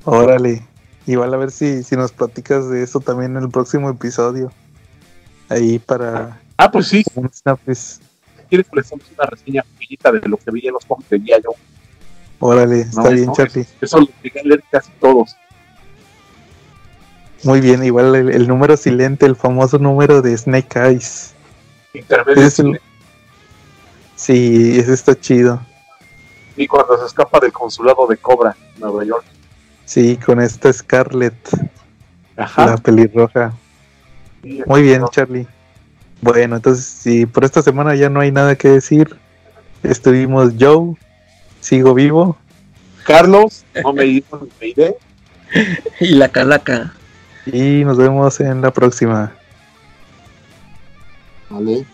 Órale. 0.05 0.63
Igual 1.07 1.33
a 1.35 1.37
ver 1.37 1.51
si, 1.51 1.83
si 1.85 1.97
nos 1.97 2.13
platicas 2.13 2.69
de 2.69 2.83
eso 2.83 2.99
también 3.01 3.37
en 3.37 3.45
el 3.45 3.51
próximo 3.51 3.89
episodio. 3.91 4.51
Ahí 5.49 5.79
para 5.79 6.41
Ah, 6.57 6.71
pues 6.71 6.89
sí, 6.89 7.03
un 7.15 7.31
quieres, 8.51 8.67
pues 8.71 8.85
hacemos 8.87 9.07
una 9.17 9.25
reseña 9.27 9.63
pequeñita 9.79 10.13
de 10.13 10.29
lo 10.29 10.37
que 10.37 10.51
veía 10.51 10.69
en 10.69 10.75
los 10.75 10.85
cómics 10.85 11.09
de. 11.09 11.21
Joe. 11.43 11.55
Órale, 12.41 12.81
está 12.83 13.03
No, 13.05 13.11
bien, 13.11 13.27
no, 13.27 13.33
Charlie. 13.35 13.67
Eso 13.81 14.01
lo 14.01 14.09
llegué 14.23 14.41
a 14.41 14.43
leer 14.45 14.65
casi 14.71 14.91
todos. 15.01 15.37
Muy 17.45 17.61
bien, 17.61 17.83
igual 17.85 18.15
el, 18.15 18.31
el 18.31 18.47
número 18.49 18.77
silente, 18.77 19.25
el 19.25 19.35
famoso 19.37 19.79
número 19.79 20.21
de 20.21 20.37
Snake 20.37 20.79
Eyes. 20.79 21.33
Intermedio 21.95 22.43
Es 22.43 22.59
el- 22.59 22.81
Sí, 24.17 24.79
ese 24.79 24.93
está 24.93 25.19
chido. 25.19 25.61
y 26.57 26.67
cuando 26.67 26.99
se 26.99 27.07
escapa 27.07 27.41
del 27.41 27.53
consulado 27.53 28.07
de 28.07 28.19
Cobra, 28.19 28.55
Nueva 28.79 29.03
York. 29.05 29.25
Sí, 29.87 30.19
con 30.19 30.41
esta 30.41 30.71
Scarlett, 30.73 31.35
Ajá. 32.37 32.67
la 32.67 32.77
pelirroja. 32.77 33.53
Sí, 34.43 34.63
Muy 34.67 34.83
bien, 34.83 35.01
no. 35.01 35.09
Charlie. 35.09 35.47
Bueno, 36.21 36.57
entonces, 36.57 36.85
si 36.85 37.27
por 37.27 37.45
esta 37.45 37.63
semana 37.63 37.95
ya 37.95 38.11
no 38.11 38.21
hay 38.21 38.31
nada 38.31 38.57
que 38.57 38.69
decir, 38.69 39.17
estuvimos 39.83 40.53
Joe, 40.59 40.95
sigo 41.61 41.95
vivo. 41.95 42.37
Carlos, 43.05 43.65
no 43.83 43.93
me, 43.93 44.05
i- 44.07 44.25
no 44.31 44.47
me 44.61 44.69
iré. 44.69 44.95
Y 46.01 46.15
la 46.15 46.29
calaca. 46.29 46.93
Y 47.47 47.85
nos 47.85 47.97
vemos 47.97 48.39
en 48.41 48.61
la 48.61 48.71
próxima. 48.71 49.33
Vale. 51.49 51.85